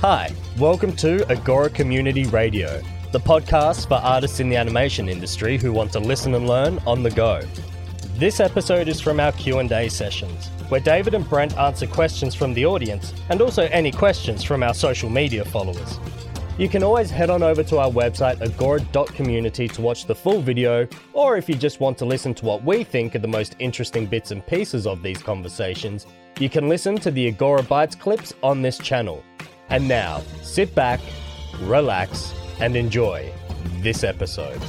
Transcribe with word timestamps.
Hi, 0.00 0.34
welcome 0.58 0.96
to 0.96 1.30
Agora 1.30 1.68
Community 1.68 2.24
Radio, 2.24 2.80
the 3.12 3.20
podcast 3.20 3.86
for 3.86 3.96
artists 3.96 4.40
in 4.40 4.48
the 4.48 4.56
animation 4.56 5.10
industry 5.10 5.58
who 5.58 5.74
want 5.74 5.92
to 5.92 6.00
listen 6.00 6.34
and 6.34 6.48
learn 6.48 6.78
on 6.86 7.02
the 7.02 7.10
go. 7.10 7.42
This 8.14 8.40
episode 8.40 8.88
is 8.88 8.98
from 8.98 9.20
our 9.20 9.32
Q&A 9.32 9.90
sessions, 9.90 10.46
where 10.70 10.80
David 10.80 11.12
and 11.12 11.28
Brent 11.28 11.54
answer 11.58 11.86
questions 11.86 12.34
from 12.34 12.54
the 12.54 12.64
audience 12.64 13.12
and 13.28 13.42
also 13.42 13.64
any 13.64 13.92
questions 13.92 14.42
from 14.42 14.62
our 14.62 14.72
social 14.72 15.10
media 15.10 15.44
followers. 15.44 16.00
You 16.56 16.70
can 16.70 16.82
always 16.82 17.10
head 17.10 17.28
on 17.28 17.42
over 17.42 17.62
to 17.64 17.76
our 17.76 17.90
website 17.90 18.40
agora.community 18.40 19.68
to 19.68 19.82
watch 19.82 20.06
the 20.06 20.14
full 20.14 20.40
video, 20.40 20.88
or 21.12 21.36
if 21.36 21.46
you 21.46 21.56
just 21.56 21.78
want 21.78 21.98
to 21.98 22.06
listen 22.06 22.32
to 22.36 22.46
what 22.46 22.64
we 22.64 22.84
think 22.84 23.14
are 23.16 23.18
the 23.18 23.28
most 23.28 23.54
interesting 23.58 24.06
bits 24.06 24.30
and 24.30 24.46
pieces 24.46 24.86
of 24.86 25.02
these 25.02 25.22
conversations, 25.22 26.06
you 26.38 26.48
can 26.48 26.70
listen 26.70 26.96
to 26.96 27.10
the 27.10 27.28
Agora 27.28 27.62
Bites 27.62 27.94
clips 27.94 28.32
on 28.42 28.62
this 28.62 28.78
channel. 28.78 29.22
And 29.70 29.86
now, 29.86 30.20
sit 30.42 30.74
back, 30.74 30.98
relax, 31.60 32.34
and 32.58 32.74
enjoy 32.74 33.32
this 33.78 34.02
episode. 34.02 34.60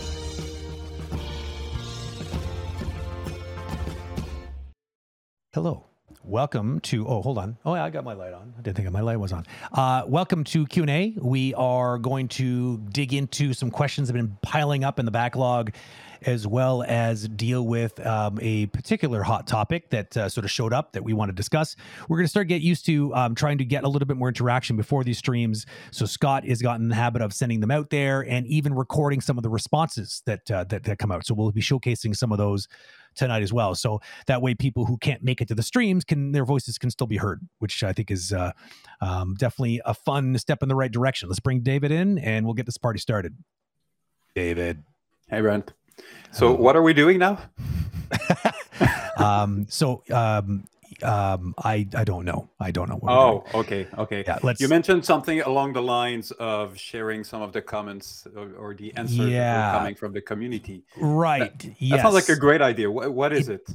Hello. 5.53 5.85
Welcome 6.23 6.79
to. 6.81 7.07
Oh, 7.07 7.23
hold 7.23 7.39
on. 7.39 7.57
Oh, 7.65 7.73
yeah, 7.73 7.83
I 7.83 7.89
got 7.89 8.03
my 8.03 8.13
light 8.13 8.31
on. 8.31 8.53
I 8.57 8.61
didn't 8.61 8.77
think 8.77 8.91
my 8.91 9.01
light 9.01 9.17
was 9.17 9.33
on. 9.33 9.43
Uh, 9.73 10.03
welcome 10.05 10.43
to 10.45 10.67
Q 10.67 10.83
and 10.83 10.89
A. 10.91 11.15
We 11.19 11.55
are 11.55 11.97
going 11.97 12.27
to 12.29 12.77
dig 12.77 13.11
into 13.13 13.53
some 13.53 13.71
questions 13.71 14.07
that 14.07 14.15
have 14.15 14.23
been 14.23 14.37
piling 14.43 14.83
up 14.83 14.99
in 14.99 15.05
the 15.05 15.11
backlog, 15.11 15.73
as 16.23 16.45
well 16.45 16.83
as 16.83 17.27
deal 17.27 17.65
with 17.65 18.05
um, 18.05 18.39
a 18.41 18.67
particular 18.67 19.23
hot 19.23 19.47
topic 19.47 19.89
that 19.89 20.15
uh, 20.17 20.29
sort 20.29 20.45
of 20.45 20.51
showed 20.51 20.73
up 20.73 20.93
that 20.93 21.03
we 21.03 21.13
want 21.13 21.29
to 21.29 21.33
discuss. 21.33 21.75
We're 22.07 22.17
going 22.17 22.25
to 22.25 22.29
start 22.29 22.47
get 22.47 22.61
used 22.61 22.85
to 22.87 23.13
um, 23.15 23.35
trying 23.35 23.57
to 23.57 23.65
get 23.65 23.83
a 23.83 23.87
little 23.87 24.05
bit 24.05 24.17
more 24.17 24.27
interaction 24.27 24.75
before 24.75 25.03
these 25.03 25.17
streams. 25.17 25.65
So 25.91 26.05
Scott 26.05 26.45
has 26.45 26.61
gotten 26.61 26.83
in 26.83 26.89
the 26.89 26.95
habit 26.95 27.21
of 27.21 27.33
sending 27.33 27.59
them 27.59 27.71
out 27.71 27.89
there 27.89 28.21
and 28.21 28.45
even 28.47 28.73
recording 28.73 29.21
some 29.21 29.37
of 29.37 29.43
the 29.43 29.49
responses 29.49 30.21
that 30.25 30.49
uh, 30.51 30.63
that, 30.65 30.83
that 30.83 30.99
come 30.99 31.11
out. 31.11 31.25
So 31.25 31.33
we'll 31.33 31.51
be 31.51 31.61
showcasing 31.61 32.15
some 32.15 32.31
of 32.31 32.37
those 32.37 32.67
tonight 33.15 33.43
as 33.43 33.51
well. 33.51 33.75
So 33.75 33.99
that 34.27 34.41
way, 34.41 34.55
people 34.55 34.85
who 34.85 34.97
can't 34.97 35.23
make 35.23 35.41
it 35.41 35.47
to 35.49 35.55
the 35.55 35.63
streams 35.63 36.03
can 36.03 36.31
their 36.31 36.45
voices 36.45 36.77
can 36.77 36.89
still 36.89 37.07
be 37.07 37.17
heard, 37.17 37.41
which 37.59 37.83
I 37.83 37.93
think 37.93 38.11
is 38.11 38.31
uh, 38.33 38.51
um, 39.01 39.35
definitely 39.35 39.81
a 39.85 39.93
fun 39.93 40.37
step 40.37 40.63
in 40.63 40.69
the 40.69 40.75
right 40.75 40.91
direction. 40.91 41.29
Let's 41.29 41.39
bring 41.39 41.61
David 41.61 41.91
in, 41.91 42.17
and 42.19 42.45
we'll 42.45 42.53
get 42.53 42.65
this 42.65 42.77
party 42.77 42.99
started. 42.99 43.35
David, 44.35 44.83
hey 45.29 45.41
Brent. 45.41 45.73
So 46.31 46.53
what 46.53 46.75
are 46.75 46.81
we 46.81 46.93
doing 46.93 47.17
now? 47.19 47.39
um, 49.17 49.65
so 49.69 50.03
um, 50.11 50.67
um, 51.03 51.53
I 51.57 51.87
I 51.95 52.03
don't 52.03 52.25
know. 52.25 52.49
I 52.59 52.71
don't 52.71 52.89
know. 52.89 52.99
oh, 53.07 53.43
okay, 53.53 53.87
okay. 53.97 54.23
Yeah, 54.25 54.39
let's. 54.43 54.61
You 54.61 54.67
mentioned 54.67 55.05
something 55.05 55.41
along 55.41 55.73
the 55.73 55.81
lines 55.81 56.31
of 56.31 56.77
sharing 56.77 57.23
some 57.23 57.41
of 57.41 57.51
the 57.53 57.61
comments 57.61 58.27
or, 58.35 58.51
or 58.57 58.73
the 58.73 58.93
answers 58.95 59.29
Yeah. 59.29 59.71
coming 59.77 59.95
from 59.95 60.13
the 60.13 60.21
community. 60.21 60.83
right. 60.97 61.57
That 61.59 61.75
yes. 61.79 62.01
sounds 62.01 62.13
like 62.13 62.29
a 62.29 62.35
great 62.35 62.61
idea. 62.61 62.89
What, 62.89 63.13
what 63.13 63.33
is 63.33 63.49
it? 63.49 63.67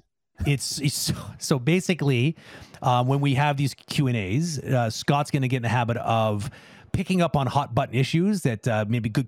it's, 0.46 0.80
it's 0.80 0.94
so, 0.94 1.14
so 1.38 1.58
basically 1.58 2.36
um, 2.82 3.06
when 3.06 3.20
we 3.20 3.34
have 3.34 3.56
these 3.56 3.74
q 3.74 4.06
and 4.06 4.16
a's 4.16 4.58
uh, 4.58 4.90
scott's 4.90 5.30
going 5.30 5.42
to 5.42 5.48
get 5.48 5.58
in 5.58 5.62
the 5.62 5.68
habit 5.68 5.96
of 5.96 6.50
picking 6.96 7.20
up 7.20 7.36
on 7.36 7.46
hot 7.46 7.74
button 7.74 7.94
issues 7.94 8.40
that 8.40 8.66
uh, 8.66 8.86
maybe 8.88 9.10
good 9.10 9.26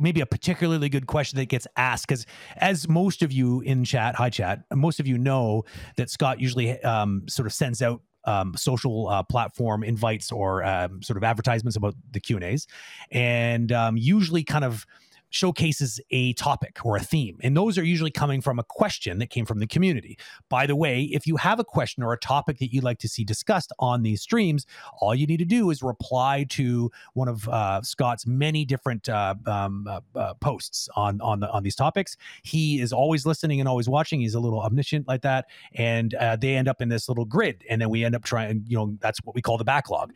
maybe 0.00 0.22
a 0.22 0.26
particularly 0.26 0.88
good 0.88 1.06
question 1.06 1.38
that 1.38 1.44
gets 1.44 1.66
asked 1.76 2.06
because 2.08 2.24
as 2.56 2.88
most 2.88 3.22
of 3.22 3.30
you 3.30 3.60
in 3.60 3.84
chat 3.84 4.14
hi 4.14 4.30
chat 4.30 4.64
most 4.74 4.98
of 4.98 5.06
you 5.06 5.18
know 5.18 5.62
that 5.96 6.08
scott 6.08 6.40
usually 6.40 6.82
um, 6.84 7.22
sort 7.28 7.46
of 7.46 7.52
sends 7.52 7.82
out 7.82 8.00
um, 8.24 8.54
social 8.56 9.08
uh, 9.08 9.22
platform 9.22 9.82
invites 9.82 10.32
or 10.32 10.64
um, 10.64 11.02
sort 11.02 11.16
of 11.18 11.24
advertisements 11.24 11.76
about 11.76 11.94
the 12.12 12.20
q 12.20 12.36
and 12.36 12.44
a's. 12.44 12.66
And 13.10 13.72
um, 13.72 13.96
usually 13.96 14.44
kind 14.44 14.64
of 14.64 14.86
showcases 15.32 16.00
a 16.10 16.34
topic 16.34 16.78
or 16.84 16.96
a 16.96 17.00
theme. 17.00 17.38
And 17.42 17.56
those 17.56 17.78
are 17.78 17.84
usually 17.84 18.10
coming 18.10 18.40
from 18.40 18.58
a 18.58 18.62
question 18.62 19.18
that 19.18 19.30
came 19.30 19.46
from 19.46 19.58
the 19.58 19.66
community. 19.66 20.18
By 20.48 20.66
the 20.66 20.76
way, 20.76 21.02
if 21.04 21.26
you 21.26 21.36
have 21.36 21.58
a 21.58 21.64
question 21.64 22.02
or 22.02 22.12
a 22.12 22.18
topic 22.18 22.58
that 22.58 22.72
you'd 22.72 22.84
like 22.84 22.98
to 22.98 23.08
see 23.08 23.24
discussed 23.24 23.72
on 23.78 24.02
these 24.02 24.20
streams, 24.20 24.66
all 25.00 25.14
you 25.14 25.26
need 25.26 25.38
to 25.38 25.44
do 25.44 25.70
is 25.70 25.82
reply 25.82 26.44
to 26.50 26.90
one 27.14 27.28
of 27.28 27.48
uh, 27.48 27.80
Scott's 27.82 28.26
many 28.26 28.64
different 28.64 29.08
uh, 29.08 29.34
um, 29.46 29.86
uh, 29.88 30.00
uh, 30.14 30.34
posts 30.34 30.88
on 30.96 31.20
on 31.22 31.40
the, 31.40 31.50
on 31.50 31.62
these 31.62 31.74
topics. 31.74 32.16
He 32.42 32.80
is 32.80 32.92
always 32.92 33.24
listening 33.26 33.58
and 33.58 33.68
always 33.68 33.88
watching. 33.88 34.20
He's 34.20 34.34
a 34.34 34.40
little 34.40 34.60
omniscient 34.60 35.08
like 35.08 35.22
that, 35.22 35.46
and 35.74 36.14
uh, 36.14 36.36
they 36.36 36.54
end 36.54 36.68
up 36.68 36.82
in 36.82 36.90
this 36.90 37.08
little 37.08 37.24
grid, 37.24 37.64
and 37.70 37.80
then 37.80 37.88
we 37.88 38.04
end 38.04 38.14
up 38.14 38.22
trying. 38.22 38.64
You 38.66 38.76
know, 38.76 38.96
that's 39.00 39.18
what 39.24 39.34
we 39.34 39.40
call 39.40 39.56
the 39.56 39.64
backlog. 39.64 40.12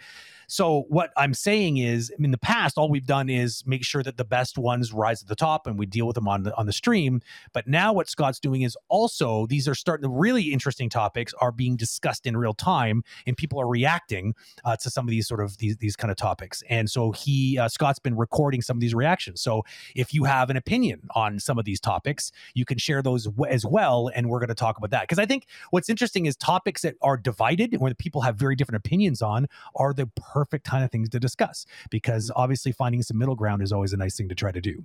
So 0.46 0.84
what 0.88 1.10
I'm 1.16 1.34
saying 1.34 1.78
is, 1.78 2.10
in 2.18 2.30
the 2.30 2.38
past, 2.38 2.78
all 2.78 2.88
we've 2.88 3.06
done 3.06 3.28
is 3.28 3.62
make 3.66 3.84
sure 3.84 4.02
that 4.02 4.16
the 4.16 4.24
best 4.24 4.58
ones 4.58 4.92
rise 4.92 5.22
at 5.22 5.28
the 5.28 5.36
top, 5.36 5.66
and 5.66 5.78
we 5.78 5.86
deal 5.86 6.06
with 6.06 6.14
them 6.14 6.28
on 6.28 6.44
the 6.44 6.56
on 6.56 6.66
the 6.66 6.72
stream. 6.72 7.20
But 7.52 7.66
now, 7.66 7.92
what 7.92 8.08
Scott's 8.08 8.40
doing 8.40 8.62
is 8.62 8.76
also 8.88 9.46
these 9.46 9.68
are 9.68 9.74
starting. 9.74 10.02
The 10.02 10.08
really 10.08 10.52
interesting 10.52 10.88
topics 10.88 11.34
are 11.40 11.52
being 11.52 11.76
discussed 11.76 12.26
in 12.26 12.36
real 12.36 12.54
time, 12.54 13.02
and 13.26 13.36
people 13.36 13.60
are 13.60 13.68
reacting 13.68 14.34
uh, 14.64 14.76
to 14.76 14.90
some 14.90 15.06
of 15.06 15.10
these 15.10 15.26
sort 15.26 15.40
of 15.40 15.58
these 15.58 15.76
these 15.78 15.96
kind 15.96 16.10
of 16.10 16.16
topics. 16.16 16.62
And 16.68 16.90
so 16.90 17.12
he 17.12 17.58
uh, 17.58 17.68
Scott's 17.68 17.98
been 17.98 18.16
recording 18.16 18.62
some 18.62 18.76
of 18.76 18.80
these 18.80 18.94
reactions. 18.94 19.40
So 19.40 19.64
if 19.94 20.14
you 20.14 20.24
have 20.24 20.50
an 20.50 20.56
opinion 20.56 21.02
on 21.14 21.40
some 21.40 21.58
of 21.58 21.64
these 21.64 21.80
topics, 21.80 22.30
you 22.54 22.64
can 22.64 22.78
share 22.78 23.02
those 23.02 23.28
as 23.48 23.64
well, 23.64 24.10
and 24.14 24.28
we're 24.28 24.40
going 24.40 24.48
to 24.48 24.54
talk 24.54 24.78
about 24.78 24.90
that 24.90 25.02
because 25.02 25.18
I 25.18 25.26
think 25.26 25.46
what's 25.70 25.88
interesting 25.88 26.26
is 26.26 26.36
topics 26.36 26.82
that 26.82 26.94
are 27.02 27.16
divided, 27.16 27.76
where 27.78 27.90
the 27.90 27.96
people 27.96 28.20
have 28.22 28.36
very 28.36 28.56
different 28.56 28.76
opinions 28.76 29.22
on, 29.22 29.46
are 29.74 29.92
the 29.92 30.06
perfect 30.36 30.66
kind 30.66 30.84
of 30.84 30.90
things 30.90 31.08
to 31.08 31.18
discuss 31.18 31.64
because 31.88 32.30
obviously 32.36 32.70
finding 32.70 33.00
some 33.00 33.16
middle 33.16 33.34
ground 33.34 33.62
is 33.62 33.72
always 33.72 33.94
a 33.94 33.96
nice 33.96 34.18
thing 34.18 34.28
to 34.28 34.34
try 34.34 34.52
to 34.52 34.60
do. 34.60 34.84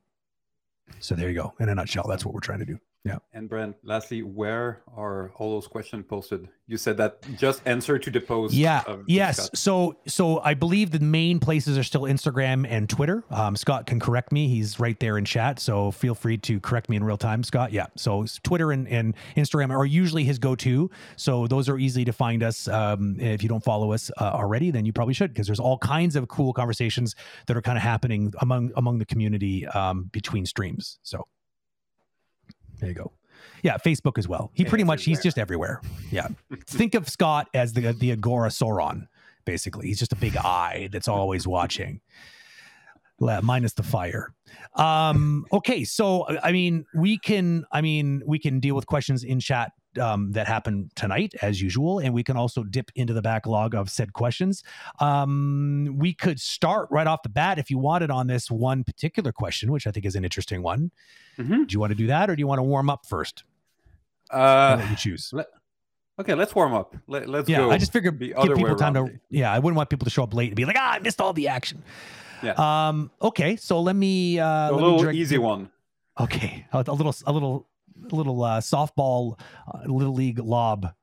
So 1.02 1.14
there 1.14 1.28
you 1.28 1.36
go. 1.36 1.54
In 1.60 1.68
a 1.68 1.76
nutshell, 1.76 2.06
that's 2.08 2.26
what 2.26 2.34
we're 2.34 2.40
trying 2.40 2.60
to 2.60 2.66
do. 2.66 2.80
Yeah. 3.04 3.18
And 3.34 3.50
Brent, 3.50 3.78
lastly, 3.84 4.22
where 4.22 4.84
are 4.96 5.32
all 5.38 5.54
those 5.54 5.68
questions 5.68 6.06
posted? 6.08 6.48
You 6.68 6.78
said 6.78 6.98
that 6.98 7.26
just 7.36 7.62
answer 7.66 7.98
to 7.98 8.12
the 8.12 8.22
post. 8.22 8.54
Yeah. 8.54 8.84
Yes. 9.08 9.38
Scott. 9.38 9.58
So 9.58 9.98
so 10.06 10.40
I 10.42 10.54
believe 10.54 10.92
the 10.92 11.00
main 11.00 11.40
places 11.40 11.80
are 11.80 11.84
still 11.84 12.04
Instagram 12.04 12.68
and 12.70 12.88
Twitter. 12.88 13.24
Um, 13.32 13.56
Scott 13.56 13.88
can 13.88 14.00
correct 14.00 14.32
me. 14.32 14.48
He's 14.48 14.80
right 14.80 15.00
there 15.00 15.18
in 15.18 15.26
chat. 15.26 15.60
So 15.60 15.90
feel 15.90 16.14
free 16.14 16.38
to 16.40 16.60
correct 16.60 16.90
me 16.90 16.96
in 16.96 17.04
real 17.04 17.18
time, 17.18 17.44
Scott. 17.44 17.72
Yeah. 17.72 17.88
So 17.98 18.26
Twitter 18.44 18.72
and, 18.72 18.88
and 18.88 19.16
Instagram 19.36 19.72
are 19.72 19.86
usually 19.86 20.24
his 20.24 20.38
go-to. 20.38 20.92
So 21.16 21.48
those 21.48 21.68
are 21.70 21.80
easy 21.80 22.06
to 22.06 22.14
find 22.14 22.44
us. 22.44 22.68
Um, 22.68 23.20
if 23.20 23.42
you 23.42 23.50
don't 23.50 23.64
follow 23.64 23.94
us 23.94 24.12
uh, 24.20 24.32
already, 24.36 24.70
then 24.70 24.86
you 24.86 24.94
probably 24.94 25.16
should 25.16 25.34
because 25.34 25.48
there's 25.48 25.60
all 25.60 25.80
kinds 25.80 26.16
of 26.16 26.28
cool 26.28 26.54
conversations 26.54 27.16
that 27.48 27.58
are 27.58 27.62
kind 27.62 27.78
of 27.78 27.84
happening 27.84 28.32
among 28.42 28.72
among 28.76 29.00
the 29.00 29.06
community 29.06 29.66
um, 29.70 30.04
between 30.12 30.46
streams. 30.46 31.00
So 31.02 31.28
there 32.82 32.90
you 32.90 32.96
go. 32.96 33.14
Yeah, 33.64 33.78
Facebook 33.78 34.18
as 34.18 34.28
well. 34.28 34.52
He 34.54 34.66
pretty 34.66 34.84
much 34.84 35.04
he's 35.04 35.22
just 35.22 35.38
everywhere. 35.38 35.82
Yeah. 36.10 36.28
Think 36.68 36.96
of 36.96 37.08
Scott 37.08 37.48
as 37.54 37.74
the 37.74 37.94
the 37.94 38.12
Agora 38.12 38.50
Sauron, 38.50 39.08
basically. 39.46 39.88
He's 39.88 40.00
just 40.00 40.12
a 40.12 40.18
big 40.18 40.36
eye 40.36 40.90
that's 40.92 41.08
always 41.08 41.48
watching. 41.48 42.02
Minus 43.20 43.74
the 43.74 43.84
fire. 43.84 44.34
Um, 44.76 45.46
okay, 45.54 45.84
so 45.84 46.26
I 46.42 46.52
mean, 46.52 46.86
we 46.96 47.20
can, 47.20 47.66
I 47.72 47.82
mean, 47.82 48.24
we 48.26 48.40
can 48.40 48.60
deal 48.60 48.76
with 48.76 48.88
questions 48.88 49.24
in 49.24 49.40
chat 49.40 49.74
um, 50.00 50.32
that 50.32 50.48
happen 50.48 50.90
tonight, 50.96 51.34
as 51.42 51.62
usual, 51.62 52.00
and 52.00 52.14
we 52.14 52.24
can 52.24 52.38
also 52.38 52.64
dip 52.64 52.92
into 52.96 53.14
the 53.14 53.22
backlog 53.22 53.74
of 53.76 53.90
said 53.90 54.14
questions. 54.14 54.64
Um, 55.00 55.96
we 55.98 56.14
could 56.14 56.40
start 56.40 56.88
right 56.92 57.08
off 57.08 57.24
the 57.24 57.30
bat 57.30 57.58
if 57.60 57.70
you 57.70 57.78
wanted 57.78 58.12
on 58.12 58.28
this 58.28 58.50
one 58.50 58.84
particular 58.84 59.32
question, 59.32 59.72
which 59.72 59.88
I 59.88 59.92
think 59.92 60.06
is 60.06 60.16
an 60.16 60.24
interesting 60.24 60.62
one. 60.64 60.92
Mhm. 61.38 61.68
Do 61.68 61.74
you 61.74 61.80
want 61.80 61.92
to 61.92 61.96
do 61.96 62.08
that, 62.08 62.30
or 62.30 62.36
do 62.36 62.40
you 62.40 62.48
want 62.48 62.60
to 62.60 62.64
warm 62.64 62.90
up 62.90 63.06
first? 63.06 63.44
Uh, 64.30 64.78
let 64.80 64.90
you 64.90 64.96
choose. 64.96 65.34
okay, 66.20 66.36
let's 66.36 66.56
warm 66.56 66.74
up. 66.74 66.96
Let, 67.08 67.28
let's 67.28 67.50
Yeah, 67.50 67.58
go. 67.58 67.72
I 67.72 67.78
just 67.78 67.92
figured 67.92 68.18
give 68.20 68.36
people 68.56 68.76
time 68.76 68.94
to. 68.94 69.10
Yeah, 69.30 69.52
I 69.52 69.60
wouldn't 69.60 69.76
want 69.78 69.90
people 69.90 70.06
to 70.06 70.12
show 70.12 70.24
up 70.24 70.34
late 70.34 70.48
and 70.50 70.56
be 70.56 70.66
like, 70.66 70.78
"Ah, 70.80 70.94
I 70.94 71.00
missed 71.00 71.20
all 71.20 71.34
the 71.34 71.48
action." 71.50 71.84
Yeah. 72.44 72.54
Um. 72.88 73.12
Okay. 73.22 73.56
So 73.56 73.82
let 73.82 73.96
me. 73.96 74.40
Uh, 74.40 74.46
a 74.48 74.72
let 74.72 74.78
me 74.78 74.82
little 74.84 75.00
direct- 75.00 75.18
easy 75.18 75.38
one. 75.38 75.70
Okay. 76.20 76.66
A, 76.72 76.80
a 76.88 76.94
little. 76.94 77.14
A 77.28 77.32
little. 77.34 77.68
A 78.12 78.16
little 78.16 78.44
uh, 78.44 78.60
softball, 78.62 79.40
uh, 79.74 79.80
little 79.86 80.14
league 80.14 80.40
lob. 80.40 80.94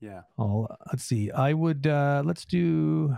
Yeah. 0.00 0.22
Oh, 0.38 0.68
let's 0.92 1.04
see. 1.04 1.30
I 1.30 1.52
would. 1.54 1.86
uh 1.86 2.22
Let's 2.24 2.44
do. 2.44 3.16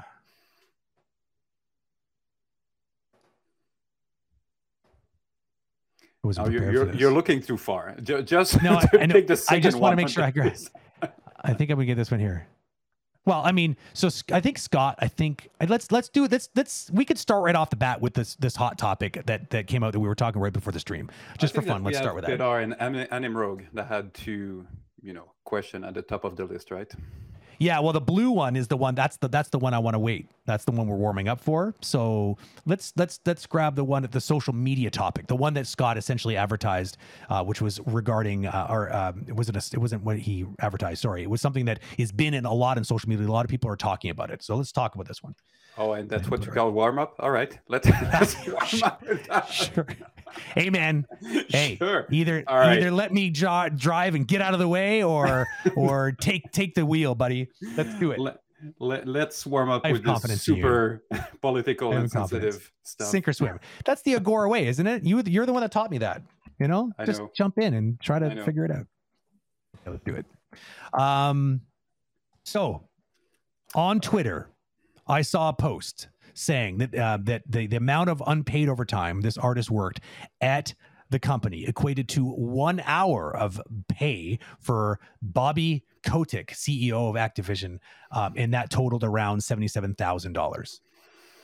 Oh, 6.39 6.49
you're 6.49 6.73
you're, 6.73 6.95
you're 6.95 7.13
looking 7.13 7.41
too 7.41 7.57
far. 7.57 7.95
Just 8.03 8.61
No, 8.63 8.81
to 8.81 8.89
I, 8.99 9.03
I 9.03 9.07
know. 9.07 9.17
I 9.49 9.61
just 9.61 9.79
want 9.79 9.93
to 9.93 9.97
make 9.97 10.09
sure 10.09 10.25
I 10.25 10.31
grab. 10.31 10.51
list. 10.53 10.71
I 11.43 11.53
think 11.55 11.71
I'm 11.71 11.77
gonna 11.77 11.87
get 11.87 11.97
this 11.97 12.11
one 12.11 12.19
here. 12.21 12.49
Well, 13.27 13.43
I 13.45 13.51
mean, 13.51 13.77
so 13.93 14.09
I 14.33 14.41
think 14.41 14.57
Scott. 14.57 14.97
I 15.01 15.09
think 15.09 15.49
let's 15.69 15.91
let's 15.91 16.09
do 16.09 16.25
it. 16.25 16.33
Let's 16.33 16.49
let's 16.55 16.91
we 16.93 17.05
could 17.05 17.19
start 17.19 17.43
right 17.43 17.57
off 17.57 17.71
the 17.71 17.77
bat 17.77 18.01
with 18.01 18.15
this 18.15 18.37
this 18.37 18.55
hot 18.55 18.79
topic 18.79 19.21
that 19.27 19.51
that 19.51 19.67
came 19.67 19.83
out 19.83 19.93
that 19.93 20.01
we 20.01 20.07
were 20.09 20.15
talking 20.15 20.41
right 20.41 20.53
before 20.53 20.73
the 20.73 20.81
stream, 20.81 21.11
just 21.37 21.53
for 21.53 21.61
fun. 21.61 21.83
Let's 21.83 21.99
start 21.99 22.15
with 22.15 22.25
that. 22.25 22.39
Patar 22.39 22.63
and 22.63 22.81
Anim 23.13 23.37
Rogue 23.37 23.63
that 23.75 23.89
had 23.89 24.15
two, 24.15 24.67
you 25.03 25.13
know, 25.13 25.33
question 25.43 25.83
at 25.83 25.95
the 25.95 26.03
top 26.03 26.25
of 26.25 26.37
the 26.37 26.45
list, 26.45 26.71
right? 26.71 26.91
Yeah, 27.59 27.81
well, 27.81 27.93
the 27.93 28.01
blue 28.01 28.31
one 28.31 28.57
is 28.57 28.69
the 28.69 28.77
one. 28.77 28.95
That's 28.95 29.17
the 29.17 29.29
that's 29.29 29.49
the 29.49 29.59
one 29.59 29.75
I 29.75 29.79
want 29.79 29.95
to 29.95 29.99
wait. 29.99 30.31
That's 30.45 30.65
the 30.65 30.73
one 30.73 30.87
we're 30.87 30.97
warming 30.97 31.29
up 31.29 31.41
for. 31.41 31.75
So 31.81 32.37
let's 32.67 32.93
let's 32.97 33.21
let's 33.25 33.47
grab 33.47 33.77
the 33.77 33.85
one 33.85 34.05
at 34.05 34.13
the 34.13 34.21
social 34.21 34.53
media 34.53 34.91
topic, 34.91 35.27
the 35.27 35.37
one 35.37 35.55
that 35.55 35.67
Scott 35.67 35.97
essentially 35.97 36.37
advertised, 36.37 36.99
uh, 37.29 37.43
which 37.45 37.61
was 37.61 37.81
regarding 37.87 38.47
uh, 38.47 38.67
or 38.69 38.95
um, 38.95 39.25
it 39.27 39.35
wasn't 39.35 39.57
a, 39.57 39.75
it 39.75 39.79
wasn't 39.79 40.03
what 40.03 40.19
he 40.19 40.45
advertised. 40.61 41.03
Sorry, 41.03 41.23
it 41.23 41.31
was 41.31 41.41
something 41.41 41.65
that 41.67 41.81
has 41.99 42.13
been 42.13 42.35
in 42.35 42.45
a 42.45 42.55
lot 42.55 42.79
in 42.79 42.85
social 42.85 43.09
media. 43.09 43.27
A 43.27 43.29
lot 43.29 43.45
of 43.45 43.51
people 43.51 43.71
are 43.71 43.77
talking 43.77 44.11
about 44.11 44.31
it. 44.31 44.43
So 44.43 44.57
let's 44.57 44.73
talk 44.73 44.95
about 44.95 45.09
this 45.09 45.23
one. 45.23 45.35
Oh, 45.79 45.93
and 45.93 46.09
that's 46.09 46.29
what 46.31 46.45
you 46.47 46.53
call 46.53 46.71
warm 46.71 46.99
up. 46.99 47.17
All 47.19 47.31
right, 47.31 47.59
let's, 47.69 47.87
let's 48.13 48.37
warm 48.47 48.83
up. 49.31 49.51
sure. 49.51 49.87
Hey 50.55 50.71
man, 50.71 51.07
hey, 51.49 51.77
Sure. 51.77 52.07
either 52.11 52.45
right. 52.49 52.79
either 52.79 52.91
let 52.91 53.13
me 53.13 53.31
jo- 53.31 53.69
drive 53.75 54.15
and 54.15 54.27
get 54.27 54.41
out 54.43 54.53
of 54.55 54.61
the 54.61 54.69
way, 54.69 55.03
or 55.03 55.47
or 55.77 56.13
take 56.13 56.51
take 56.53 56.75
the 56.75 56.85
wheel, 56.85 57.15
buddy. 57.15 57.49
Let's 57.77 57.95
do 57.99 58.11
it. 58.13 58.19
Let, 58.19 58.39
let, 58.79 59.07
let's 59.07 59.45
warm 59.47 59.71
up 59.71 59.85
with 59.85 60.03
this 60.03 60.05
confidence 60.05 60.49
in 60.49 60.57
you. 60.57 60.63
super 60.63 61.05
political 61.41 61.93
and 61.93 62.11
sensitive 62.11 62.71
stuff. 62.83 63.09
Sink 63.09 63.29
or 63.29 63.33
swim. 63.33 63.61
That's 63.85 64.03
the 64.03 64.15
Agora 64.17 64.49
way, 64.49 64.67
isn't 64.67 64.87
it? 64.87 65.05
You 65.05 65.23
you're 65.27 65.47
the 65.47 65.53
one 65.53 65.63
that 65.63 65.73
taught 65.73 65.91
me 65.91 65.99
that. 65.99 66.23
You 66.59 66.69
know, 66.69 66.91
I 66.99 67.05
just 67.05 67.21
know. 67.21 67.31
jump 67.37 67.59
in 67.59 67.75
and 67.75 68.01
try 68.01 68.19
to 68.19 68.45
figure 68.45 68.65
it 68.65 68.71
out. 68.71 68.87
Yeah, 69.85 69.93
let's 69.93 70.05
do 70.05 70.15
it. 70.17 70.27
Um, 70.99 71.61
so 72.45 72.83
on 73.75 74.01
Twitter, 74.01 74.49
I 75.07 75.23
saw 75.23 75.49
a 75.51 75.53
post 75.53 76.09
saying 76.35 76.79
that 76.79 76.95
uh, 76.95 77.19
that 77.23 77.43
the, 77.49 77.67
the 77.67 77.77
amount 77.77 78.11
of 78.11 78.23
unpaid 78.27 78.69
overtime 78.69 79.21
this 79.21 79.39
artist 79.39 79.71
worked 79.71 80.01
at 80.41 80.75
the 81.09 81.19
company 81.21 81.65
equated 81.67 82.09
to 82.11 82.25
one 82.25 82.83
hour 82.85 83.35
of 83.37 83.61
pay 83.89 84.39
for 84.59 84.99
Bobby 85.23 85.85
Kotick, 86.05 86.49
CEO 86.49 87.09
of 87.09 87.15
Activision, 87.15 87.79
um, 88.11 88.35
and 88.37 88.53
that 88.55 88.71
totaled 88.71 89.05
around 89.05 89.43
seventy-seven 89.43 89.95
thousand 89.95 90.33
dollars. 90.33 90.81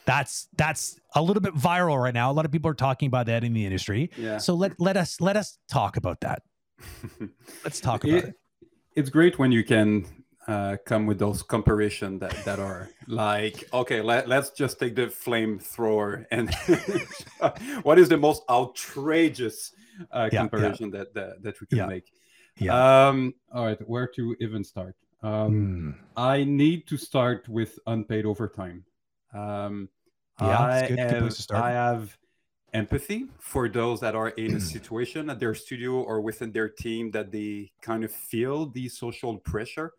That's 0.05 0.49
that's 0.57 0.99
a 1.15 1.23
little 1.23 1.41
bit 1.41 1.55
viral 1.55 2.03
right 2.03 2.13
now. 2.13 2.29
A 2.31 2.35
lot 2.35 2.45
of 2.45 2.51
people 2.51 2.69
are 2.71 2.75
talking 2.75 3.07
about 3.07 3.27
that 3.27 3.45
in 3.45 3.53
the 3.53 3.65
industry. 3.65 4.11
Yeah. 4.17 4.39
So 4.39 4.55
let 4.55 4.79
let 4.81 4.97
us 4.97 5.21
let 5.21 5.37
us 5.37 5.59
talk 5.71 5.97
about 5.97 6.21
that. 6.23 6.43
Let's 7.65 7.79
talk 7.81 8.03
about 8.05 8.17
it. 8.17 8.25
It- 8.25 8.35
it's 8.95 9.09
great 9.09 9.39
when 9.39 9.53
you 9.53 9.65
can 9.65 10.05
uh, 10.49 10.77
come 10.85 11.07
with 11.07 11.19
those 11.19 11.43
comparison 11.43 12.19
that, 12.19 12.35
that 12.45 12.59
are 12.59 12.91
like 13.07 13.65
okay 13.73 14.01
let, 14.01 14.29
let's 14.29 14.51
just 14.51 14.79
take 14.79 14.95
the 14.97 15.07
flamethrower 15.07 16.25
and 16.31 16.53
what 17.83 17.99
is 17.99 18.09
the 18.09 18.17
most 18.17 18.43
outrageous 18.51 19.73
uh, 20.11 20.29
Yeah, 20.31 20.31
yeah. 20.31 20.39
comparison 20.41 20.91
that, 20.91 21.15
that 21.15 21.43
that 21.43 21.61
we 21.61 21.67
can 21.67 21.79
Yeah. 21.79 21.87
make 21.87 22.13
Yeah. 22.59 23.09
um 23.09 23.35
all 23.53 23.67
right 23.67 23.81
where 23.89 24.09
to 24.17 24.35
even 24.41 24.65
start 24.65 24.97
um 25.23 25.53
Mm. 25.53 25.95
i 26.17 26.45
need 26.45 26.87
to 26.89 26.97
start 26.97 27.49
with 27.49 27.79
unpaid 27.87 28.25
overtime 28.27 28.85
um 29.35 29.89
Yeah, 30.41 30.59
I 30.59 30.87
good- 30.89 30.99
good 30.99 31.23
have, 31.23 31.33
start. 31.35 31.63
I 31.63 31.71
have 31.71 32.17
empathy 32.73 33.27
for 33.39 33.69
those 33.69 34.01
that 34.01 34.15
are 34.15 34.31
in 34.31 34.57
a 34.57 34.61
situation 34.75 35.31
at 35.31 35.39
their 35.39 35.55
studio 35.55 36.03
or 36.03 36.21
within 36.21 36.51
their 36.53 36.69
team 36.69 37.11
that 37.13 37.31
they 37.31 37.71
kind 37.83 38.03
of 38.05 38.11
feel 38.11 38.67
the 38.67 38.89
social 38.89 39.39
pressure, 39.39 39.93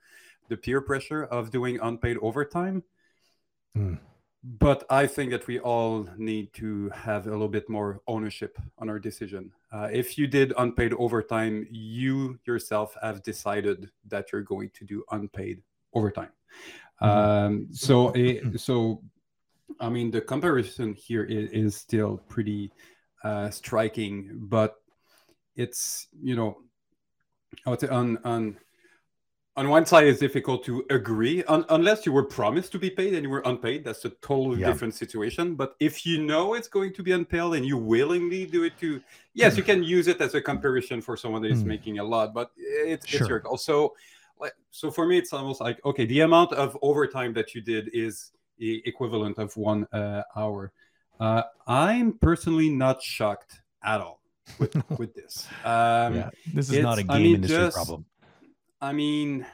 the 0.50 0.58
peer 0.58 0.82
pressure 0.82 1.24
of 1.24 1.52
doing 1.52 1.80
unpaid 1.82 2.18
overtime. 2.22 2.84
Hmm. 3.76 3.96
But 4.44 4.84
I 4.90 5.08
think 5.08 5.32
that 5.32 5.48
we 5.48 5.60
all 5.60 6.10
need 6.18 6.52
to 6.56 6.90
have 6.90 7.28
a 7.28 7.32
little 7.32 7.48
bit 7.48 7.70
more 7.70 8.02
ownership 8.08 8.60
on 8.78 8.90
our 8.90 9.00
decision. 9.00 9.54
Uh, 9.72 9.88
if 9.92 10.18
you 10.18 10.28
did 10.28 10.54
unpaid 10.58 10.94
overtime, 10.96 11.66
you 11.72 12.40
yourself 12.46 12.98
have 13.02 13.24
decided 13.24 13.90
that 14.10 14.32
you're 14.32 14.42
going 14.42 14.70
to 14.72 14.84
do 14.84 15.04
unpaid 15.12 15.62
overtime. 15.94 16.32
Mhm. 17.02 17.08
Um, 17.08 17.68
so, 17.72 18.10
it, 18.10 18.60
so 18.60 19.02
I 19.80 19.90
mean, 19.90 20.12
the 20.12 20.22
comparison 20.22 20.94
here 20.94 21.24
is, 21.24 21.50
is 21.52 21.76
still 21.76 22.18
pretty 22.28 22.72
uh, 23.24 23.50
striking, 23.50 24.30
but 24.34 24.76
it's 25.56 26.08
you 26.22 26.36
know, 26.36 26.58
I 27.66 27.70
would 27.70 27.80
say 27.80 27.88
on 27.88 28.18
on 28.24 28.58
on 29.56 29.70
one 29.70 29.86
side 29.86 30.08
it's 30.08 30.20
difficult 30.20 30.64
to 30.66 30.84
agree 30.90 31.44
un- 31.44 31.66
unless 31.70 32.06
you 32.08 32.12
were 32.12 32.24
promised 32.24 32.72
to 32.72 32.80
be 32.80 32.90
paid 32.90 33.14
and 33.14 33.24
you 33.24 33.30
were 33.30 33.44
unpaid. 33.46 33.84
That's 33.86 34.04
a 34.06 34.10
totally 34.22 34.60
Yeah. 34.62 34.68
different 34.72 34.96
situation. 34.96 35.56
But 35.56 35.76
if 35.80 36.06
you 36.08 36.24
know 36.24 36.56
it's 36.56 36.68
going 36.68 36.92
to 36.94 37.04
be 37.04 37.12
unpaid 37.12 37.54
and 37.58 37.66
you 37.66 37.78
willingly 37.78 38.46
do 38.48 38.64
it 38.64 38.74
to, 38.80 39.00
yes, 39.36 39.56
you 39.56 39.62
can 39.64 39.84
use 39.84 40.08
it 40.08 40.20
as 40.22 40.34
a 40.34 40.42
comparison 40.42 41.02
for 41.02 41.16
someone 41.16 41.42
that 41.44 41.52
is 41.52 41.64
Mm. 41.64 41.68
making 41.68 42.00
a 42.00 42.04
lot, 42.04 42.34
but 42.34 42.52
it's, 42.58 43.06
Sure. 43.08 43.20
it's 43.22 43.30
your 43.30 43.40
call. 43.42 43.58
So, 43.58 43.96
like, 44.40 44.54
so 44.72 44.90
for 44.90 45.06
me, 45.06 45.18
it's 45.20 45.32
almost 45.34 45.62
like 45.62 45.80
okay, 45.86 46.06
the 46.06 46.22
amount 46.22 46.52
of 46.54 46.76
overtime 46.82 47.32
that 47.34 47.54
you 47.54 47.62
did 47.62 47.90
is 47.94 48.32
the 48.58 48.82
equivalent 48.86 49.38
of 49.38 49.56
one 49.56 49.86
uh, 49.94 50.24
hour. 50.36 50.72
Uh, 51.20 51.44
I'm 51.68 52.14
personally 52.14 52.70
not 52.70 53.04
shocked 53.04 53.62
at 53.84 54.02
all 54.02 54.20
with, 54.58 54.74
with 55.00 55.14
this. 55.14 55.48
Um, 55.64 56.16
yeah. 56.16 56.30
This 56.54 56.72
is 56.72 56.80
not 56.80 56.98
a 56.98 57.04
game 57.04 57.12
I 57.12 57.20
mean, 57.20 57.36
industry 57.36 57.58
just- 57.58 57.76
problem. 57.78 58.06
I 58.84 58.92
mean, 58.92 59.46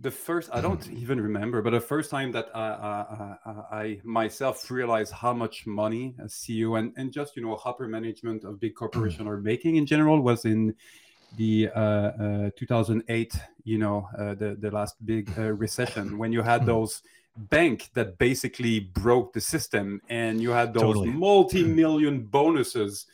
the 0.00 0.10
first, 0.10 0.50
I 0.52 0.60
don't 0.60 0.90
even 0.90 1.20
remember, 1.20 1.62
but 1.62 1.70
the 1.70 1.80
first 1.80 2.10
time 2.10 2.32
that 2.32 2.48
I, 2.52 2.58
I, 2.60 3.36
I, 3.46 3.78
I 3.80 4.00
myself 4.02 4.68
realized 4.72 5.12
how 5.12 5.32
much 5.32 5.68
money 5.68 6.16
a 6.18 6.24
CEO 6.24 6.76
and, 6.76 6.92
and 6.96 7.12
just, 7.12 7.36
you 7.36 7.42
know, 7.42 7.54
upper 7.64 7.86
management 7.86 8.42
of 8.42 8.58
big 8.58 8.74
corporation 8.74 9.28
are 9.28 9.38
making 9.38 9.76
in 9.76 9.86
general 9.86 10.20
was 10.20 10.44
in 10.46 10.74
the 11.36 11.70
uh, 11.76 11.80
uh, 11.80 12.50
2008, 12.56 13.34
you 13.62 13.78
know, 13.78 14.08
uh, 14.18 14.34
the, 14.34 14.56
the 14.58 14.70
last 14.72 14.96
big 15.06 15.30
uh, 15.38 15.52
recession 15.52 16.18
when 16.18 16.32
you 16.32 16.42
had 16.42 16.66
those 16.66 17.02
bank 17.36 17.90
that 17.94 18.18
basically 18.18 18.80
broke 18.80 19.32
the 19.32 19.40
system 19.40 20.00
and 20.08 20.40
you 20.40 20.50
had 20.50 20.74
those 20.74 20.82
Totally. 20.82 21.10
multi-million 21.10 22.24
bonuses 22.24 23.06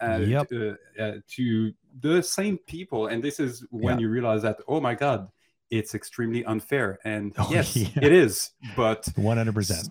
uh, 0.00 0.18
Yep. 0.20 0.48
to, 0.50 0.76
uh, 1.00 1.12
to 1.36 1.72
the 2.00 2.22
same 2.22 2.58
people 2.58 3.06
and 3.06 3.22
this 3.22 3.40
is 3.40 3.64
when 3.70 3.96
Yeah. 3.98 4.02
you 4.02 4.08
realize 4.10 4.42
that 4.42 4.58
oh 4.68 4.80
my 4.80 4.94
god 4.94 5.28
it's 5.70 5.94
extremely 5.94 6.44
unfair 6.44 6.98
and 7.04 7.32
Oh, 7.38 7.48
yes 7.56 7.74
yeah. 7.76 7.88
it 8.02 8.12
is 8.12 8.50
but 8.76 9.06
One 9.16 9.36
hundred 9.38 9.54
percent. 9.54 9.88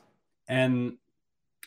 and 0.48 0.98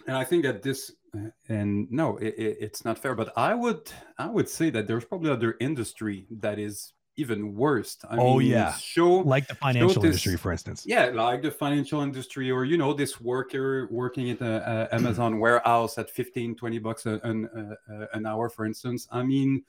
and 0.06 0.16
i 0.16 0.24
think 0.24 0.44
that 0.44 0.62
this 0.62 0.92
uh, 1.14 1.30
and 1.48 1.90
no 1.90 2.16
it, 2.18 2.34
it, 2.38 2.56
it's 2.60 2.84
not 2.84 2.98
fair 2.98 3.14
but 3.14 3.32
i 3.36 3.52
would 3.54 3.90
i 4.18 4.26
would 4.26 4.48
say 4.48 4.70
that 4.70 4.86
there's 4.86 5.04
probably 5.04 5.30
other 5.30 5.56
industry 5.60 6.26
that 6.30 6.58
is 6.58 6.92
even 7.18 7.54
worse 7.54 7.98
i 8.08 8.16
Oh, 8.16 8.38
mean 8.38 8.50
yeah. 8.52 8.72
show 8.74 9.10
Like 9.34 9.46
the 9.48 9.54
financial 9.54 10.00
this- 10.02 10.10
industry, 10.10 10.36
for 10.36 10.52
instance. 10.52 10.84
yeah, 10.86 11.06
like 11.06 11.42
the 11.42 11.50
financial 11.50 12.00
industry, 12.08 12.50
or 12.50 12.64
you 12.64 12.78
know, 12.82 12.92
this 12.94 13.20
worker 13.20 13.88
working 13.90 14.30
at 14.30 14.40
a, 14.40 14.88
a 14.90 14.94
Amazon 14.94 15.38
warehouse 15.44 15.98
at 15.98 16.08
15, 16.10 16.54
20 16.54 16.78
bucks 16.78 17.06
an, 17.06 17.18
uh, 17.20 17.74
uh, 17.92 18.06
an 18.14 18.24
hour, 18.26 18.48
for 18.48 18.64
instance. 18.64 19.08
I 19.10 19.22
mean, 19.22 19.64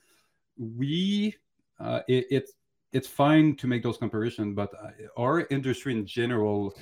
we, 0.56 1.34
uh, 1.78 2.00
it, 2.08 2.26
it's 2.30 2.52
it's 2.92 3.06
fine 3.08 3.54
to 3.56 3.66
make 3.66 3.82
those 3.82 3.98
comparisons, 3.98 4.54
but 4.56 4.70
uh, 4.82 4.90
our 5.16 5.46
industry 5.50 5.92
in 5.92 6.04
general, 6.06 6.74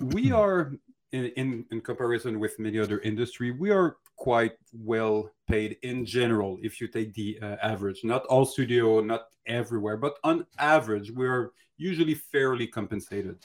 we 0.00 0.32
are 0.42 0.72
in, 1.12 1.24
in 1.40 1.64
in 1.72 1.80
comparison 1.80 2.40
with 2.40 2.58
many 2.58 2.78
other 2.78 2.98
industry, 3.00 3.50
we 3.50 3.70
are 3.70 3.96
quite 4.16 4.52
well 4.72 5.30
paid 5.48 5.76
in 5.82 6.04
general. 6.06 6.58
If 6.62 6.80
you 6.80 6.88
take 6.88 7.14
the 7.14 7.38
uh, 7.42 7.56
average, 7.62 8.00
not 8.04 8.24
all 8.26 8.44
studio, 8.44 9.00
not 9.00 9.22
everywhere, 9.46 9.96
but 9.96 10.14
on 10.24 10.46
average, 10.58 11.10
we 11.10 11.26
are 11.26 11.50
usually 11.76 12.14
fairly 12.14 12.66
compensated. 12.66 13.36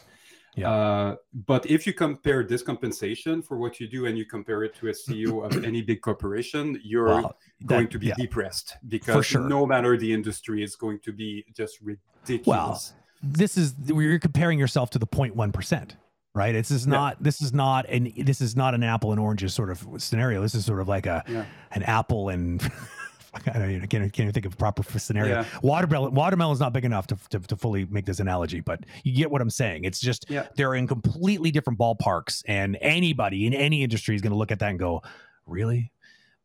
Yeah. 0.56 0.72
Uh, 0.72 1.16
but 1.46 1.66
if 1.68 1.86
you 1.88 1.94
compare 1.94 2.44
this 2.44 2.62
compensation 2.64 3.42
for 3.42 3.58
what 3.58 3.80
you 3.80 3.88
do 3.88 4.08
and 4.08 4.18
you 4.18 4.26
compare 4.26 4.64
it 4.64 4.76
to 4.76 4.88
a 4.90 4.92
CEO 4.92 5.46
of 5.46 5.64
any 5.72 5.82
big 5.82 6.02
corporation, 6.02 6.80
you're 6.84 7.08
Wow, 7.08 7.36
going 7.66 7.84
that- 7.84 7.92
to 7.92 8.00
be 8.00 8.08
yeah. 8.08 8.16
depressed 8.18 8.76
because 8.88 9.26
sure. 9.26 9.48
no 9.48 9.66
matter 9.66 9.96
the 9.98 10.12
industry, 10.12 10.64
it's 10.64 10.76
going 10.76 11.00
to 11.02 11.12
be 11.14 11.46
just 11.56 11.80
ridiculous. 11.82 12.94
this 13.22 13.58
is 13.58 13.76
you're 13.86 14.20
comparing 14.20 14.58
yourself 14.60 14.90
to 14.92 15.00
the 15.00 15.08
0.1 15.08 15.52
percent 15.54 15.96
right 16.40 16.56
just 16.66 16.88
Yeah. 16.88 16.92
not 17.00 17.22
this 17.22 17.42
is 17.42 17.52
not 17.54 17.88
an 17.90 18.12
this 18.18 18.40
is 18.42 18.56
not 18.56 18.74
an 18.74 18.84
apple 18.84 19.12
and 19.12 19.20
oranges 19.20 19.54
sort 19.54 19.70
of 19.70 19.86
scenario 19.98 20.42
this 20.42 20.56
is 20.56 20.66
sort 20.66 20.80
of 20.82 20.88
like 20.88 21.06
a 21.06 21.24
Yeah. 21.28 21.46
an 21.72 21.84
apple 21.84 22.30
and 22.30 22.62
I 23.46 23.60
don't 23.60 23.70
even, 23.70 23.88
can't, 23.88 24.04
can't 24.12 24.20
even 24.22 24.34
think 24.34 24.48
of 24.48 24.54
a 24.54 24.56
proper 24.56 24.82
scenario. 24.98 25.42
Yeah. 25.42 25.46
Watermelon, 25.62 26.16
watermelon's 26.16 26.60
not 26.60 26.74
big 26.74 26.84
enough 26.84 27.06
to, 27.08 27.18
to, 27.30 27.40
to 27.40 27.56
fully 27.56 27.86
make 27.86 28.06
this 28.08 28.20
analogy, 28.20 28.60
but 28.60 28.80
you 29.04 29.14
get 29.16 29.30
what 29.30 29.40
I'm 29.40 29.52
saying. 29.52 29.84
It's 29.84 30.00
just 30.00 30.26
Yeah. 30.30 30.48
they're 30.56 30.74
in 30.74 30.88
completely 30.88 31.52
different 31.52 31.78
ballparks, 31.78 32.42
and 32.48 32.76
anybody 32.82 33.46
in 33.46 33.54
any 33.54 33.84
industry 33.84 34.16
is 34.16 34.24
going 34.24 34.32
to 34.32 34.38
look 34.38 34.52
at 34.52 34.58
that 34.60 34.70
and 34.72 34.80
go, 34.80 35.04
"Really?" 35.46 35.92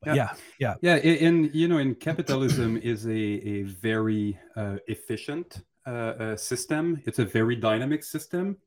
But 0.02 0.14
Yeah. 0.16 0.34
yeah, 0.58 0.74
Yeah, 0.82 0.96
in 0.96 1.50
you 1.54 1.68
know, 1.68 1.78
in 1.78 1.94
capitalism 1.94 2.76
is 2.92 3.06
a 3.06 3.10
a 3.54 3.62
very 3.62 4.38
uh, 4.54 4.76
efficient 4.86 5.62
uh, 5.86 5.90
uh, 5.90 6.36
system. 6.36 7.00
It's 7.06 7.18
a 7.18 7.24
very 7.24 7.56
dynamic 7.56 8.04
system. 8.04 8.58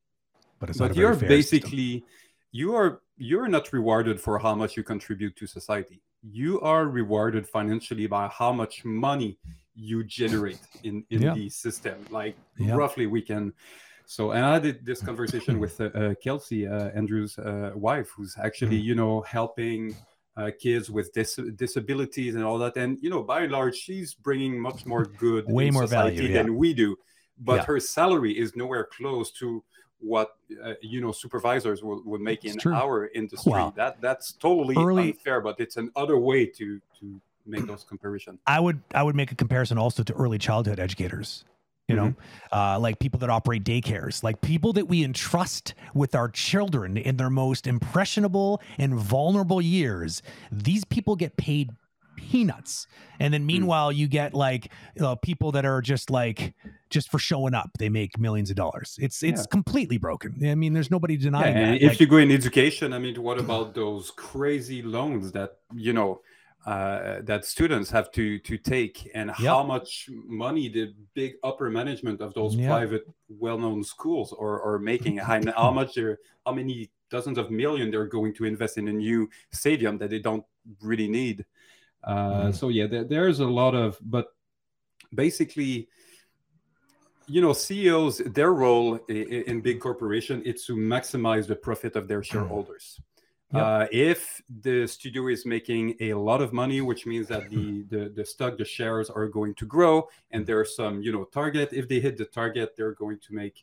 But 0.59 0.69
it's 0.69 0.79
not 0.79 0.89
but 0.89 0.95
very 0.95 1.05
you're 1.07 1.13
fair 1.15 1.29
system. 1.29 1.37
basically 1.37 2.03
you 2.51 2.75
are 2.75 3.01
you're 3.17 3.47
not 3.47 3.71
rewarded 3.73 4.19
for 4.25 4.37
how 4.39 4.53
much 4.55 4.77
you 4.77 4.83
contribute 4.83 5.35
to 5.35 5.47
society. 5.47 6.01
You 6.23 6.59
are 6.61 6.85
rewarded 6.87 7.47
financially 7.47 8.07
by 8.07 8.27
how 8.27 8.51
much 8.51 8.83
money 8.85 9.37
you 9.75 10.03
generate 10.03 10.59
in 10.83 10.95
in 11.09 11.21
Yeah. 11.23 11.33
the 11.33 11.49
system. 11.49 11.97
Like 12.09 12.35
Yeah. 12.57 12.75
roughly, 12.75 13.05
we 13.07 13.21
can 13.21 13.53
So, 14.09 14.31
and 14.31 14.45
I 14.45 14.53
had 14.53 14.85
this 14.85 15.01
conversation 15.09 15.53
with 15.63 15.75
uh, 15.81 15.85
uh, 16.01 16.13
Kelsey, 16.23 16.61
uh, 16.65 16.89
Andrew's 16.99 17.37
uh, 17.37 17.71
wife, 17.87 18.09
who's 18.15 18.33
actually, 18.47 18.79
Mm. 18.79 18.87
you 18.89 18.95
know, 19.01 19.13
helping 19.37 19.81
uh, 20.37 20.51
kids 20.63 20.85
with 20.89 21.07
dis- 21.19 21.41
disabilities 21.63 22.33
and 22.37 22.43
all 22.47 22.57
that. 22.63 22.77
And, 22.77 22.91
you 23.03 23.09
know, 23.13 23.21
by 23.31 23.39
and 23.45 23.51
large, 23.51 23.75
she's 23.75 24.09
bringing 24.27 24.53
much 24.69 24.85
more 24.91 25.03
good 25.25 25.43
Way 25.59 25.71
more 25.71 25.87
society 25.87 26.17
value, 26.17 26.29
yeah. 26.33 26.37
than 26.43 26.55
we 26.61 26.69
do. 26.83 26.89
But 27.49 27.65
her 27.69 27.79
salary 27.81 28.33
is 28.43 28.55
nowhere 28.55 28.85
close 28.97 29.27
to 29.41 29.47
what, 30.00 30.36
uh, 30.63 30.74
you 30.82 31.01
know, 31.01 31.12
supervisors 31.12 31.84
will, 31.84 32.01
will 32.06 32.20
make 32.20 32.46
It's 32.46 32.54
in 32.54 32.60
true. 32.60 32.74
our 32.74 33.08
industry. 33.08 33.51
Wow. 33.51 33.74
That 33.75 34.00
That's 34.01 34.32
totally 34.34 34.75
Early- 34.75 35.10
unfair, 35.12 35.42
but 35.42 35.60
it's 35.60 35.77
another 35.77 36.18
way 36.18 36.46
to, 36.46 36.80
to 37.00 37.22
make 37.46 37.66
those 37.66 37.84
comparisons. 37.84 38.39
I 38.46 38.60
would 38.60 38.82
I 38.94 39.04
would 39.04 39.16
make 39.16 39.32
a 39.32 39.36
comparison 39.36 39.77
also 39.77 40.04
to 40.04 40.13
early 40.13 40.38
childhood 40.38 40.80
educators. 40.80 41.46
You 41.89 41.96
know, 41.96 42.13
uh, 42.51 42.77
like 42.80 43.00
people 43.00 43.22
that 43.22 43.30
operate 43.30 43.63
daycares, 43.63 44.22
like 44.22 44.42
people 44.42 44.74
that 44.74 44.89
we 44.89 45.06
entrust 45.06 45.74
with 45.94 46.16
our 46.16 46.27
children 46.27 46.98
in 46.98 47.16
their 47.16 47.30
most 47.30 47.66
impressionable 47.66 48.62
and 48.77 48.94
vulnerable 48.94 49.62
years. 49.62 50.22
These 50.51 50.84
people 50.84 51.16
get 51.16 51.38
paid 51.38 51.70
peanuts, 52.17 52.88
and 53.19 53.33
then 53.33 53.45
meanwhile, 53.45 53.91
you 53.91 54.07
get 54.07 54.33
like 54.33 54.71
uh, 55.00 55.15
people 55.15 55.51
that 55.53 55.65
are 55.65 55.81
just 55.81 56.09
like 56.09 56.53
just 56.89 57.09
for 57.09 57.19
showing 57.19 57.53
up. 57.53 57.69
They 57.79 57.89
make 57.89 58.17
millions 58.17 58.50
of 58.50 58.55
dollars. 58.57 58.97
It's 59.01 59.24
it's 59.24 59.41
Yeah. 59.41 59.45
completely 59.50 59.97
broken. 59.97 60.36
I 60.45 60.55
mean, 60.55 60.74
there's 60.74 60.91
nobody 60.91 61.15
denying 61.17 61.55
and 61.55 61.74
that. 61.75 61.81
if 61.81 61.89
Like, 61.91 62.00
you 62.01 62.07
go 62.07 62.17
in 62.17 62.31
education, 62.31 62.93
I 62.93 63.00
mean, 63.00 63.21
what 63.21 63.38
about 63.39 63.74
those 63.74 64.12
crazy 64.12 64.81
loans 64.81 65.31
that 65.31 65.57
you 65.74 65.93
know 65.93 66.21
uh, 66.65 67.21
that 67.21 67.45
students 67.45 67.89
have 67.91 68.12
to 68.12 68.39
to 68.39 68.57
take, 68.57 69.09
and 69.13 69.31
how 69.31 69.63
much 69.63 70.09
money 70.25 70.67
the 70.67 70.93
big 71.13 71.36
upper 71.43 71.69
management 71.69 72.19
of 72.19 72.33
those 72.33 72.55
Yeah. 72.55 72.67
private, 72.67 73.05
well-known 73.29 73.83
schools 73.83 74.33
are, 74.38 74.62
are 74.62 74.79
making? 74.79 75.17
How, 75.27 75.39
how 75.55 75.71
much 75.71 75.95
they're, 75.95 76.17
how 76.45 76.51
many 76.53 76.89
dozens 77.09 77.38
of 77.38 77.50
million 77.51 77.89
they're 77.89 78.12
going 78.17 78.33
to 78.33 78.43
invest 78.43 78.77
in 78.77 78.88
a 78.89 78.91
new 78.91 79.29
stadium 79.51 79.97
that 80.00 80.09
they 80.09 80.19
don't 80.19 80.43
really 80.81 81.07
need? 81.07 81.45
Uh, 82.07 82.47
Mhm. 82.47 82.55
So 82.55 82.69
yeah, 82.69 82.87
there, 82.87 83.03
there's 83.03 83.39
a 83.41 83.45
lot 83.61 83.75
of, 83.75 83.97
but 84.01 84.27
basically 85.13 85.87
you 87.27 87.41
know 87.41 87.53
ceos 87.53 88.17
their 88.37 88.53
role 88.53 88.95
i- 89.09 89.27
i- 89.35 89.43
in 89.51 89.61
big 89.61 89.79
corporation 89.87 90.41
is 90.43 90.65
to 90.65 90.73
maximize 90.75 91.45
the 91.47 91.55
profit 91.67 91.93
of 91.95 92.07
their 92.07 92.23
shareholders 92.31 92.85
Yep. 93.53 93.63
uh, 93.63 93.87
if 93.91 94.41
the 94.67 94.77
studio 94.87 95.27
is 95.35 95.45
making 95.45 95.95
a 96.09 96.13
lot 96.13 96.41
of 96.41 96.51
money 96.51 96.79
which 96.89 97.05
means 97.05 97.25
that 97.33 97.43
the, 97.49 97.65
the 97.91 98.01
the 98.17 98.25
stock 98.33 98.57
the 98.57 98.65
shares 98.77 99.09
are 99.09 99.27
going 99.37 99.53
to 99.61 99.65
grow 99.65 99.95
and 100.31 100.45
there's 100.49 100.71
some 100.75 100.95
you 101.05 101.11
know 101.15 101.23
target 101.39 101.67
if 101.71 101.85
they 101.89 101.99
hit 102.07 102.15
the 102.17 102.25
target 102.39 102.67
they're 102.75 102.97
going 103.03 103.19
to 103.27 103.31
make 103.41 103.55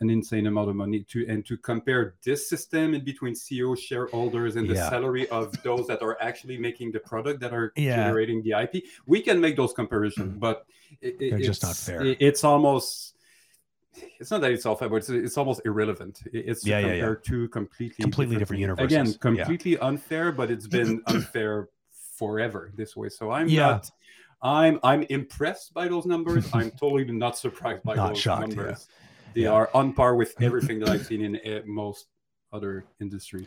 an 0.00 0.10
insane 0.10 0.46
amount 0.46 0.68
of 0.68 0.76
money 0.76 1.02
to 1.04 1.26
and 1.28 1.44
to 1.46 1.56
compare 1.56 2.14
this 2.22 2.48
system 2.48 2.92
in 2.94 3.02
between 3.04 3.34
ceo 3.34 3.76
shareholders 3.78 4.56
and 4.56 4.68
the 4.68 4.74
Yeah. 4.74 4.90
salary 4.90 5.26
of 5.30 5.52
those 5.62 5.86
that 5.86 6.02
are 6.02 6.16
actually 6.20 6.58
making 6.58 6.92
the 6.92 7.00
product 7.00 7.40
that 7.40 7.52
are 7.54 7.72
Yeah. 7.76 7.96
generating 7.96 8.42
the 8.42 8.52
ip 8.62 8.74
we 9.06 9.20
can 9.22 9.40
make 9.40 9.56
those 9.56 9.72
comparisons 9.72 10.30
mm-hmm. 10.32 10.38
but 10.38 10.66
it, 11.00 11.16
it- 11.20 11.30
They're 11.30 11.38
just 11.40 11.62
not 11.62 11.76
fair. 11.76 12.04
it- 12.04 12.18
it's 12.20 12.44
almost 12.44 13.14
it's 14.20 14.30
not 14.30 14.42
that 14.42 14.50
it's 14.50 14.66
all 14.66 14.76
fair, 14.76 14.90
but 14.90 14.96
it's, 14.96 15.08
it's 15.08 15.38
almost 15.38 15.62
irrelevant. 15.64 16.20
It- 16.30 16.44
It's 16.50 16.62
to 16.64 16.68
Yeah, 16.70 16.80
yeah, 16.80 16.86
yeah. 16.86 16.92
compare 16.92 17.16
two 17.16 17.48
completely 17.48 18.02
Completely 18.02 18.36
different 18.36 18.58
things. 18.60 18.68
universes. 18.68 19.14
Again, 19.16 19.34
Yeah. 19.36 19.44
completely 19.44 19.78
unfair, 19.78 20.32
but 20.32 20.50
it's 20.50 20.66
been 20.66 21.02
unfair 21.06 21.70
forever 22.18 22.72
this 22.76 22.94
way. 22.94 23.08
So 23.08 23.30
I'm 23.30 23.48
Yeah. 23.48 23.66
not. 23.66 23.90
I'm 24.42 24.78
I'm 24.84 25.02
impressed 25.04 25.72
by 25.72 25.88
those 25.88 26.04
numbers. 26.04 26.44
I'm 26.52 26.70
totally 26.72 27.06
not 27.10 27.38
surprised 27.38 27.82
by 27.84 27.94
Not 27.94 28.08
those 28.10 28.18
shocked, 28.20 28.52
yeah. 28.54 28.74
They 29.36 29.42
Yeah. 29.42 29.50
are 29.52 29.70
on 29.74 29.92
par 29.92 30.16
with 30.16 30.34
everything 30.40 30.80
that 30.80 30.88
I've 30.88 31.04
seen 31.06 31.20
in 31.22 31.36
uh, 31.36 31.60
most 31.66 32.06
other 32.52 32.86
industry. 33.00 33.46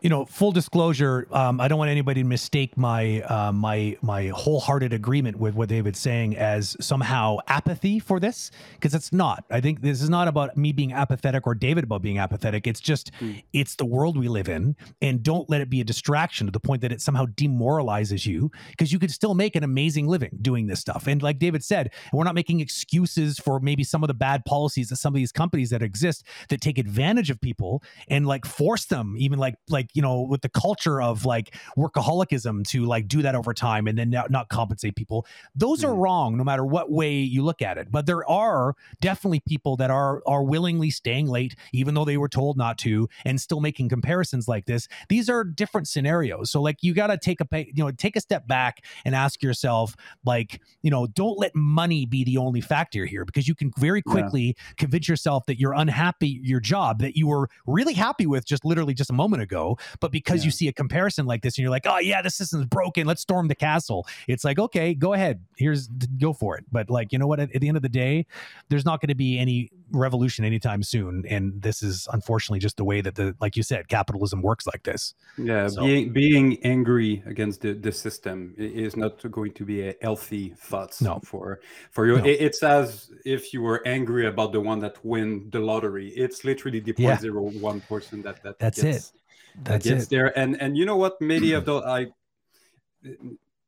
You 0.00 0.10
know, 0.10 0.24
full 0.24 0.52
disclosure, 0.52 1.26
um, 1.32 1.60
I 1.60 1.68
don't 1.68 1.78
want 1.78 1.90
anybody 1.90 2.22
to 2.22 2.28
mistake 2.28 2.76
my 2.76 3.22
uh, 3.22 3.52
my 3.52 3.96
my 4.02 4.28
wholehearted 4.28 4.92
agreement 4.92 5.38
with 5.38 5.54
what 5.54 5.68
David's 5.68 5.98
saying 5.98 6.36
as 6.36 6.76
somehow 6.80 7.38
apathy 7.48 7.98
for 7.98 8.20
this, 8.20 8.50
because 8.74 8.94
it's 8.94 9.12
not. 9.12 9.44
I 9.50 9.60
think 9.60 9.80
this 9.82 10.02
is 10.02 10.10
not 10.10 10.28
about 10.28 10.56
me 10.56 10.72
being 10.72 10.92
apathetic 10.92 11.46
or 11.46 11.54
David 11.54 11.84
about 11.84 12.02
being 12.02 12.18
apathetic. 12.18 12.66
It's 12.66 12.80
just 12.80 13.10
Mm. 13.20 13.42
it's 13.52 13.76
the 13.76 13.86
world 13.86 14.18
we 14.18 14.28
live 14.28 14.48
in, 14.48 14.76
and 15.00 15.22
don't 15.22 15.48
let 15.48 15.60
it 15.60 15.70
be 15.70 15.80
a 15.80 15.84
distraction 15.84 16.46
to 16.46 16.50
the 16.50 16.60
point 16.60 16.82
that 16.82 16.92
it 16.92 17.00
somehow 17.00 17.26
demoralizes 17.36 18.26
you, 18.26 18.50
because 18.70 18.92
you 18.92 18.98
could 18.98 19.10
still 19.10 19.34
make 19.34 19.56
an 19.56 19.64
amazing 19.64 20.06
living 20.06 20.38
doing 20.42 20.66
this 20.66 20.80
stuff. 20.80 21.06
And 21.06 21.22
like 21.22 21.38
David 21.38 21.64
said, 21.64 21.92
we're 22.12 22.24
not 22.24 22.34
making 22.34 22.60
excuses 22.60 23.38
for 23.38 23.60
maybe 23.60 23.84
some 23.84 24.02
of 24.02 24.08
the 24.08 24.14
bad 24.14 24.44
policies 24.44 24.88
that 24.88 24.96
some 24.96 25.14
of 25.14 25.16
these 25.16 25.32
companies 25.32 25.70
that 25.70 25.82
exist 25.82 26.24
that 26.48 26.60
take 26.60 26.78
advantage 26.78 27.30
of 27.30 27.40
people 27.40 27.82
and 28.08 28.26
like 28.26 28.44
force 28.44 28.84
them 28.84 29.14
even 29.18 29.38
like 29.38 29.54
like 29.68 29.85
you 29.94 30.02
know 30.02 30.20
with 30.22 30.42
the 30.42 30.48
culture 30.48 31.00
of 31.00 31.24
like 31.24 31.54
workaholicism 31.76 32.66
to 32.68 32.84
like 32.84 33.08
do 33.08 33.22
that 33.22 33.34
over 33.34 33.54
time 33.54 33.86
and 33.86 33.96
then 33.98 34.10
not, 34.10 34.30
not 34.30 34.48
compensate 34.48 34.96
people 34.96 35.26
those 35.54 35.84
are 35.84 35.94
Mhm. 35.94 35.96
wrong 35.96 36.36
no 36.36 36.44
matter 36.44 36.64
what 36.64 36.90
way 36.90 37.14
you 37.14 37.42
look 37.42 37.62
at 37.62 37.78
it 37.78 37.88
but 37.90 38.06
there 38.06 38.28
are 38.28 38.74
definitely 39.00 39.40
people 39.40 39.76
that 39.76 39.90
are 39.90 40.22
are 40.26 40.42
willingly 40.44 40.90
staying 40.90 41.26
late 41.28 41.54
even 41.72 41.94
though 41.94 42.04
they 42.04 42.16
were 42.16 42.28
told 42.28 42.56
not 42.56 42.78
to 42.78 43.08
and 43.24 43.40
still 43.40 43.60
making 43.60 43.88
comparisons 43.88 44.48
like 44.48 44.66
this 44.66 44.88
these 45.08 45.28
are 45.28 45.44
different 45.44 45.88
scenarios 45.88 46.50
so 46.50 46.60
like 46.60 46.82
you 46.82 46.94
got 46.94 47.08
to 47.08 47.18
take 47.18 47.40
a 47.40 47.46
you 47.66 47.82
know 47.84 47.90
take 47.90 48.16
a 48.16 48.20
step 48.20 48.46
back 48.46 48.84
and 49.04 49.14
ask 49.14 49.42
yourself 49.42 49.94
like 50.24 50.60
you 50.82 50.90
know 50.90 51.06
don't 51.08 51.38
let 51.38 51.54
money 51.54 52.06
be 52.06 52.24
the 52.24 52.36
only 52.36 52.60
factor 52.60 53.06
here 53.06 53.24
because 53.24 53.46
you 53.48 53.54
can 53.54 53.72
very 53.78 54.02
Yeah. 54.04 54.30
quickly 54.30 54.56
convince 54.76 55.08
yourself 55.08 55.46
that 55.46 55.58
you're 55.58 55.72
unhappy 55.74 56.40
your 56.42 56.60
job 56.60 57.00
that 57.00 57.16
you 57.16 57.26
were 57.26 57.48
really 57.66 57.94
happy 57.94 58.26
with 58.26 58.44
just 58.46 58.64
literally 58.64 58.94
just 58.94 59.10
a 59.10 59.12
moment 59.12 59.42
ago 59.42 59.75
but 60.00 60.10
because 60.12 60.44
you 60.44 60.50
see 60.50 60.68
a 60.68 60.72
comparison 60.72 61.26
like 61.26 61.42
this 61.42 61.56
and 61.56 61.62
you're 61.62 61.70
like 61.70 61.86
oh 61.86 61.98
yeah 61.98 62.22
the 62.22 62.30
system's 62.30 62.66
broken 62.66 63.06
let's 63.06 63.22
storm 63.22 63.48
the 63.48 63.54
castle 63.54 64.06
it's 64.28 64.44
like 64.44 64.58
okay 64.58 64.94
go 64.94 65.12
ahead 65.12 65.40
here's 65.56 65.88
go 66.18 66.32
for 66.32 66.56
it 66.56 66.64
but 66.72 66.88
like 66.90 67.12
you 67.12 67.18
know 67.18 67.26
what 67.26 67.40
at, 67.40 67.54
at 67.54 67.60
the 67.60 67.68
end 67.68 67.76
of 67.76 67.82
the 67.82 67.88
day 67.88 68.26
there's 68.68 68.84
not 68.84 69.00
going 69.00 69.08
to 69.08 69.14
be 69.14 69.38
any 69.38 69.70
revolution 69.92 70.44
anytime 70.44 70.82
soon 70.82 71.24
and 71.28 71.62
this 71.62 71.82
is 71.82 72.08
unfortunately 72.12 72.58
just 72.58 72.76
the 72.76 72.84
way 72.84 73.00
that 73.00 73.14
the 73.14 73.34
like 73.40 73.56
you 73.56 73.62
said 73.62 73.88
capitalism 73.88 74.42
works 74.42 74.66
like 74.66 74.82
this 74.82 75.14
Yeah, 75.38 75.68
So- 75.68 75.82
being 75.84 76.12
being 76.12 76.58
angry 76.64 77.22
against 77.26 77.60
the, 77.60 77.72
the 77.72 77.92
system 77.92 78.54
is 78.56 78.96
not 78.96 79.22
going 79.30 79.52
to 79.52 79.64
be 79.64 79.88
a 79.88 79.94
healthy 80.02 80.54
thought 80.58 80.96
No. 81.00 81.20
for 81.24 81.60
for 81.90 82.06
you. 82.06 82.18
No. 82.18 82.24
It- 82.24 82.40
it's 82.46 82.62
as 82.62 83.10
if 83.24 83.52
you 83.52 83.62
were 83.62 83.80
angry 83.86 84.26
about 84.26 84.52
the 84.52 84.60
one 84.60 84.78
that 84.80 84.96
win 85.04 85.48
the 85.50 85.60
lottery. 85.60 86.08
It's 86.24 86.44
literally 86.44 86.80
the 86.80 86.94
Yeah. 86.96 87.16
0.01 87.16 87.80
person 87.86 88.22
that 88.22 88.42
that 88.42 88.58
That's 88.58 88.82
gets, 88.82 89.10
it. 89.10 89.20
That 89.56 89.64
that's 89.64 89.86
gets 89.88 90.04
it 90.04 90.10
there. 90.10 90.38
And 90.38 90.60
and 90.60 90.76
you 90.76 90.84
know 90.86 90.96
what? 90.96 91.20
Many 91.20 91.52
of 91.52 91.64
those 91.64 91.84
I 91.84 92.06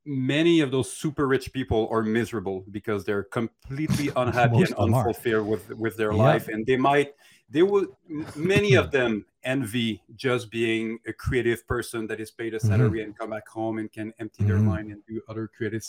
many 0.05 0.61
of 0.61 0.71
those 0.71 0.91
super 0.91 1.27
rich 1.27 1.53
people 1.53 1.87
are 1.91 2.03
miserable 2.03 2.65
because 2.71 3.05
they're 3.05 3.25
completely 3.25 4.11
unhappy 4.17 4.57
and 4.59 4.67
them 4.69 4.95
unfulfilled 4.95 5.47
with 5.47 5.69
with 5.77 5.97
their 5.97 6.13
Yeah. 6.13 6.23
life 6.23 6.49
and 6.49 6.65
they 6.67 6.77
might 6.77 7.15
they 7.51 7.63
will 7.63 7.87
many 8.35 8.75
of 8.75 8.91
them 8.91 9.27
envy 9.45 10.03
just 10.17 10.51
being 10.51 10.99
a 11.07 11.13
creative 11.13 11.67
person 11.67 12.07
that 12.07 12.21
is 12.21 12.31
paid 12.31 12.55
a 12.55 12.59
Mm-hmm. 12.59 12.69
salary 12.69 13.03
and 13.03 13.17
come 13.19 13.31
back 13.31 13.47
home 13.49 13.79
and 13.79 13.93
can 13.93 14.13
empty 14.19 14.45
their 14.45 14.57
Mhm. 14.57 14.65
mind 14.65 14.91
and 14.93 15.01
do 15.07 15.21
other 15.29 15.47
creative 15.47 15.85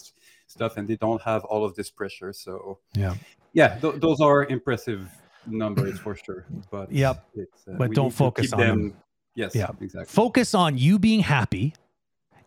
stuff 0.48 0.75
and 0.77 0.88
they 0.88 0.98
don't 0.98 1.22
have 1.22 1.44
all 1.46 1.63
of 1.63 1.75
this 1.75 1.89
pressure 1.89 2.34
so 2.34 2.79
Yeah. 2.96 3.15
yeah 3.53 3.79
th- 3.79 3.96
those 4.01 4.20
are 4.20 4.46
impressive 4.46 5.08
numbers 5.48 5.98
for 5.98 6.15
sure 6.15 6.46
but 6.70 6.91
Yep. 6.91 7.15
it's, 7.36 7.68
uh, 7.68 7.72
But 7.77 7.91
don't 7.94 8.12
focus 8.12 8.51
on 8.53 8.60
them. 8.60 8.94
Yes 9.36 9.55
Yeah. 9.55 9.69
exactly 9.81 10.05
focus 10.13 10.53
on 10.53 10.77
you 10.77 11.00
being 11.00 11.21
happy 11.21 11.74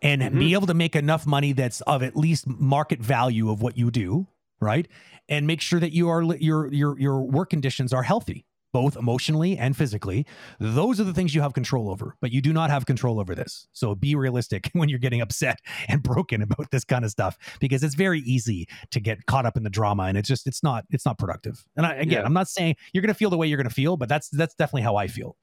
and 0.01 0.21
Mhm. 0.21 0.39
be 0.39 0.53
able 0.53 0.67
to 0.67 0.73
make 0.73 0.95
enough 0.95 1.25
money 1.25 1.53
that's 1.53 1.81
of 1.81 2.03
at 2.03 2.15
least 2.15 2.45
market 2.47 2.99
value 2.99 3.49
of 3.49 3.61
what 3.61 3.77
you 3.77 3.89
do, 3.89 4.27
right? 4.59 4.87
And 5.29 5.47
make 5.47 5.61
sure 5.61 5.79
that 5.79 5.93
you 5.93 6.09
are 6.09 6.21
your 6.35 6.71
your 6.73 6.99
your 6.99 7.21
work 7.21 7.49
conditions 7.49 7.93
are 7.93 8.03
healthy, 8.03 8.45
both 8.73 8.97
emotionally 8.97 9.57
and 9.57 9.77
physically. 9.77 10.25
Those 10.59 10.99
are 10.99 11.05
the 11.05 11.13
things 11.13 11.33
you 11.33 11.39
have 11.41 11.53
control 11.53 11.89
over, 11.89 12.17
but 12.19 12.33
you 12.33 12.41
do 12.41 12.51
not 12.51 12.69
have 12.69 12.85
control 12.85 13.17
over 13.21 13.33
this. 13.33 13.67
So 13.71 13.95
be 13.95 14.13
realistic 14.15 14.69
when 14.73 14.89
you're 14.89 14.99
getting 14.99 15.21
upset 15.21 15.59
and 15.87 16.03
broken 16.03 16.41
about 16.41 16.71
this 16.71 16.83
kind 16.83 17.05
of 17.05 17.11
stuff 17.11 17.37
because 17.61 17.81
it's 17.81 17.95
very 17.95 18.19
easy 18.21 18.67
to 18.91 18.99
get 18.99 19.25
caught 19.25 19.45
up 19.45 19.55
in 19.55 19.63
the 19.63 19.69
drama 19.69 20.03
and 20.03 20.17
it's 20.17 20.27
just 20.27 20.45
it's 20.47 20.61
not 20.63 20.83
it's 20.89 21.05
not 21.05 21.17
productive. 21.17 21.63
And 21.77 21.85
I, 21.85 21.93
again, 21.93 22.19
Yeah. 22.19 22.23
I'm 22.25 22.33
not 22.33 22.49
saying 22.49 22.75
you're 22.91 23.01
going 23.03 23.07
to 23.13 23.17
feel 23.17 23.29
the 23.29 23.37
way 23.37 23.47
you're 23.47 23.57
going 23.57 23.69
to 23.69 23.73
feel, 23.73 23.95
but 23.95 24.09
that's 24.09 24.27
that's 24.29 24.53
definitely 24.55 24.81
how 24.81 24.97
I 24.97 25.07
feel. 25.07 25.37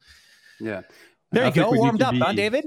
yeah 0.63 0.83
There 1.33 1.47
you 1.47 1.53
go, 1.53 1.71
we 1.71 1.79
warmed 1.79 2.03
up, 2.03 2.15
huh, 2.15 2.33
David? 2.33 2.65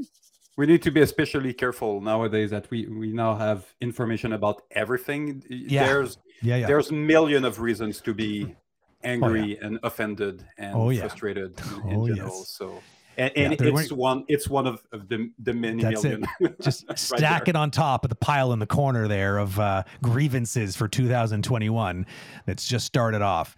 we 0.56 0.68
need 0.68 0.84
to 0.84 0.92
be 0.92 1.02
especially 1.02 1.52
careful 1.52 2.00
nowadays 2.00 2.52
that 2.52 2.70
we 2.70 2.86
we 2.86 3.12
now 3.12 3.36
have 3.36 3.66
information 3.82 4.34
about 4.34 4.62
everything 4.72 5.42
Yeah. 5.50 5.86
there's 5.88 6.18
Yeah, 6.44 6.58
yeah. 6.58 6.68
there's 6.68 6.92
million 6.92 7.44
of 7.44 7.60
reasons 7.60 8.00
to 8.02 8.14
be 8.14 8.56
angry 9.04 9.58
and 9.62 9.80
offended 9.84 10.46
and 10.60 10.76
Oh, 10.76 10.90
yeah. 10.92 11.02
frustrated 11.02 11.60
in, 11.86 11.90
in 11.90 11.98
Oh, 12.00 12.08
general 12.08 12.38
yes. 12.38 12.50
so 12.50 12.82
and, 13.18 13.32
and 13.36 13.58
there 13.58 13.80
it's 13.80 13.92
one 13.92 14.26
it's 14.28 14.48
one 14.48 14.68
of, 14.68 14.82
of 14.92 15.08
the 15.10 15.32
the 15.40 15.54
many 15.54 15.82
That's 15.82 16.06
it. 16.06 16.22
just 16.62 16.86
right 16.88 17.00
stack 17.00 17.46
there. 17.46 17.52
it 17.54 17.56
on 17.56 17.72
top 17.72 18.06
of 18.06 18.10
the 18.10 18.16
pile 18.16 18.54
in 18.54 18.60
the 18.60 18.68
corner 18.68 19.08
there 19.08 19.40
of 19.40 19.60
uh, 19.60 19.84
grievances 20.04 20.76
for 20.76 20.88
2021 20.88 22.06
that's 22.46 22.68
just 22.68 22.86
started 22.86 23.22
off. 23.24 23.56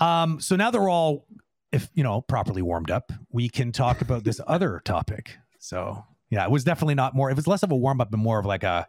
Um, 0.00 0.40
so 0.40 0.56
now 0.56 0.70
that 0.72 0.80
we're 0.80 0.90
all 0.90 1.26
if 1.74 1.88
you 1.94 2.02
know 2.02 2.20
properly 2.22 2.62
warmed 2.62 2.90
up, 2.90 3.12
we 3.30 3.48
can 3.48 3.72
talk 3.72 4.00
about 4.00 4.24
this 4.24 4.40
other 4.46 4.80
topic. 4.84 5.36
So 5.58 6.04
yeah, 6.30 6.44
it 6.44 6.50
was 6.50 6.64
definitely 6.64 6.94
not 6.94 7.14
more. 7.14 7.30
It 7.30 7.36
was 7.36 7.46
less 7.46 7.62
of 7.62 7.72
a 7.72 7.76
warm 7.76 8.00
up 8.00 8.12
and 8.12 8.22
more 8.22 8.38
of 8.38 8.46
like 8.46 8.62
a 8.62 8.86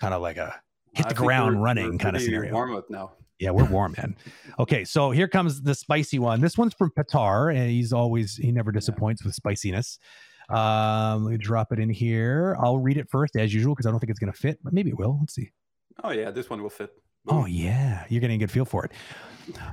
kind 0.00 0.14
of 0.14 0.22
like 0.22 0.36
a 0.36 0.54
hit 0.94 1.08
the 1.08 1.14
ground 1.14 1.56
we're- 1.56 1.64
running 1.64 1.92
we're 1.92 1.98
kind 1.98 2.16
of 2.16 2.22
scenario. 2.22 2.52
Warm 2.52 2.74
up 2.74 2.90
now. 2.90 3.12
Yeah, 3.40 3.50
we're 3.50 3.64
warm, 3.64 3.94
man. 3.98 4.16
Okay, 4.60 4.84
so 4.84 5.10
here 5.10 5.26
comes 5.26 5.60
the 5.60 5.74
spicy 5.74 6.20
one. 6.20 6.40
This 6.40 6.56
one's 6.56 6.72
from 6.72 6.90
Patar, 6.96 7.54
and 7.54 7.68
he's 7.68 7.92
always 7.92 8.36
he 8.36 8.52
never 8.52 8.70
disappoints 8.70 9.24
with 9.24 9.34
spiciness. 9.34 9.98
Um, 10.48 11.24
let 11.24 11.32
me 11.32 11.38
drop 11.38 11.72
it 11.72 11.80
in 11.80 11.90
here. 11.90 12.56
I'll 12.60 12.78
read 12.78 12.96
it 12.96 13.08
first 13.10 13.34
as 13.34 13.52
usual 13.52 13.74
because 13.74 13.86
I 13.86 13.90
don't 13.90 13.98
think 13.98 14.10
it's 14.10 14.20
gonna 14.20 14.32
fit, 14.32 14.60
but 14.62 14.72
maybe 14.72 14.90
it 14.90 14.96
will. 14.98 15.18
Let's 15.20 15.34
see. 15.34 15.50
Oh 16.04 16.10
yeah, 16.10 16.30
this 16.30 16.48
one 16.48 16.62
will 16.62 16.70
fit. 16.70 16.90
Oh 17.28 17.44
yeah, 17.46 18.04
you're 18.08 18.20
getting 18.20 18.36
a 18.36 18.38
good 18.38 18.50
feel 18.52 18.64
for 18.64 18.84
it. 18.84 18.92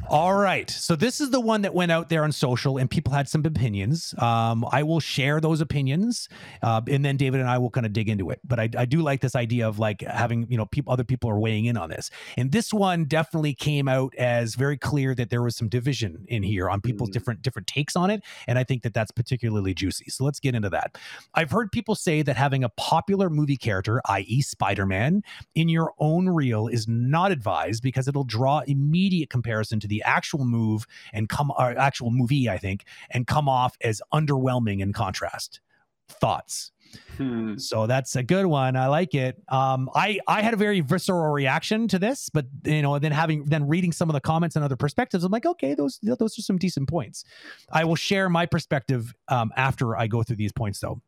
All 0.10 0.34
right, 0.36 0.70
so 0.70 0.96
this 0.96 1.22
is 1.22 1.30
the 1.30 1.40
one 1.40 1.62
that 1.62 1.74
went 1.74 1.92
out 1.92 2.10
there 2.10 2.24
on 2.24 2.32
social, 2.32 2.78
and 2.78 2.90
people 2.90 3.14
had 3.14 3.30
some 3.30 3.46
opinions. 3.46 4.14
Um, 4.18 4.66
I 4.72 4.84
will 4.84 5.00
share 5.00 5.40
those 5.40 5.62
opinions, 5.62 6.28
uh, 6.62 6.82
and 6.90 7.06
then 7.06 7.16
David 7.18 7.40
and 7.40 7.50
I 7.50 7.58
will 7.58 7.70
kind 7.70 7.86
of 7.86 7.94
dig 7.94 8.10
into 8.10 8.30
it. 8.30 8.42
But 8.44 8.60
I, 8.60 8.70
I 8.78 8.86
do 8.86 9.02
like 9.02 9.22
this 9.22 9.36
idea 9.36 9.68
of 9.68 9.80
like 9.80 10.02
having 10.02 10.48
you 10.50 10.58
know 10.58 10.66
people, 10.66 10.92
other 10.92 11.04
people 11.06 11.30
are 11.30 11.40
weighing 11.40 11.66
in 11.66 11.78
on 11.78 11.90
this, 11.90 12.10
and 12.36 12.52
this 12.52 12.74
one 12.74 13.06
definitely 13.06 13.54
came 13.54 13.88
out 13.88 14.14
as 14.18 14.56
very 14.56 14.78
clear 14.78 15.16
that 15.16 15.30
there 15.30 15.42
was 15.42 15.56
some 15.56 15.70
division 15.70 16.26
in 16.28 16.44
here 16.44 16.70
on 16.70 16.82
people's 16.82 17.10
Mhm. 17.10 17.14
different 17.14 17.42
different 17.42 17.68
takes 17.68 17.96
on 17.96 18.10
it, 18.10 18.22
and 18.48 18.60
I 18.60 18.64
think 18.66 18.84
that 18.84 18.94
that's 18.94 19.12
particularly 19.12 19.74
juicy. 19.74 20.10
So 20.10 20.26
let's 20.26 20.40
get 20.42 20.56
into 20.56 20.70
that. 20.72 20.98
I've 21.36 21.52
heard 21.52 21.72
people 21.72 21.96
say 21.96 22.22
that 22.24 22.36
having 22.36 22.64
a 22.64 22.70
popular 22.70 23.30
movie 23.30 23.58
character, 23.58 24.02
i.e., 24.10 24.42
Spider 24.42 24.86
Man, 24.86 25.24
in 25.56 25.70
your 25.70 25.94
own 26.00 26.28
reel 26.28 26.68
is 26.68 26.88
not 26.88 27.32
advised 27.32 27.82
because 27.82 28.10
it'll 28.10 28.26
draw 28.26 28.60
immediate 28.68 29.30
comparison 29.62 29.80
to 29.80 29.88
the 29.88 30.02
actual 30.04 30.46
move 30.46 30.86
and 31.14 31.30
come 31.30 31.52
or 31.52 31.78
actual 31.78 32.12
movie, 32.12 32.50
I 32.50 32.58
think, 32.58 32.86
and 33.10 33.28
come 33.28 33.48
off 33.48 33.78
as 33.82 34.02
underwhelming 34.14 34.82
in 34.82 34.94
contrast. 34.94 35.62
Thoughts. 36.10 36.72
Hmm. 37.16 37.58
So 37.58 37.88
that's 37.88 38.18
a 38.18 38.24
good 38.24 38.46
one. 38.46 38.76
I 38.76 38.88
like 38.88 39.14
it. 39.14 39.42
Um, 39.48 39.90
I 39.96 40.20
I 40.28 40.42
had 40.42 40.54
a 40.54 40.58
very 40.58 40.82
visceral 40.82 41.32
reaction 41.32 41.88
to 41.88 42.00
this, 42.00 42.30
but 42.34 42.48
you 42.66 42.82
know, 42.82 43.00
then 43.00 43.14
having 43.14 43.46
then 43.46 43.68
reading 43.68 43.94
some 43.94 44.10
of 44.10 44.14
the 44.14 44.20
comments 44.20 44.58
and 44.58 44.66
other 44.66 44.76
perspectives, 44.76 45.24
I'm 45.24 45.32
like, 45.32 45.46
okay, 45.46 45.74
those 45.74 46.00
those 46.02 46.38
are 46.38 46.42
some 46.42 46.58
decent 46.58 46.90
points. 46.90 47.24
I 47.72 47.86
will 47.86 47.96
share 47.96 48.28
my 48.30 48.46
perspective 48.46 49.14
um, 49.30 49.52
after 49.56 49.96
I 49.96 50.08
go 50.08 50.22
through 50.24 50.38
these 50.38 50.52
points, 50.52 50.80
though. 50.80 51.02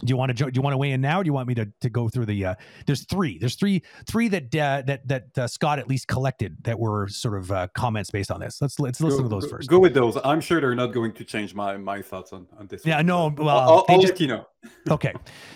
Do 0.00 0.10
you 0.10 0.16
want 0.16 0.36
to 0.36 0.50
do 0.50 0.50
you 0.54 0.60
want 0.60 0.74
to 0.74 0.78
weigh 0.78 0.90
in 0.92 1.00
now? 1.00 1.20
Or 1.20 1.24
do 1.24 1.28
you 1.28 1.32
want 1.32 1.48
me 1.48 1.54
to, 1.54 1.72
to 1.80 1.88
go 1.88 2.10
through 2.10 2.26
the? 2.26 2.44
Uh, 2.44 2.54
there's 2.84 3.06
three. 3.06 3.38
There's 3.38 3.54
three 3.54 3.82
three 4.06 4.28
that 4.28 4.54
uh, 4.54 4.82
that 4.86 5.08
that 5.08 5.38
uh, 5.38 5.46
Scott 5.46 5.78
at 5.78 5.88
least 5.88 6.06
collected 6.06 6.56
that 6.64 6.78
were 6.78 7.08
sort 7.08 7.38
of 7.38 7.50
uh, 7.50 7.68
comments 7.74 8.10
based 8.10 8.30
on 8.30 8.40
this. 8.40 8.60
Let's 8.60 8.78
let's 8.78 9.00
listen 9.00 9.20
go, 9.20 9.22
to 9.24 9.28
those 9.28 9.44
go- 9.44 9.50
first. 9.50 9.70
Go 9.70 9.78
with 9.78 9.94
those. 9.94 10.18
I'm 10.22 10.42
sure 10.42 10.60
they're 10.60 10.74
not 10.74 10.88
going 10.88 11.12
to 11.12 11.24
change 11.24 11.54
my 11.54 11.78
my 11.78 12.02
thoughts 12.02 12.34
on 12.34 12.46
on 12.58 12.66
this. 12.66 12.84
Yeah, 12.84 12.96
one, 12.96 13.06
no, 13.06 13.34
well, 13.38 13.58
I'll, 13.58 13.86
I'll, 13.88 14.00
just- 14.00 14.14
let 14.14 14.20
you 14.20 14.26
know. 14.26 14.46
okay 14.90 15.12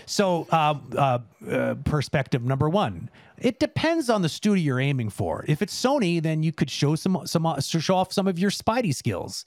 so 0.06 0.46
uh, 0.50 0.74
uh, 0.96 1.18
uh, 1.50 1.74
perspective 1.84 2.42
number 2.44 2.68
one 2.68 3.10
it 3.38 3.58
depends 3.58 4.08
on 4.10 4.22
the 4.22 4.28
studio 4.28 4.62
you're 4.62 4.80
aiming 4.80 5.10
for 5.10 5.44
if 5.48 5.62
it's 5.62 5.74
sony 5.74 6.22
then 6.22 6.42
you 6.42 6.52
could 6.52 6.70
show 6.70 6.94
some 6.94 7.20
some 7.26 7.56
show 7.60 7.94
off 7.96 8.12
some 8.12 8.26
of 8.26 8.38
your 8.38 8.50
spidey 8.50 8.94
skills 8.94 9.44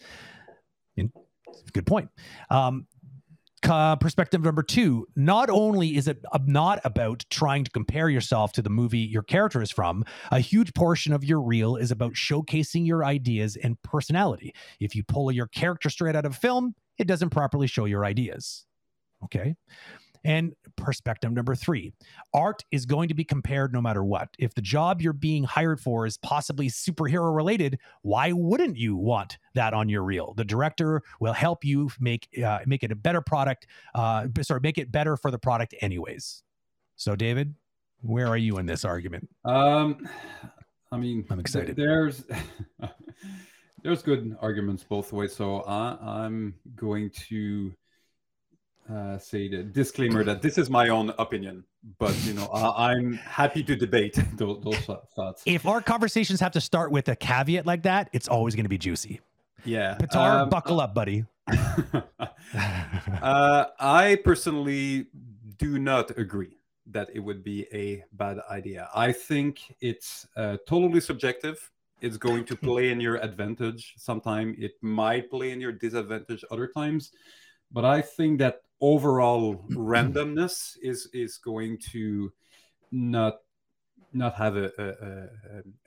good 1.72 1.86
point 1.86 2.10
um, 2.50 2.86
perspective 4.00 4.44
number 4.44 4.64
two 4.64 5.08
not 5.16 5.50
only 5.50 5.96
is 5.96 6.08
it 6.08 6.24
not 6.46 6.80
about 6.84 7.26
trying 7.30 7.64
to 7.64 7.72
compare 7.72 8.10
yourself 8.10 8.52
to 8.54 8.62
the 8.62 8.70
movie 8.70 9.00
your 9.00 9.24
character 9.24 9.62
is 9.62 9.72
from 9.72 10.04
a 10.32 10.40
huge 10.40 10.74
portion 10.74 11.14
of 11.14 11.24
your 11.24 11.42
reel 11.42 11.76
is 11.76 11.92
about 11.92 12.14
showcasing 12.14 12.86
your 12.86 13.04
ideas 13.06 13.56
and 13.56 13.82
personality 13.82 14.54
if 14.80 14.96
you 14.96 15.04
pull 15.04 15.32
your 15.32 15.48
character 15.48 15.90
straight 15.90 16.16
out 16.16 16.26
of 16.26 16.36
film 16.36 16.76
it 16.98 17.08
doesn't 17.08 17.30
properly 17.30 17.68
show 17.68 17.86
your 17.86 18.06
ideas 18.06 18.66
Okay. 19.24 19.56
And 20.24 20.54
perspective 20.76 21.32
number 21.32 21.54
three 21.56 21.94
art 22.34 22.64
is 22.72 22.86
going 22.86 23.10
to 23.10 23.14
be 23.14 23.24
compared 23.24 23.74
no 23.74 23.82
matter 23.82 24.04
what. 24.04 24.30
If 24.40 24.54
the 24.54 24.62
job 24.62 25.02
you're 25.02 25.14
being 25.14 25.44
hired 25.44 25.80
for 25.80 26.06
is 26.06 26.18
possibly 26.18 26.70
superhero 26.70 27.36
related, 27.36 27.80
why 28.02 28.32
wouldn't 28.32 28.78
you 28.78 28.96
want 28.96 29.38
that 29.54 29.74
on 29.74 29.90
your 29.90 30.04
reel? 30.04 30.34
The 30.36 30.46
director 30.46 31.02
will 31.20 31.34
help 31.34 31.66
you 31.66 31.90
make 32.00 32.28
uh, 32.44 32.60
make 32.66 32.84
it 32.84 32.92
a 32.92 32.96
better 32.96 33.22
product. 33.22 33.68
Uh, 33.94 34.28
sorry, 34.42 34.62
make 34.62 34.78
it 34.78 34.92
better 34.92 35.18
for 35.18 35.32
the 35.32 35.40
product, 35.40 35.76
anyways. 35.82 36.44
So, 36.96 37.16
David, 37.16 37.56
where 38.02 38.28
are 38.28 38.38
you 38.38 38.58
in 38.60 38.66
this 38.66 38.86
argument? 38.86 39.30
Um, 39.44 40.08
I 40.92 40.98
mean, 40.98 41.26
I'm 41.30 41.40
excited. 41.40 41.76
There's 41.76 42.24
there's 43.84 44.02
good 44.02 44.36
arguments 44.42 44.84
both 44.84 45.12
ways. 45.12 45.36
So 45.36 45.62
I, 45.62 45.98
I'm 46.02 46.56
going 46.76 47.10
to 47.30 47.74
uh, 48.92 49.18
say 49.18 49.48
the 49.48 49.64
disclaimer 49.64 50.24
that 50.24 50.42
this 50.42 50.58
is 50.58 50.70
my 50.70 50.90
own 50.90 51.14
opinion, 51.18 51.64
but 52.00 52.16
you 52.26 52.34
know 52.34 52.48
I, 52.48 52.92
I'm 52.92 53.14
happy 53.14 53.64
to 53.64 53.76
debate 53.76 54.20
those, 54.36 54.64
those 54.64 55.00
thoughts. 55.16 55.44
If 55.46 55.66
our 55.66 55.82
conversations 55.82 56.40
have 56.40 56.52
to 56.54 56.62
start 56.62 56.92
with 56.92 57.08
a 57.10 57.16
caveat 57.16 57.66
like 57.66 57.84
that, 57.84 58.10
it's 58.14 58.28
always 58.28 58.56
going 58.56 58.66
to 58.66 58.70
be 58.70 58.78
juicy. 58.78 59.22
Yeah, 59.66 59.98
Patar, 59.98 60.42
um, 60.42 60.50
buckle 60.50 60.82
up, 60.82 60.94
buddy. 60.94 61.26
uh, 63.22 63.66
I 63.80 64.20
personally 64.24 65.08
do 65.58 65.80
not 65.80 66.18
agree 66.18 66.58
that 66.88 67.10
it 67.14 67.20
would 67.20 67.44
be 67.44 67.66
a 67.74 68.04
bad 68.14 68.40
idea. 68.50 68.90
I 68.94 69.12
think 69.12 69.62
it's 69.80 70.28
uh, 70.36 70.58
totally 70.68 71.00
subjective. 71.00 71.72
It's 72.02 72.18
going 72.18 72.44
to 72.46 72.56
play 72.58 72.92
in 72.92 73.00
your 73.00 73.16
advantage. 73.16 73.94
Sometime 73.98 74.56
it 74.60 74.74
might 74.82 75.30
play 75.30 75.52
in 75.52 75.62
your 75.62 75.72
disadvantage 75.72 76.44
other 76.52 76.68
times. 76.68 77.12
But 77.72 77.86
I 77.86 78.02
think 78.02 78.40
that 78.40 78.62
overall 78.92 79.46
randomness 79.94 80.56
is 80.82 81.00
is 81.14 81.38
going 81.38 81.78
to 81.94 82.32
not 82.92 83.36
not 84.12 84.34
have 84.36 84.56
a 84.58 84.68
a, 84.86 84.88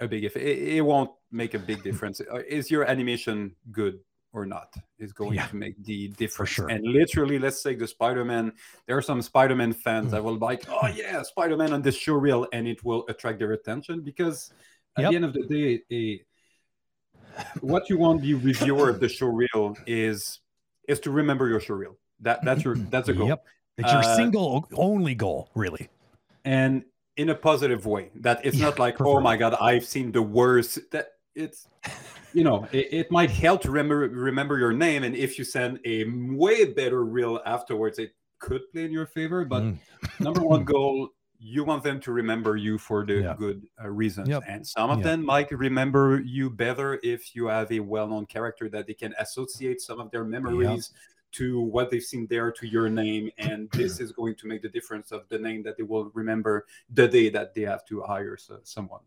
a, 0.03 0.05
a 0.05 0.09
big 0.09 0.25
effect. 0.25 0.45
It, 0.45 0.59
it 0.79 0.85
won't 0.93 1.11
make 1.31 1.53
a 1.55 1.59
big 1.71 1.83
difference. 1.89 2.17
Uh, 2.21 2.43
Is 2.59 2.71
your 2.75 2.85
animation 2.95 3.39
good 3.71 3.97
or 4.33 4.45
not? 4.47 4.71
Is 4.99 5.13
going 5.13 5.35
Yeah. 5.35 5.47
to 5.53 5.57
make 5.65 5.77
the 5.91 6.09
difference. 6.23 6.51
sure. 6.57 6.69
And 6.75 6.83
literally, 7.01 7.39
let's 7.39 7.63
take 7.63 7.79
the 7.85 7.87
Spider-Man. 7.97 8.45
There 8.87 8.97
are 9.01 9.07
some 9.11 9.21
Spider-Man 9.23 9.73
fans 9.85 10.11
that 10.13 10.23
will 10.25 10.39
be 10.43 10.47
like, 10.53 10.63
"Oh 10.69 10.89
yeah, 11.03 11.23
Spider-Man 11.33 11.73
on 11.77 11.83
this 11.83 11.97
show 12.05 12.15
reel," 12.27 12.43
and 12.55 12.67
it 12.67 12.81
will 12.89 13.03
attract 13.13 13.39
their 13.41 13.53
attention 13.61 13.97
because 14.11 14.39
at 14.97 15.03
Yep. 15.03 15.11
the 15.11 15.17
end 15.19 15.25
of 15.31 15.33
the 15.39 15.45
day, 15.57 15.71
a 16.01 16.03
what 17.73 17.83
you 17.91 17.97
want 18.05 18.23
the 18.23 18.35
reviewer 18.51 18.89
of 18.95 18.99
the 19.05 19.09
show 19.19 19.31
reel 19.43 19.77
is 19.87 20.41
is 20.89 20.99
to 21.05 21.11
remember 21.21 21.47
your 21.53 21.61
show 21.61 21.75
reel. 21.83 21.97
That 22.21 22.45
that's 22.45 22.65
your 22.65 22.75
that's 22.91 23.09
a 23.09 23.13
goal 23.15 23.29
Yep. 23.29 23.45
It's 23.79 23.93
your 23.93 24.01
Uh, 24.01 24.17
single 24.17 24.69
only 24.75 25.15
goal, 25.15 25.51
really. 25.55 25.89
and 26.45 26.85
in 27.17 27.29
a 27.31 27.35
positive 27.35 27.87
way 27.87 28.11
that 28.17 28.45
it's 28.45 28.57
Yeah, 28.59 28.67
not 28.67 28.79
like 28.79 29.01
oh 29.01 29.21
my 29.21 29.37
god 29.39 29.55
i've 29.61 29.87
seen 29.87 30.13
the 30.13 30.21
worst 30.21 30.79
that 30.93 31.07
it's 31.35 31.67
you 32.35 32.45
know 32.45 32.69
it, 32.73 32.87
it 32.93 33.11
might 33.11 33.31
help 33.31 33.63
to 33.63 33.71
remember 33.71 34.01
remember 34.09 34.59
your 34.59 34.73
name 34.75 35.03
and 35.03 35.17
if 35.17 35.39
you 35.39 35.45
send 35.45 35.81
a 35.87 36.05
way 36.37 36.67
better 36.67 37.05
reel 37.07 37.41
afterwards 37.47 37.99
it 37.99 38.13
could 38.39 38.61
play 38.71 38.85
in 38.85 38.93
your 38.93 39.07
favor 39.07 39.45
but 39.47 39.63
Mm. 39.63 39.79
number 40.21 40.43
one 40.43 40.63
goal 40.75 41.09
you 41.39 41.65
want 41.65 41.83
them 41.83 42.01
to 42.01 42.13
remember 42.13 42.55
you 42.57 42.77
for 42.77 43.05
the 43.07 43.15
Yeah. 43.15 43.35
good 43.39 43.65
uh, 43.83 43.89
reasons 43.89 44.29
Yep. 44.29 44.43
and 44.47 44.67
some 44.67 44.91
of 44.91 44.99
Yeah. 44.99 45.05
them 45.17 45.25
might 45.25 45.51
remember 45.51 46.21
you 46.21 46.51
better 46.51 47.01
if 47.03 47.35
you 47.35 47.47
have 47.49 47.73
a 47.73 47.81
well-known 47.81 48.27
character 48.27 48.69
that 48.69 48.87
they 48.87 48.95
can 48.95 49.15
associate 49.19 49.81
some 49.81 50.01
of 50.01 50.11
their 50.11 50.25
memories 50.25 50.93
to 51.37 51.61
what 51.61 51.91
they've 51.91 52.03
seen 52.03 52.27
there 52.29 52.51
to 52.51 52.67
your 52.67 52.89
name 52.89 53.31
and 53.39 53.71
this 53.73 54.01
is 54.01 54.13
going 54.13 54.35
to 54.35 54.47
make 54.47 54.63
the 54.63 54.69
difference 54.69 55.13
of 55.13 55.29
the 55.29 55.39
name 55.39 55.63
that 55.63 55.77
they 55.77 55.83
will 55.83 56.11
remember 56.15 56.67
the 56.95 57.07
day 57.07 57.29
that 57.29 57.55
they 57.55 57.63
have 57.63 57.85
to 57.85 58.01
hire 58.03 58.37
so, 58.37 58.59
someone 58.63 59.01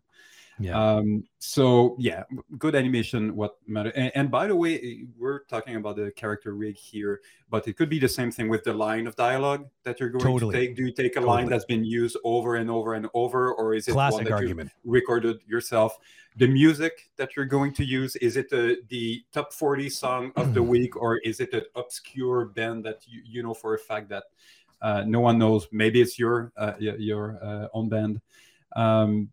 Yeah. 0.61 0.77
um 0.77 1.23
so 1.37 1.95
yeah 1.99 2.23
good 2.57 2.75
animation 2.75 3.33
what 3.33 3.55
matter 3.65 3.93
and, 3.95 4.11
and 4.13 4.31
by 4.31 4.47
the 4.47 4.55
way 4.55 5.05
we're 5.17 5.43
talking 5.45 5.77
about 5.77 5.95
the 5.95 6.11
character 6.11 6.53
rig 6.53 6.75
here 6.75 7.21
but 7.49 7.65
it 7.67 7.77
could 7.77 7.89
be 7.89 7.97
the 7.97 8.09
same 8.09 8.29
thing 8.29 8.49
with 8.49 8.65
the 8.65 8.73
line 8.73 9.07
of 9.07 9.15
dialogue 9.15 9.69
that 9.83 10.01
you're 10.01 10.09
going 10.09 10.25
Totally. 10.25 10.53
to 10.53 10.59
take 10.59 10.75
do 10.75 10.83
you 10.83 10.91
take 10.91 11.15
a 11.15 11.21
line 11.21 11.47
that's 11.47 11.63
been 11.63 11.85
used 11.85 12.17
over 12.25 12.55
and 12.55 12.69
over 12.69 12.95
and 12.95 13.07
over 13.13 13.53
or 13.53 13.73
is 13.73 13.87
it 13.87 13.95
one 13.95 14.11
Classic 14.11 14.27
that 14.27 14.31
you 14.31 14.35
argument. 14.35 14.71
recorded 14.83 15.39
yourself 15.47 15.97
the 16.35 16.47
music 16.47 17.09
that 17.15 17.35
you're 17.35 17.45
going 17.45 17.73
to 17.73 17.85
use 17.85 18.15
is 18.17 18.35
it 18.35 18.49
the, 18.49 18.77
the 18.89 19.23
top 19.31 19.53
40 19.53 19.89
song 19.89 20.31
of 20.35 20.53
the 20.53 20.63
week 20.63 20.95
or 20.95 21.19
is 21.19 21.39
it 21.39 21.53
an 21.53 21.63
obscure 21.75 22.45
band 22.45 22.83
that 22.85 23.01
you, 23.07 23.21
you 23.25 23.43
know 23.43 23.53
for 23.53 23.75
a 23.75 23.79
fact 23.79 24.09
that 24.09 24.23
uh, 24.81 25.03
no 25.05 25.19
one 25.19 25.37
knows 25.37 25.67
maybe 25.71 26.01
it's 26.01 26.17
your 26.17 26.51
uh, 26.57 26.73
your 26.79 27.39
uh, 27.43 27.67
own 27.73 27.89
band 27.89 28.21
um, 28.75 29.29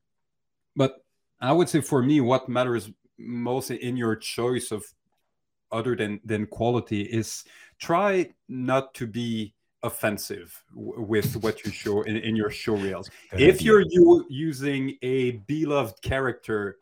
but 0.75 1.05
i 1.41 1.53
would 1.53 1.69
say 1.69 1.81
for 1.81 2.03
me 2.03 2.21
what 2.21 2.49
matters 2.49 2.91
most 3.19 3.71
in 3.71 3.97
your 3.97 4.17
choice 4.17 4.71
of 4.71 4.85
other 5.73 5.97
than 5.97 6.21
than 6.25 6.47
quality 6.47 7.03
is 7.03 7.45
try 7.79 8.29
not 8.49 8.95
to 8.95 9.07
be 9.07 9.53
offensive 9.83 10.63
with 10.75 11.37
what 11.43 11.65
you 11.65 11.71
show 11.71 12.03
in, 12.03 12.17
in 12.17 12.35
your 12.37 12.51
show 12.51 12.75
reels 12.77 13.11
Good 13.31 13.41
if 13.41 13.55
idea. 13.57 13.65
you're 13.67 13.85
you 13.91 14.27
using 14.29 14.97
a 15.03 15.33
beloved 15.47 16.01
character 16.03 16.79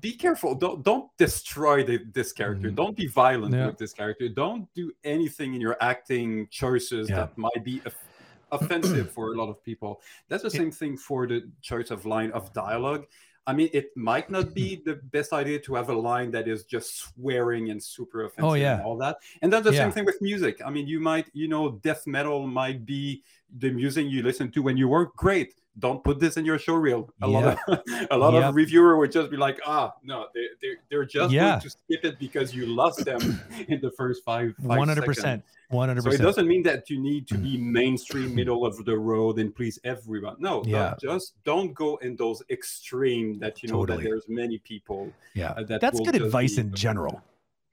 be 0.00 0.12
careful. 0.12 0.54
Don't 0.54 0.82
don't 0.82 1.10
destroy 1.18 1.84
the, 1.84 1.98
this 2.14 2.32
character. 2.32 2.70
Mhm. 2.70 2.74
Don't 2.74 2.96
be 2.96 3.06
violent 3.06 3.54
Yeah. 3.54 3.66
with 3.66 3.76
this 3.76 3.92
character. 3.92 4.30
Don't 4.30 4.66
do 4.72 4.90
anything 5.04 5.54
in 5.54 5.60
your 5.60 5.76
acting 5.82 6.48
choices 6.50 7.10
Yeah. 7.10 7.16
that 7.16 7.36
might 7.36 7.62
be 7.62 7.82
off- 7.84 8.08
offensive 8.50 9.10
for 9.12 9.34
a 9.34 9.36
lot 9.36 9.50
of 9.50 9.62
people. 9.62 10.00
That's 10.28 10.42
the 10.42 10.50
same 10.50 10.70
thing 10.70 10.96
for 10.96 11.26
the 11.26 11.50
choice 11.60 11.90
of 11.90 12.06
line 12.06 12.30
of 12.30 12.50
dialogue. 12.54 13.04
I 13.46 13.52
mean, 13.52 13.68
it 13.72 13.94
might 13.96 14.30
not 14.30 14.54
be 14.54 14.76
the 14.84 14.94
best 15.12 15.32
idea 15.32 15.58
to 15.60 15.74
have 15.74 15.88
a 15.90 15.94
line 15.94 16.30
that 16.32 16.48
is 16.48 16.64
just 16.64 16.98
swearing 16.98 17.70
and 17.70 17.82
super 17.82 18.24
offensive 18.24 18.44
Oh, 18.50 18.54
yeah. 18.54 18.74
and 18.76 18.82
all 18.82 18.96
that. 18.98 19.18
And 19.42 19.52
that's 19.52 19.64
the 19.64 19.72
Yeah. 19.72 19.80
same 19.84 19.92
thing 19.92 20.04
with 20.06 20.20
music. 20.22 20.60
I 20.64 20.70
mean, 20.70 20.86
you 20.86 21.00
might, 21.00 21.26
you 21.34 21.48
know, 21.48 21.72
death 21.82 22.06
metal 22.06 22.46
might 22.46 22.86
be 22.86 23.22
the 23.58 23.70
music 23.70 24.06
you 24.08 24.22
listen 24.22 24.50
to 24.52 24.62
when 24.62 24.76
you 24.76 24.88
work. 24.88 25.14
Great. 25.16 25.54
Don't 25.78 26.02
put 26.04 26.20
this 26.20 26.36
in 26.36 26.44
your 26.44 26.56
show 26.58 26.74
reel. 26.76 27.10
A 27.20 27.26
lot 27.26 27.44
of 27.44 27.58
a 28.10 28.16
lot 28.16 28.32
Yep. 28.34 28.44
of 28.44 28.54
reviewer 28.54 28.96
would 28.96 29.10
just 29.10 29.28
be 29.30 29.36
like, 29.36 29.60
ah, 29.66 29.92
no, 30.04 30.28
they 30.32 30.46
they're, 30.62 30.76
they're 30.88 31.04
just 31.04 31.32
Yeah. 31.32 31.50
going 31.50 31.60
to 31.62 31.70
skip 31.70 32.04
it 32.04 32.18
because 32.20 32.54
you 32.54 32.64
lost 32.66 33.04
them 33.04 33.20
in 33.68 33.80
the 33.80 33.90
first 33.90 34.24
five. 34.24 34.54
One 34.60 34.78
hundred 34.88 35.00
seconds. 35.02 35.16
percent. 35.16 35.44
One 35.74 35.88
hundred 35.88 36.04
So 36.04 36.10
it 36.10 36.18
doesn't 36.18 36.46
mean 36.46 36.62
that 36.64 36.88
you 36.88 37.00
need 37.00 37.26
to 37.28 37.36
be 37.36 37.56
mainstream, 37.58 38.34
middle 38.40 38.64
of 38.64 38.84
the 38.84 38.96
road, 38.96 39.38
and 39.38 39.54
please 39.54 39.78
everyone. 39.84 40.36
No, 40.38 40.60
no, 40.62 40.68
Yeah. 40.78 40.94
just 41.00 41.34
don't 41.44 41.74
go 41.74 41.96
in 41.96 42.16
those 42.16 42.42
extreme 42.48 43.38
that 43.40 43.62
you 43.62 43.68
know 43.68 43.80
Totally. 43.80 44.04
that 44.04 44.08
there's 44.08 44.28
many 44.28 44.58
people. 44.58 45.12
Yeah. 45.34 45.50
uh, 45.56 45.64
that 45.64 45.80
That's 45.80 45.98
good 46.00 46.14
advice 46.14 46.58
in 46.58 46.72
general. 46.72 47.20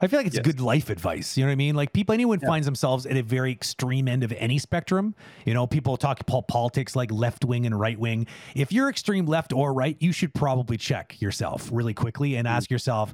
I 0.04 0.08
feel 0.08 0.18
like 0.20 0.26
it's 0.28 0.36
Yes. 0.36 0.46
good 0.46 0.60
life 0.60 0.90
advice. 0.90 1.38
You 1.38 1.44
know 1.44 1.50
what 1.50 1.54
I 1.54 1.56
mean? 1.56 1.76
Like 1.76 1.94
people, 1.94 2.14
anyone 2.14 2.40
Yeah. 2.42 2.48
finds 2.48 2.66
themselves 2.66 3.06
at 3.06 3.16
a 3.18 3.22
very 3.22 3.52
extreme 3.52 4.08
end 4.08 4.24
of 4.24 4.32
any 4.34 4.58
spectrum. 4.58 5.14
You 5.46 5.54
know, 5.54 5.68
people 5.68 5.96
talk 5.96 6.26
pol- 6.26 6.42
politics 6.44 6.96
like 6.96 7.12
left 7.12 7.46
wing 7.46 7.66
and 7.66 7.80
right 7.80 8.00
wing. 8.00 8.26
If 8.56 8.72
you're 8.72 8.90
extreme 8.90 9.26
left 9.28 9.54
or 9.54 9.74
right, 9.74 9.96
you 10.00 10.12
should 10.12 10.34
probably 10.34 10.78
check 10.78 11.22
yourself 11.22 11.70
really 11.72 11.94
quickly 11.94 12.36
and 12.36 12.48
ask 12.48 12.72
yourself, 12.72 13.14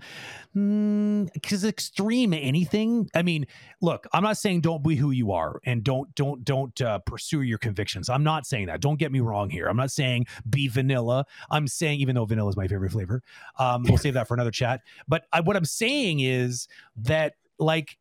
because 0.54 1.64
extreme 1.66 2.34
anything. 2.34 3.10
I 3.14 3.22
mean, 3.22 3.46
look, 3.82 4.08
I'm 4.14 4.24
not 4.24 4.38
saying 4.38 4.62
don't 4.62 4.84
be 4.84 4.96
who 4.96 5.12
you 5.12 5.32
are 5.32 5.60
and 5.66 5.84
don't 5.84 6.14
don't 6.16 6.44
don't 6.44 6.80
uh, 6.82 7.00
pursue 7.00 7.42
your 7.42 7.58
convictions. 7.58 8.10
I'm 8.10 8.24
not 8.24 8.46
saying 8.46 8.68
that. 8.68 8.82
Don't 8.82 8.98
get 8.98 9.12
me 9.12 9.20
wrong 9.20 9.50
here. 9.50 9.68
I'm 9.68 9.78
not 9.78 9.92
saying 9.92 10.26
be 10.50 10.68
vanilla. 10.68 11.26
I'm 11.52 11.68
saying 11.68 12.00
even 12.00 12.16
though 12.16 12.26
vanilla 12.26 12.50
is 12.50 12.58
my 12.58 12.68
favorite 12.68 12.92
flavor, 12.92 13.22
um, 13.60 13.84
we'll 13.84 13.98
save 13.98 14.14
that 14.16 14.28
for 14.28 14.34
another 14.34 14.52
chat. 14.52 14.82
But 15.08 15.26
I, 15.34 15.42
what 15.42 15.56
I'm 15.56 15.66
saying 15.66 16.22
is 16.22 16.68
that 16.98 17.34
like 17.60 17.98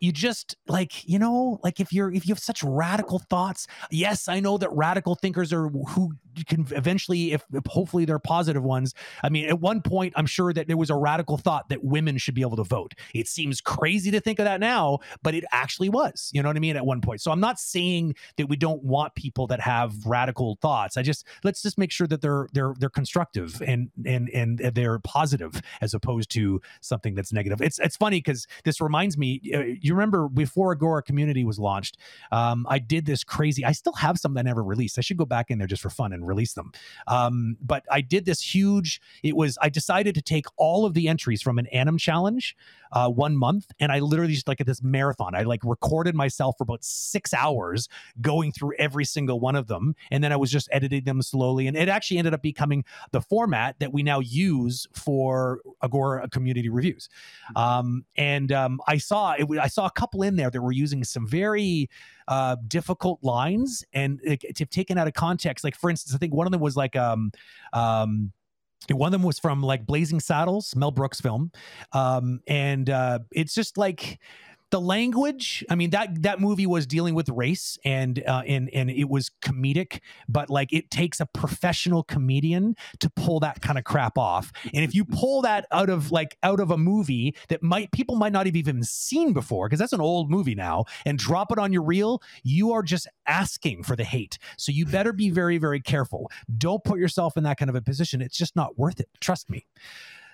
you 0.00 0.12
just 0.12 0.56
like 0.68 1.08
you 1.08 1.18
know 1.18 1.58
like 1.62 1.80
if 1.80 1.92
you're 1.92 2.12
if 2.12 2.26
you 2.26 2.32
have 2.32 2.38
such 2.38 2.62
radical 2.62 3.18
thoughts 3.18 3.66
yes 3.90 4.28
i 4.28 4.40
know 4.40 4.58
that 4.58 4.70
radical 4.72 5.14
thinkers 5.14 5.52
are 5.52 5.68
who 5.68 6.12
can 6.46 6.66
eventually 6.72 7.32
if, 7.32 7.42
if 7.54 7.64
hopefully 7.66 8.04
they're 8.04 8.18
positive 8.18 8.62
ones. 8.62 8.92
I 9.22 9.30
mean 9.30 9.46
at 9.46 9.60
one 9.60 9.80
point 9.80 10.12
i'm 10.16 10.26
sure 10.26 10.52
that 10.52 10.68
there 10.68 10.76
was 10.76 10.90
a 10.90 10.96
radical 10.96 11.38
thought 11.38 11.68
that 11.70 11.82
women 11.82 12.18
should 12.18 12.34
be 12.34 12.42
able 12.42 12.56
to 12.56 12.64
vote. 12.64 12.94
It 13.14 13.28
seems 13.28 13.60
crazy 13.60 14.10
to 14.10 14.20
think 14.20 14.38
of 14.38 14.44
that 14.44 14.60
now 14.60 14.98
but 15.22 15.34
it 15.34 15.44
actually 15.52 15.88
was 15.88 16.30
you 16.32 16.42
know 16.42 16.48
what 16.48 16.56
i 16.56 16.60
mean 16.60 16.76
at 16.76 16.84
one 16.84 17.00
point. 17.00 17.20
So 17.20 17.30
i'm 17.30 17.40
not 17.40 17.58
saying 17.58 18.14
that 18.36 18.48
we 18.48 18.56
don't 18.56 18.82
want 18.82 19.14
people 19.14 19.46
that 19.46 19.60
have 19.60 19.94
radical 20.04 20.58
thoughts. 20.60 20.96
I 20.96 21.02
just 21.02 21.26
let's 21.44 21.62
just 21.62 21.78
make 21.78 21.90
sure 21.90 22.06
that 22.06 22.20
they're 22.20 22.48
they're 22.52 22.74
they're 22.78 22.90
constructive 22.90 23.62
and 23.66 23.90
and 24.04 24.28
and 24.30 24.58
they're 24.58 24.98
positive 25.00 25.60
as 25.80 25.94
opposed 25.94 26.30
to 26.32 26.60
something 26.80 27.14
that's 27.14 27.32
negative. 27.32 27.60
It's 27.60 27.78
it's 27.78 27.96
funny 27.96 28.18
because 28.18 28.46
this 28.64 28.80
reminds 28.80 29.16
me 29.16 29.40
uh, 29.54 29.62
you 29.86 29.94
remember 29.94 30.28
before 30.28 30.72
agora 30.72 31.02
community 31.02 31.44
was 31.44 31.58
launched 31.58 31.98
um, 32.32 32.66
i 32.68 32.78
did 32.78 33.06
this 33.06 33.24
crazy 33.24 33.64
i 33.64 33.72
still 33.72 33.92
have 33.94 34.18
some 34.18 34.34
that 34.34 34.40
I 34.40 34.42
never 34.42 34.62
released. 34.62 34.98
I 34.98 35.00
should 35.00 35.16
go 35.16 35.24
back 35.24 35.50
in 35.50 35.58
there 35.58 35.66
just 35.66 35.82
for 35.82 35.90
fun 35.90 36.12
and 36.12 36.26
release 36.26 36.52
them. 36.54 36.72
Um, 37.06 37.56
but 37.60 37.84
i 37.90 38.00
did 38.00 38.24
this 38.24 38.40
huge 38.40 39.00
it 39.22 39.36
was 39.36 39.58
i 39.60 39.68
decided 39.68 40.14
to 40.14 40.22
take 40.22 40.46
all 40.56 40.84
of 40.84 40.94
the 40.94 41.08
entries 41.08 41.42
from 41.42 41.58
an 41.58 41.66
anim 41.68 41.98
challenge 41.98 42.56
uh, 42.92 43.08
one 43.08 43.36
month 43.36 43.66
and 43.80 43.92
i 43.92 43.98
literally 43.98 44.32
just 44.32 44.48
like 44.48 44.60
at 44.60 44.66
this 44.66 44.82
marathon. 44.82 45.34
I 45.34 45.42
like 45.42 45.60
recorded 45.64 46.14
myself 46.14 46.56
for 46.58 46.64
about 46.64 46.84
six 46.84 47.34
hours 47.34 47.88
going 48.20 48.52
through 48.52 48.72
every 48.78 49.04
single 49.04 49.40
one 49.40 49.56
of 49.56 49.66
them 49.66 49.94
and 50.10 50.22
then 50.22 50.32
i 50.32 50.36
was 50.36 50.50
just 50.50 50.68
editing 50.72 51.04
them 51.04 51.22
slowly 51.22 51.66
and 51.66 51.76
it 51.76 51.88
actually 51.88 52.18
ended 52.18 52.34
up 52.34 52.42
becoming 52.42 52.84
the 53.12 53.20
format 53.20 53.76
that 53.78 53.92
we 53.92 54.02
now 54.02 54.20
use 54.20 54.86
for 54.92 55.60
agora 55.82 56.28
community 56.28 56.68
reviews. 56.68 57.08
Um, 57.54 58.04
and 58.16 58.52
um, 58.52 58.80
i 58.86 58.98
saw 58.98 59.32
it, 59.32 59.46
i 59.60 59.68
saw 59.68 59.86
a 59.86 59.90
couple 59.90 60.22
in 60.22 60.36
there 60.36 60.50
that 60.50 60.60
were 60.60 60.72
using 60.72 61.04
some 61.04 61.26
very 61.26 61.88
uh, 62.28 62.56
difficult 62.66 63.18
lines 63.22 63.84
and 63.92 64.20
like, 64.26 64.44
to 64.54 64.66
taken 64.66 64.98
out 64.98 65.06
of 65.06 65.14
context 65.14 65.64
like 65.64 65.76
for 65.76 65.90
instance 65.90 66.14
i 66.14 66.18
think 66.18 66.34
one 66.34 66.46
of 66.46 66.50
them 66.50 66.60
was 66.60 66.76
like 66.76 66.96
um, 66.96 67.30
um, 67.72 68.32
one 68.90 69.08
of 69.08 69.12
them 69.12 69.22
was 69.22 69.38
from 69.38 69.62
like 69.62 69.86
Blazing 69.86 70.20
Saddles, 70.20 70.74
Mel 70.76 70.90
Brooks 70.90 71.20
film, 71.20 71.50
um, 71.92 72.40
and 72.46 72.88
uh, 72.88 73.20
it's 73.32 73.54
just 73.54 73.76
like 73.78 74.18
the 74.76 74.80
language. 74.82 75.64
I 75.70 75.74
mean 75.74 75.88
that 75.90 76.22
that 76.22 76.38
movie 76.38 76.66
was 76.66 76.86
dealing 76.86 77.14
with 77.14 77.30
race 77.30 77.78
and 77.82 78.22
uh, 78.26 78.42
and 78.46 78.68
and 78.74 78.90
it 78.90 79.08
was 79.08 79.30
comedic, 79.42 80.00
but 80.28 80.50
like 80.50 80.70
it 80.70 80.90
takes 80.90 81.18
a 81.18 81.24
professional 81.24 82.02
comedian 82.02 82.76
to 83.00 83.08
pull 83.08 83.40
that 83.40 83.62
kind 83.62 83.78
of 83.78 83.84
crap 83.84 84.18
off. 84.18 84.52
And 84.74 84.84
if 84.84 84.94
you 84.94 85.06
pull 85.06 85.40
that 85.42 85.66
out 85.72 85.88
of 85.88 86.12
like 86.12 86.36
out 86.42 86.60
of 86.60 86.70
a 86.70 86.76
movie 86.76 87.34
that 87.48 87.62
might 87.62 87.90
people 87.90 88.16
might 88.16 88.32
not 88.32 88.44
have 88.44 88.54
even 88.54 88.82
seen 88.82 89.32
before, 89.32 89.66
because 89.66 89.78
that's 89.78 89.94
an 89.94 90.02
old 90.02 90.30
movie 90.30 90.54
now, 90.54 90.84
and 91.06 91.18
drop 91.18 91.50
it 91.50 91.58
on 91.58 91.72
your 91.72 91.82
reel, 91.82 92.20
you 92.42 92.72
are 92.72 92.82
just 92.82 93.08
asking 93.26 93.82
for 93.82 93.96
the 93.96 94.04
hate. 94.04 94.36
So 94.58 94.72
you 94.72 94.84
better 94.84 95.14
be 95.14 95.30
very 95.30 95.56
very 95.56 95.80
careful. 95.80 96.30
Don't 96.58 96.84
put 96.84 96.98
yourself 96.98 97.38
in 97.38 97.44
that 97.44 97.56
kind 97.56 97.70
of 97.70 97.76
a 97.76 97.80
position. 97.80 98.20
It's 98.20 98.36
just 98.36 98.54
not 98.54 98.78
worth 98.78 99.00
it. 99.00 99.08
Trust 99.22 99.48
me. 99.48 99.64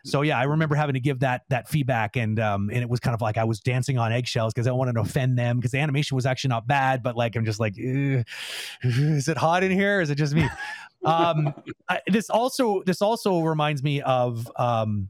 So 0.05 0.23
yeah, 0.23 0.39
I 0.39 0.45
remember 0.45 0.75
having 0.75 0.95
to 0.95 1.01
give 1.01 1.21
that 1.21 1.43
that 1.49 1.69
feedback, 1.69 2.17
and 2.17 2.41
um, 2.41 2.71
and 2.71 2.83
it 2.83 2.89
was 2.89 3.01
kind 3.01 3.15
of 3.15 3.21
like 3.21 3.39
I 3.39 3.45
was 3.45 3.61
dancing 3.61 3.99
on 3.99 4.13
eggshells 4.13 4.53
because 4.53 4.67
I 4.67 4.73
wanted 4.73 4.95
to 4.95 5.01
offend 5.01 5.39
them 5.39 5.57
because 5.59 5.71
the 5.71 5.79
animation 5.79 6.17
was 6.17 6.27
actually 6.27 6.49
not 6.49 6.67
bad, 6.67 7.03
but 7.03 7.17
like 7.17 7.37
I'm 7.37 7.45
just 7.45 7.61
like, 7.61 7.75
is 7.77 9.29
it 9.29 9.37
hot 9.37 9.63
in 9.63 9.71
here? 9.71 10.01
Is 10.01 10.11
it 10.11 10.17
just 10.17 10.35
me? 10.35 10.49
um, 11.05 11.55
I, 11.89 12.01
this 12.09 12.31
also 12.31 12.83
this 12.85 13.01
also 13.01 13.43
reminds 13.43 13.83
me 13.83 14.01
of 14.03 14.51
um, 14.57 15.09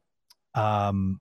um, 0.55 1.21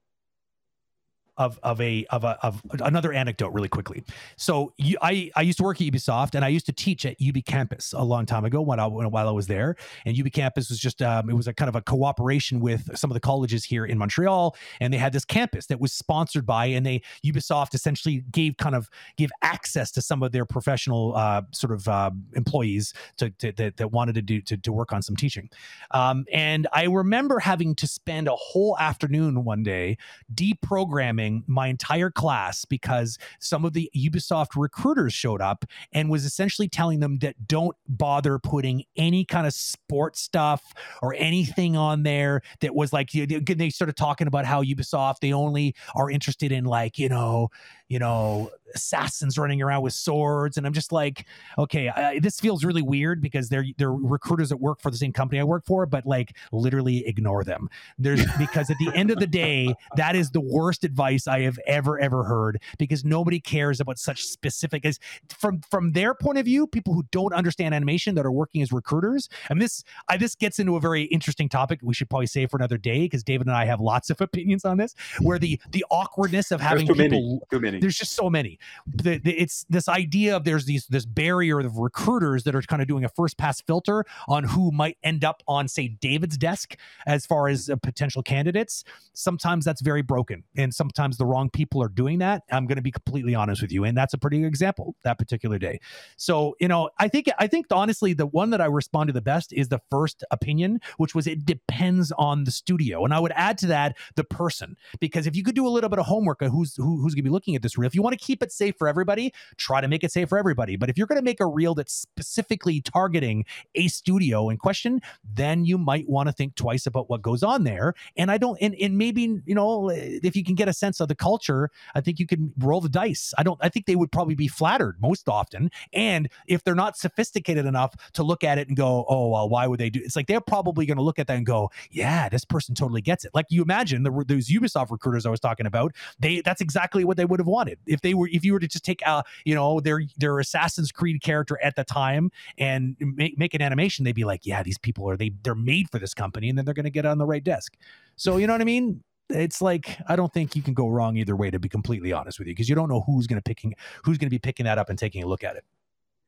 of 1.38 1.60
of 1.63 1.80
a 1.80 2.06
of 2.08 2.24
a 2.24 2.38
of 2.44 2.62
another 2.82 3.13
anecdote 3.13 3.50
really 3.54 3.70
quickly. 3.70 4.04
So 4.36 4.74
you, 4.78 4.98
I 5.02 5.32
I 5.36 5.41
used 5.41 5.58
to 5.60 5.63
work 5.63 5.80
at 5.80 5.88
Ubisoft 5.88 6.36
and 6.36 6.44
I 6.44 6.50
used 6.50 6.65
to 6.67 6.74
teach 6.74 7.06
at 7.06 7.15
UB 7.26 7.44
Campus 7.46 7.94
a 7.94 8.04
long 8.04 8.26
time 8.26 8.46
ago 8.46 8.62
when 8.62 8.80
I 8.80 8.88
while 8.88 9.28
I 9.28 9.32
was 9.32 9.48
there. 9.48 9.76
And 10.06 10.20
UB 10.20 10.32
Campus 10.32 10.70
was 10.70 10.80
just 10.80 11.02
um, 11.02 11.30
it 11.30 11.34
was 11.34 11.48
a 11.48 11.54
kind 11.54 11.70
of 11.70 11.76
a 11.76 11.82
cooperation 11.82 12.60
with 12.60 12.98
some 12.98 13.10
of 13.10 13.13
the 13.13 13.20
colleges 13.20 13.63
here 13.63 13.86
in 13.86 13.98
Montreal, 13.98 14.56
and 14.80 14.94
they 14.94 14.98
had 14.98 15.13
this 15.13 15.26
campus 15.26 15.67
that 15.67 15.80
was 15.80 15.94
sponsored 15.94 16.46
by 16.46 16.65
and 16.65 16.86
they 16.86 17.02
Ubisoft 17.26 17.74
essentially 17.74 18.24
gave 18.32 18.58
kind 18.58 18.76
of 18.76 18.89
gave 19.17 19.32
access 19.41 19.91
to 19.91 20.02
some 20.02 20.24
of 20.24 20.32
their 20.32 20.46
professional 20.46 21.15
uh, 21.15 21.41
sort 21.52 21.72
of 21.72 21.88
uh, 21.88 22.12
employees 22.36 22.94
to, 23.17 23.30
to 23.32 23.52
that, 23.54 23.78
that 23.78 23.91
wanted 23.91 24.15
to 24.15 24.22
do 24.22 24.41
to, 24.41 24.58
to 24.58 24.74
work 24.74 24.91
on 24.91 25.02
some 25.02 25.15
teaching. 25.15 25.50
Um, 25.91 26.26
and 26.32 26.67
I 26.74 26.84
remember 26.84 27.39
having 27.39 27.74
to 27.76 27.88
spend 27.88 28.28
a 28.28 28.36
whole 28.36 28.78
afternoon 28.78 29.44
one 29.44 29.63
day 29.63 29.98
deprogramming 30.34 31.20
my 31.47 31.67
entire 31.67 32.10
class 32.10 32.65
because 32.65 33.17
some 33.39 33.65
of 33.65 33.73
the 33.73 33.89
Ubisoft 33.95 34.49
recruiters 34.55 35.13
showed 35.13 35.41
up 35.41 35.65
and 35.93 36.10
was 36.10 36.25
essentially 36.25 36.67
telling 36.67 36.99
them 36.99 37.19
that 37.19 37.47
don't 37.47 37.75
bother 37.88 38.39
putting 38.39 38.84
any 38.95 39.25
kind 39.25 39.47
of 39.47 39.53
sports 39.53 40.21
stuff 40.21 40.73
or 41.01 41.13
anything 41.17 41.75
on 41.75 42.03
there 42.03 42.41
that 42.62 42.75
was 42.75 42.93
like 42.93 43.12
they 43.12 43.69
started 43.69 43.95
talking 43.95 44.27
about 44.27 44.45
how 44.45 44.63
Ubisoft 44.63 45.19
they 45.21 45.34
only 45.34 45.75
are 45.95 46.10
interested 46.10 46.51
in 46.51 46.65
like 46.65 46.97
you 46.97 47.10
know 47.10 47.49
you 47.91 47.99
know 47.99 48.49
assassins 48.73 49.38
running 49.38 49.62
around 49.62 49.82
with 49.82 49.91
swords 49.91 50.56
and 50.56 50.65
I'm 50.65 50.71
just 50.71 50.93
like 50.93 51.25
okay 51.58 51.89
I, 51.89 52.19
this 52.19 52.39
feels 52.39 52.63
really 52.63 52.82
weird 52.82 53.21
because 53.21 53.49
they're 53.49 53.65
they're 53.77 53.91
recruiters 53.91 54.47
that 54.47 54.62
work 54.62 54.80
for 54.80 54.89
the 54.89 54.95
same 54.95 55.12
company 55.12 55.41
I 55.41 55.43
work 55.43 55.65
for 55.65 55.86
but 55.86 56.06
like 56.06 56.38
literally 56.54 57.06
ignore 57.06 57.43
them 57.43 57.69
there's 57.99 58.25
because 58.38 58.69
at 58.69 58.77
the 58.77 58.89
end 58.95 59.12
of 59.12 59.19
the 59.19 59.27
day 59.27 59.75
that 59.97 60.15
is 60.15 60.32
the 60.32 60.39
worst 60.39 60.86
advice 60.86 61.27
I 61.27 61.41
have 61.41 61.60
ever 61.67 61.99
ever 61.99 62.23
heard 62.23 62.62
because 62.80 63.04
nobody 63.04 63.41
cares 63.41 63.82
about 63.82 63.99
such 63.99 64.23
specific 64.23 64.86
as 64.86 64.97
from 65.27 65.60
from 65.69 65.91
their 65.91 66.13
point 66.13 66.38
of 66.38 66.45
view 66.45 66.67
people 66.67 66.93
who 66.93 67.04
don't 67.12 67.34
understand 67.34 67.75
animation 67.75 68.15
that 68.15 68.25
are 68.25 68.32
working 68.32 68.62
as 68.62 68.71
recruiters 68.71 69.27
and 69.49 69.62
this 69.62 69.84
I 70.08 70.15
this 70.15 70.34
gets 70.34 70.60
into 70.60 70.77
a 70.77 70.80
very 70.80 71.04
interesting 71.04 71.49
topic 71.49 71.80
we 71.84 71.93
should 71.93 72.10
probably 72.10 72.27
save 72.27 72.51
for 72.51 72.58
another 72.58 72.77
day 72.77 73.01
because 73.01 73.21
David 73.21 73.47
and 73.47 73.56
I 73.58 73.65
have 73.65 73.82
lots 73.82 74.10
of 74.10 74.21
opinions 74.21 74.63
on 74.63 74.77
this 74.77 74.95
where 75.19 75.38
the 75.38 75.60
the 75.71 75.86
awkwardness 75.91 76.51
of 76.51 76.62
There's 76.62 76.69
having 76.69 76.88
too 76.88 76.93
people 76.93 77.21
many. 77.21 77.39
Too 77.51 77.60
many. 77.60 77.81
There's 77.82 77.98
just 77.98 78.13
so 78.13 78.30
many. 78.30 78.60
The, 78.88 79.17
the, 79.17 79.34
it's 79.34 79.65
this 79.67 79.89
idea 79.89 80.36
of 80.36 80.44
there's 80.44 80.65
these 80.65 80.86
this 80.86 81.06
barrier 81.06 81.60
of 81.60 81.78
recruiters 81.78 82.44
that 82.44 82.56
are 82.56 82.62
kind 82.62 82.82
of 82.82 82.88
doing 82.88 83.04
a 83.04 83.10
first 83.10 83.38
pass 83.38 83.60
filter 83.60 84.06
on 84.28 84.44
who 84.44 84.72
might 84.72 84.98
end 85.04 85.26
up 85.26 85.41
on 85.48 85.67
say 85.67 85.88
David's 85.88 86.38
desk 86.38 86.78
as 87.08 87.26
far 87.26 87.48
as 87.48 87.70
uh, 87.70 87.76
potential 87.78 88.22
candidates. 88.22 88.84
Sometimes 89.13 89.65
that's 89.65 89.82
very 89.82 90.04
broken, 90.04 90.44
and 90.56 90.74
sometimes 90.74 91.17
the 91.17 91.26
wrong 91.26 91.50
people 91.50 91.82
are 91.82 91.89
doing 91.89 92.20
that. 92.20 92.44
I'm 92.52 92.67
going 92.67 92.76
to 92.76 92.84
be 92.84 92.91
completely 92.91 93.34
honest 93.34 93.62
with 93.62 93.72
you, 93.72 93.84
and 93.84 93.98
that's 93.98 94.13
a 94.13 94.17
pretty 94.17 94.39
good 94.39 94.48
example 94.48 94.96
that 95.04 95.17
particular 95.17 95.58
day. 95.58 95.80
So 96.17 96.56
you 96.60 96.67
know, 96.67 96.91
I 97.00 97.08
think 97.08 97.30
I 97.39 97.48
think 97.48 97.65
honestly 97.72 98.13
the 98.13 98.28
one 98.28 98.52
that 98.52 98.62
I 98.62 98.65
respond 98.65 99.08
to 99.08 99.13
the 99.13 99.22
best 99.22 99.52
is 99.54 99.70
the 99.70 99.82
first 99.89 100.24
opinion, 100.30 100.82
which 100.98 101.15
was 101.15 101.26
it 101.26 101.48
depends 101.48 102.12
on 102.13 102.44
the 102.44 102.52
studio, 102.52 103.04
and 103.04 103.13
I 103.13 103.20
would 103.20 103.34
add 103.36 103.58
to 103.60 103.67
that 103.67 103.98
the 104.15 104.24
person 104.24 104.78
because 105.00 105.26
if 105.26 105.36
you 105.36 105.44
could 105.44 105.56
do 105.56 105.65
a 105.65 105.70
little 105.70 105.89
bit 105.89 105.98
of 105.98 106.06
homework 106.06 106.44
on 106.44 106.52
who's 106.52 106.76
who, 106.76 107.02
who's 107.02 107.15
going 107.15 107.24
to 107.24 107.30
be 107.30 107.34
looking 107.34 107.56
at 107.56 107.63
this 107.63 107.70
reel, 107.77 107.88
if 107.88 107.95
you 107.95 108.01
want 108.01 108.17
to 108.17 108.23
keep 108.23 108.41
it 108.43 108.51
safe 108.51 108.75
for 108.77 108.88
everybody, 108.88 109.34
try 109.57 109.81
to 109.81 109.88
make 109.88 110.03
it 110.03 110.12
safe 110.12 110.29
for 110.29 110.38
everybody. 110.38 110.75
But 110.75 110.89
if 110.89 110.97
you're 110.97 111.07
going 111.07 111.19
to 111.19 111.25
make 111.25 111.39
a 111.39 111.45
reel 111.45 111.75
that's 111.75 111.93
specifically 111.93 112.81
targeting 112.81 113.45
a 113.75 113.88
studio 113.88 114.49
in 114.49 114.57
question, 114.57 115.01
then 115.23 115.65
you 115.65 115.77
might 115.77 116.07
want 116.10 116.27
to 116.27 116.34
think 116.34 116.55
twice 116.55 116.86
about 116.86 117.10
what 117.10 117.21
goes 117.21 117.43
on 117.43 117.63
there. 117.63 117.93
And 118.17 118.31
I 118.31 118.38
don't, 118.38 118.57
and, 118.62 118.75
and 118.75 118.97
maybe 118.97 119.21
you 119.45 119.55
know, 119.55 119.89
if 119.89 120.36
you 120.36 120.43
can 120.43 120.55
get 120.55 120.67
a 120.67 120.73
sense 120.73 120.99
of 120.99 121.07
the 121.07 121.15
culture, 121.15 121.69
I 121.95 122.01
think 122.01 122.19
you 122.19 122.27
can 122.27 122.53
roll 122.57 122.81
the 122.81 122.89
dice. 122.89 123.34
I 123.38 123.43
don't, 123.43 123.60
I 123.62 123.69
think 123.69 123.86
they 123.86 123.95
would 123.95 124.12
probably 124.12 124.36
be 124.36 124.47
flattered 124.47 124.97
most 124.99 125.29
often. 125.29 125.71
And 125.93 126.29
if 126.47 126.63
they're 126.63 126.75
not 126.75 126.97
sophisticated 126.97 127.65
enough 127.65 127.95
to 128.13 128.23
look 128.23 128.43
at 128.43 128.57
it 128.57 128.67
and 128.67 128.77
go, 128.77 129.05
oh 129.07 129.29
well, 129.29 129.49
why 129.49 129.67
would 129.67 129.79
they 129.79 129.89
do? 129.89 129.99
It? 129.99 130.05
It's 130.05 130.15
like 130.15 130.27
they're 130.27 130.41
probably 130.41 130.86
going 130.86 130.97
to 130.97 131.03
look 131.03 131.19
at 131.19 131.27
that 131.27 131.38
and 131.38 131.45
go, 131.45 131.71
yeah, 131.89 132.29
this 132.29 132.45
person 132.45 132.75
totally 132.75 133.01
gets 133.01 133.25
it. 133.25 133.31
Like 133.34 133.45
you 133.49 133.62
imagine 133.62 134.03
the, 134.03 134.12
those 134.27 134.49
Ubisoft 134.49 134.91
recruiters 134.91 135.25
I 135.25 135.29
was 135.29 135.39
talking 135.39 135.65
about, 135.65 135.95
they 136.19 136.41
that's 136.41 136.62
exactly 136.62 137.03
what 137.05 137.17
they 137.17 137.25
would 137.25 137.39
have 137.39 137.47
wanted 137.47 137.61
if 137.69 138.02
they 138.02 138.13
were 138.13 138.30
if 138.32 138.43
you 138.43 138.54
were 138.54 138.60
to 138.60 138.67
just 138.67 138.86
take 138.86 139.02
a, 139.04 139.24
you 139.45 139.56
know 139.56 139.80
their 139.80 140.02
their 140.17 140.39
Assassin's 140.39 140.91
Creed 140.91 141.21
character 141.21 141.60
at 141.63 141.76
the 141.76 141.84
time 141.84 142.32
and 142.58 142.95
make, 143.00 143.38
make 143.38 143.54
an 143.54 143.62
animation, 143.62 144.06
they'd 144.06 144.13
be 144.13 144.26
like, 144.26 144.45
yeah, 144.45 144.63
these 144.63 144.78
people 144.78 145.10
are 145.10 145.17
they 145.17 145.32
they're 145.43 145.56
made 145.56 145.89
for 145.89 146.00
this 146.00 146.13
company, 146.13 146.50
and 146.50 146.58
then 146.58 146.65
they're 146.65 146.74
going 146.74 146.86
to 146.86 146.91
get 146.91 147.06
on 147.06 147.17
the 147.17 147.26
right 147.26 147.43
desk. 147.43 147.78
So 148.15 148.38
you 148.38 148.47
know 148.47 148.54
what 148.54 148.62
I 148.62 148.65
mean? 148.65 149.04
It's 149.30 149.62
like 149.62 149.97
I 150.08 150.15
don't 150.15 150.34
think 150.34 150.56
you 150.56 150.62
can 150.62 150.74
go 150.74 150.89
wrong 150.89 151.17
either 151.17 151.36
way. 151.36 151.50
To 151.52 151.60
be 151.60 151.69
completely 151.69 152.13
honest 152.13 152.39
with 152.39 152.47
you, 152.47 152.54
because 152.54 152.69
you 152.69 152.76
don't 152.76 152.89
know 152.89 153.02
who's 153.02 153.28
going 153.28 153.39
to 153.39 153.43
picking 153.43 153.74
who's 154.04 154.17
going 154.17 154.28
to 154.28 154.32
be 154.32 154.39
picking 154.39 154.65
that 154.65 154.78
up 154.78 154.89
and 154.89 155.00
taking 155.00 155.24
a 155.24 155.28
look 155.28 155.43
at 155.43 155.56
it. 155.56 155.63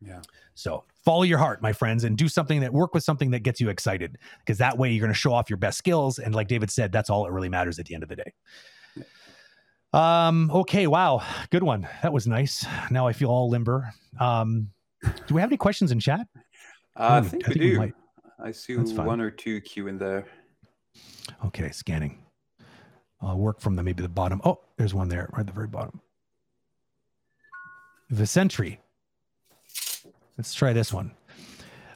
Yeah. 0.06 0.22
So 0.56 0.84
follow 1.04 1.24
your 1.24 1.38
heart, 1.38 1.62
my 1.62 1.74
friends, 1.74 2.04
and 2.04 2.18
do 2.18 2.28
something 2.28 2.60
that 2.62 2.74
work 2.74 2.94
with 2.94 3.04
something 3.04 3.32
that 3.32 3.40
gets 3.40 3.62
you 3.62 3.70
excited 3.70 4.18
because 4.40 4.58
that 4.58 4.78
way 4.78 4.92
you're 4.92 5.02
going 5.02 5.14
to 5.14 5.18
show 5.18 5.34
off 5.34 5.50
your 5.50 5.58
best 5.58 5.78
skills. 5.78 6.20
And 6.20 6.36
like 6.36 6.48
David 6.48 6.70
said, 6.70 6.92
that's 6.92 7.10
all 7.10 7.24
that 7.24 7.32
really 7.32 7.50
matters 7.50 7.80
at 7.80 7.86
the 7.86 7.94
end 7.94 8.04
of 8.04 8.10
the 8.10 8.18
day. 8.18 8.34
Um, 9.94 10.50
okay. 10.52 10.88
Wow. 10.88 11.24
Good 11.52 11.64
one. 11.64 11.88
That 12.02 12.12
was 12.12 12.28
nice. 12.28 12.66
Now 12.90 13.08
I 13.08 13.14
feel 13.14 13.30
all 13.30 13.50
limber. 13.50 13.94
Um, 14.20 14.70
do 15.28 15.36
we 15.36 15.42
have 15.42 15.50
any 15.50 15.58
questions 15.58 15.92
in 15.92 16.00
chat? 16.00 16.28
Uh, 16.96 17.22
I 17.24 17.28
think 17.28 17.48
I 17.48 17.50
we 17.50 17.54
think 17.54 17.74
do. 17.74 17.80
We 17.80 17.94
I 18.44 18.52
see 18.52 18.76
one 18.76 19.22
or 19.22 19.30
two 19.30 19.62
queue 19.62 19.88
in 19.88 19.98
there. 19.98 20.26
Okay. 21.46 21.70
Scanning. 21.72 22.20
I'll 23.22 23.38
work 23.38 23.62
from 23.62 23.76
the 23.76 23.84
maybe 23.84 24.02
the 24.02 24.10
bottom. 24.10 24.42
Oh, 24.44 24.60
there's 24.78 24.94
one 24.94 25.08
there, 25.08 25.30
right 25.32 25.42
at 25.42 25.48
the 25.48 25.54
very 25.54 25.68
bottom. 25.68 26.02
Vicentry. 28.10 28.80
Let's 30.38 30.54
try 30.54 30.74
this 30.74 30.92
one. 30.92 31.12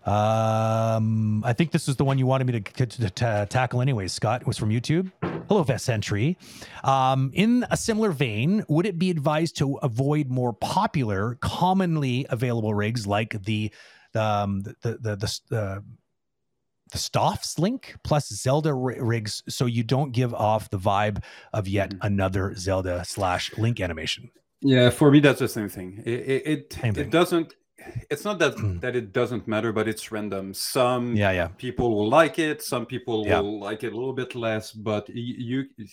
Um, 0.05 1.43
I 1.43 1.51
think 1.51 1.71
this 1.71 1.89
is 1.89 1.97
the 1.97 2.05
one 2.05 2.17
you 2.17 2.25
wanted 2.25 2.47
me 2.47 2.61
to, 2.61 2.85
to, 2.85 3.09
to 3.09 3.47
tackle 3.49 3.81
anyway, 3.81 4.07
Scott. 4.07 4.41
It 4.41 4.47
was 4.47 4.57
from 4.57 4.69
YouTube. 4.69 5.11
Hello, 5.47 5.63
Vesentry. 5.63 6.35
Um, 6.83 7.31
in 7.33 7.65
a 7.71 7.77
similar 7.77 8.11
vein, 8.11 8.65
would 8.67 8.85
it 8.85 8.99
be 8.99 9.09
advised 9.09 9.57
to 9.57 9.75
avoid 9.75 10.29
more 10.29 10.51
popular, 10.51 11.35
commonly 11.39 12.25
available 12.29 12.73
rigs 12.73 13.07
like 13.07 13.41
the 13.43 13.71
um, 14.13 14.61
the 14.61 14.75
the 14.81 14.97
the, 14.97 15.15
the, 15.15 15.39
the 15.49 15.83
the 16.91 16.97
Stoffs 16.97 17.59
link 17.59 17.95
plus 18.03 18.29
Zelda 18.29 18.73
rigs 18.73 19.43
so 19.47 19.65
you 19.65 19.83
don't 19.83 20.11
give 20.11 20.33
off 20.33 20.69
the 20.69 20.79
vibe 20.79 21.23
of 21.53 21.67
yet 21.67 21.91
mm-hmm. 21.91 22.07
another 22.07 22.55
Zelda 22.55 23.03
slash 23.05 23.57
link 23.57 23.79
animation. 23.79 24.29
Yeah, 24.61 24.89
for 24.89 25.11
me 25.11 25.19
that's 25.19 25.39
the 25.39 25.47
same 25.47 25.69
thing. 25.69 26.01
It 26.05 26.11
it, 26.11 26.47
it, 26.47 26.73
same 26.73 26.93
thing. 26.93 27.07
it 27.07 27.11
doesn't 27.11 27.53
it's 28.09 28.23
not 28.23 28.39
that 28.39 28.55
mm. 28.55 28.79
that 28.81 28.95
it 28.95 29.11
doesn't 29.11 29.47
matter 29.47 29.71
but 29.71 29.87
it's 29.87 30.11
random 30.11 30.53
some 30.53 31.15
yeah 31.15 31.31
yeah 31.31 31.47
people 31.57 31.95
will 31.95 32.09
like 32.09 32.39
it 32.39 32.61
some 32.61 32.85
people 32.85 33.25
yeah. 33.25 33.39
will 33.39 33.59
like 33.59 33.83
it 33.83 33.93
a 33.93 33.95
little 33.95 34.13
bit 34.13 34.35
less 34.35 34.71
but 34.71 35.07
you, 35.09 35.65
you 35.77 35.87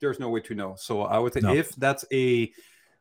there's 0.00 0.20
no 0.20 0.28
way 0.28 0.40
to 0.40 0.54
know 0.54 0.74
so 0.76 1.02
i 1.02 1.18
would 1.18 1.32
say 1.32 1.40
no. 1.40 1.52
if 1.52 1.74
that's 1.76 2.04
a 2.12 2.52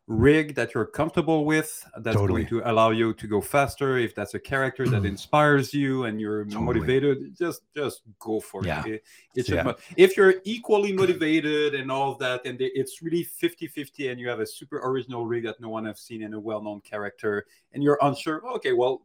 rig 0.07 0.53
that 0.55 0.73
you're 0.73 0.85
comfortable 0.85 1.45
with 1.45 1.87
that's 1.99 2.17
totally. 2.17 2.43
going 2.43 2.61
to 2.61 2.69
allow 2.69 2.89
you 2.89 3.13
to 3.13 3.25
go 3.25 3.39
faster 3.39 3.97
if 3.97 4.13
that's 4.13 4.33
a 4.33 4.39
character 4.39 4.85
that 4.85 5.03
mm. 5.03 5.07
inspires 5.07 5.73
you 5.73 6.03
and 6.03 6.19
you're 6.19 6.43
totally. 6.43 6.65
motivated 6.65 7.37
just 7.37 7.61
just 7.73 8.01
go 8.19 8.37
for 8.41 8.65
yeah. 8.65 8.83
it, 8.85 9.03
it 9.33 9.47
yeah. 9.47 9.71
if 9.95 10.17
you're 10.17 10.35
equally 10.43 10.91
motivated 10.91 11.73
and 11.73 11.89
all 11.89 12.11
of 12.11 12.19
that 12.19 12.45
and 12.45 12.57
it's 12.59 13.01
really 13.01 13.23
50 13.23 13.67
50 13.67 14.09
and 14.09 14.19
you 14.19 14.27
have 14.27 14.41
a 14.41 14.45
super 14.45 14.81
original 14.83 15.25
rig 15.25 15.45
that 15.45 15.61
no 15.61 15.69
one 15.69 15.85
has 15.85 16.01
seen 16.01 16.23
and 16.23 16.33
a 16.33 16.39
well-known 16.39 16.81
character 16.81 17.45
and 17.71 17.81
you're 17.81 17.99
unsure 18.01 18.45
okay 18.55 18.73
well 18.73 19.03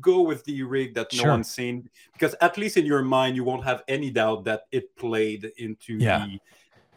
go 0.00 0.20
with 0.20 0.44
the 0.44 0.62
rig 0.62 0.94
that 0.94 1.12
no 1.12 1.22
sure. 1.22 1.30
one's 1.30 1.50
seen 1.50 1.90
because 2.12 2.36
at 2.40 2.56
least 2.56 2.76
in 2.76 2.86
your 2.86 3.02
mind 3.02 3.34
you 3.34 3.42
won't 3.42 3.64
have 3.64 3.82
any 3.88 4.10
doubt 4.10 4.44
that 4.44 4.68
it 4.70 4.94
played 4.94 5.50
into 5.58 5.94
yeah. 5.94 6.24
the 6.24 6.38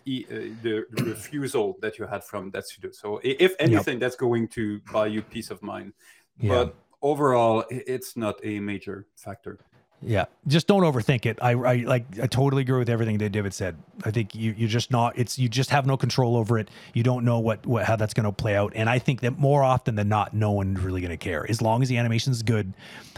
uh, 0.07 0.55
the 0.61 0.85
refusal 1.03 1.77
that 1.81 1.97
you 1.97 2.05
had 2.05 2.23
from 2.23 2.51
that 2.51 2.67
studio. 2.67 2.91
So 2.91 3.19
if 3.23 3.55
anything, 3.59 3.95
yep. 3.95 4.01
that's 4.01 4.15
going 4.15 4.47
to 4.49 4.79
buy 4.91 5.07
you 5.07 5.21
peace 5.21 5.51
of 5.51 5.61
mind. 5.61 5.93
Yeah. 6.39 6.49
But 6.49 6.75
overall, 7.01 7.63
it's 7.69 8.15
not 8.15 8.39
a 8.43 8.59
major 8.59 9.07
factor. 9.15 9.59
Yeah, 10.01 10.25
just 10.47 10.67
don't 10.67 10.83
overthink 10.83 11.25
it. 11.25 11.39
I, 11.41 11.51
I 11.51 11.75
like 11.77 12.05
I 12.21 12.27
totally 12.27 12.61
agree 12.61 12.79
with 12.79 12.89
everything 12.89 13.17
that 13.17 13.31
David 13.31 13.53
said. 13.53 13.75
I 14.05 14.11
think 14.11 14.33
you 14.33 14.53
you 14.57 14.67
just 14.67 14.91
not 14.91 15.17
it's 15.17 15.37
you 15.37 15.49
just 15.49 15.71
have 15.71 15.85
no 15.85 15.97
control 15.97 16.37
over 16.37 16.57
it. 16.57 16.69
You 16.93 17.03
don't 17.03 17.25
know 17.25 17.39
what, 17.39 17.65
what 17.65 17.83
how 17.83 17.97
that's 17.97 18.13
going 18.13 18.25
to 18.25 18.31
play 18.31 18.55
out. 18.55 18.71
And 18.75 18.89
I 18.89 18.97
think 18.97 19.19
that 19.21 19.37
more 19.37 19.61
often 19.61 19.95
than 19.95 20.07
not, 20.07 20.33
no 20.33 20.51
one's 20.51 20.79
really 20.79 21.01
going 21.01 21.11
to 21.11 21.17
care 21.17 21.45
as 21.49 21.61
long 21.61 21.81
as 21.81 21.89
the 21.89 21.97
animation 21.97 22.31
is 22.31 22.43
good. 22.43 22.73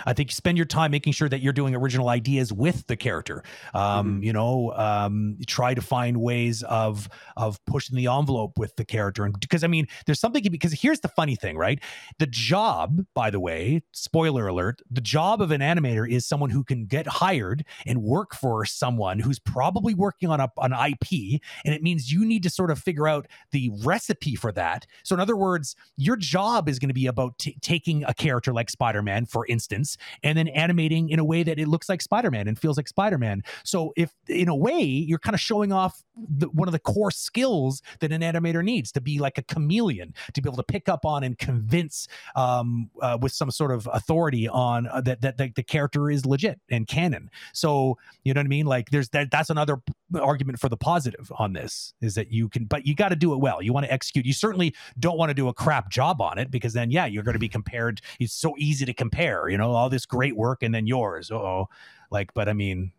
I 0.06 0.14
think 0.14 0.32
you 0.32 0.36
spend 0.36 0.58
your 0.58 0.66
time 0.66 0.90
making 0.90 1.14
sure 1.14 1.30
that 1.30 1.42
you're 1.42 1.54
doing 1.54 1.76
original 1.76 2.10
ideas 2.10 2.52
with 2.52 2.88
the 2.88 2.96
character. 2.96 3.44
Um, 3.76 4.16
mm-hmm. 4.16 4.24
You 4.24 4.34
know, 4.34 4.74
um, 4.76 5.38
try 5.46 5.76
to 5.76 5.82
find 5.82 6.18
ways 6.18 6.64
of 6.64 7.08
of 7.38 7.64
pushing 7.66 7.96
the 7.96 8.08
envelope 8.08 8.58
with 8.58 8.76
the 8.76 8.86
character. 8.86 9.24
And 9.24 9.40
because 9.40 9.64
I 9.64 9.68
mean, 9.68 9.88
there's 10.08 10.20
something 10.20 10.44
because 10.52 10.74
here's 10.74 11.02
the 11.02 11.10
funny 11.10 11.36
thing, 11.36 11.58
right? 11.58 11.80
The 12.18 12.26
job, 12.26 13.06
by 13.14 13.30
the 13.30 13.40
way, 13.40 13.84
spoiler 13.92 14.48
alert, 14.48 14.82
the 14.90 15.02
job 15.02 15.44
of 15.44 15.52
an 15.52 15.62
animator 15.62 16.10
is 16.10 16.26
someone 16.26 16.50
who 16.50 16.64
can 16.72 16.86
get 16.86 17.06
hired 17.06 17.66
and 17.86 18.02
work 18.02 18.34
for 18.34 18.64
someone 18.64 19.20
who's 19.20 19.40
probably 19.40 19.94
working 19.94 20.30
on 20.30 20.40
a, 20.40 20.50
an 20.62 20.72
IP. 20.72 21.42
And 21.66 21.76
it 21.76 21.84
means 21.84 22.12
you 22.12 22.24
need 22.24 22.44
to 22.44 22.50
sort 22.50 22.72
of 22.72 22.80
figure 22.80 23.10
out 23.10 23.28
the 23.52 23.70
recipe 23.84 24.36
for 24.36 24.54
that. 24.54 24.88
So, 25.04 25.14
in 25.14 25.20
other 25.20 25.36
words, 25.36 25.76
your 25.98 26.16
job 26.16 26.70
is 26.70 26.80
going 26.80 26.88
to 26.88 26.94
be 26.94 27.08
about 27.08 27.38
t- 27.40 27.58
taking 27.62 28.06
a 28.06 28.14
character 28.14 28.54
like 28.54 28.70
Spider 28.70 29.02
Man, 29.02 29.26
for 29.26 29.46
instance, 29.48 29.98
and 30.24 30.38
then 30.38 30.48
animating 30.48 31.10
in 31.10 31.20
a 31.20 31.26
way 31.26 31.44
that 31.44 31.60
it 31.60 31.68
looks 31.68 31.90
like 31.90 32.02
Spider 32.02 32.32
Man 32.32 32.48
and 32.48 32.58
feels 32.58 32.78
like 32.78 32.88
Spider 32.88 33.18
Man. 33.18 33.44
So, 33.66 33.92
if 33.98 34.14
in 34.30 34.48
a 34.48 34.56
way 34.56 34.82
you're 34.82 35.20
kind 35.20 35.36
of 35.36 35.42
showing 35.42 35.74
off 35.74 36.04
the, 36.16 36.48
one 36.50 36.70
of 36.70 36.72
the 36.72 36.80
core 36.80 37.12
skills 37.12 37.82
that 38.00 38.14
an 38.14 38.22
animator 38.22 38.64
needs 38.64 38.94
to 38.94 39.02
be 39.02 39.20
like 39.20 39.38
a 39.38 39.44
chameleon, 39.44 40.14
to 40.34 40.42
be 40.42 40.48
able 40.48 40.58
to 40.58 40.64
pick 40.64 40.88
up 40.88 41.06
on 41.06 41.24
and 41.24 41.38
convince 41.38 42.08
um, 42.36 42.90
uh, 43.02 43.18
with 43.22 43.34
some 43.34 43.52
sort 43.52 43.72
of 43.72 43.90
authority 43.92 44.48
on 44.48 44.88
uh, 44.88 45.02
that, 45.02 45.20
that, 45.22 45.38
that 45.38 45.56
the 45.56 45.64
character 45.64 46.10
is 46.10 46.26
legit 46.26 46.61
and 46.70 46.88
canon. 46.88 47.30
So 47.54 47.98
you 48.24 48.34
know 48.34 48.40
what 48.40 48.46
I 48.46 48.50
mean? 48.50 48.66
Like 48.66 48.90
there's 48.90 49.10
that 49.10 49.32
that's 49.32 49.50
another 49.50 49.82
argument 50.20 50.60
for 50.60 50.70
the 50.70 50.78
positive 50.78 51.32
on 51.38 51.54
this 51.54 51.94
is 52.02 52.16
that 52.16 52.32
you 52.32 52.50
can, 52.50 52.66
but 52.66 52.86
you 52.86 52.96
got 52.96 53.10
to 53.10 53.16
do 53.16 53.34
it 53.34 53.38
well. 53.38 53.62
You 53.62 53.74
want 53.74 53.86
to 53.86 53.92
execute. 53.92 54.26
You 54.26 54.34
certainly 54.34 54.76
don't 55.00 55.18
want 55.18 55.30
to 55.30 55.34
do 55.34 55.48
a 55.48 55.54
crap 55.54 55.90
job 55.90 56.22
on 56.22 56.38
it 56.38 56.52
because 56.52 56.74
then 56.74 56.92
yeah, 56.92 57.06
you're 57.06 57.24
going 57.24 57.34
to 57.34 57.40
be 57.40 57.50
compared. 57.50 58.02
It's 58.20 58.34
so 58.34 58.56
easy 58.58 58.86
to 58.86 58.94
compare. 58.94 59.50
You 59.50 59.58
know 59.58 59.72
all 59.72 59.90
this 59.90 60.06
great 60.06 60.36
work 60.36 60.64
and 60.64 60.74
then 60.74 60.88
yours. 60.88 61.32
Oh, 61.32 61.68
like 62.10 62.34
but 62.34 62.50
I 62.50 62.54
mean 62.54 62.92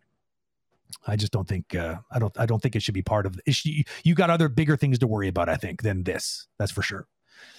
I 1.07 1.15
just 1.15 1.31
don't 1.31 1.47
think 1.47 1.75
uh, 1.75 1.97
I 2.11 2.19
don't 2.19 2.37
I 2.39 2.45
don't 2.45 2.61
think 2.61 2.75
it 2.75 2.83
should 2.83 2.93
be 2.93 3.01
part 3.01 3.25
of 3.25 3.39
it. 3.45 3.65
You, 3.65 3.83
you 4.03 4.15
got 4.15 4.29
other 4.29 4.49
bigger 4.49 4.77
things 4.77 4.99
to 4.99 5.07
worry 5.07 5.27
about, 5.27 5.49
I 5.49 5.55
think, 5.55 5.81
than 5.81 6.03
this. 6.03 6.47
That's 6.57 6.71
for 6.71 6.81
sure. 6.81 7.07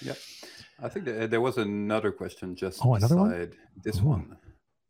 Yeah, 0.01 0.15
I 0.83 0.89
think 0.89 1.07
there 1.07 1.41
was 1.41 1.59
another 1.59 2.13
question 2.13 2.55
just 2.55 2.85
oh, 2.85 2.95
another 2.95 3.17
one? 3.17 3.53
this 3.83 3.99
Ooh. 4.01 4.05
one 4.05 4.37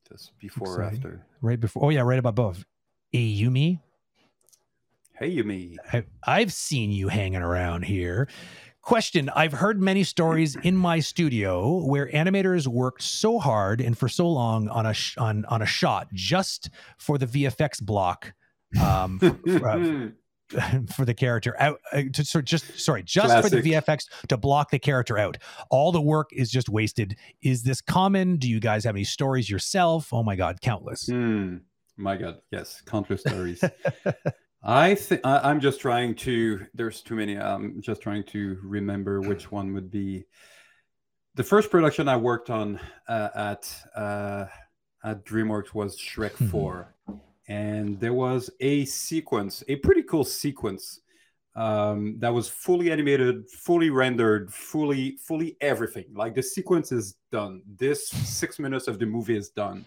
just 0.09 0.33
before 0.39 0.81
or 0.81 0.83
after? 0.83 1.27
Right 1.41 1.61
before. 1.61 1.85
Oh 1.85 1.89
yeah, 1.91 2.03
right 2.03 2.19
above. 2.19 2.65
Hey, 3.13 3.33
Yumi. 3.33 3.81
Hey, 5.13 5.37
Yumi. 5.37 5.77
I, 5.93 6.05
I've 6.25 6.53
seen 6.53 6.91
you 6.91 7.09
hanging 7.09 7.43
around 7.43 7.83
here. 7.83 8.29
Question 8.83 9.31
I've 9.31 9.53
heard 9.53 9.81
many 9.81 10.05
stories 10.05 10.57
in 10.63 10.77
my 10.77 11.01
studio 11.01 11.85
where 11.85 12.09
animators 12.09 12.67
worked 12.67 13.03
so 13.03 13.39
hard 13.39 13.81
and 13.81 13.97
for 13.97 14.09
so 14.09 14.29
long 14.29 14.69
on 14.69 14.87
a 14.87 14.95
sh- 14.95 15.17
on 15.17 15.45
on 15.47 15.63
a 15.63 15.67
shot 15.67 16.09
just 16.13 16.71
for 16.99 17.17
the 17.17 17.27
VFX 17.27 17.81
block. 17.81 18.35
Um, 18.83 19.19
for, 19.47 19.69
uh, 19.69 20.09
for 20.95 21.05
the 21.05 21.15
character 21.15 21.57
out 21.59 21.81
uh, 21.93 22.03
to, 22.13 22.25
sort 22.25 22.45
just 22.45 22.79
sorry 22.79 23.03
just 23.03 23.27
Classic. 23.27 23.51
for 23.51 23.63
the 23.63 23.73
vfx 23.73 24.07
to 24.29 24.37
block 24.37 24.71
the 24.71 24.79
character 24.79 25.19
out. 25.19 25.39
All 25.71 25.91
the 25.91 26.01
work 26.01 26.31
is 26.33 26.51
just 26.51 26.69
wasted. 26.69 27.17
Is 27.43 27.63
this 27.63 27.81
common? 27.81 28.37
Do 28.37 28.49
you 28.49 28.61
guys 28.61 28.85
have 28.85 28.95
any 28.95 29.05
stories 29.05 29.49
yourself? 29.49 30.13
Oh 30.13 30.23
my 30.23 30.37
god 30.37 30.61
countless. 30.61 31.09
Mm, 31.09 31.63
my 31.97 32.17
god 32.17 32.41
yes 32.51 32.83
countless 32.85 33.23
stories. 33.23 33.65
I 34.67 34.95
think 34.95 35.21
i'm 35.25 35.61
just 35.61 35.81
trying 35.81 36.15
to 36.17 36.67
there's 36.75 37.03
too 37.03 37.17
many 37.17 37.37
i'm 37.37 37.83
just 37.83 38.01
trying 38.01 38.25
to 38.25 38.59
remember 38.63 39.21
which 39.21 39.51
one 39.51 39.73
would 39.75 39.91
be. 39.91 40.25
The 41.37 41.45
first 41.45 41.71
production 41.71 42.07
i 42.07 42.17
worked 42.17 42.51
on 42.51 42.79
uh, 43.09 43.29
at 43.35 43.75
uh, 43.97 44.47
at 45.03 45.25
dreamworks 45.25 45.75
was 45.75 45.99
shrek 45.99 46.33
hmm. 46.33 46.47
4 46.49 46.95
and 47.49 47.99
there 48.01 48.13
was 48.15 48.51
a 48.61 48.85
sequence, 48.85 49.63
a 49.69 49.77
pretty 49.77 50.03
cool 50.03 50.25
sequence, 50.25 51.01
um, 51.57 52.17
that 52.19 52.33
was 52.33 52.49
fully 52.49 52.91
animated, 52.91 53.49
fully 53.49 53.91
rendered, 53.91 54.53
fully 54.53 55.17
fully 55.19 55.57
everything. 55.61 56.07
Like 56.15 56.35
the 56.35 56.43
sequence 56.43 56.91
is 56.91 57.17
done. 57.31 57.63
This 57.79 58.09
six 58.09 58.59
minutes 58.59 58.89
of 58.89 58.99
the 58.99 59.07
movie 59.07 59.37
is 59.37 59.51
done. 59.51 59.85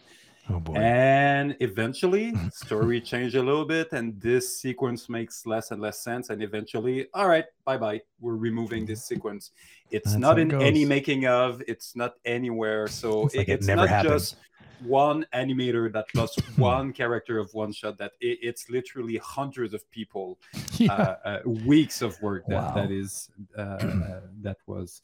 Oh 0.50 0.62
boy. 0.62 0.76
And 0.76 1.58
eventually, 1.60 2.34
story 2.54 3.02
changed 3.02 3.36
a 3.36 3.44
little 3.44 3.66
bit, 3.66 3.92
and 3.92 4.18
this 4.22 4.62
sequence 4.62 5.10
makes 5.10 5.46
less 5.46 5.72
and 5.72 5.82
less 5.82 6.00
sense. 6.02 6.30
And 6.30 6.42
eventually, 6.42 7.08
all 7.14 7.28
right, 7.28 7.44
bye 7.66 7.76
bye. 7.78 8.02
We're 8.22 8.38
removing 8.38 8.86
this 8.86 9.04
sequence. 9.04 9.52
It's 9.92 10.12
That's 10.12 10.18
not 10.22 10.38
how 10.38 10.44
it 10.44 10.54
in 10.54 10.62
any 10.62 10.86
making 10.86 11.26
of. 11.26 11.62
It's 11.68 11.98
not 11.98 12.14
anywhere. 12.24 12.88
So 12.88 13.26
It's 13.26 13.36
like 13.36 13.50
it 13.50 13.60
it's 13.60 13.68
never 13.68 13.82
not 13.82 13.90
happened. 13.90 14.14
just 14.14 14.38
one 14.86 15.26
animator 15.34 15.92
that 15.94 16.06
lost 16.14 16.40
one 16.58 16.94
character 16.94 17.40
of 17.40 17.54
one 17.54 17.72
shot. 17.74 17.98
That 17.98 18.12
it, 18.22 18.40
it's 18.42 18.70
literally 18.70 19.18
hundreds 19.18 19.74
of 19.74 19.90
people 19.92 20.40
Yeah. 20.78 20.94
uh, 20.94 21.16
uh, 21.26 21.40
weeks 21.66 22.02
of 22.02 22.22
work 22.22 22.44
that 22.48 22.56
Wow. 22.64 22.74
that 22.76 22.92
is 22.92 23.30
uh, 23.58 23.62
uh, 23.62 24.20
that 24.42 24.58
was 24.68 25.02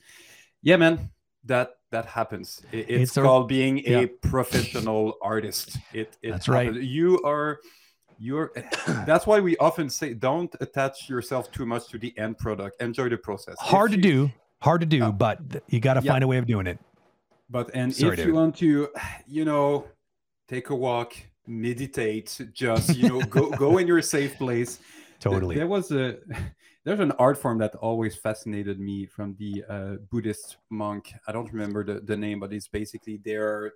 yeah 0.61 0.77
man 0.77 1.09
that 1.45 1.71
that 1.91 2.05
happens 2.05 2.61
It- 2.71 2.89
it's, 2.89 3.01
It's 3.09 3.17
a- 3.17 3.21
called 3.21 3.47
being 3.47 3.79
yeah. 3.79 4.01
a 4.01 4.07
professional 4.07 5.15
artist 5.21 5.77
it, 5.93 6.17
it 6.21 6.31
That's 6.31 6.47
right. 6.47 6.73
you 6.73 7.19
are 7.23 7.59
you're 8.19 8.51
that's 9.05 9.25
why 9.25 9.39
we 9.39 9.57
often 9.57 9.89
say 9.89 10.13
don't 10.13 10.53
attach 10.61 11.09
yourself 11.09 11.51
too 11.51 11.65
much 11.65 11.87
to 11.89 11.97
the 11.97 12.13
end 12.17 12.37
product 12.37 12.79
enjoy 12.81 13.09
the 13.09 13.17
process 13.17 13.55
If 13.59 13.67
hard 13.67 13.91
to 13.91 13.97
you- 13.97 14.03
do, 14.03 14.31
hard 14.61 14.81
to 14.81 14.87
do, 14.87 14.97
Yeah. 14.97 15.11
but 15.11 15.39
you 15.67 15.79
got 15.79 15.95
to 15.95 16.01
Yeah. 16.03 16.11
find 16.11 16.23
a 16.23 16.27
way 16.27 16.37
of 16.37 16.45
doing 16.45 16.67
it. 16.67 16.79
But 17.53 17.69
and 17.75 17.93
Sorry, 17.95 18.13
if 18.13 18.17
David. 18.17 18.27
you 18.29 18.33
want 18.33 18.55
to, 18.57 18.89
you 19.27 19.45
know, 19.45 19.85
take 20.49 20.71
a 20.71 20.75
walk, 20.75 21.13
meditate, 21.45 22.29
just 22.51 22.97
you 22.97 23.07
know, 23.07 23.21
go 23.21 23.51
go 23.51 23.77
in 23.77 23.85
your 23.87 24.01
safe 24.01 24.35
place. 24.37 24.79
Totally. 25.19 25.55
There 25.55 25.67
was 25.67 25.91
a 25.91 26.17
there's 26.83 26.99
an 26.99 27.11
art 27.25 27.37
form 27.37 27.59
that 27.59 27.75
always 27.75 28.15
fascinated 28.15 28.79
me 28.79 29.05
from 29.05 29.35
the 29.37 29.63
uh, 29.69 29.95
Buddhist 30.09 30.57
monk. 30.69 31.13
I 31.27 31.31
don't 31.31 31.49
remember 31.53 31.81
the, 31.85 32.01
the 32.01 32.17
name, 32.17 32.39
but 32.41 32.51
it's 32.51 32.67
basically 32.67 33.21
they're 33.23 33.73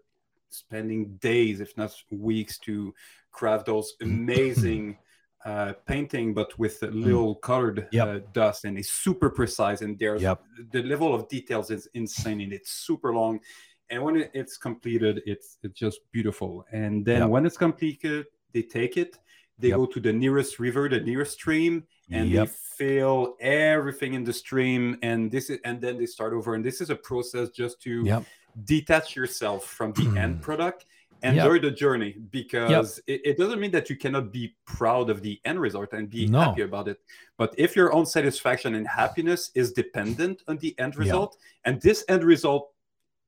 spending 0.49 1.15
days, 1.21 1.61
if 1.61 1.77
not 1.77 1.93
weeks, 2.09 2.57
to 2.67 2.93
craft 3.31 3.67
those 3.67 3.93
amazing 4.01 4.97
uh, 5.45 5.73
painting, 5.85 6.33
but 6.33 6.57
with 6.59 6.81
a 6.83 6.87
little 6.87 7.35
colored 7.35 7.77
Mm. 7.77 7.93
Yep. 7.93 8.07
uh, 8.07 8.19
dust, 8.33 8.65
and 8.65 8.77
it's 8.77 8.91
super 8.91 9.29
precise. 9.29 9.81
And 9.81 9.97
there's 9.97 10.21
Yep. 10.21 10.41
the 10.71 10.83
level 10.83 11.13
of 11.15 11.29
details 11.29 11.69
is 11.71 11.87
insane, 11.93 12.41
and 12.41 12.51
it's 12.51 12.71
super 12.71 13.13
long. 13.13 13.39
And 13.89 14.03
when 14.03 14.17
it, 14.17 14.31
it's 14.33 14.57
completed, 14.57 15.21
it's 15.25 15.57
it's 15.63 15.77
just 15.79 15.99
beautiful. 16.11 16.65
And 16.71 17.05
then 17.05 17.21
Yep. 17.21 17.29
when 17.29 17.45
it's 17.45 17.57
completed, 17.57 18.25
they 18.53 18.61
take 18.63 18.97
it, 18.97 19.17
they 19.59 19.69
Yep. 19.69 19.77
go 19.77 19.85
to 19.85 19.99
the 19.99 20.13
nearest 20.13 20.59
river, 20.59 20.89
the 20.89 20.99
nearest 20.99 21.33
stream, 21.33 21.83
and 22.11 22.29
Yep. 22.29 22.47
they 22.47 22.53
fill 22.77 23.35
everything 23.39 24.13
in 24.13 24.23
the 24.23 24.33
stream. 24.33 24.97
And 25.01 25.31
this 25.31 25.49
is 25.49 25.59
and 25.63 25.79
then 25.81 25.97
they 25.97 26.05
start 26.05 26.33
over. 26.33 26.55
And 26.55 26.63
this 26.63 26.81
is 26.81 26.89
a 26.89 26.95
process 26.95 27.49
just 27.49 27.81
to 27.83 28.03
detach 28.65 29.15
yourself 29.15 29.65
from 29.65 29.93
the 29.93 30.07
end 30.19 30.41
product 30.47 30.85
enjoy 31.23 31.57
the 31.59 31.71
journey 31.71 32.15
because 32.31 32.99
it, 33.07 33.21
it 33.25 33.37
doesn't 33.37 33.59
mean 33.59 33.71
that 33.71 33.89
you 33.89 33.95
cannot 33.95 34.31
be 34.31 34.55
proud 34.65 35.09
of 35.09 35.21
the 35.23 35.39
end 35.45 35.59
result 35.59 35.91
and 35.93 36.09
be 36.11 36.27
No. 36.27 36.39
happy 36.41 36.61
about 36.61 36.87
it 36.87 36.99
but 37.37 37.53
if 37.57 37.75
your 37.75 37.91
own 37.91 38.05
satisfaction 38.05 38.75
and 38.75 38.87
happiness 38.87 39.49
is 39.55 39.73
dependent 39.73 40.43
on 40.47 40.57
the 40.57 40.77
end 40.79 40.95
result 40.95 41.37
and 41.65 41.81
this 41.81 42.05
end 42.07 42.23
result 42.23 42.71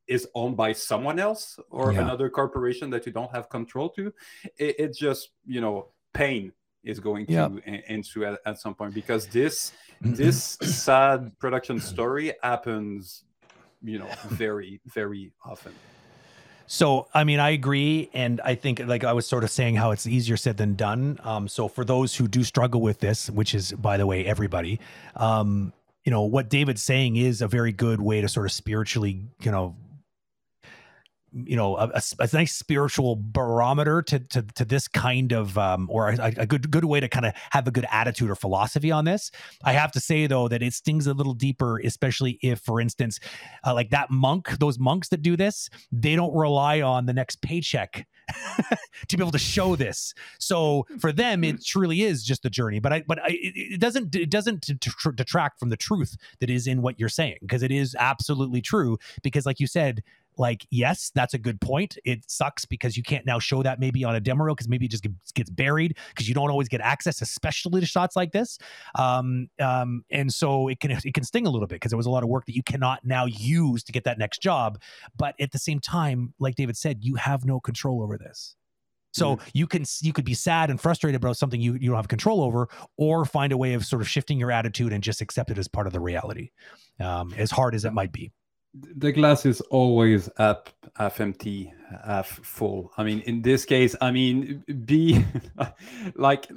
is 0.10 0.28
owned 0.36 0.58
by 0.58 0.72
someone 0.74 1.20
else 1.20 1.60
or 1.70 1.92
Yeah. 1.94 2.02
another 2.02 2.30
corporation 2.30 2.90
that 2.90 3.06
you 3.06 3.12
don't 3.12 3.32
have 3.32 3.50
control 3.50 3.90
to 3.98 4.14
it, 4.58 4.76
it's 4.84 4.98
just 4.98 5.30
you 5.46 5.62
know 5.62 5.76
pain 6.14 6.52
is 6.84 7.00
going 7.00 7.26
to 7.28 7.34
Yep. 7.34 7.52
ensue 7.88 8.24
at, 8.26 8.40
at 8.46 8.60
some 8.60 8.74
point 8.76 8.94
because 8.94 9.28
this 9.28 9.72
this 10.02 10.58
sad 10.64 11.32
production 11.40 11.80
story 11.80 12.34
happens 12.42 13.24
you 13.84 14.00
know 14.00 14.10
very 14.24 14.82
very 14.94 15.32
often 15.46 15.74
So, 16.72 17.08
I 17.16 17.24
mean, 17.24 17.40
I 17.40 17.50
agree. 17.50 18.12
And 18.14 18.40
I 18.46 18.54
think, 18.54 18.80
like 18.86 19.04
I 19.04 19.14
was 19.14 19.26
sort 19.26 19.44
of 19.44 19.50
saying, 19.50 19.76
how 19.76 19.90
it's 19.90 20.06
easier 20.06 20.38
said 20.38 20.58
than 20.58 20.76
done. 20.76 21.18
Um, 21.24 21.48
so, 21.48 21.68
for 21.68 21.84
those 21.84 22.16
who 22.16 22.28
do 22.28 22.44
struggle 22.44 22.80
with 22.80 23.00
this, 23.00 23.28
which 23.28 23.56
is, 23.56 23.72
by 23.74 23.98
the 23.98 24.06
way, 24.06 24.24
everybody, 24.24 24.80
um, 25.16 25.74
you 26.06 26.12
know, 26.12 26.22
what 26.22 26.48
David's 26.50 26.84
saying 26.84 27.16
is 27.16 27.42
a 27.42 27.48
very 27.48 27.72
good 27.72 28.00
way 28.02 28.22
to 28.22 28.28
sort 28.28 28.46
of 28.46 28.52
spiritually, 28.52 29.20
you 29.42 29.52
know, 29.52 29.76
you 31.34 31.56
know 31.56 31.78
a, 31.78 31.92
a- 31.94 32.02
a 32.20 32.30
nice 32.34 32.54
spiritual 32.54 33.18
barometer 33.20 34.02
to 34.02 34.20
to, 34.20 34.42
to 34.42 34.66
this 34.66 34.88
kind 34.88 35.32
of 35.32 35.58
um, 35.58 35.88
or 35.92 36.10
a, 36.10 36.34
a 36.38 36.46
good 36.46 36.70
good 36.72 36.86
way 36.86 37.00
to 37.00 37.08
kind 37.08 37.26
of 37.26 37.34
have 37.52 37.68
a 37.68 37.72
good 37.72 37.86
attitude 37.92 38.30
or 38.30 38.36
philosophy 38.36 38.92
on 38.92 39.06
this. 39.06 39.32
I 39.64 39.74
have 39.74 39.92
to 39.94 40.00
say 40.00 40.28
though 40.28 40.48
that 40.48 40.62
it 40.62 40.74
stings 40.74 41.08
a 41.08 41.14
little 41.14 41.34
deeper 41.34 41.80
especially 41.80 42.40
if 42.42 42.60
for 42.60 42.80
instance 42.82 43.20
uh, 43.66 43.74
like 43.74 43.90
that 43.92 44.10
monk 44.10 44.50
those 44.60 44.80
monks 44.80 45.10
that 45.10 45.22
do 45.22 45.36
this 45.38 45.70
they 45.92 46.16
don't 46.16 46.36
rely 46.36 46.82
on 46.82 47.06
the 47.06 47.14
next 47.14 47.42
paycheck 47.42 48.08
to 49.08 49.18
be 49.18 49.24
able 49.24 49.32
to 49.32 49.40
show 49.40 49.76
this. 49.76 50.14
So 50.40 50.86
for 51.00 51.12
them 51.12 51.44
it 51.44 51.64
truly 51.64 52.02
is 52.02 52.24
just 52.24 52.44
the 52.44 52.50
journey. 52.50 52.80
But 52.80 52.94
i 52.94 53.04
but 53.08 53.20
I, 53.20 53.30
it, 53.30 53.80
doesn't 53.80 54.16
it 54.16 54.30
doesn't 54.30 54.70
detract 55.16 55.60
from 55.60 55.70
the 55.70 55.78
truth 55.78 56.16
that 56.40 56.50
is 56.50 56.68
in 56.68 56.82
what 56.82 57.00
you're 57.00 57.10
saying 57.10 57.38
because 57.42 57.64
it 57.64 57.72
is 57.72 57.96
absolutely 57.98 58.62
true. 58.62 58.98
Because 59.24 59.46
like 59.46 59.60
you 59.60 59.68
said 59.68 60.04
like 60.40 60.66
yes 60.72 61.12
that's 61.14 61.34
a 61.34 61.38
good 61.38 61.62
point. 61.62 61.98
It 62.06 62.24
sucks 62.28 62.66
because 62.66 62.98
you 62.98 63.04
can't 63.04 63.26
now 63.26 63.38
show 63.38 63.62
that 63.62 63.80
maybe 63.80 64.04
on 64.04 64.16
a 64.16 64.20
demo 64.20 64.46
reel 64.46 64.56
because 64.56 64.70
maybe 64.70 64.86
it 64.86 64.92
just 64.92 65.06
gets- 65.36 65.50
buried 65.50 65.98
because 66.10 66.28
you 66.28 66.34
don't 66.34 66.50
always 66.50 66.70
get 66.70 66.80
access 66.82 67.22
especially 67.22 67.82
to 67.82 67.88
shots 67.88 68.16
like 68.16 68.32
this. 68.32 68.58
Um, 68.96 69.50
um, 69.60 70.04
and 70.10 70.34
so 70.34 70.68
it 70.68 70.80
can 70.80 70.92
it 70.92 71.14
can 71.14 71.24
sting 71.24 71.46
a 71.46 71.50
little 71.50 71.68
bit 71.68 71.76
because 71.76 71.92
there 71.92 71.98
was 71.98 72.06
a 72.06 72.10
lot 72.10 72.24
of 72.24 72.30
work 72.30 72.46
that 72.46 72.56
you 72.56 72.64
cannot 72.64 73.06
now 73.06 73.26
use 73.26 73.84
to 73.84 73.92
get 73.92 74.06
that 74.06 74.18
next 74.18 74.42
job. 74.42 74.82
But 75.18 75.36
at 75.40 75.52
the 75.52 75.60
same 75.60 75.80
time 75.80 76.34
like 76.40 76.56
david 76.56 76.78
said 76.78 77.00
you 77.02 77.16
have 77.16 77.46
no 77.46 77.60
control 77.60 78.02
over 78.02 78.18
this. 78.18 78.56
So 79.12 79.40
you 79.54 79.68
can 79.68 79.86
you 80.02 80.14
could 80.14 80.26
be 80.26 80.34
sad 80.34 80.70
and 80.70 80.80
frustrated 80.80 81.22
about 81.22 81.38
something 81.38 81.60
you, 81.60 81.74
you 81.74 81.90
don't 81.90 81.96
have 81.96 82.08
control 82.08 82.42
over 82.42 82.70
or 82.98 83.26
find 83.26 83.52
a 83.52 83.58
way 83.58 83.74
of 83.74 83.86
sort 83.86 84.02
of 84.02 84.08
shifting 84.08 84.40
your 84.40 84.52
attitude 84.52 84.94
and 84.94 85.04
just 85.04 85.22
accept 85.22 85.50
it 85.50 85.58
as 85.58 85.68
part 85.68 85.88
of 85.88 85.94
the 85.94 86.00
reality 86.00 86.52
um, 87.00 87.34
as 87.38 87.52
hard 87.52 87.76
as 87.76 87.86
it 87.86 87.94
might 87.94 88.12
be 88.12 88.32
the 88.74 89.12
glass 89.12 89.46
is 89.46 89.62
always 89.70 90.30
half, 90.38 90.58
half 90.96 91.20
empty, 91.22 91.74
half 92.06 92.28
full. 92.28 92.92
I 92.98 93.04
mean, 93.04 93.20
in 93.22 93.42
this 93.42 93.66
case, 93.66 93.96
I 94.02 94.12
mean, 94.12 94.64
be 94.86 95.24
like 96.16 96.48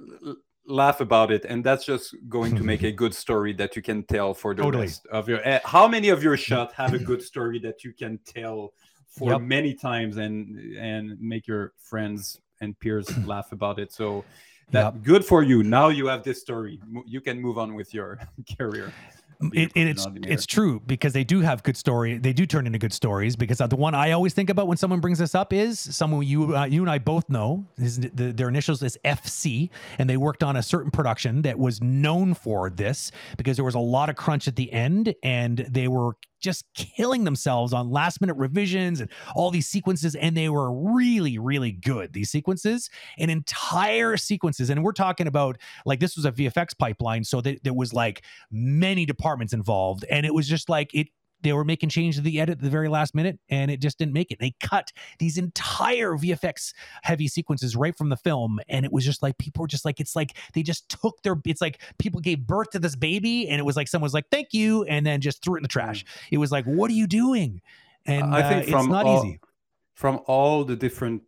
laugh 0.67 1.01
about 1.01 1.31
it, 1.33 1.45
and 1.47 1.65
that's 1.65 1.85
just 1.85 2.15
going 2.29 2.57
to 2.57 2.63
make 2.63 2.83
a 2.83 2.93
good 2.93 3.15
story 3.15 3.53
that 3.55 3.75
you 3.77 3.83
can 3.83 4.05
tell 4.05 4.35
for 4.35 4.55
the 4.55 4.63
Totally. 4.63 4.87
rest 4.87 5.07
of 5.11 5.29
your. 5.29 5.41
eh, 5.47 5.61
How 5.65 5.89
many 5.89 6.11
of 6.11 6.23
your 6.23 6.37
shots 6.37 6.75
have 6.75 6.95
a 6.95 6.99
good 6.99 7.23
story 7.23 7.59
that 7.61 7.83
you 7.85 7.93
can 7.93 8.19
tell 8.25 8.73
for 9.09 9.33
Yep. 9.33 9.41
many 9.43 9.75
times 9.75 10.17
and 10.17 10.59
and 10.77 11.19
make 11.21 11.47
your 11.47 11.73
friends 11.79 12.41
and 12.61 12.79
peers 12.79 13.09
laugh 13.27 13.53
about 13.53 13.79
it? 13.79 13.93
So. 13.93 14.25
That 14.71 15.03
good 15.03 15.23
for 15.23 15.43
you. 15.43 15.63
Now 15.63 15.89
you 15.89 16.07
have 16.07 16.23
this 16.23 16.41
story. 16.41 16.81
You 17.05 17.21
can 17.21 17.39
move 17.43 17.59
on 17.59 17.75
with 17.75 17.93
your 17.93 18.19
career. 18.59 18.91
It, 19.53 19.73
it- 19.75 19.87
it's 19.89 20.07
it's 20.33 20.47
true 20.47 20.81
because 20.87 21.13
they 21.13 21.25
do 21.25 21.41
have 21.41 21.63
good 21.63 21.77
story. 21.77 22.19
They 22.19 22.33
do 22.33 22.47
turn 22.47 22.67
into 22.67 22.79
good 22.79 22.93
stories 22.93 23.37
because 23.37 23.61
uh, 23.61 23.67
the 23.67 23.77
one 23.77 23.95
I 23.95 24.13
always 24.13 24.35
think 24.35 24.51
about 24.51 24.67
when 24.69 24.77
someone 24.77 25.01
brings 25.01 25.19
this 25.19 25.35
up 25.35 25.53
is 25.53 25.79
someone 25.79 26.27
you 26.27 26.57
uh, 26.57 26.65
you 26.67 26.83
and 26.83 26.91
I 26.91 26.99
both 26.99 27.29
know. 27.29 27.67
His, 27.79 27.99
the, 28.01 28.33
their 28.33 28.49
initials 28.49 28.83
is 28.83 28.99
FC, 29.05 29.71
and 29.99 30.09
they 30.09 30.17
worked 30.17 30.43
on 30.43 30.57
a 30.57 30.63
certain 30.63 30.91
production 30.91 31.43
that 31.43 31.59
was 31.59 31.81
known 31.81 32.35
for 32.35 32.71
this 32.71 33.11
because 33.37 33.57
there 33.57 33.65
was 33.65 33.75
a 33.75 33.79
lot 33.81 34.09
of 34.11 34.17
crunch 34.17 34.49
at 34.49 34.57
the 34.57 34.73
end, 34.73 35.15
and 35.23 35.59
they 35.59 35.89
were 35.89 36.13
just 36.43 36.67
killing 36.75 37.25
themselves 37.25 37.73
on 37.73 37.91
last 37.91 38.21
minute 38.21 38.35
revisions 38.35 39.01
and 39.01 39.11
all 39.35 39.51
these 39.51 39.69
sequences 39.69 40.15
and 40.15 40.37
they 40.37 40.49
were 40.49 40.73
really 40.73 41.39
really 41.39 41.73
good 41.73 42.13
these 42.13 42.31
sequences 42.31 42.91
and 43.19 43.31
entire 43.31 44.17
sequences. 44.17 44.71
And 44.71 44.83
we're 44.83 44.93
talking 44.93 45.27
about 45.27 45.59
like 45.87 46.01
this 46.01 46.17
was 46.17 46.25
a 46.25 46.33
vfx 46.33 46.77
pipeline 46.77 47.25
so 47.25 47.41
that 47.41 47.63
there 47.65 47.75
was 47.75 47.93
like 47.93 48.23
many 48.51 49.07
departments 49.07 49.53
involved 49.53 50.05
and 50.11 50.27
it 50.27 50.35
was 50.35 50.49
just 50.49 50.69
like 50.69 50.93
it 50.95 51.09
they 51.43 51.53
were 51.53 51.65
making 51.65 51.89
changes 51.89 52.17
to 52.17 52.23
the 52.23 52.41
edit 52.41 52.59
at 52.59 52.63
the 52.63 52.71
very 52.71 52.89
last 52.89 53.15
minute 53.15 53.39
and 53.49 53.71
it 53.71 53.81
just 53.81 53.99
didn't 53.99 54.13
make 54.13 54.31
it. 54.31 54.39
They 54.39 54.55
cut 54.61 54.93
these 55.19 55.39
entire 55.39 56.13
VFX 56.13 56.73
heavy 57.03 57.29
sequences 57.29 57.77
right 57.77 57.97
from 57.97 58.09
the 58.09 58.17
film. 58.17 58.61
And 58.69 58.85
it 58.85 58.93
was 58.93 59.05
just 59.05 59.23
like, 59.23 59.39
people 59.39 59.63
were 59.63 59.69
just 59.69 59.85
like, 59.85 60.01
it's 60.01 60.17
like 60.17 60.37
they 60.55 60.63
just 60.63 60.89
took 60.89 61.23
their, 61.23 61.37
it's 61.45 61.61
like 61.61 61.81
people 61.99 62.21
gave 62.21 62.47
birth 62.47 62.71
to 62.71 62.79
this 62.79 62.97
baby 62.97 63.49
and 63.49 63.59
it 63.59 63.65
was 63.65 63.77
like 63.77 63.89
someone 63.89 64.07
was 64.07 64.15
like, 64.15 64.27
thank 64.31 64.49
you. 64.53 64.85
And 64.85 65.07
then 65.07 65.21
just 65.21 65.43
threw 65.43 65.55
it 65.55 65.59
in 65.59 65.63
the 65.63 65.69
trash. 65.69 66.05
It 66.31 66.39
was 66.39 66.53
like, 66.53 66.65
what 66.65 66.91
are 66.91 66.95
you 66.95 67.07
doing? 67.07 67.61
And 68.07 68.35
I 68.35 68.49
think 68.49 68.69
uh, 68.69 68.71
from 68.71 68.87
it's 68.87 68.93
not 68.93 69.07
all, 69.07 69.25
easy. 69.25 69.41
from 69.95 70.21
all 70.27 70.65
the 70.65 70.77
different 70.77 71.23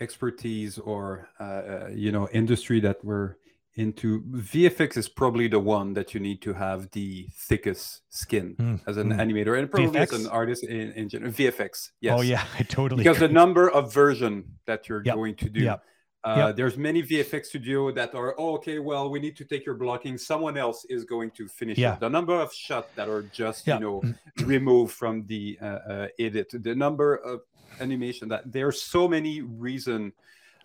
expertise 0.00 0.78
or 0.78 1.28
uh, 1.38 1.42
uh, 1.42 1.90
you 1.92 2.10
know 2.10 2.28
industry 2.32 2.80
that 2.80 3.04
we're 3.04 3.36
into 3.76 4.22
vfx 4.22 4.96
is 4.96 5.08
probably 5.08 5.48
the 5.48 5.58
one 5.58 5.94
that 5.94 6.14
you 6.14 6.20
need 6.20 6.40
to 6.40 6.52
have 6.52 6.88
the 6.92 7.26
thickest 7.34 8.02
skin 8.08 8.54
Mm, 8.58 8.80
as 8.86 8.96
an 8.96 9.10
mm. 9.10 9.16
animator 9.16 9.58
and 9.58 9.68
probably 9.70 9.98
as 9.98 10.12
an 10.12 10.28
artist 10.28 10.62
in, 10.64 10.92
in 10.92 11.08
general 11.08 11.32
vfx 11.32 11.90
yes. 12.00 12.16
Oh 12.18 12.22
yeah, 12.22 12.44
I 12.58 12.62
totally. 12.62 13.02
because 13.02 13.18
the 13.18 13.28
number 13.28 13.68
of 13.70 13.92
version 13.92 14.44
that 14.66 14.88
you're 14.88 15.02
Yep, 15.04 15.14
going 15.16 15.34
to 15.36 15.48
do. 15.50 15.60
Yep, 15.60 15.82
uh, 16.22 16.34
yep. 16.38 16.56
there's 16.56 16.76
many 16.78 17.02
vfx 17.02 17.46
studio 17.46 17.90
that 17.90 18.14
are 18.14 18.34
oh, 18.38 18.54
okay 18.54 18.78
well 18.78 19.10
we 19.10 19.18
need 19.18 19.36
to 19.36 19.44
take 19.44 19.66
your 19.66 19.74
blocking. 19.74 20.16
Someone 20.18 20.56
else 20.56 20.84
is 20.88 21.04
going 21.04 21.32
to 21.32 21.48
finish 21.48 21.76
Yeah. 21.76 21.94
it 21.94 22.00
the 22.00 22.08
number 22.08 22.34
of 22.34 22.52
shots 22.52 22.88
that 22.94 23.08
are 23.08 23.22
just 23.32 23.66
you 23.66 23.80
know 23.80 24.02
removed 24.44 24.94
from 24.94 25.26
the 25.26 25.58
uh, 25.60 25.64
uh, 25.66 26.08
edit. 26.20 26.50
The 26.52 26.74
number 26.76 27.16
of 27.16 27.40
animation 27.80 28.28
that 28.28 28.52
there 28.52 28.68
are 28.68 28.72
so 28.94 29.08
many 29.08 29.40
reason 29.42 30.12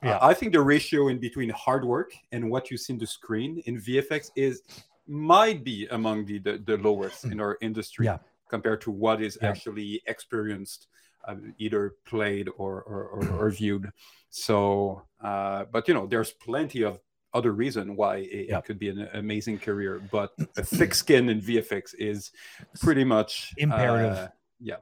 Yeah. 0.03 0.17
uh, 0.17 0.27
i 0.31 0.33
think 0.33 0.53
the 0.53 0.61
ratio 0.61 1.07
in 1.09 1.19
between 1.19 1.49
hard 1.49 1.83
work 1.85 2.11
and 2.31 2.49
what 2.49 2.71
you 2.71 2.77
see 2.77 2.93
in 2.93 2.99
the 2.99 3.07
screen 3.07 3.51
in 3.65 3.75
vfx 3.81 4.31
is 4.35 4.61
might 5.07 5.63
be 5.63 5.87
among 5.91 6.25
the 6.25 6.37
the, 6.39 6.53
the 6.69 6.77
lowest 6.77 7.25
in 7.25 7.39
our 7.39 7.57
industry 7.61 8.05
Yeah. 8.05 8.19
compared 8.49 8.81
to 8.81 8.91
what 8.91 9.21
is 9.21 9.37
Yeah. 9.41 9.49
actually 9.49 10.01
experienced 10.07 10.87
uh, 11.27 11.35
either 11.57 11.95
played 12.05 12.47
or 12.57 12.73
or, 12.83 13.01
or, 13.15 13.21
or 13.39 13.49
viewed 13.51 13.91
so 14.29 15.01
uh, 15.21 15.65
but 15.73 15.87
you 15.87 15.93
know 15.93 16.05
there's 16.07 16.31
plenty 16.31 16.83
of 16.83 16.99
other 17.33 17.51
reason 17.51 17.95
why 17.95 18.17
it, 18.17 18.49
it 18.49 18.63
could 18.65 18.79
be 18.79 18.89
an 18.89 19.07
amazing 19.13 19.57
career 19.59 20.01
but 20.11 20.31
a 20.57 20.63
thick 20.63 20.93
skin 20.95 21.29
in 21.29 21.41
vfx 21.41 21.93
is 21.99 22.31
pretty 22.79 23.03
much 23.03 23.53
Imperative. 23.57 24.17
uh, 24.17 24.27
yeah 24.59 24.77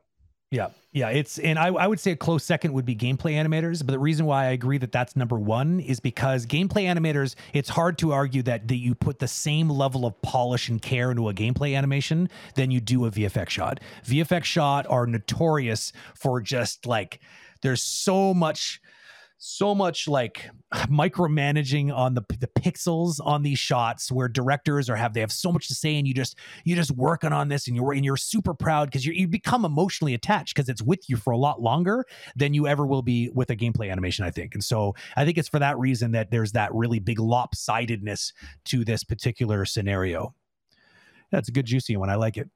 Yeah, 0.50 0.70
yeah, 0.94 1.10
it's 1.10 1.40
and 1.40 1.60
I, 1.60 1.68
I 1.68 1.88
would 1.88 2.00
say 2.00 2.12
a 2.12 2.16
close 2.16 2.42
second 2.42 2.72
would 2.72 2.86
be 2.86 2.96
gameplay 2.96 3.34
animators. 3.34 3.86
But 3.86 3.92
the 3.92 4.00
reason 4.00 4.26
why 4.26 4.46
I 4.46 4.52
agree 4.52 4.78
that 4.78 4.94
that's 4.94 5.14
number 5.18 5.38
one 5.38 5.82
is 5.82 6.00
because 6.00 6.46
gameplay 6.46 6.86
animators, 6.86 7.36
it's 7.52 7.68
hard 7.68 7.98
to 7.98 8.14
argue 8.14 8.42
that 8.44 8.70
that 8.70 8.78
you 8.78 8.96
put 8.96 9.20
the 9.20 9.28
same 9.28 9.70
level 9.70 10.06
of 10.06 10.22
polish 10.22 10.70
and 10.70 10.82
care 10.82 11.12
into 11.12 11.28
a 11.28 11.34
gameplay 11.34 11.76
animation 11.76 12.30
than 12.56 12.72
you 12.72 12.80
do 12.80 13.06
a 13.06 13.12
VFX 13.12 13.50
shot. 13.50 13.82
VFX 14.06 14.46
shot 14.46 14.88
are 14.90 15.06
notorious 15.06 15.92
for 16.16 16.40
just 16.40 16.86
like 16.86 17.20
there's 17.62 17.84
so 17.84 18.34
much 18.34 18.82
so 19.38 19.76
much 19.76 20.08
like 20.08 20.50
micromanaging 20.74 21.96
on 21.96 22.16
the 22.16 22.22
the 22.40 22.48
pixels 22.48 23.20
on 23.24 23.44
these 23.44 23.60
shots 23.60 24.12
where 24.12 24.28
directors 24.28 24.90
are 24.90 24.96
have 24.96 25.14
they 25.14 25.20
have 25.20 25.32
so 25.32 25.52
much 25.52 25.68
to 25.68 25.76
say 25.76 25.96
and 25.98 26.08
you 26.08 26.14
just 26.14 26.36
you 26.64 26.76
just 26.76 26.92
working 26.92 27.32
on 27.32 27.48
this 27.48 27.68
and 27.68 27.76
you're 27.76 27.94
and 27.94 28.04
you're 28.04 28.18
super 28.18 28.54
proud 28.54 28.86
because 28.88 29.06
you 29.06 29.14
you 29.14 29.28
become 29.28 29.64
emotionally 29.64 30.14
attached 30.14 30.56
because 30.56 30.70
it's 30.70 30.82
with 30.82 31.08
you 31.08 31.16
for 31.16 31.32
a 31.32 31.38
lot 31.38 31.62
longer 31.62 32.04
than 32.36 32.54
you 32.54 32.68
ever 32.68 32.86
will 32.86 33.04
be 33.04 33.30
with 33.34 33.50
a 33.52 33.56
gameplay 33.56 33.92
animation 33.92 34.26
I 34.26 34.32
think. 34.32 34.56
And 34.56 34.64
so 34.64 34.96
I 35.16 35.24
think 35.24 35.38
it's 35.38 35.50
for 35.50 35.60
that 35.60 35.78
reason 35.78 36.12
that 36.12 36.32
there's 36.32 36.54
that 36.54 36.74
really 36.74 37.00
big 37.00 37.20
lopsidedness 37.20 38.34
to 38.66 38.84
this 38.84 39.04
particular 39.04 39.66
scenario. 39.66 40.34
That's 41.32 41.50
a 41.50 41.52
good 41.52 41.66
juicy 41.66 41.96
one. 41.96 42.10
I 42.10 42.16
like 42.16 42.38
it. 42.38 42.50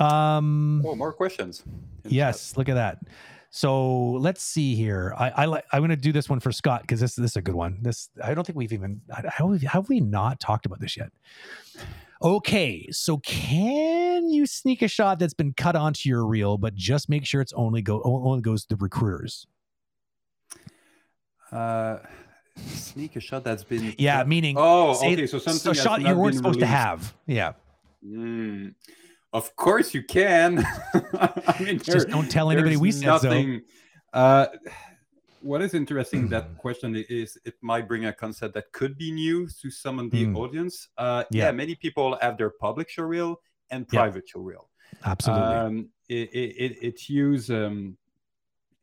Um 0.00 0.82
oh 0.84 0.96
more 0.96 1.12
questions. 1.12 1.62
Yes, 2.04 2.56
look 2.56 2.68
at 2.68 2.74
that. 2.74 2.98
So 3.56 4.10
let's 4.14 4.42
see 4.42 4.74
here. 4.74 5.14
I, 5.16 5.30
I 5.30 5.44
like. 5.44 5.64
I'm 5.72 5.78
going 5.78 5.90
to 5.90 5.96
do 5.96 6.10
this 6.10 6.28
one 6.28 6.40
for 6.40 6.50
Scott 6.50 6.82
because 6.82 6.98
this 6.98 7.14
this 7.14 7.30
is 7.30 7.36
a 7.36 7.40
good 7.40 7.54
one. 7.54 7.78
This 7.82 8.10
I 8.20 8.34
don't 8.34 8.44
think 8.44 8.58
we've 8.58 8.72
even 8.72 9.00
how 9.28 9.52
have, 9.52 9.62
have 9.62 9.88
we 9.88 10.00
not 10.00 10.40
talked 10.40 10.66
about 10.66 10.80
this 10.80 10.96
yet. 10.96 11.12
Okay, 12.20 12.88
so 12.90 13.18
can 13.18 14.28
you 14.28 14.44
sneak 14.46 14.82
a 14.82 14.88
shot 14.88 15.20
that's 15.20 15.34
been 15.34 15.52
cut 15.52 15.76
onto 15.76 16.08
your 16.08 16.26
reel, 16.26 16.58
but 16.58 16.74
just 16.74 17.08
make 17.08 17.24
sure 17.24 17.40
it's 17.40 17.52
only 17.52 17.80
go 17.80 18.02
only 18.02 18.40
goes 18.40 18.62
to 18.62 18.74
the 18.74 18.76
recruiters? 18.76 19.46
uh 21.52 21.98
sneak 22.56 23.14
a 23.14 23.20
shot 23.20 23.44
that's 23.44 23.62
been 23.62 23.94
Yeah, 23.98 24.24
meaning 24.24 24.56
oh 24.58 24.96
okay 24.96 25.28
so 25.28 25.38
something 25.38 25.70
a 25.70 25.74
shot 25.76 26.02
you 26.02 26.16
weren't 26.16 26.34
supposed 26.34 26.58
to 26.58 26.66
have. 26.66 27.14
Yeah, 27.28 27.52
Mm, 28.04 28.74
of 29.34 29.54
course 29.56 29.92
you 29.92 30.02
can. 30.02 30.64
I 30.94 31.56
mean, 31.60 31.78
just 31.80 32.08
don't 32.08 32.30
tell 32.30 32.50
anybody 32.50 32.76
we 32.76 32.90
said 32.92 33.18
so. 33.18 33.58
Uh, 34.14 34.46
what 35.40 35.60
is 35.60 35.74
interesting 35.74 36.20
in 36.20 36.28
that 36.28 36.56
question 36.56 36.96
is 37.10 37.36
it 37.44 37.54
might 37.60 37.86
bring 37.86 38.06
a 38.06 38.12
concept 38.12 38.54
that 38.54 38.72
could 38.72 38.96
be 38.96 39.10
new 39.12 39.46
to 39.60 39.70
some 39.70 39.98
of 39.98 40.10
the 40.10 40.24
Mm. 40.24 40.36
audience. 40.36 40.88
Uh, 40.96 41.24
yeah. 41.30 41.46
Yeah. 41.46 41.52
many 41.52 41.74
people 41.74 42.16
have 42.22 42.38
their 42.38 42.48
public 42.48 42.88
showreel 42.88 43.36
and 43.70 43.86
Yeah. 43.92 44.00
private 44.00 44.24
showreel. 44.32 44.68
Absolutely. 45.04 45.44
Um, 45.54 45.88
it, 46.08 46.30
it, 46.32 46.50
it, 46.64 46.78
it's 46.80 47.10
used, 47.10 47.50
um, 47.50 47.96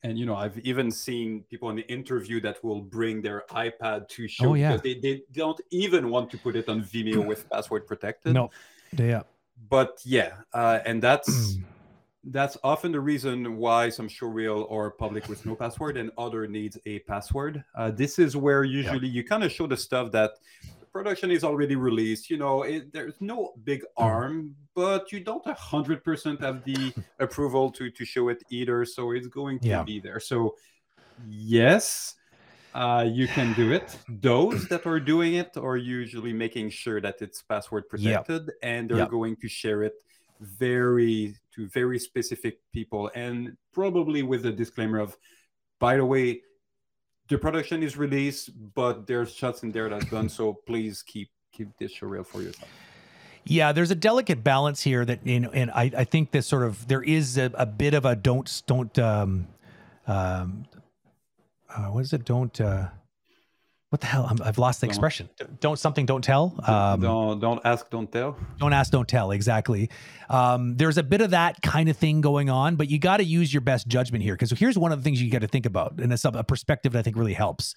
and 0.03 0.19
you 0.19 0.25
know, 0.25 0.35
I've 0.35 0.57
even 0.59 0.91
seen 0.91 1.43
people 1.49 1.69
in 1.69 1.77
the 1.77 1.87
interview 1.91 2.41
that 2.41 2.63
will 2.63 2.81
bring 2.81 3.21
their 3.21 3.45
iPad 3.51 4.07
to 4.09 4.27
show 4.27 4.49
Oh, 4.49 4.53
yeah. 4.55 4.73
because 4.73 4.81
they, 4.83 4.95
they 4.99 5.23
don't 5.31 5.61
even 5.71 6.09
want 6.09 6.29
to 6.31 6.37
put 6.37 6.55
it 6.55 6.67
on 6.69 6.83
Vimeo 6.83 7.25
with 7.25 7.49
password 7.49 7.87
protected 7.87 8.33
no, 8.33 8.49
yeah. 8.97 9.23
But 9.69 9.99
yeah 10.05 10.33
uh, 10.53 10.79
and 10.85 11.01
that's 11.01 11.29
Mm. 11.57 11.63
that's 12.25 12.57
often 12.63 12.91
the 12.91 12.99
reason 12.99 13.57
why 13.57 13.89
some 13.89 14.07
showreel 14.07 14.65
or 14.69 14.91
public 14.91 15.27
with 15.27 15.43
no 15.45 15.55
password 15.55 15.97
and 15.97 16.11
other 16.17 16.47
needs 16.47 16.77
a 16.85 16.99
password 16.99 17.63
uh, 17.75 17.89
this 17.91 18.19
is 18.19 18.37
where 18.37 18.63
usually 18.63 19.07
you 19.07 19.23
kind 19.23 19.43
of 19.43 19.51
show 19.51 19.65
the 19.67 19.77
stuff 19.77 20.11
that 20.11 20.31
the 20.79 20.85
production 20.87 21.31
is 21.31 21.43
already 21.43 21.75
released 21.75 22.29
you 22.29 22.37
know 22.37 22.63
it, 22.63 22.91
there's 22.93 23.19
no 23.21 23.53
big 23.63 23.81
Mm. 23.99 24.03
arm 24.05 24.55
but 24.75 25.11
you 25.11 25.19
don't 25.19 25.43
100% 25.45 26.39
have 26.41 26.63
the 26.63 26.93
approval 27.19 27.71
to 27.71 27.89
to 27.91 28.05
show 28.05 28.29
it 28.29 28.43
either 28.51 28.85
so 28.85 29.11
it's 29.11 29.27
going 29.27 29.59
to 29.59 29.67
Yeah. 29.67 29.83
be 29.83 29.99
there 29.99 30.19
so 30.19 30.55
yes 31.17 32.15
uh, 32.73 33.05
you 33.07 33.27
can 33.27 33.53
do 33.53 33.71
it. 33.71 33.97
Those 34.07 34.67
that 34.67 34.85
are 34.85 34.99
doing 34.99 35.35
it 35.35 35.57
are 35.57 35.77
usually 35.77 36.33
making 36.33 36.69
sure 36.69 37.01
that 37.01 37.21
it's 37.21 37.41
password 37.41 37.83
Yep. 37.97 38.27
protected, 38.27 38.51
and 38.63 38.89
they're 38.89 38.99
Yep. 38.99 39.09
going 39.09 39.35
to 39.37 39.47
share 39.47 39.83
it 39.83 39.93
very 40.39 41.35
to 41.55 41.67
very 41.67 41.99
specific 41.99 42.59
people, 42.73 43.11
and 43.13 43.57
probably 43.73 44.23
with 44.23 44.45
a 44.45 44.51
disclaimer 44.51 44.99
of, 44.99 45.17
by 45.79 45.97
the 45.97 46.05
way, 46.05 46.41
the 47.27 47.37
production 47.37 47.83
is 47.83 47.97
released, 47.97 48.49
but 48.73 49.05
there's 49.07 49.33
shots 49.33 49.63
in 49.63 49.71
there 49.71 49.89
that's 49.89 50.09
done, 50.09 50.29
so 50.29 50.53
please 50.67 51.03
keep 51.03 51.29
keep 51.51 51.67
this 51.77 51.93
showreel 51.93 52.25
for 52.25 52.41
yourself. 52.41 52.69
Yeah, 53.43 53.71
there's 53.71 53.91
a 53.91 53.95
delicate 53.95 54.43
balance 54.43 54.81
here 54.81 55.03
that 55.03 55.25
you 55.25 55.39
know, 55.39 55.49
and 55.51 55.71
I, 55.71 55.91
I 55.97 56.03
think 56.03 56.31
this 56.31 56.47
sort 56.47 56.63
of 56.63 56.87
there 56.87 57.01
is 57.03 57.37
a, 57.37 57.51
a 57.55 57.65
bit 57.65 57.93
of 57.93 58.05
a 58.05 58.15
don't 58.15 58.61
don't 58.67 58.97
um 58.99 59.47
um 60.07 60.65
uh, 61.75 61.85
what 61.85 62.01
is 62.01 62.13
it? 62.13 62.25
Don't 62.25 62.59
uh 62.61 62.87
what 63.89 63.99
the 63.99 64.07
hell? 64.07 64.25
I'm, 64.29 64.41
I've 64.41 64.57
lost 64.57 64.79
the 64.79 64.87
Don't. 64.87 64.91
expression. 64.91 65.29
Don't 65.59 65.77
something 65.77 66.05
don't 66.05 66.23
tell? 66.23 66.55
Um 66.65 67.01
don't 67.01 67.39
don't 67.39 67.61
ask, 67.65 67.89
don't 67.89 68.09
tell. 68.09 68.37
don't 68.57 68.71
ask 68.71 68.91
don't 68.91 69.07
tell. 69.07 69.31
Exactly. 69.31 69.89
Um, 70.29 70.77
there's 70.77 70.97
a 70.97 71.03
bit 71.03 71.19
of 71.19 71.31
that 71.31 71.61
kind 71.61 71.89
of 71.89 71.97
thing 71.97 72.21
going 72.21 72.49
on 72.49 72.77
but 72.77 72.89
you 72.89 72.99
got 72.99 73.17
to 73.17 73.25
use 73.25 73.53
your 73.53 73.59
best 73.61 73.87
judgment 73.87 74.23
here 74.23 74.33
because 74.33 74.51
here's 74.57 74.77
one 74.77 74.93
of 74.93 74.99
the 74.99 75.03
things 75.03 75.21
you 75.21 75.29
got 75.29 75.41
to 75.41 75.47
think 75.47 75.65
about 75.65 75.99
and 75.99 76.13
it's 76.13 76.23
a 76.23 76.29
a 76.29 76.43
perspective 76.43 76.93
that 76.93 76.99
i 76.99 77.01
think 77.01 77.17
really 77.17 77.33
helps. 77.33 77.75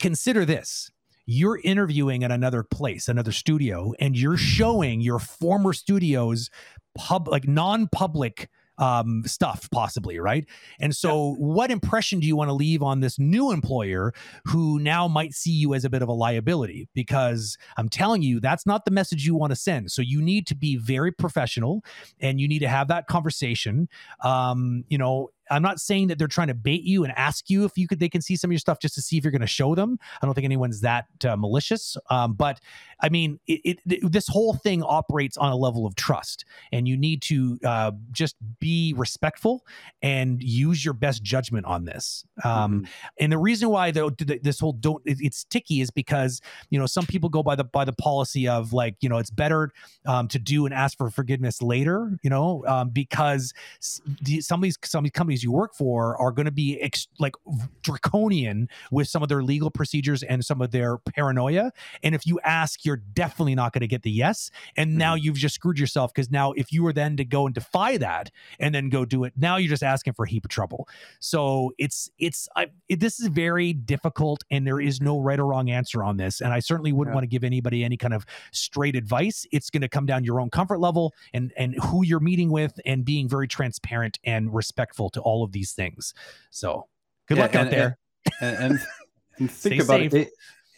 Consider 0.00 0.44
this. 0.46 0.90
You're 1.26 1.60
interviewing 1.62 2.24
at 2.24 2.32
another 2.32 2.62
place 2.62 3.08
another 3.08 3.30
studio 3.32 3.92
and 4.00 4.16
you're 4.16 4.38
showing 4.38 5.00
your 5.02 5.18
former 5.18 5.72
studio's 5.74 6.48
pub 6.96 7.28
like 7.28 7.46
non-public 7.46 8.48
um, 8.78 9.22
stuff 9.26 9.68
possibly 9.70 10.18
right? 10.18 10.46
And 10.80 10.94
so 10.94 11.34
what 11.38 11.70
impression 11.70 12.20
do 12.20 12.26
you 12.26 12.36
want 12.36 12.48
to 12.48 12.54
leave 12.54 12.82
on 12.82 13.00
this 13.00 13.18
new 13.18 13.50
employer 13.50 14.12
who 14.46 14.78
now 14.78 15.08
might 15.08 15.34
see 15.34 15.50
you 15.50 15.74
as 15.74 15.84
a 15.84 15.90
bit 15.90 16.02
of 16.02 16.08
a 16.08 16.12
liability? 16.12 16.88
Because 16.94 17.56
i'm 17.76 17.88
telling 17.88 18.22
you 18.22 18.40
that's 18.40 18.66
not 18.66 18.84
the 18.84 18.90
message 18.90 19.24
you 19.26 19.34
want 19.34 19.50
to 19.50 19.56
send. 19.56 19.90
So 19.90 20.02
you 20.02 20.20
need 20.22 20.46
to 20.48 20.54
be 20.54 20.76
very 20.76 21.12
professional 21.12 21.82
and 22.20 22.40
you 22.40 22.48
need 22.48 22.60
to 22.60 22.68
have 22.68 22.88
that 22.88 23.06
conversation. 23.06 23.88
Um, 24.22 24.84
you 24.88 24.98
know 24.98 25.30
I'm 25.50 25.62
not 25.62 25.80
saying 25.80 26.08
that 26.08 26.18
they're 26.18 26.28
trying 26.28 26.48
to 26.48 26.54
bait 26.54 26.82
you 26.82 27.04
and 27.04 27.12
ask 27.16 27.50
you 27.50 27.64
if 27.64 27.76
you 27.76 27.86
could 27.88 27.98
they 27.98 28.08
can 28.08 28.22
see 28.22 28.36
some 28.36 28.48
of 28.50 28.52
your 28.52 28.58
stuff 28.58 28.78
just 28.78 28.94
to 28.94 29.02
see 29.02 29.18
if 29.18 29.24
you're 29.24 29.30
going 29.30 29.40
to 29.40 29.46
show 29.46 29.74
them. 29.74 29.98
I 30.20 30.26
don't 30.26 30.34
think 30.34 30.44
anyone's 30.44 30.80
that 30.80 31.06
uh, 31.24 31.36
malicious. 31.36 31.96
Um, 32.10 32.34
but 32.34 32.60
I 33.00 33.08
mean, 33.08 33.40
it, 33.46 33.80
it, 33.86 34.12
this 34.12 34.28
whole 34.28 34.54
thing 34.54 34.82
operates 34.82 35.36
on 35.36 35.52
a 35.52 35.56
level 35.56 35.86
of 35.86 35.94
trust, 35.96 36.44
and 36.70 36.86
you 36.86 36.96
need 36.96 37.22
to 37.22 37.58
uh, 37.64 37.92
just 38.12 38.36
be 38.60 38.94
respectful 38.96 39.66
and 40.02 40.42
use 40.42 40.84
your 40.84 40.94
best 40.94 41.22
judgment 41.22 41.66
on 41.66 41.84
this. 41.84 42.24
Um, 42.44 42.72
mm-hmm. 42.72 42.84
And 43.18 43.32
the 43.32 43.38
reason 43.38 43.68
why 43.68 43.90
though 43.90 44.10
this 44.10 44.60
whole 44.60 44.72
don't 44.72 45.02
it's 45.04 45.44
ticky 45.44 45.80
is 45.80 45.90
because 45.90 46.40
you 46.70 46.78
know 46.78 46.86
some 46.86 47.06
people 47.06 47.28
go 47.28 47.42
by 47.42 47.56
the 47.56 47.64
by 47.64 47.84
the 47.84 47.92
policy 47.92 48.48
of 48.48 48.72
like 48.72 48.96
you 49.00 49.08
know 49.08 49.18
it's 49.18 49.30
better 49.30 49.72
um, 50.06 50.28
to 50.28 50.38
do 50.38 50.64
and 50.64 50.74
ask 50.74 50.96
for 50.96 51.10
forgiveness 51.10 51.60
later. 51.60 52.18
You 52.22 52.30
know 52.30 52.64
um, 52.66 52.90
because 52.90 53.52
some 53.80 54.60
of 54.60 54.62
these 54.62 54.78
some 54.84 55.00
of 55.00 55.04
these 55.04 55.12
companies 55.12 55.31
you 55.40 55.52
work 55.52 55.74
for 55.74 56.20
are 56.20 56.32
going 56.32 56.46
to 56.46 56.52
be 56.52 56.80
ex- 56.80 57.06
like 57.20 57.34
draconian 57.82 58.68
with 58.90 59.06
some 59.06 59.22
of 59.22 59.28
their 59.28 59.42
legal 59.42 59.70
procedures 59.70 60.24
and 60.24 60.44
some 60.44 60.60
of 60.60 60.72
their 60.72 60.98
paranoia. 60.98 61.70
And 62.02 62.14
if 62.14 62.26
you 62.26 62.40
ask 62.40 62.84
you're 62.84 62.96
definitely 62.96 63.54
not 63.54 63.72
going 63.72 63.82
to 63.82 63.86
get 63.86 64.02
the 64.02 64.10
yes. 64.10 64.50
And 64.76 64.96
now 64.96 65.14
mm-hmm. 65.14 65.26
you've 65.26 65.36
just 65.36 65.54
screwed 65.54 65.78
yourself 65.78 66.12
because 66.12 66.30
now 66.30 66.52
if 66.52 66.72
you 66.72 66.82
were 66.82 66.92
then 66.92 67.16
to 67.18 67.24
go 67.24 67.46
and 67.46 67.54
defy 67.54 67.96
that 67.98 68.30
and 68.58 68.74
then 68.74 68.88
go 68.88 69.04
do 69.04 69.24
it, 69.24 69.34
now 69.36 69.56
you're 69.56 69.68
just 69.70 69.82
asking 69.82 70.14
for 70.14 70.24
a 70.24 70.28
heap 70.28 70.44
of 70.44 70.50
trouble. 70.50 70.88
So 71.20 71.72
it's 71.78 72.10
it's 72.18 72.48
I, 72.56 72.68
it, 72.88 73.00
this 73.00 73.20
is 73.20 73.28
very 73.28 73.72
difficult, 73.72 74.44
and 74.50 74.66
there 74.66 74.80
is 74.80 75.00
no 75.00 75.20
right 75.20 75.38
or 75.38 75.46
wrong 75.46 75.70
answer 75.70 76.02
on 76.02 76.16
this. 76.16 76.40
And 76.40 76.52
I 76.52 76.60
certainly 76.60 76.92
wouldn't 76.92 77.12
yeah. 77.12 77.16
want 77.16 77.24
to 77.24 77.28
give 77.28 77.44
anybody 77.44 77.84
any 77.84 77.96
kind 77.96 78.14
of 78.14 78.26
straight 78.52 78.96
advice. 78.96 79.46
It's 79.52 79.70
going 79.70 79.82
to 79.82 79.88
come 79.88 80.06
down 80.06 80.24
your 80.24 80.40
own 80.40 80.50
comfort 80.50 80.80
level 80.80 81.14
and 81.32 81.52
and 81.56 81.74
who 81.84 82.04
you're 82.04 82.20
meeting 82.20 82.50
with, 82.50 82.78
and 82.84 83.04
being 83.04 83.28
very 83.28 83.48
transparent 83.48 84.18
and 84.24 84.52
respectful 84.54 85.10
to 85.10 85.21
all 85.22 85.42
of 85.42 85.52
these 85.52 85.72
things. 85.72 86.14
So 86.50 86.86
good 87.28 87.38
yeah, 87.38 87.42
luck 87.44 87.54
and, 87.54 87.64
out 87.66 87.70
there. 87.70 87.98
And, 88.40 88.56
and, 88.56 88.80
and 89.38 89.50
think 89.50 89.82
about 89.82 90.00
safe. 90.00 90.14
it 90.14 90.30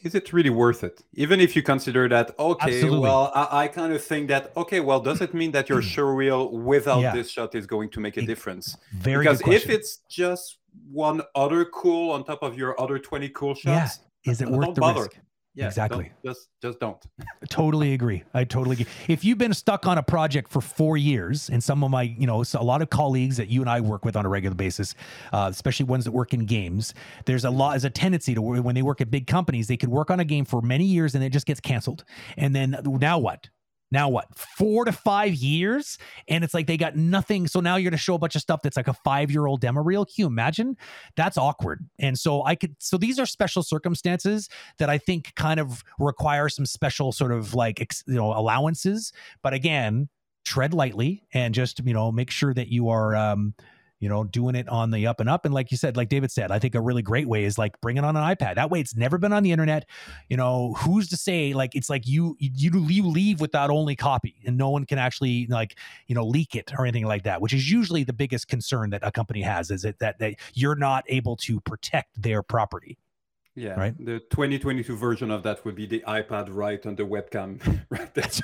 is 0.04 0.14
it 0.14 0.32
really 0.34 0.50
worth 0.50 0.84
it? 0.84 1.02
Even 1.14 1.40
if 1.40 1.56
you 1.56 1.62
consider 1.62 2.08
that, 2.10 2.38
okay, 2.38 2.74
Absolutely. 2.74 3.00
well, 3.00 3.32
I, 3.34 3.64
I, 3.64 3.68
kind 3.68 3.92
of 3.92 4.04
think 4.04 4.28
that, 4.28 4.52
okay, 4.54 4.80
well, 4.80 5.00
does 5.00 5.22
it 5.22 5.32
mean 5.32 5.50
that 5.52 5.70
your 5.70 5.80
showreel 5.94 6.52
without 6.52 7.00
yeah. 7.00 7.14
this 7.14 7.30
shot 7.30 7.54
is 7.54 7.66
going 7.66 7.88
to 7.90 8.00
make 8.00 8.18
a 8.18 8.22
difference? 8.22 8.76
Very 8.92 9.24
because 9.24 9.40
if 9.48 9.68
it's 9.70 10.00
just 10.10 10.58
one 10.90 11.22
other 11.34 11.64
cool 11.64 12.10
on 12.12 12.22
top 12.22 12.42
of 12.42 12.58
your 12.58 12.78
other 12.78 12.98
20 12.98 13.30
cool 13.30 13.54
shots, 13.54 14.00
yeah. 14.24 14.32
is 14.32 14.42
it 14.42 14.48
worth 14.48 14.74
the 14.74 14.80
bother. 14.82 15.02
risk? 15.04 15.16
Yeah, 15.54 15.66
exactly. 15.66 16.10
Just 16.24 16.48
just 16.60 16.80
don't. 16.80 17.02
totally 17.48 17.94
agree. 17.94 18.24
I 18.34 18.42
totally 18.44 18.74
agree. 18.74 18.86
If 19.06 19.24
you've 19.24 19.38
been 19.38 19.54
stuck 19.54 19.86
on 19.86 19.98
a 19.98 20.02
project 20.02 20.50
for 20.50 20.60
four 20.60 20.96
years, 20.96 21.48
and 21.48 21.62
some 21.62 21.84
of 21.84 21.90
my, 21.90 22.02
you 22.02 22.26
know, 22.26 22.42
a 22.54 22.64
lot 22.64 22.82
of 22.82 22.90
colleagues 22.90 23.36
that 23.36 23.48
you 23.48 23.60
and 23.60 23.70
I 23.70 23.80
work 23.80 24.04
with 24.04 24.16
on 24.16 24.26
a 24.26 24.28
regular 24.28 24.56
basis, 24.56 24.94
uh, 25.32 25.48
especially 25.50 25.86
ones 25.86 26.04
that 26.06 26.12
work 26.12 26.34
in 26.34 26.44
games, 26.44 26.92
there's 27.26 27.44
a 27.44 27.50
lot, 27.50 27.70
there's 27.70 27.84
a 27.84 27.90
tendency 27.90 28.34
to 28.34 28.42
when 28.42 28.74
they 28.74 28.82
work 28.82 29.00
at 29.00 29.10
big 29.10 29.28
companies, 29.28 29.68
they 29.68 29.76
could 29.76 29.90
work 29.90 30.10
on 30.10 30.18
a 30.18 30.24
game 30.24 30.44
for 30.44 30.60
many 30.60 30.84
years 30.84 31.14
and 31.14 31.22
it 31.22 31.30
just 31.30 31.46
gets 31.46 31.60
canceled. 31.60 32.04
And 32.36 32.54
then 32.54 32.76
now 32.84 33.18
what? 33.18 33.48
Now 33.94 34.10
what 34.10 34.26
four 34.36 34.84
to 34.84 34.92
five 34.92 35.34
years? 35.34 35.96
And 36.28 36.44
it's 36.44 36.52
like 36.52 36.66
they 36.66 36.76
got 36.76 36.96
nothing. 36.96 37.46
So 37.46 37.60
now 37.60 37.76
you're 37.76 37.90
going 37.90 37.96
to 37.96 38.02
show 38.02 38.14
a 38.14 38.18
bunch 38.18 38.34
of 38.34 38.42
stuff 38.42 38.60
that's 38.62 38.76
like 38.76 38.88
a 38.88 38.92
five 38.92 39.30
year 39.30 39.46
old 39.46 39.60
demo 39.62 39.82
reel. 39.82 40.04
Can 40.04 40.14
you 40.16 40.26
imagine? 40.26 40.76
That's 41.16 41.38
awkward. 41.38 41.88
And 41.98 42.18
so 42.18 42.44
i 42.44 42.54
could 42.54 42.74
so 42.78 42.98
these 42.98 43.18
are 43.18 43.26
special 43.26 43.62
circumstances 43.62 44.48
that 44.78 44.90
i 44.90 44.98
think 44.98 45.34
kind 45.36 45.60
of 45.60 45.82
require 45.98 46.48
some 46.48 46.66
special 46.66 47.12
sort 47.12 47.32
of 47.32 47.54
like 47.54 47.78
you 48.06 48.14
know 48.14 48.32
allowances. 48.32 49.12
But 49.42 49.54
again 49.54 50.08
tread 50.44 50.74
lightly 50.74 51.24
and 51.32 51.54
just 51.54 51.80
you 51.84 51.94
know 51.94 52.12
make 52.12 52.30
sure 52.30 52.52
that 52.52 52.68
you 52.68 52.88
are 52.88 53.16
um 53.16 53.54
you 54.04 54.10
know, 54.10 54.22
doing 54.22 54.54
it 54.54 54.68
on 54.68 54.90
the 54.90 55.06
up 55.06 55.18
and 55.18 55.30
up. 55.30 55.46
And 55.46 55.54
like 55.54 55.70
you 55.70 55.78
said, 55.78 55.96
like 55.96 56.10
David 56.10 56.30
said, 56.30 56.50
I 56.50 56.58
think 56.58 56.74
a 56.74 56.80
really 56.82 57.00
great 57.00 57.26
way 57.26 57.44
is 57.44 57.56
like 57.56 57.80
bring 57.80 57.96
it 57.96 58.04
on 58.04 58.14
an 58.18 58.22
iPad. 58.22 58.56
That 58.56 58.70
way 58.70 58.78
it's 58.78 58.94
never 58.94 59.16
been 59.16 59.32
on 59.32 59.42
the 59.42 59.50
internet. 59.50 59.88
You 60.28 60.36
know, 60.36 60.74
who's 60.74 61.08
to 61.08 61.16
say 61.16 61.54
like 61.54 61.74
it's 61.74 61.88
like 61.88 62.06
you 62.06 62.36
you 62.38 62.70
you 62.86 63.08
leave 63.08 63.40
with 63.40 63.52
that 63.52 63.70
only 63.70 63.96
copy 63.96 64.36
and 64.44 64.58
no 64.58 64.68
one 64.68 64.84
can 64.84 64.98
actually 64.98 65.46
like, 65.46 65.78
you 66.06 66.14
know, 66.14 66.26
leak 66.26 66.54
it 66.54 66.70
or 66.76 66.84
anything 66.84 67.06
like 67.06 67.22
that, 67.22 67.40
which 67.40 67.54
is 67.54 67.72
usually 67.72 68.04
the 68.04 68.12
biggest 68.12 68.46
concern 68.46 68.90
that 68.90 69.00
a 69.02 69.10
company 69.10 69.40
has 69.40 69.70
is 69.70 69.86
it 69.86 69.98
that 70.00 70.18
that 70.18 70.34
you're 70.52 70.76
not 70.76 71.04
able 71.08 71.34
to 71.36 71.58
protect 71.60 72.20
their 72.20 72.42
property. 72.42 72.98
Yeah, 73.56 73.78
right. 73.78 73.94
The 74.04 74.18
2022 74.30 74.96
version 74.96 75.30
of 75.30 75.44
that 75.44 75.64
would 75.64 75.76
be 75.76 75.86
the 75.86 76.02
iPad 76.08 76.48
right 76.50 76.84
on 76.86 76.96
the 76.96 77.04
webcam, 77.04 77.60
right? 77.90 78.12
That's, 78.12 78.42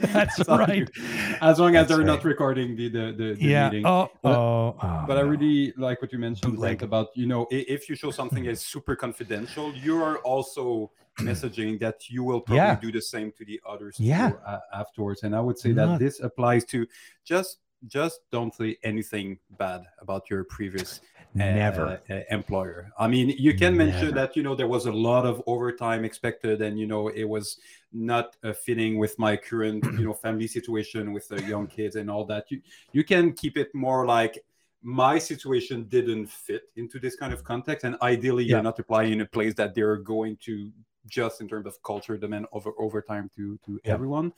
that's 0.00 0.48
right. 0.48 0.90
as 1.40 1.60
long 1.60 1.76
as 1.76 1.82
that's 1.82 1.88
they're 1.88 1.98
right. 1.98 2.06
not 2.06 2.24
recording 2.24 2.74
the 2.74 2.88
the, 2.88 3.12
the, 3.12 3.34
the 3.34 3.36
yeah. 3.38 3.70
meeting. 3.70 3.86
Oh, 3.86 4.10
but, 4.22 4.36
oh, 4.36 4.76
oh, 4.82 5.04
but 5.06 5.18
I 5.18 5.20
really 5.20 5.72
like 5.76 6.02
what 6.02 6.12
you 6.12 6.18
mentioned 6.18 6.58
like 6.58 6.82
about 6.82 7.08
you 7.14 7.26
know 7.26 7.46
if 7.50 7.88
you 7.88 7.94
show 7.94 8.10
something 8.10 8.48
as 8.48 8.60
super 8.60 8.96
confidential, 8.96 9.72
you 9.72 10.02
are 10.02 10.18
also 10.18 10.90
messaging 11.20 11.78
that 11.78 12.10
you 12.10 12.24
will 12.24 12.40
probably 12.40 12.56
yeah. 12.56 12.74
do 12.74 12.90
the 12.90 13.02
same 13.02 13.30
to 13.38 13.44
the 13.44 13.60
others 13.68 13.96
yeah. 14.00 14.32
uh, 14.44 14.58
afterwards. 14.72 15.22
And 15.22 15.36
I 15.36 15.40
would 15.40 15.60
say 15.60 15.70
not... 15.72 15.86
that 15.86 15.98
this 16.00 16.18
applies 16.18 16.64
to 16.66 16.88
just 17.24 17.58
just 17.86 18.20
don't 18.30 18.54
say 18.54 18.76
anything 18.82 19.38
bad 19.58 19.84
about 20.00 20.28
your 20.28 20.44
previous 20.44 21.00
never 21.34 22.00
uh, 22.10 22.20
employer 22.30 22.90
i 22.98 23.06
mean 23.06 23.28
you 23.28 23.54
can 23.54 23.76
never. 23.76 23.90
mention 23.90 24.14
that 24.14 24.36
you 24.36 24.42
know 24.42 24.54
there 24.54 24.66
was 24.66 24.86
a 24.86 24.92
lot 24.92 25.24
of 25.24 25.42
overtime 25.46 26.04
expected 26.04 26.60
and 26.60 26.78
you 26.78 26.86
know 26.86 27.08
it 27.08 27.24
was 27.24 27.58
not 27.92 28.36
uh, 28.42 28.52
fitting 28.52 28.98
with 28.98 29.18
my 29.18 29.36
current 29.36 29.84
you 29.98 30.04
know 30.04 30.12
family 30.12 30.46
situation 30.46 31.12
with 31.12 31.28
the 31.28 31.40
young 31.42 31.66
kids 31.66 31.96
and 31.96 32.10
all 32.10 32.24
that 32.24 32.50
you 32.50 32.60
you 32.92 33.04
can 33.04 33.32
keep 33.32 33.56
it 33.56 33.72
more 33.74 34.06
like 34.06 34.42
my 34.82 35.18
situation 35.18 35.84
didn't 35.84 36.26
fit 36.26 36.62
into 36.76 36.98
this 36.98 37.14
kind 37.14 37.32
of 37.32 37.44
context 37.44 37.84
and 37.84 37.96
ideally 38.02 38.44
yeah. 38.44 38.56
you're 38.56 38.62
not 38.62 38.78
applying 38.78 39.12
in 39.12 39.20
a 39.20 39.26
place 39.26 39.54
that 39.54 39.74
they're 39.74 39.96
going 39.96 40.36
to 40.36 40.70
just 41.06 41.40
in 41.40 41.48
terms 41.48 41.66
of 41.66 41.82
culture 41.82 42.16
demand 42.16 42.46
over 42.52 42.72
overtime 42.78 43.30
to 43.34 43.58
to 43.64 43.80
yeah. 43.84 43.92
everyone 43.92 44.32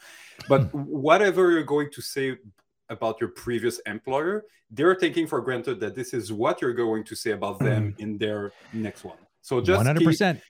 but 0.48 0.72
whatever 0.74 1.50
you're 1.50 1.62
going 1.62 1.90
to 1.90 2.00
say 2.00 2.36
about 2.92 3.20
your 3.20 3.30
previous 3.30 3.80
employer, 3.80 4.44
they're 4.70 4.94
taking 4.94 5.26
for 5.26 5.40
granted 5.40 5.80
that 5.80 5.94
this 5.94 6.14
is 6.14 6.32
what 6.32 6.62
you're 6.62 6.72
going 6.72 7.04
to 7.04 7.14
say 7.14 7.32
about 7.32 7.58
hmm. 7.58 7.64
them 7.64 7.94
in 7.98 8.18
their 8.18 8.52
next 8.72 9.04
one. 9.04 9.18
So 9.40 9.60
just 9.60 9.84
100%. 9.84 10.34
Keep, 10.34 10.42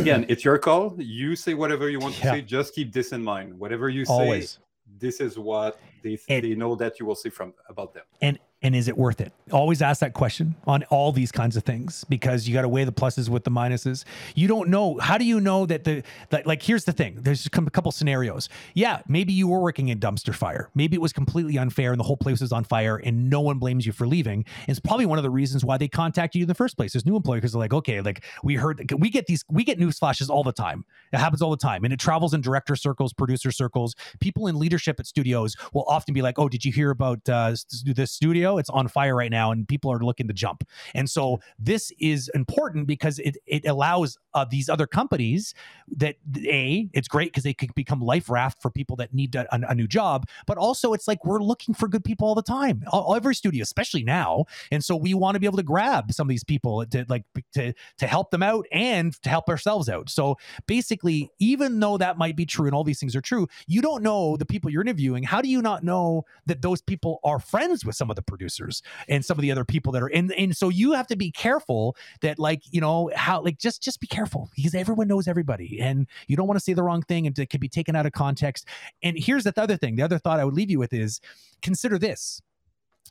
again, 0.00 0.24
it's 0.28 0.44
your 0.44 0.58
call. 0.58 0.94
You 0.98 1.34
say 1.34 1.54
whatever 1.54 1.88
you 1.90 1.98
want 1.98 2.16
yeah. 2.18 2.32
to 2.32 2.38
say. 2.38 2.42
Just 2.42 2.74
keep 2.74 2.92
this 2.92 3.12
in 3.12 3.22
mind. 3.22 3.58
Whatever 3.58 3.88
you 3.88 4.04
say, 4.04 4.12
Always. 4.12 4.58
this 4.98 5.20
is 5.20 5.38
what 5.38 5.80
they, 6.02 6.18
and, 6.28 6.44
they 6.44 6.54
know 6.54 6.76
that 6.76 7.00
you 7.00 7.06
will 7.06 7.16
say 7.16 7.30
from 7.30 7.54
about 7.68 7.92
them. 7.92 8.04
And 8.22 8.38
and 8.66 8.74
is 8.74 8.88
it 8.88 8.98
worth 8.98 9.20
it? 9.20 9.32
Always 9.52 9.80
ask 9.80 10.00
that 10.00 10.12
question 10.12 10.56
on 10.66 10.82
all 10.90 11.12
these 11.12 11.30
kinds 11.30 11.56
of 11.56 11.62
things 11.62 12.04
because 12.08 12.48
you 12.48 12.52
got 12.54 12.62
to 12.62 12.68
weigh 12.68 12.82
the 12.82 12.92
pluses 12.92 13.28
with 13.28 13.44
the 13.44 13.50
minuses. 13.50 14.04
You 14.34 14.48
don't 14.48 14.68
know. 14.70 14.98
How 14.98 15.18
do 15.18 15.24
you 15.24 15.40
know 15.40 15.66
that 15.66 15.84
the 15.84 16.02
that, 16.30 16.48
like? 16.48 16.62
Here's 16.62 16.84
the 16.84 16.90
thing. 16.90 17.14
There's 17.20 17.46
a 17.46 17.50
couple 17.50 17.92
scenarios. 17.92 18.48
Yeah, 18.74 19.02
maybe 19.06 19.32
you 19.32 19.46
were 19.46 19.60
working 19.60 19.88
in 19.90 20.00
dumpster 20.00 20.34
fire. 20.34 20.68
Maybe 20.74 20.96
it 20.96 21.00
was 21.00 21.12
completely 21.12 21.58
unfair 21.58 21.92
and 21.92 22.00
the 22.00 22.04
whole 22.04 22.16
place 22.16 22.40
was 22.40 22.50
on 22.50 22.64
fire 22.64 22.96
and 22.96 23.30
no 23.30 23.40
one 23.40 23.60
blames 23.60 23.86
you 23.86 23.92
for 23.92 24.04
leaving. 24.04 24.44
It's 24.66 24.80
probably 24.80 25.06
one 25.06 25.18
of 25.18 25.22
the 25.22 25.30
reasons 25.30 25.64
why 25.64 25.78
they 25.78 25.86
contact 25.86 26.34
you 26.34 26.42
in 26.42 26.48
the 26.48 26.54
first 26.54 26.76
place 26.76 26.96
as 26.96 27.06
new 27.06 27.14
employer 27.14 27.36
because 27.36 27.52
they're 27.52 27.60
like, 27.60 27.72
okay, 27.72 28.00
like 28.00 28.24
we 28.42 28.56
heard 28.56 28.90
we 28.98 29.10
get 29.10 29.26
these 29.26 29.44
we 29.48 29.62
get 29.62 29.78
news 29.78 29.96
flashes 29.96 30.28
all 30.28 30.42
the 30.42 30.52
time. 30.52 30.84
It 31.12 31.18
happens 31.18 31.40
all 31.40 31.52
the 31.52 31.56
time 31.56 31.84
and 31.84 31.92
it 31.92 32.00
travels 32.00 32.34
in 32.34 32.40
director 32.40 32.74
circles, 32.74 33.12
producer 33.12 33.52
circles. 33.52 33.94
People 34.18 34.48
in 34.48 34.58
leadership 34.58 34.98
at 34.98 35.06
studios 35.06 35.54
will 35.72 35.84
often 35.86 36.14
be 36.14 36.20
like, 36.20 36.36
oh, 36.40 36.48
did 36.48 36.64
you 36.64 36.72
hear 36.72 36.90
about 36.90 37.20
uh, 37.28 37.54
this 37.84 38.10
studio? 38.10 38.55
It's 38.58 38.70
on 38.70 38.88
fire 38.88 39.14
right 39.14 39.30
now, 39.30 39.50
and 39.52 39.66
people 39.66 39.92
are 39.92 39.98
looking 39.98 40.28
to 40.28 40.34
jump. 40.34 40.64
And 40.94 41.08
so 41.08 41.40
this 41.58 41.92
is 41.98 42.30
important 42.34 42.86
because 42.86 43.18
it 43.18 43.36
it 43.46 43.66
allows 43.66 44.18
uh, 44.34 44.44
these 44.44 44.68
other 44.68 44.86
companies 44.86 45.54
that 45.96 46.16
a 46.44 46.88
it's 46.92 47.08
great 47.08 47.32
because 47.32 47.44
they 47.44 47.54
can 47.54 47.70
become 47.74 48.00
life 48.00 48.28
raft 48.28 48.60
for 48.60 48.70
people 48.70 48.96
that 48.96 49.14
need 49.14 49.34
a, 49.34 49.46
a, 49.50 49.74
new 49.74 49.86
job, 49.86 50.26
but 50.46 50.58
also 50.58 50.92
it's 50.92 51.08
like 51.08 51.24
we're 51.24 51.40
looking 51.40 51.74
for 51.74 51.88
good 51.88 52.04
people 52.04 52.28
all 52.28 52.34
the 52.34 52.42
time, 52.42 52.82
all, 52.92 53.14
every 53.14 53.34
studio, 53.34 53.62
especially 53.62 54.04
now. 54.04 54.44
And 54.70 54.84
so 54.84 54.96
we 54.96 55.14
want 55.14 55.36
to 55.36 55.40
be 55.40 55.46
able 55.46 55.56
to 55.56 55.62
grab 55.62 56.12
some 56.12 56.26
of 56.26 56.28
these 56.28 56.44
people 56.44 56.84
to 56.86 57.06
like 57.08 57.24
to 57.54 57.72
to 57.98 58.06
help 58.06 58.30
them 58.30 58.42
out 58.42 58.66
and 58.72 59.14
to 59.22 59.28
help 59.28 59.48
ourselves 59.48 59.88
out. 59.88 60.10
So 60.10 60.36
basically, 60.66 61.30
even 61.38 61.80
though 61.80 61.96
that 61.98 62.18
might 62.18 62.36
be 62.36 62.46
true 62.46 62.66
and 62.66 62.74
all 62.74 62.84
these 62.84 63.00
things 63.00 63.16
are 63.16 63.20
true, 63.20 63.46
you 63.66 63.80
don't 63.80 64.02
know 64.02 64.36
the 64.36 64.46
people 64.46 64.70
you're 64.70 64.82
interviewing. 64.82 65.22
How 65.22 65.40
do 65.40 65.48
you 65.48 65.62
not 65.62 65.82
know 65.82 66.24
that 66.46 66.62
those 66.62 66.82
people 66.82 67.20
are 67.24 67.38
friends 67.38 67.84
with 67.84 67.96
some 67.96 68.10
of 68.10 68.16
the 68.16 68.22
producers 68.36 68.82
and 69.08 69.24
some 69.24 69.38
of 69.38 69.42
the 69.42 69.50
other 69.50 69.64
people 69.64 69.92
that 69.92 70.02
are 70.02 70.08
in 70.08 70.30
and 70.32 70.56
so 70.56 70.68
you 70.68 70.92
have 70.92 71.06
to 71.06 71.16
be 71.16 71.30
careful 71.30 71.96
that 72.20 72.38
like 72.38 72.60
you 72.70 72.80
know 72.80 73.10
how 73.14 73.40
like 73.40 73.58
just 73.58 73.82
just 73.82 74.00
be 74.00 74.06
careful 74.06 74.50
because 74.54 74.74
everyone 74.74 75.08
knows 75.08 75.26
everybody 75.26 75.80
and 75.80 76.06
you 76.26 76.36
don't 76.36 76.46
want 76.46 76.58
to 76.58 76.64
say 76.64 76.74
the 76.74 76.82
wrong 76.82 77.02
thing 77.02 77.26
and 77.26 77.38
it 77.38 77.46
could 77.46 77.60
be 77.60 77.68
taken 77.68 77.96
out 77.96 78.06
of 78.06 78.12
context. 78.12 78.66
And 79.02 79.16
here's 79.18 79.44
the 79.44 79.54
other 79.56 79.76
thing 79.76 79.96
the 79.96 80.02
other 80.02 80.18
thought 80.18 80.38
i 80.38 80.44
would 80.44 80.54
leave 80.54 80.70
you 80.70 80.78
with 80.78 80.92
is 80.92 81.20
consider 81.62 81.98
this 81.98 82.42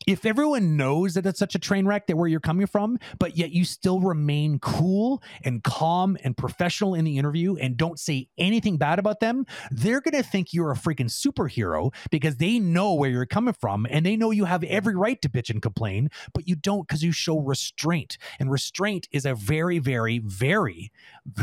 if 0.08 0.26
everyone 0.26 0.78
knows 0.78 1.14
that 1.14 1.26
it's 1.26 1.40
such 1.40 1.56
a 1.56 1.60
train 1.60 1.86
wreck 1.86 2.08
that 2.08 2.18
where 2.18 2.28
you're 2.28 2.40
coming 2.40 2.68
from, 2.68 3.00
but 3.20 3.38
yet 3.38 3.52
you 3.52 3.66
still 3.66 4.00
remain 4.00 4.60
cool 4.60 5.22
and 5.44 5.64
calm 5.64 6.18
and 6.24 6.38
professional 6.38 6.94
in 6.94 7.06
the 7.06 7.18
interview 7.18 7.56
and 7.56 7.78
don't 7.78 8.00
say 8.00 8.28
anything 8.38 8.78
bad 8.78 9.00
about 9.00 9.20
them, 9.20 9.46
they're 9.72 10.02
going 10.02 10.16
to 10.16 10.24
think 10.24 10.54
you're 10.54 10.72
a 10.72 10.76
freaking 10.76 11.10
superhero 11.10 11.94
because 12.12 12.38
they 12.38 12.60
know 12.60 12.94
where 12.94 13.10
you're 13.10 13.26
coming 13.26 13.54
from 13.54 13.86
and 13.90 14.06
they 14.06 14.16
know 14.16 14.32
you 14.32 14.46
have 14.46 14.64
every 14.64 14.96
right 14.96 15.22
to 15.22 15.30
bitch 15.30 15.50
and 15.50 15.62
complain, 15.62 16.10
but 16.34 16.48
you 16.48 16.56
don't 16.56 16.88
because 16.88 17.04
you 17.04 17.12
show 17.12 17.40
restraint. 17.40 18.18
And 18.40 18.52
restraint 18.52 19.08
is 19.12 19.26
a 19.26 19.36
very, 19.36 19.80
very, 19.80 20.20
very, 20.20 20.92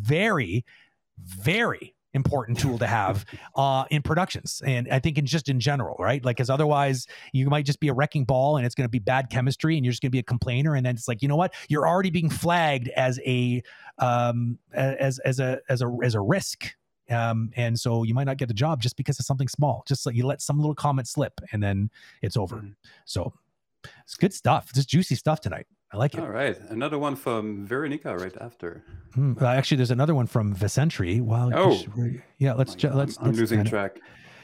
very, 0.00 0.64
very 1.18 1.94
important 2.14 2.58
tool 2.58 2.78
to 2.78 2.86
have 2.86 3.24
uh, 3.56 3.84
in 3.90 4.02
productions 4.02 4.62
and 4.64 4.88
i 4.90 4.98
think 4.98 5.18
in 5.18 5.26
just 5.26 5.48
in 5.48 5.60
general 5.60 5.96
right 5.98 6.24
like 6.24 6.36
because 6.36 6.50
otherwise 6.50 7.06
you 7.32 7.48
might 7.48 7.66
just 7.66 7.80
be 7.80 7.88
a 7.88 7.92
wrecking 7.92 8.24
ball 8.24 8.56
and 8.56 8.64
it's 8.64 8.74
going 8.74 8.84
to 8.84 8.90
be 8.90 8.98
bad 8.98 9.28
chemistry 9.30 9.76
and 9.76 9.84
you're 9.84 9.92
just 9.92 10.02
going 10.02 10.10
to 10.10 10.14
be 10.14 10.18
a 10.18 10.22
complainer 10.22 10.74
and 10.74 10.86
then 10.86 10.94
it's 10.94 11.08
like 11.08 11.20
you 11.22 11.28
know 11.28 11.36
what 11.36 11.52
you're 11.68 11.86
already 11.86 12.10
being 12.10 12.30
flagged 12.30 12.88
as 12.90 13.20
a 13.26 13.62
um 13.98 14.58
as 14.72 15.18
as 15.20 15.38
a 15.38 15.60
as 15.68 15.82
a 15.82 15.96
as 16.02 16.14
a 16.14 16.20
risk 16.20 16.74
um, 17.10 17.50
and 17.56 17.78
so 17.78 18.02
you 18.02 18.14
might 18.14 18.24
not 18.24 18.36
get 18.36 18.48
the 18.48 18.54
job 18.54 18.82
just 18.82 18.96
because 18.96 19.18
of 19.18 19.24
something 19.24 19.48
small. 19.48 19.82
Just 19.86 20.04
like 20.04 20.14
you 20.14 20.26
let 20.26 20.42
some 20.42 20.58
little 20.58 20.74
comment 20.74 21.08
slip 21.08 21.40
and 21.52 21.62
then 21.62 21.90
it's 22.22 22.36
over. 22.36 22.56
Mm-hmm. 22.56 22.70
So 23.06 23.32
it's 24.02 24.16
good 24.16 24.34
stuff. 24.34 24.72
Just 24.74 24.88
juicy 24.88 25.14
stuff 25.14 25.40
tonight. 25.40 25.66
I 25.90 25.96
like 25.96 26.14
it. 26.14 26.20
All 26.20 26.28
right, 26.28 26.58
another 26.68 26.98
one 26.98 27.16
from 27.16 27.66
Veronica 27.66 28.16
right 28.16 28.36
after. 28.40 28.84
Uh, 29.18 29.46
actually, 29.46 29.78
there's 29.78 29.90
another 29.90 30.14
one 30.14 30.26
from 30.26 30.54
Vicentry. 30.54 31.20
Wow. 31.20 31.50
Oh, 31.54 31.82
yeah. 32.38 32.52
Let's 32.52 32.76
oh 32.84 32.88
let's. 32.94 33.16
I'm, 33.16 33.24
I'm 33.24 33.30
let's 33.30 33.40
losing 33.40 33.64
track. 33.64 33.98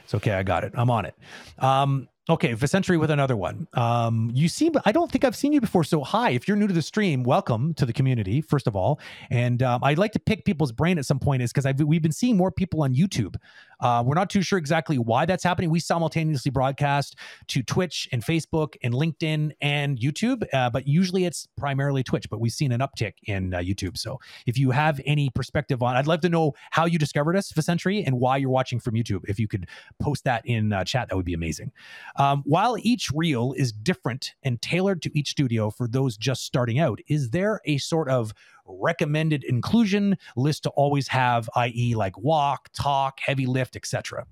It's 0.04 0.14
okay. 0.14 0.32
I 0.32 0.42
got 0.42 0.64
it. 0.64 0.72
I'm 0.74 0.90
on 0.90 1.04
it. 1.04 1.14
Um, 1.58 2.08
Okay, 2.26 2.54
Vicentry 2.54 2.96
with 2.96 3.10
another 3.10 3.36
one. 3.36 3.68
Um, 3.74 4.30
you 4.32 4.48
seem, 4.48 4.72
I 4.86 4.92
don't 4.92 5.12
think 5.12 5.24
I've 5.24 5.36
seen 5.36 5.52
you 5.52 5.60
before. 5.60 5.84
So, 5.84 6.02
hi, 6.02 6.30
if 6.30 6.48
you're 6.48 6.56
new 6.56 6.66
to 6.66 6.72
the 6.72 6.80
stream, 6.80 7.22
welcome 7.22 7.74
to 7.74 7.84
the 7.84 7.92
community, 7.92 8.40
first 8.40 8.66
of 8.66 8.74
all. 8.74 8.98
And 9.28 9.62
um, 9.62 9.84
I'd 9.84 9.98
like 9.98 10.12
to 10.12 10.18
pick 10.18 10.46
people's 10.46 10.72
brain 10.72 10.96
at 10.96 11.04
some 11.04 11.18
point, 11.18 11.42
is 11.42 11.52
because 11.52 11.70
we've 11.84 12.00
been 12.00 12.12
seeing 12.12 12.38
more 12.38 12.50
people 12.50 12.82
on 12.82 12.94
YouTube. 12.94 13.36
Uh, 13.84 14.02
we're 14.02 14.14
not 14.14 14.30
too 14.30 14.40
sure 14.40 14.58
exactly 14.58 14.96
why 14.96 15.26
that's 15.26 15.44
happening. 15.44 15.68
We 15.68 15.78
simultaneously 15.78 16.50
broadcast 16.50 17.16
to 17.48 17.62
Twitch 17.62 18.08
and 18.12 18.24
Facebook 18.24 18.76
and 18.82 18.94
LinkedIn 18.94 19.52
and 19.60 19.98
YouTube, 19.98 20.42
uh, 20.54 20.70
but 20.70 20.88
usually 20.88 21.26
it's 21.26 21.46
primarily 21.58 22.02
Twitch. 22.02 22.30
But 22.30 22.40
we've 22.40 22.50
seen 22.50 22.72
an 22.72 22.80
uptick 22.80 23.12
in 23.24 23.52
uh, 23.52 23.58
YouTube. 23.58 23.98
So, 23.98 24.18
if 24.46 24.58
you 24.58 24.70
have 24.70 25.02
any 25.04 25.28
perspective 25.28 25.82
on, 25.82 25.96
I'd 25.96 26.06
love 26.06 26.22
to 26.22 26.30
know 26.30 26.54
how 26.70 26.86
you 26.86 26.98
discovered 26.98 27.36
us, 27.36 27.52
Vicentry, 27.52 28.02
and 28.06 28.18
why 28.18 28.38
you're 28.38 28.48
watching 28.48 28.80
from 28.80 28.94
YouTube. 28.94 29.20
If 29.28 29.38
you 29.38 29.46
could 29.46 29.68
post 30.00 30.24
that 30.24 30.46
in 30.46 30.72
uh, 30.72 30.84
chat, 30.84 31.10
that 31.10 31.16
would 31.16 31.26
be 31.26 31.34
amazing. 31.34 31.70
Um, 32.16 32.42
while 32.46 32.78
each 32.80 33.10
reel 33.14 33.52
is 33.52 33.70
different 33.70 34.32
and 34.42 34.62
tailored 34.62 35.02
to 35.02 35.18
each 35.18 35.28
studio 35.28 35.68
for 35.68 35.86
those 35.86 36.16
just 36.16 36.46
starting 36.46 36.78
out, 36.78 37.00
is 37.06 37.30
there 37.30 37.60
a 37.66 37.76
sort 37.76 38.08
of 38.08 38.32
recommended 38.66 39.44
inclusion 39.44 40.16
list 40.36 40.64
to 40.64 40.70
always 40.70 41.08
have, 41.08 41.48
i.e., 41.56 41.94
like 41.94 42.18
walk, 42.18 42.68
talk, 42.74 43.20
heavy 43.20 43.46
lift, 43.46 43.76
etc.? 43.76 44.26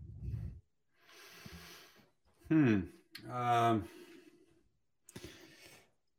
Hmm. 2.49 2.80
Um, 3.33 3.85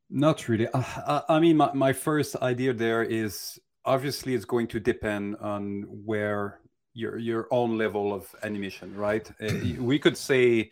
not 0.09 0.47
really. 0.47 0.67
Uh, 0.73 1.21
I 1.27 1.39
mean, 1.39 1.57
my, 1.57 1.71
my 1.73 1.93
first 1.93 2.35
idea 2.37 2.73
there 2.73 3.03
is 3.03 3.59
obviously 3.85 4.33
it's 4.35 4.45
going 4.45 4.67
to 4.67 4.79
depend 4.79 5.35
on 5.37 5.83
where 6.05 6.59
your 6.93 7.17
your 7.17 7.47
own 7.51 7.77
level 7.77 8.13
of 8.13 8.33
animation, 8.43 8.95
right? 8.95 9.29
Uh, 9.41 9.53
we 9.79 9.97
could 9.99 10.17
say 10.17 10.71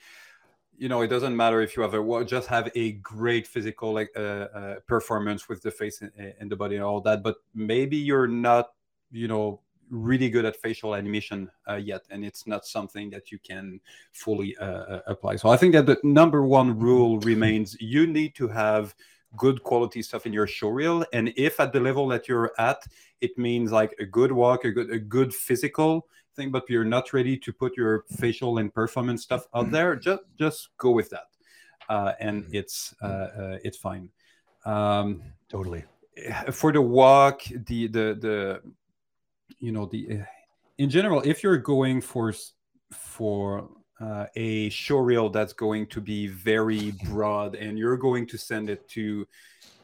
you 0.77 0.89
know 0.89 1.01
it 1.01 1.07
doesn't 1.07 1.35
matter 1.35 1.61
if 1.61 1.75
you 1.75 1.83
have 1.83 1.93
a 1.93 2.25
just 2.25 2.47
have 2.47 2.69
a 2.75 2.93
great 2.93 3.47
physical 3.47 3.93
like 3.93 4.09
uh, 4.15 4.19
uh, 4.19 4.75
performance 4.87 5.47
with 5.47 5.61
the 5.61 5.71
face 5.71 6.01
and, 6.01 6.11
and, 6.39 6.51
the 6.51 6.55
body 6.55 6.75
and 6.75 6.83
all 6.83 7.01
that 7.01 7.23
but 7.23 7.37
maybe 7.53 7.97
you're 7.97 8.27
not 8.27 8.69
you 9.11 9.27
know 9.27 9.61
really 9.89 10.29
good 10.29 10.45
at 10.45 10.55
facial 10.55 10.95
animation 10.95 11.51
uh, 11.69 11.75
yet 11.75 12.01
and 12.09 12.23
it's 12.23 12.47
not 12.47 12.65
something 12.65 13.09
that 13.09 13.31
you 13.31 13.37
can 13.39 13.79
fully 14.13 14.55
uh, 14.57 14.65
uh, 14.65 15.01
apply. 15.07 15.35
So 15.35 15.49
i 15.49 15.57
think 15.57 15.73
that 15.73 15.85
the 15.85 15.97
number 16.03 16.43
one 16.43 16.79
rule 16.79 17.19
remains 17.19 17.75
you 17.79 18.07
need 18.07 18.35
to 18.35 18.47
have 18.47 18.95
good 19.37 19.63
quality 19.63 20.01
stuff 20.01 20.25
in 20.25 20.33
your 20.33 20.47
show 20.47 20.69
reel 20.69 21.05
and 21.13 21.33
if 21.37 21.59
at 21.59 21.71
the 21.71 21.79
level 21.79 22.07
that 22.07 22.27
you're 22.27 22.51
at 22.57 22.83
it 23.21 23.37
means 23.37 23.71
like 23.71 23.95
a 23.99 24.05
good 24.05 24.31
walk 24.31 24.65
a 24.65 24.71
good 24.71 24.89
a 24.91 24.99
good 24.99 25.33
physical 25.33 26.07
thing, 26.35 26.51
but 26.51 26.69
you're 26.69 26.85
not 26.85 27.13
ready 27.13 27.37
to 27.37 27.53
put 27.53 27.77
your 27.77 28.03
facial 28.17 28.57
and 28.57 28.73
performance 28.73 29.23
stuff 29.23 29.47
out 29.53 29.65
mm-hmm. 29.65 29.73
there, 29.73 29.95
just 29.95 30.23
just 30.37 30.69
go 30.77 30.91
with 30.91 31.09
that, 31.09 31.27
uh, 31.89 32.13
and 32.19 32.43
mm-hmm. 32.43 32.55
it's 32.55 32.95
uh, 33.01 33.05
uh, 33.05 33.57
it's 33.63 33.77
fine. 33.77 34.09
Um, 34.65 35.21
totally. 35.49 35.83
For 36.51 36.71
the 36.71 36.81
walk, 36.81 37.43
the 37.45 37.87
the 37.87 38.17
the 38.19 38.61
you 39.59 39.71
know 39.71 39.85
the 39.85 40.19
uh, 40.19 40.25
in 40.77 40.89
general, 40.89 41.21
if 41.21 41.43
you're 41.43 41.57
going 41.57 42.01
for 42.01 42.33
for 42.91 43.69
uh, 44.01 44.25
a 44.35 44.69
show 44.69 44.97
reel 44.97 45.29
that's 45.29 45.53
going 45.53 45.85
to 45.87 46.01
be 46.01 46.27
very 46.27 46.91
broad 47.05 47.55
and 47.55 47.77
you're 47.77 47.97
going 47.97 48.25
to 48.25 48.37
send 48.37 48.69
it 48.69 48.87
to 48.89 49.27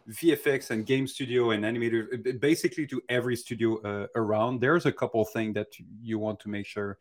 VFX 0.09 0.69
and 0.69 0.85
game 0.85 1.07
studio 1.07 1.51
and 1.51 1.63
animator, 1.63 2.39
basically 2.39 2.87
to 2.87 3.01
every 3.09 3.35
studio 3.35 3.81
uh, 3.81 4.07
around. 4.15 4.61
There's 4.61 4.85
a 4.85 4.91
couple 4.91 5.23
things 5.25 5.53
that 5.55 5.67
you 6.01 6.19
want 6.19 6.39
to 6.41 6.49
make 6.49 6.65
sure 6.65 6.97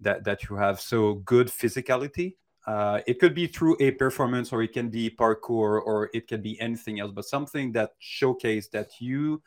that 0.00 0.24
that 0.24 0.48
you 0.48 0.56
have. 0.56 0.80
So 0.80 1.14
good 1.14 1.48
physicality. 1.48 2.34
Uh, 2.66 3.00
it 3.06 3.18
could 3.18 3.34
be 3.34 3.46
through 3.46 3.76
a 3.80 3.92
performance, 3.92 4.52
or 4.52 4.62
it 4.62 4.72
can 4.72 4.90
be 4.90 5.10
parkour, 5.10 5.80
or 5.82 6.10
it 6.12 6.28
can 6.28 6.42
be 6.42 6.60
anything 6.60 7.00
else. 7.00 7.12
But 7.12 7.24
something 7.24 7.72
that 7.72 7.92
showcase 7.98 8.68
that 8.68 9.00
you 9.00 9.42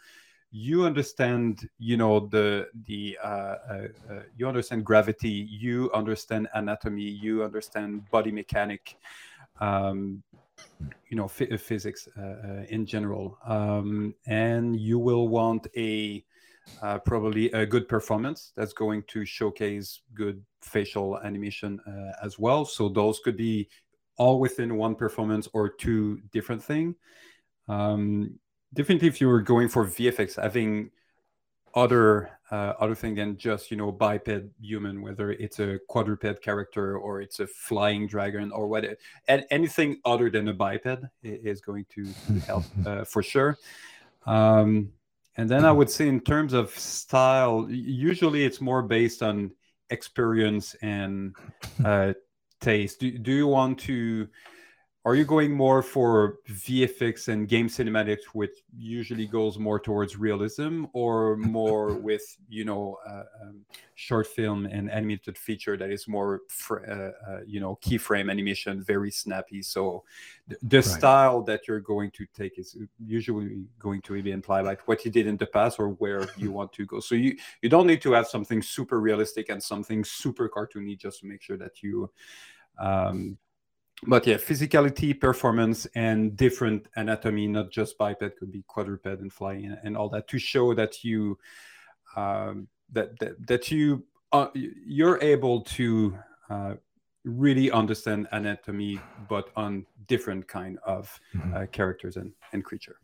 you 0.55 0.86
understand 0.86 1.68
you 1.80 1.97
know 1.97 2.28
the 2.28 2.68
the 2.86 3.18
uh, 3.24 3.28
uh, 3.28 3.88
uh, 4.09 4.20
you 4.38 4.47
understand 4.47 4.86
gravity 4.86 5.47
you 5.49 5.89
understand 5.95 6.47
anatomy 6.53 7.01
you 7.01 7.43
understand 7.43 8.07
body 8.11 8.32
mechanic 8.32 8.95
um, 9.59 10.22
you 11.09 11.18
know 11.18 11.26
f- 11.26 11.59
physics 11.61 12.07
uh, 12.18 12.22
uh, 12.22 12.64
in 12.70 12.86
general. 12.86 13.38
Um, 13.45 14.16
and 14.28 14.80
you 14.80 14.99
will 14.99 15.28
want 15.28 15.68
a 15.76 16.24
uh, 16.82 16.97
probably 16.99 17.51
a 17.51 17.66
good 17.66 17.88
performance 17.88 18.53
that's 18.55 18.74
going 18.74 19.03
to 19.09 19.26
showcase 19.26 20.01
good 20.14 20.41
facial 20.61 21.20
animation 21.20 21.80
as 22.24 22.39
well. 22.39 22.64
So 22.64 22.88
those 22.88 23.20
could 23.20 23.36
be 23.36 23.68
all 24.18 24.39
within 24.39 24.78
one 24.78 24.95
performance 24.95 25.47
or 25.53 25.68
two 25.68 26.22
different 26.32 26.64
thing. 26.64 26.95
Um, 27.68 28.39
definitely 28.74 29.07
if 29.07 29.22
you 29.22 29.28
were 29.28 29.41
going 29.41 29.70
for 29.70 29.86
vfx 29.86 30.41
having 30.41 30.89
other 31.76 32.30
uh, 32.51 32.74
other 32.80 32.93
thing 32.93 33.15
than 33.15 33.38
just 33.38 33.71
you 33.71 33.78
know 33.78 33.91
biped 33.91 34.30
human 34.61 35.01
whether 35.01 35.32
it's 35.32 35.59
a 35.59 35.80
quadruped 35.88 36.41
character 36.41 36.97
or 36.97 37.21
it's 37.21 37.39
a 37.39 37.47
flying 37.47 38.05
dragon 38.07 38.51
or 38.51 38.67
what 38.67 38.86
and 39.28 39.45
anything 39.49 39.99
other 40.05 40.30
than 40.30 40.47
a 40.47 40.53
biped 40.53 41.03
is 41.24 41.61
going 41.61 41.86
to 41.89 42.05
help 42.45 42.63
uh, 42.86 43.03
for 43.03 43.24
sure. 43.24 43.57
Um, 44.26 44.91
and 45.36 45.49
then 45.49 45.65
i 45.65 45.71
would 45.71 45.89
say 45.89 46.07
in 46.07 46.21
terms 46.21 46.53
of 46.53 46.69
style 46.78 47.65
usually 47.69 48.45
it's 48.45 48.61
more 48.61 48.84
based 48.84 49.24
on 49.24 49.51
experience 49.89 50.76
and 50.82 51.36
uh, 51.84 52.13
taste. 52.63 52.99
Do, 52.99 53.17
do 53.17 53.32
you 53.32 53.47
want 53.47 53.80
to 53.82 54.28
are 55.06 55.16
you 55.16 55.26
going 55.26 55.51
more 55.51 55.84
for 55.84 56.38
VFX 56.49 57.28
and 57.28 57.49
game 57.49 57.68
cinematics, 57.68 58.24
which 58.32 58.64
usually 58.74 59.28
goes 59.28 59.60
more 59.60 59.78
towards 59.78 60.16
realism, 60.16 60.86
or 60.93 61.36
more 61.36 61.93
with 62.08 62.24
you 62.47 62.64
know 62.64 62.97
uh, 63.06 63.24
um, 63.41 63.66
short 63.95 64.28
film 64.28 64.66
and 64.66 64.89
animated 64.89 65.38
feature 65.38 65.76
that 65.76 65.89
is 65.89 66.08
more 66.08 66.41
fr- 66.47 66.86
uh, 66.89 67.32
uh, 67.32 67.39
you 67.45 67.60
know 67.60 67.78
keyframe 67.82 68.32
animation, 68.32 68.82
very 68.82 69.12
snappy? 69.12 69.62
So 69.62 70.06
th- 70.47 70.60
the 70.64 70.78
right. 70.78 70.86
style 70.86 71.41
that 71.43 71.68
you're 71.68 71.82
going 71.82 72.12
to 72.12 72.26
take 72.34 72.58
is 72.58 72.78
usually 72.97 73.66
going 73.80 74.01
to 74.04 74.24
be 74.24 74.32
implied 74.32 74.64
like 74.64 74.88
what 74.88 75.04
you 75.04 75.12
did 75.12 75.28
in 75.28 75.36
the 75.36 75.47
past 75.47 75.80
or 75.80 75.89
where 75.89 76.26
you 76.38 76.54
want 76.54 76.72
to 76.74 76.86
go. 76.86 77.01
So 77.01 77.16
you 77.16 77.36
you 77.62 77.68
don't 77.68 77.88
need 77.88 78.01
to 78.04 78.14
have 78.14 78.28
something 78.28 78.62
super 78.62 79.01
realistic 79.01 79.49
and 79.49 79.62
something 79.62 80.06
super 80.06 80.47
cartoony 80.47 80.97
just 80.97 81.20
to 81.20 81.26
make 81.26 81.41
sure 81.41 81.58
that 81.58 81.84
you 81.84 82.10
um, 82.80 83.38
but 84.08 84.26
yeah, 84.28 84.36
physicality, 84.36 85.20
performance, 85.20 85.86
and 85.95 86.36
different 86.36 86.88
anatomy, 86.95 87.47
not 87.47 87.72
just 87.72 87.97
biped, 87.97 88.38
could 88.38 88.51
be 88.51 88.64
quadruped 88.68 89.06
and 89.06 89.32
flying 89.32 89.66
and, 89.66 89.78
and 89.84 89.97
all 89.97 90.10
that, 90.10 90.28
to 90.30 90.39
show 90.39 90.74
that 90.74 91.04
you 91.04 91.38
um, 92.16 92.68
that, 92.91 93.18
that 93.20 93.47
that 93.47 93.72
you 93.72 94.04
uh, 94.32 94.47
you're 94.54 95.22
able 95.22 95.62
to 95.62 96.18
uh, 96.49 96.74
really 97.24 97.72
understand 97.72 98.28
anatomy, 98.32 98.99
but 99.30 99.49
on 99.56 99.86
different 100.08 100.47
kind 100.47 100.78
of 100.86 101.20
mm-hmm. 101.36 101.54
uh, 101.56 101.66
characters 101.68 102.18
and, 102.18 102.34
and 102.51 102.64
creature. 102.64 102.97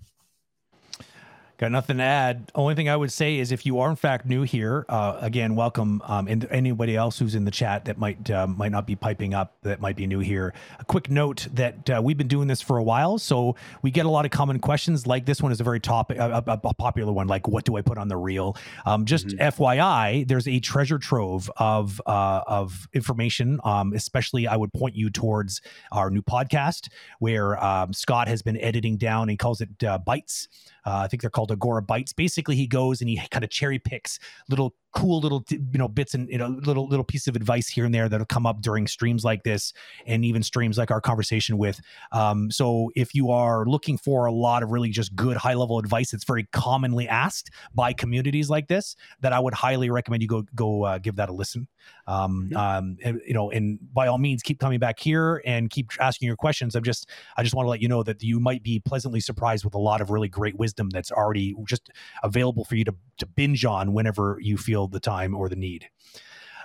Got 1.60 1.74
nothing 1.74 1.98
to 1.98 2.04
add. 2.04 2.54
Only 2.56 2.74
thing 2.74 2.88
I 2.88 2.96
would 2.96 3.12
say 3.12 3.38
is 3.38 3.52
if 3.52 3.66
you 3.66 3.80
are 3.80 3.90
in 3.90 3.98
fact 3.98 4.26
new 4.26 4.44
here, 4.44 4.86
uh, 4.88 5.18
again, 5.20 5.58
welcome. 5.58 6.02
Um, 6.06 6.26
and 6.30 6.48
anybody 6.50 6.96
else 6.96 7.20
who's 7.20 7.36
in 7.36 7.44
the 7.44 7.52
chat 7.52 7.84
that 7.84 7.98
might 7.98 8.32
uh, 8.32 8.48
might 8.48 8.72
not 8.72 8.88
be 8.88 8.96
piping 8.96 9.34
up 9.34 9.58
that 9.64 9.82
might 9.82 9.98
be 9.98 10.08
new 10.08 10.20
here. 10.20 10.54
A 10.80 10.86
quick 10.86 11.10
note 11.10 11.48
that 11.52 11.90
uh, 11.90 12.02
we've 12.02 12.18
been 12.18 12.30
doing 12.30 12.48
this 12.48 12.62
for 12.62 12.78
a 12.78 12.84
while, 12.84 13.18
so 13.18 13.58
we 13.82 13.92
get 13.92 14.06
a 14.06 14.10
lot 14.10 14.24
of 14.24 14.32
common 14.32 14.60
questions. 14.60 15.06
Like 15.06 15.26
this 15.26 15.42
one 15.42 15.52
is 15.52 15.60
a 15.60 15.66
very 15.66 15.82
topic, 15.82 16.18
a, 16.18 16.42
a, 16.48 16.74
popular 16.76 17.12
one. 17.12 17.28
Like, 17.28 17.46
what 17.46 17.66
do 17.66 17.76
I 17.76 17.82
put 17.82 17.98
on 17.98 18.08
the 18.08 18.16
reel? 18.16 18.56
Um, 18.86 19.04
just 19.04 19.28
mm-hmm. 19.28 19.62
FYI, 19.62 20.26
there's 20.30 20.48
a 20.48 20.62
treasure 20.62 20.98
trove 20.98 21.52
of 21.58 22.02
uh, 22.06 22.40
of 22.48 22.88
information. 22.94 23.60
Um, 23.66 23.92
especially, 23.92 24.48
I 24.48 24.56
would 24.56 24.72
point 24.72 24.96
you 24.96 25.10
towards 25.10 25.60
our 25.92 26.10
new 26.10 26.22
podcast 26.22 26.88
where 27.20 27.62
um, 27.62 27.92
Scott 27.92 28.30
has 28.30 28.42
been 28.42 28.56
editing 28.62 28.96
down. 28.96 29.28
He 29.28 29.36
calls 29.36 29.60
it 29.60 29.84
uh, 29.84 29.98
Bites. 29.98 30.48
Uh, 30.90 31.02
I 31.04 31.08
think 31.08 31.22
they're 31.22 31.30
called 31.30 31.52
Agora 31.52 31.84
Bites. 31.84 32.14
Basically, 32.14 32.56
he 32.56 32.66
goes 32.66 33.00
and 33.00 33.10
he 33.10 33.22
kind 33.30 33.44
of 33.44 33.52
cherry 33.52 33.78
picks 33.78 34.18
little 34.50 34.74
cool 34.92 35.20
little 35.20 35.44
you 35.50 35.60
know 35.76 35.88
bits 35.88 36.14
and 36.14 36.30
you 36.30 36.38
know 36.38 36.48
little 36.64 36.88
little 36.88 37.04
piece 37.04 37.28
of 37.28 37.36
advice 37.36 37.68
here 37.68 37.86
and 37.86 37.94
there 37.94 38.10
that'll 38.10 38.26
come 38.26 38.46
up 38.46 38.62
during 38.62 38.88
streams 38.88 39.24
like 39.24 39.44
this 39.44 39.72
and 40.08 40.26
even 40.26 40.42
streams 40.42 40.78
like 40.78 40.90
our 40.90 41.02
conversation 41.02 41.58
with. 41.58 41.80
Um, 42.12 42.50
so 42.50 42.90
if 42.96 43.14
you 43.14 43.30
are 43.30 43.66
looking 43.66 43.98
for 43.98 44.26
a 44.26 44.32
lot 44.32 44.64
of 44.64 44.72
really 44.72 44.90
just 44.90 45.16
good 45.16 45.38
high 45.38 45.54
level 45.54 45.78
advice 45.78 46.12
that's 46.12 46.24
very 46.24 46.48
commonly 46.52 47.08
asked 47.08 47.52
by 47.76 47.94
communities 47.94 48.50
like 48.50 48.68
this 48.68 48.96
that 49.22 49.34
i 49.34 49.40
would 49.40 49.54
highly 49.54 49.90
recommend 49.90 50.22
you 50.22 50.28
go 50.28 50.44
go 50.56 50.84
uh, 50.84 50.98
give 50.98 51.16
that 51.18 51.30
a 51.30 51.34
listen. 51.34 51.68
Um, 52.08 52.52
um, 52.56 52.98
and, 53.04 53.22
you 53.26 53.34
know 53.34 53.52
and 53.52 53.80
by 53.94 54.08
all 54.08 54.18
means 54.18 54.42
keep 54.42 54.60
coming 54.60 54.80
back 54.80 55.00
here 55.00 55.42
and 55.46 55.70
keep 55.70 55.92
asking 56.00 56.28
your 56.28 56.36
questions. 56.36 56.76
I'm 56.76 56.84
just 56.84 57.10
i 57.38 57.44
just 57.44 57.54
want 57.54 57.66
to 57.66 57.70
let 57.70 57.82
you 57.82 57.88
know 57.88 58.04
that 58.04 58.24
you 58.24 58.40
might 58.40 58.64
be 58.64 58.80
pleasantly 58.80 59.20
surprised 59.20 59.66
with 59.66 59.76
a 59.76 59.80
lot 59.80 60.02
of 60.02 60.10
really 60.10 60.28
great 60.28 60.58
wisdom 60.58 60.90
that's 60.90 61.12
already 61.12 61.54
just 61.66 61.90
available 62.24 62.66
for 62.66 62.76
you 62.76 62.84
to, 62.86 62.96
to 63.20 63.26
binge 63.26 63.66
on 63.66 63.94
whenever 63.94 64.38
you 64.42 64.58
feel 64.58 64.79
feel 64.80 64.88
the 64.88 65.00
time 65.00 65.36
or 65.36 65.50
the 65.50 65.56
need. 65.56 65.90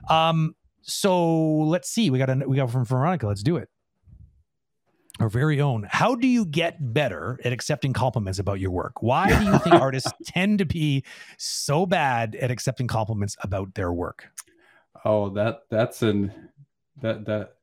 Um, 0.09 0.55
so 0.83 1.37
let's 1.59 1.89
see. 1.89 2.11
We 2.11 2.19
got 2.19 2.31
a 2.31 2.45
we 2.47 2.57
got 2.57 2.71
from 2.71 2.85
Veronica. 2.85 3.27
Let's 3.27 3.43
do 3.43 3.57
it. 3.57 3.69
Our 5.21 5.29
very 5.29 5.61
own. 5.61 5.87
How 5.89 6.17
do 6.17 6.27
you 6.27 6.45
get 6.45 6.93
better 6.93 7.39
at 7.45 7.53
accepting 7.53 7.93
compliments 7.93 8.41
about 8.41 8.59
your 8.59 8.73
work? 8.73 9.01
Why 9.01 9.29
do 9.29 9.45
you 9.45 9.59
think 9.61 9.75
artists 9.81 10.13
tend 10.27 10.59
to 10.59 10.65
be 10.65 11.05
so 11.39 11.87
bad 11.87 12.35
at 12.37 12.51
accepting 12.51 12.89
compliments 12.89 13.37
about 13.41 13.75
their 13.75 13.93
work? 13.93 14.27
Oh, 15.05 15.31
that 15.31 15.63
that's 15.71 16.03
an 16.03 16.33
that 17.01 17.25
that 17.27 17.55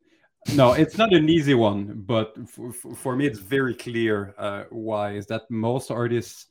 no, 0.55 0.73
it's 0.73 0.97
not 0.97 1.13
an 1.13 1.29
easy 1.29 1.53
one, 1.53 2.03
but 2.07 2.35
for, 2.49 2.73
for 2.73 3.15
me, 3.15 3.27
it's 3.27 3.37
very 3.37 3.75
clear 3.75 4.33
uh, 4.39 4.63
why 4.71 5.13
is 5.13 5.27
that 5.27 5.43
most 5.51 5.91
artists 5.91 6.47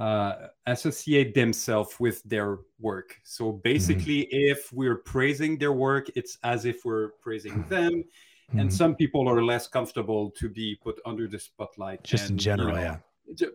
uh, 0.00 0.48
associate 0.66 1.34
themselves 1.34 2.00
with 2.00 2.22
their 2.24 2.58
work. 2.78 3.20
So 3.22 3.52
mm-hmm. 3.52 3.60
basically, 3.62 4.22
mm-hmm. 4.22 4.52
if 4.52 4.72
we're 4.72 4.96
praising 4.96 5.58
their 5.58 5.72
work, 5.72 6.10
it's 6.16 6.38
as 6.42 6.64
if 6.64 6.84
we're 6.84 7.10
praising 7.20 7.52
mm-hmm. 7.52 7.68
them. 7.68 7.92
Mm-hmm. 7.92 8.58
And 8.58 8.72
some 8.72 8.96
people 8.96 9.28
are 9.28 9.44
less 9.44 9.68
comfortable 9.68 10.30
to 10.32 10.48
be 10.48 10.76
put 10.82 10.98
under 11.04 11.28
the 11.28 11.38
spotlight. 11.38 12.02
Just 12.02 12.30
and, 12.30 12.32
in 12.32 12.38
general, 12.38 12.70
you 12.70 12.74
know, 12.74 12.80
yeah 12.80 12.96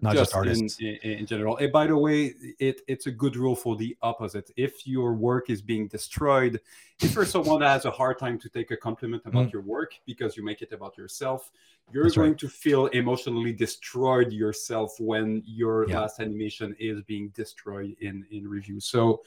not 0.02 0.14
just, 0.14 0.32
just 0.32 0.36
artists 0.36 0.80
in, 0.80 0.98
in, 1.04 1.20
in, 1.20 1.26
general. 1.26 1.58
And 1.58 1.72
by 1.72 1.88
the 1.88 1.98
way, 1.98 2.34
it, 2.60 2.82
it's 2.88 3.08
a 3.08 3.12
good 3.12 3.36
rule 3.36 3.56
for 3.56 3.76
the 3.76 3.96
opposite. 4.02 4.52
If 4.56 4.88
your 4.88 5.14
work 5.14 5.50
is 5.50 5.62
being 5.62 5.88
destroyed, 5.88 6.62
if 7.02 7.16
you're 7.16 7.26
someone 7.26 7.60
that 7.60 7.70
has 7.70 7.86
a 7.86 7.92
hard 7.92 8.20
time 8.20 8.40
to 8.40 8.50
take 8.50 8.72
a 8.72 8.78
compliment 8.78 9.24
about 9.26 9.48
mm. 9.48 9.54
your 9.54 9.62
work 9.62 9.94
because 10.06 10.38
you 10.38 10.44
make 10.44 10.62
it 10.62 10.72
about 10.72 10.98
yourself, 10.98 11.52
you're 11.92 12.04
That's 12.04 12.16
going 12.16 12.32
right. 12.32 12.40
to 12.40 12.50
feel 12.50 12.88
emotionally 12.88 13.54
destroyed 13.54 14.32
yourself 14.32 15.00
when 15.00 15.44
your 15.46 15.88
yeah. 15.88 16.02
last 16.02 16.20
animation 16.20 16.76
is 16.80 17.02
being 17.02 17.30
destroyed 17.30 17.96
in 18.02 18.26
in 18.32 18.48
review. 18.48 18.80
So, 18.80 19.22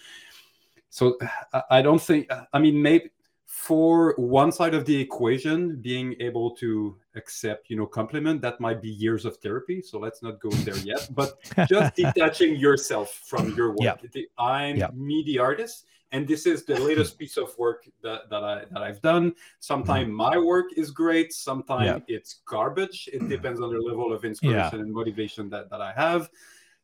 so 0.88 1.18
I 1.70 1.82
don't 1.82 2.02
think. 2.02 2.28
I 2.52 2.58
mean, 2.58 2.80
maybe 2.80 3.10
for 3.48 4.14
one 4.18 4.52
side 4.52 4.74
of 4.74 4.84
the 4.84 4.94
equation 4.94 5.80
being 5.80 6.14
able 6.20 6.50
to 6.54 6.94
accept 7.16 7.70
you 7.70 7.76
know 7.76 7.86
compliment 7.86 8.42
that 8.42 8.60
might 8.60 8.82
be 8.82 8.90
years 8.90 9.24
of 9.24 9.38
therapy 9.38 9.80
so 9.80 9.98
let's 9.98 10.22
not 10.22 10.38
go 10.38 10.50
there 10.50 10.76
yet 10.76 11.08
but 11.14 11.38
just 11.66 11.96
detaching 11.96 12.56
yourself 12.56 13.22
from 13.24 13.54
your 13.54 13.70
work 13.70 13.80
yep. 13.80 14.04
i'm 14.38 14.76
yep. 14.76 14.92
me 14.92 15.24
the 15.24 15.38
artist 15.38 15.86
and 16.12 16.28
this 16.28 16.44
is 16.44 16.66
the 16.66 16.78
latest 16.78 17.18
piece 17.18 17.38
of 17.38 17.56
work 17.56 17.88
that, 18.02 18.28
that 18.28 18.44
i 18.44 18.64
that 18.70 18.82
i've 18.82 19.00
done 19.00 19.32
sometimes 19.60 20.08
mm-hmm. 20.08 20.16
my 20.16 20.36
work 20.36 20.66
is 20.76 20.90
great 20.90 21.32
sometimes 21.32 21.86
yep. 21.86 22.04
it's 22.06 22.40
garbage 22.44 23.08
it 23.14 23.26
depends 23.30 23.62
on 23.62 23.72
the 23.72 23.80
level 23.80 24.12
of 24.12 24.26
inspiration 24.26 24.78
yeah. 24.78 24.84
and 24.84 24.92
motivation 24.92 25.48
that, 25.48 25.70
that 25.70 25.80
i 25.80 25.90
have 25.92 26.28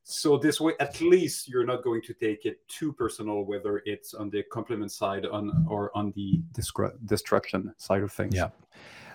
so 0.05 0.37
this 0.37 0.61
way 0.61 0.75
at 0.81 1.01
least 1.01 1.49
you're 1.49 1.65
not 1.65 1.83
going 1.83 2.03
to 2.03 2.13
take 2.15 2.45
it 2.45 2.67
too 2.69 2.93
personal 2.93 3.43
whether 3.43 3.83
it's 3.87 4.13
on 4.15 4.29
the 4.31 4.43
compliment 4.45 4.93
side 4.93 5.25
on 5.27 5.67
or 5.69 5.91
on 5.97 6.13
the 6.15 6.41
destruction 7.07 7.73
side 7.79 8.03
of 8.03 8.13
things 8.13 8.35
yeah 8.35 8.51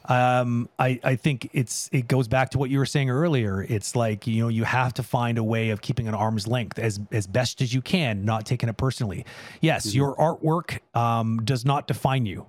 um, 0.06 0.70
I, 0.80 1.00
I 1.04 1.16
think 1.16 1.50
it's 1.54 1.90
it 1.92 2.08
goes 2.08 2.28
back 2.28 2.50
to 2.52 2.58
what 2.58 2.70
you 2.70 2.80
were 2.80 2.86
saying 2.86 3.10
earlier. 3.10 3.62
It's 3.62 3.96
like 3.96 4.26
you 4.26 4.42
know 4.42 4.48
you 4.48 4.64
have 4.64 4.94
to 4.96 5.04
find 5.04 5.38
a 5.38 5.44
way 5.44 5.70
of 5.70 5.82
keeping 5.82 6.08
an 6.08 6.16
arm's 6.16 6.48
length 6.48 6.80
as 6.80 7.00
as 7.12 7.28
best 7.28 7.62
as 7.62 7.74
you 7.74 7.82
can, 7.82 8.26
not 8.26 8.46
taking 8.46 8.70
it 8.70 8.78
personally. 8.78 9.26
Yes, 9.62 9.88
mm-hmm. 9.88 9.98
your 9.98 10.16
artwork 10.16 10.80
um, 10.98 11.42
does 11.44 11.66
not 11.66 11.88
define 11.88 12.26
you. 12.26 12.48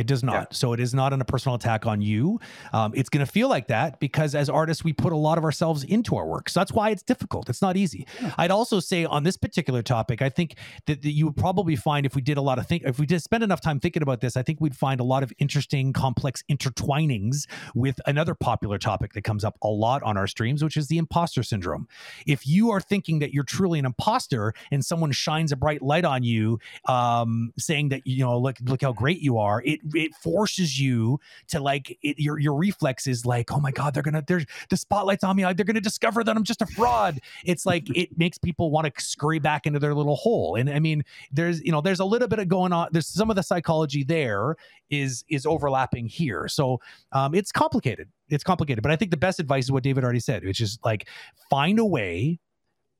It 0.00 0.06
does 0.06 0.22
not. 0.22 0.32
Yeah. 0.32 0.44
So 0.52 0.72
it 0.72 0.80
is 0.80 0.94
not 0.94 1.12
an, 1.12 1.20
a 1.20 1.26
personal 1.26 1.56
attack 1.56 1.84
on 1.84 2.00
you. 2.00 2.40
Um, 2.72 2.92
it's 2.96 3.10
going 3.10 3.24
to 3.24 3.30
feel 3.30 3.50
like 3.50 3.68
that 3.68 4.00
because 4.00 4.34
as 4.34 4.48
artists, 4.48 4.82
we 4.82 4.94
put 4.94 5.12
a 5.12 5.16
lot 5.16 5.36
of 5.36 5.44
ourselves 5.44 5.84
into 5.84 6.16
our 6.16 6.26
work. 6.26 6.48
So 6.48 6.58
that's 6.58 6.72
why 6.72 6.88
it's 6.88 7.02
difficult. 7.02 7.50
It's 7.50 7.60
not 7.60 7.76
easy. 7.76 8.06
Yeah. 8.20 8.34
I'd 8.38 8.50
also 8.50 8.80
say 8.80 9.04
on 9.04 9.24
this 9.24 9.36
particular 9.36 9.82
topic, 9.82 10.22
I 10.22 10.30
think 10.30 10.54
that, 10.86 11.02
that, 11.02 11.10
you 11.10 11.26
would 11.26 11.36
probably 11.36 11.76
find 11.76 12.06
if 12.06 12.14
we 12.14 12.22
did 12.22 12.38
a 12.38 12.40
lot 12.40 12.58
of 12.58 12.66
think, 12.66 12.84
if 12.86 12.98
we 12.98 13.04
did 13.04 13.22
spend 13.22 13.44
enough 13.44 13.60
time 13.60 13.78
thinking 13.78 14.02
about 14.02 14.22
this, 14.22 14.38
I 14.38 14.42
think 14.42 14.58
we'd 14.58 14.74
find 14.74 15.00
a 15.00 15.04
lot 15.04 15.22
of 15.22 15.34
interesting, 15.38 15.92
complex 15.92 16.42
intertwinings 16.50 17.46
with 17.74 18.00
another 18.06 18.34
popular 18.34 18.78
topic 18.78 19.12
that 19.12 19.22
comes 19.22 19.44
up 19.44 19.58
a 19.62 19.68
lot 19.68 20.02
on 20.02 20.16
our 20.16 20.26
streams, 20.26 20.64
which 20.64 20.78
is 20.78 20.86
the 20.86 20.96
imposter 20.96 21.42
syndrome. 21.42 21.88
If 22.26 22.46
you 22.46 22.70
are 22.70 22.80
thinking 22.80 23.18
that 23.18 23.34
you're 23.34 23.44
truly 23.44 23.78
an 23.78 23.84
imposter 23.84 24.54
and 24.70 24.82
someone 24.82 25.12
shines 25.12 25.52
a 25.52 25.56
bright 25.56 25.82
light 25.82 26.06
on 26.06 26.22
you, 26.22 26.58
um, 26.86 27.52
saying 27.58 27.90
that 27.90 28.06
you 28.06 28.24
know, 28.24 28.38
look, 28.38 28.56
look 28.62 28.80
how 28.80 28.94
great 28.94 29.20
you 29.20 29.36
are, 29.36 29.60
it 29.62 29.80
it 29.94 30.14
forces 30.14 30.80
you 30.80 31.18
to 31.48 31.60
like 31.60 31.98
it, 32.02 32.18
your 32.18 32.38
your 32.38 32.54
reflex 32.54 33.06
is 33.06 33.26
like, 33.26 33.52
oh 33.52 33.60
my 33.60 33.70
god, 33.70 33.94
they're 33.94 34.02
gonna 34.02 34.24
there's 34.26 34.46
the 34.68 34.76
spotlight's 34.76 35.24
on 35.24 35.36
me, 35.36 35.42
they're 35.42 35.64
gonna 35.64 35.80
discover 35.80 36.24
that 36.24 36.36
I'm 36.36 36.44
just 36.44 36.62
a 36.62 36.66
fraud. 36.66 37.20
It's 37.44 37.66
like 37.66 37.88
it 37.96 38.16
makes 38.18 38.38
people 38.38 38.70
want 38.70 38.92
to 38.92 39.04
scurry 39.04 39.38
back 39.38 39.66
into 39.66 39.78
their 39.78 39.94
little 39.94 40.16
hole. 40.16 40.56
And 40.56 40.70
I 40.70 40.78
mean, 40.78 41.02
there's 41.32 41.62
you 41.62 41.72
know 41.72 41.80
there's 41.80 42.00
a 42.00 42.04
little 42.04 42.28
bit 42.28 42.38
of 42.38 42.48
going 42.48 42.72
on. 42.72 42.88
There's 42.92 43.06
some 43.06 43.30
of 43.30 43.36
the 43.36 43.42
psychology 43.42 44.04
there 44.04 44.56
is 44.90 45.24
is 45.28 45.46
overlapping 45.46 46.06
here. 46.06 46.48
So 46.48 46.80
um, 47.12 47.34
it's 47.34 47.52
complicated. 47.52 48.08
It's 48.28 48.44
complicated. 48.44 48.82
But 48.82 48.92
I 48.92 48.96
think 48.96 49.10
the 49.10 49.16
best 49.16 49.40
advice 49.40 49.64
is 49.64 49.72
what 49.72 49.82
David 49.82 50.04
already 50.04 50.20
said, 50.20 50.44
which 50.44 50.60
is 50.60 50.78
like 50.84 51.08
find 51.48 51.78
a 51.78 51.84
way 51.84 52.38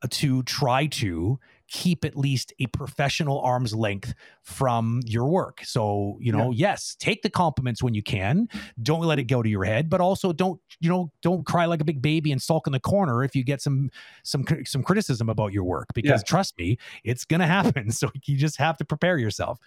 to 0.08 0.42
try 0.44 0.86
to 0.86 1.38
keep 1.70 2.04
at 2.04 2.16
least 2.16 2.52
a 2.58 2.66
professional 2.66 3.40
arm's 3.40 3.72
length 3.72 4.12
from 4.42 5.00
your 5.06 5.26
work. 5.26 5.60
So, 5.64 6.18
you 6.20 6.32
know, 6.32 6.50
yeah. 6.50 6.70
yes, 6.70 6.96
take 6.98 7.22
the 7.22 7.30
compliments 7.30 7.82
when 7.82 7.94
you 7.94 8.02
can. 8.02 8.48
Don't 8.82 9.02
let 9.02 9.20
it 9.20 9.24
go 9.24 9.40
to 9.40 9.48
your 9.48 9.64
head, 9.64 9.88
but 9.88 10.00
also 10.00 10.32
don't, 10.32 10.60
you 10.80 10.90
know, 10.90 11.12
don't 11.22 11.46
cry 11.46 11.66
like 11.66 11.80
a 11.80 11.84
big 11.84 12.02
baby 12.02 12.32
and 12.32 12.42
sulk 12.42 12.66
in 12.66 12.72
the 12.72 12.80
corner 12.80 13.22
if 13.22 13.36
you 13.36 13.44
get 13.44 13.62
some 13.62 13.90
some 14.24 14.44
some 14.64 14.82
criticism 14.82 15.28
about 15.28 15.52
your 15.52 15.64
work 15.64 15.86
because 15.94 16.20
yeah. 16.20 16.26
trust 16.26 16.58
me, 16.58 16.76
it's 17.04 17.24
going 17.24 17.40
to 17.40 17.46
happen. 17.46 17.92
So 17.92 18.10
you 18.26 18.36
just 18.36 18.56
have 18.58 18.76
to 18.78 18.84
prepare 18.84 19.16
yourself. 19.16 19.58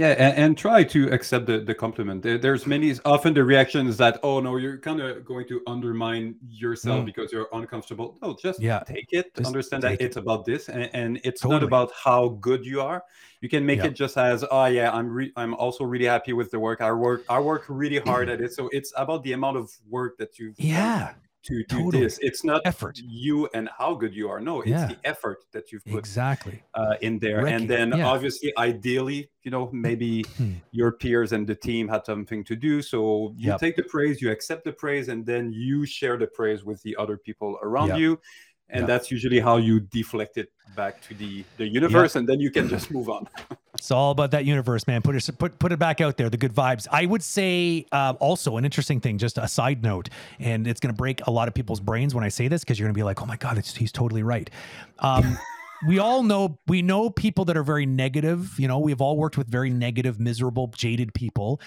Yeah, 0.00 0.12
and, 0.12 0.38
and, 0.38 0.56
try 0.56 0.82
to 0.82 1.08
accept 1.10 1.44
the, 1.44 1.60
the 1.60 1.74
compliment. 1.74 2.22
There, 2.22 2.38
there's 2.38 2.66
many 2.66 2.94
often 3.04 3.34
the 3.34 3.44
reaction 3.44 3.86
is 3.86 3.98
that 3.98 4.18
oh 4.22 4.40
no, 4.40 4.56
you're 4.56 4.78
kind 4.78 4.98
of 4.98 5.26
going 5.26 5.46
to 5.48 5.60
undermine 5.66 6.36
yourself 6.48 7.02
mm. 7.02 7.04
because 7.04 7.30
you're 7.30 7.48
uncomfortable. 7.52 8.16
No, 8.22 8.34
just 8.40 8.62
yeah. 8.62 8.78
take 8.78 9.08
it. 9.12 9.34
Just 9.34 9.46
understand 9.46 9.82
that 9.82 9.92
it. 9.92 10.00
it's 10.00 10.16
about 10.16 10.46
this, 10.46 10.70
and, 10.70 10.88
and 10.94 11.20
it's 11.22 11.42
totally. 11.42 11.60
not 11.60 11.66
about 11.66 11.92
how 11.92 12.28
good 12.40 12.64
you 12.64 12.80
are. 12.80 13.04
You 13.42 13.50
can 13.50 13.66
make 13.66 13.80
yeah. 13.80 13.88
it 13.88 13.94
just 13.94 14.16
as 14.16 14.42
oh 14.50 14.64
yeah, 14.64 14.90
I'm 14.90 15.10
re- 15.10 15.32
I'm 15.36 15.52
also 15.52 15.84
really 15.84 16.06
happy 16.06 16.32
with 16.32 16.50
the 16.50 16.58
work. 16.58 16.80
I 16.80 16.92
work 16.92 17.26
I 17.28 17.38
work 17.38 17.66
really 17.68 17.98
hard 18.06 18.28
mm. 18.28 18.32
at 18.32 18.40
it. 18.40 18.54
So 18.54 18.70
it's 18.72 18.94
about 18.96 19.22
the 19.22 19.34
amount 19.34 19.58
of 19.58 19.70
work 19.86 20.16
that 20.16 20.38
you've 20.38 20.58
yeah. 20.58 21.08
Done 21.08 21.14
to 21.42 21.64
do 21.64 21.76
totally. 21.84 22.04
this. 22.04 22.18
It's 22.20 22.44
not 22.44 22.62
effort 22.64 22.98
you 23.02 23.48
and 23.54 23.68
how 23.76 23.94
good 23.94 24.14
you 24.14 24.28
are. 24.28 24.40
No, 24.40 24.60
it's 24.60 24.70
yeah. 24.70 24.86
the 24.86 24.98
effort 25.04 25.44
that 25.52 25.72
you've 25.72 25.84
put 25.84 25.98
exactly 25.98 26.62
uh, 26.74 26.94
in 27.00 27.18
there. 27.18 27.46
and 27.46 27.68
then 27.68 27.92
yeah. 27.96 28.06
obviously, 28.06 28.52
ideally, 28.58 29.30
you 29.42 29.50
know, 29.50 29.70
maybe 29.72 30.22
hmm. 30.36 30.54
your 30.70 30.92
peers 30.92 31.32
and 31.32 31.46
the 31.46 31.54
team 31.54 31.88
had 31.88 32.04
something 32.04 32.44
to 32.44 32.56
do. 32.56 32.82
So 32.82 33.34
you 33.36 33.50
yep. 33.50 33.60
take 33.60 33.76
the 33.76 33.84
praise, 33.84 34.20
you 34.20 34.30
accept 34.30 34.64
the 34.64 34.72
praise, 34.72 35.08
and 35.08 35.24
then 35.24 35.52
you 35.52 35.86
share 35.86 36.16
the 36.16 36.26
praise 36.26 36.64
with 36.64 36.82
the 36.82 36.96
other 36.96 37.16
people 37.16 37.58
around 37.62 37.88
yep. 37.88 37.98
you. 37.98 38.20
And 38.68 38.82
yep. 38.82 38.86
that's 38.88 39.10
usually 39.10 39.40
how 39.40 39.56
you 39.56 39.80
deflect 39.80 40.36
it 40.36 40.52
back 40.76 41.00
to 41.02 41.14
the 41.14 41.44
the 41.56 41.66
universe, 41.66 42.14
and 42.16 42.28
then 42.28 42.38
you 42.38 42.50
can 42.50 42.68
just 42.68 42.90
move 42.90 43.08
on. 43.08 43.28
It's 43.80 43.90
all 43.90 44.10
about 44.10 44.32
that 44.32 44.44
universe, 44.44 44.86
man. 44.86 45.00
Put 45.00 45.16
it 45.16 45.38
put 45.38 45.58
put 45.58 45.72
it 45.72 45.78
back 45.78 46.02
out 46.02 46.18
there. 46.18 46.28
The 46.28 46.36
good 46.36 46.52
vibes. 46.52 46.86
I 46.92 47.06
would 47.06 47.22
say 47.22 47.86
uh, 47.90 48.12
also 48.20 48.58
an 48.58 48.66
interesting 48.66 49.00
thing, 49.00 49.16
just 49.16 49.38
a 49.38 49.48
side 49.48 49.82
note, 49.82 50.10
and 50.38 50.66
it's 50.66 50.80
going 50.80 50.92
to 50.92 50.96
break 50.96 51.26
a 51.26 51.30
lot 51.30 51.48
of 51.48 51.54
people's 51.54 51.80
brains 51.80 52.14
when 52.14 52.22
I 52.22 52.28
say 52.28 52.46
this 52.46 52.62
because 52.62 52.78
you're 52.78 52.86
going 52.86 52.94
to 52.94 52.98
be 52.98 53.04
like, 53.04 53.22
"Oh 53.22 53.24
my 53.24 53.38
god, 53.38 53.56
he's 53.56 53.90
totally 53.90 54.22
right." 54.22 54.50
Um, 54.98 55.38
we 55.86 55.98
all 55.98 56.22
know 56.22 56.58
we 56.66 56.82
know 56.82 57.10
people 57.10 57.44
that 57.46 57.56
are 57.56 57.62
very 57.62 57.86
negative. 57.86 58.58
You 58.58 58.68
know, 58.68 58.78
we've 58.78 59.00
all 59.00 59.16
worked 59.16 59.38
with 59.38 59.48
very 59.48 59.70
negative, 59.70 60.20
miserable, 60.20 60.72
jaded 60.76 61.14
people. 61.14 61.60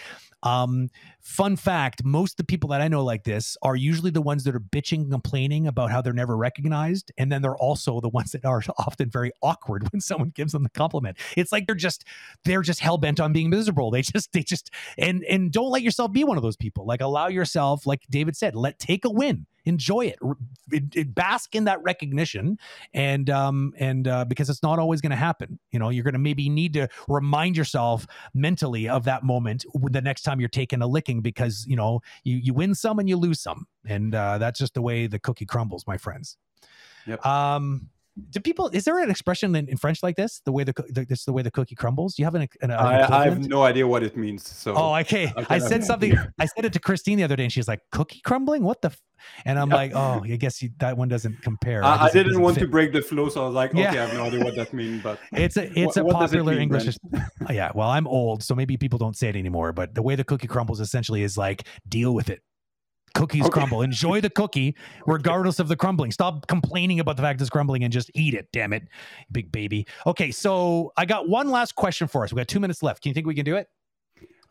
Um, 0.44 0.90
fun 1.22 1.56
fact 1.56 2.04
most 2.04 2.34
of 2.34 2.38
the 2.38 2.44
people 2.44 2.70
that 2.72 2.82
I 2.82 2.90
know 2.90 3.02
like 3.02 3.24
this 3.24 3.56
are 3.62 3.78
usually 3.78 4.12
the 4.12 4.22
ones 4.22 4.44
that 4.44 4.54
are 4.54 4.60
bitching 4.60 5.04
and 5.04 5.12
complaining 5.12 5.68
about 5.68 5.90
how 5.90 6.02
they're 6.02 6.12
never 6.12 6.36
recognized. 6.36 7.14
And 7.18 7.32
then 7.32 7.42
they're 7.42 7.56
also 7.56 8.02
the 8.02 8.10
ones 8.10 8.34
that 8.34 8.44
are 8.44 8.62
often 8.78 9.10
very 9.10 9.32
awkward 9.42 9.90
when 9.92 10.02
someone 10.02 10.32
gives 10.36 10.52
them 10.52 10.64
the 10.64 10.70
compliment. 10.70 11.18
It's 11.38 11.52
like 11.52 11.66
they're 11.66 11.76
just 11.76 12.06
they're 12.44 12.62
just 12.62 12.82
hell 12.82 12.98
bent 12.98 13.20
on 13.20 13.34
being 13.34 13.50
miserable. 13.50 13.90
They 13.90 14.02
just 14.02 14.34
they 14.34 14.44
just 14.44 14.70
and 14.98 15.24
and 15.24 15.52
don't 15.52 15.72
let 15.72 15.82
yourself 15.82 16.12
be 16.12 16.24
one 16.24 16.38
of 16.38 16.44
those 16.44 16.58
people. 16.58 16.86
Like 16.86 17.02
allow 17.02 17.28
yourself, 17.28 17.88
like 17.88 18.02
David 18.10 18.36
said, 18.36 18.56
let 18.56 18.80
take 18.80 19.06
a 19.06 19.10
win 19.10 19.48
enjoy 19.66 20.06
it. 20.08 20.20
It, 20.72 20.96
it, 20.96 21.16
bask 21.16 21.54
in 21.56 21.66
that 21.66 21.84
recognition 21.84 22.58
and 22.94 23.30
um 23.30 23.74
and 23.78 24.08
uh, 24.08 24.26
because 24.26 24.50
it's 24.50 24.64
not 24.64 24.80
always 24.80 25.02
going 25.02 25.12
to 25.12 25.16
happen 25.16 25.60
you 25.72 25.78
know 25.78 25.90
you're 25.90 26.04
going 26.04 26.14
to 26.14 26.20
maybe 26.20 26.50
need 26.50 26.74
to 26.74 26.88
remind 27.08 27.56
yourself 27.56 28.08
mentally 28.34 28.90
of 28.90 29.04
that 29.04 29.24
moment 29.24 29.66
the 29.92 30.02
next 30.02 30.24
time 30.24 30.40
you're 30.40 30.50
taking 30.50 30.82
a 30.82 30.88
licking 30.88 31.22
because 31.22 31.66
you 31.68 31.76
know 31.76 32.00
you 32.24 32.38
you 32.38 32.54
win 32.54 32.74
some 32.74 32.98
and 32.98 33.08
you 33.08 33.18
lose 33.18 33.40
some 33.40 33.68
and 33.86 34.16
uh, 34.16 34.38
that's 34.38 34.58
just 34.58 34.74
the 34.74 34.82
way 34.82 35.06
the 35.06 35.20
cookie 35.20 35.46
crumbles 35.46 35.86
my 35.86 35.98
friends 35.98 36.38
yep. 37.06 37.24
um 37.26 37.90
do 38.30 38.40
people 38.40 38.70
is 38.70 38.84
there 38.84 39.00
an 39.00 39.10
expression 39.10 39.56
in, 39.56 39.68
in 39.68 39.78
french 39.78 40.04
like 40.04 40.16
this? 40.16 40.42
The 40.46 40.52
way 40.52 40.64
the, 40.64 40.74
the 40.90 41.06
this 41.06 41.26
the 41.26 41.34
way 41.34 41.42
the 41.42 41.52
cookie 41.52 41.76
crumbles? 41.76 42.20
You 42.20 42.26
have 42.26 42.36
an, 42.36 42.44
an, 42.62 42.70
an 42.70 42.72
I, 42.72 43.22
I, 43.22 43.26
have 43.26 43.48
no 43.48 43.64
idea 43.64 43.88
what 43.88 44.04
it 44.04 44.16
means 44.16 44.48
so 44.48 44.74
oh 44.76 44.96
okay 44.98 45.32
i, 45.36 45.56
I 45.56 45.58
said 45.58 45.84
something 45.84 46.16
i 46.40 46.46
said 46.46 46.66
it 46.66 46.74
to 46.74 46.80
christine 46.80 47.18
the 47.18 47.24
other 47.24 47.36
day 47.36 47.44
and 47.44 47.52
she's 47.52 47.68
like 47.68 47.82
cookie 47.92 48.22
crumbling? 48.24 48.64
What 48.64 48.82
the 48.82 48.90
f-? 48.90 49.02
and 49.46 49.58
i'm 49.58 49.70
like 49.70 49.94
oh 49.96 50.22
i 50.24 50.36
guess 50.36 50.62
you, 50.62 50.70
that 50.78 50.98
one 50.98 51.08
doesn't 51.08 51.42
compare. 51.42 51.84
I, 51.84 52.06
I 52.06 52.12
didn't 52.12 52.40
want 52.42 52.56
fit. 52.56 52.62
to 52.62 52.68
break 52.68 52.94
the 52.94 53.02
flow 53.02 53.30
so 53.30 53.44
i 53.44 53.46
was 53.46 53.56
like 53.56 53.72
okay 53.72 53.82
yeah. 53.82 53.92
i 53.92 54.06
have 54.06 54.14
no 54.14 54.24
idea 54.26 54.44
what 54.44 54.56
that 54.56 54.74
means 54.74 55.02
but 55.02 55.20
it's 55.32 55.58
a 55.58 55.68
it's 55.80 55.98
what, 55.98 56.12
a 56.12 56.14
popular 56.14 56.54
it 56.54 56.56
mean, 56.56 56.64
english 56.64 56.96
yeah 57.50 57.72
well 57.74 57.90
i'm 57.90 58.08
old 58.08 58.44
so 58.44 58.54
maybe 58.54 58.78
people 58.78 59.00
don't 59.00 59.18
say 59.18 59.30
it 59.30 59.36
anymore 59.36 59.72
but 59.72 59.96
the 59.96 60.02
way 60.02 60.16
the 60.16 60.24
cookie 60.24 60.48
crumbles 60.48 60.80
essentially 60.80 61.24
is 61.24 61.38
like 61.38 61.64
deal 61.90 62.14
with 62.14 62.30
it 62.30 62.42
Cookies 63.14 63.44
okay. 63.44 63.52
crumble. 63.52 63.82
Enjoy 63.84 64.22
the 64.22 64.30
cookie, 64.30 64.76
regardless 65.06 65.60
of 65.60 65.68
the 65.68 65.76
crumbling. 65.76 66.12
Stop 66.12 66.48
complaining 66.48 67.00
about 67.00 67.16
the 67.16 67.22
fact 67.22 67.40
it's 67.42 67.50
crumbling 67.50 67.84
and 67.84 67.94
just 67.94 68.10
eat 68.16 68.34
it. 68.34 68.48
Damn 68.52 68.74
it, 68.74 68.88
big 69.32 69.52
baby. 69.52 69.86
Okay, 70.08 70.32
so 70.32 70.92
I 70.98 71.06
got 71.06 71.30
one 71.30 71.52
last 71.52 71.76
question 71.76 72.08
for 72.08 72.24
us. 72.24 72.34
We 72.34 72.38
got 72.38 72.48
two 72.48 72.60
minutes 72.60 72.82
left. 72.82 73.04
Can 73.04 73.10
you 73.10 73.14
think 73.14 73.28
we 73.28 73.36
can 73.36 73.46
do 73.46 73.56
it? 73.56 73.68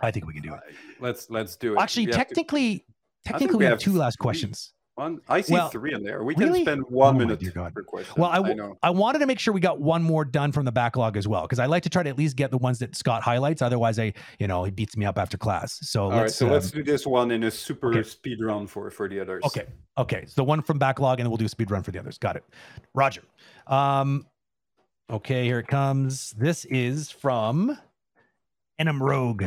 I 0.00 0.10
think 0.10 0.26
we 0.26 0.34
can 0.34 0.42
do 0.42 0.54
it. 0.54 0.60
Uh, 0.60 0.72
let's 1.00 1.30
let's 1.30 1.56
do 1.56 1.74
it. 1.74 1.80
Actually, 1.80 2.06
technically, 2.06 2.84
technically, 3.24 3.56
we, 3.56 3.58
we 3.58 3.64
have, 3.64 3.72
have 3.72 3.80
two 3.80 3.92
last 3.92 4.18
questions. 4.18 4.72
One, 5.02 5.20
I 5.28 5.40
see 5.40 5.54
well, 5.54 5.68
three 5.68 5.92
in 5.94 6.04
there. 6.04 6.22
We 6.22 6.34
really? 6.36 6.60
can 6.60 6.62
spend 6.62 6.82
one 6.88 7.16
oh, 7.16 7.18
minute 7.18 7.54
per 7.74 7.82
question. 7.82 8.14
Well, 8.16 8.30
I, 8.30 8.38
I, 8.38 8.72
I, 8.84 8.90
wanted 8.90 9.18
to 9.18 9.26
make 9.26 9.40
sure 9.40 9.52
we 9.52 9.60
got 9.60 9.80
one 9.80 10.00
more 10.00 10.24
done 10.24 10.52
from 10.52 10.64
the 10.64 10.70
backlog 10.70 11.16
as 11.16 11.26
well, 11.26 11.42
because 11.42 11.58
I 11.58 11.66
like 11.66 11.82
to 11.82 11.90
try 11.90 12.04
to 12.04 12.08
at 12.08 12.16
least 12.16 12.36
get 12.36 12.52
the 12.52 12.58
ones 12.58 12.78
that 12.78 12.94
Scott 12.94 13.20
highlights. 13.20 13.62
Otherwise, 13.62 13.98
I, 13.98 14.12
you 14.38 14.46
know, 14.46 14.62
he 14.62 14.70
beats 14.70 14.96
me 14.96 15.04
up 15.04 15.18
after 15.18 15.36
class. 15.36 15.80
So 15.82 16.04
All 16.04 16.08
let's, 16.10 16.20
right, 16.20 16.30
so 16.30 16.46
um, 16.46 16.52
let's 16.52 16.70
do 16.70 16.84
this 16.84 17.04
one 17.04 17.32
in 17.32 17.42
a 17.42 17.50
super 17.50 17.90
okay. 17.90 18.08
speed 18.08 18.38
run 18.40 18.68
for 18.68 18.90
for 18.90 19.08
the 19.08 19.18
others. 19.18 19.42
Okay, 19.44 19.66
okay. 19.98 20.24
So 20.26 20.34
the 20.36 20.44
one 20.44 20.62
from 20.62 20.78
backlog, 20.78 21.18
and 21.18 21.26
then 21.26 21.30
we'll 21.30 21.38
do 21.38 21.46
a 21.46 21.48
speed 21.48 21.72
run 21.72 21.82
for 21.82 21.90
the 21.90 21.98
others. 21.98 22.16
Got 22.18 22.36
it. 22.36 22.44
Roger. 22.94 23.22
Um, 23.66 24.24
okay, 25.10 25.44
here 25.44 25.58
it 25.58 25.66
comes. 25.66 26.30
This 26.32 26.64
is 26.66 27.10
from 27.10 27.76
Enum 28.80 29.00
Rogue. 29.00 29.44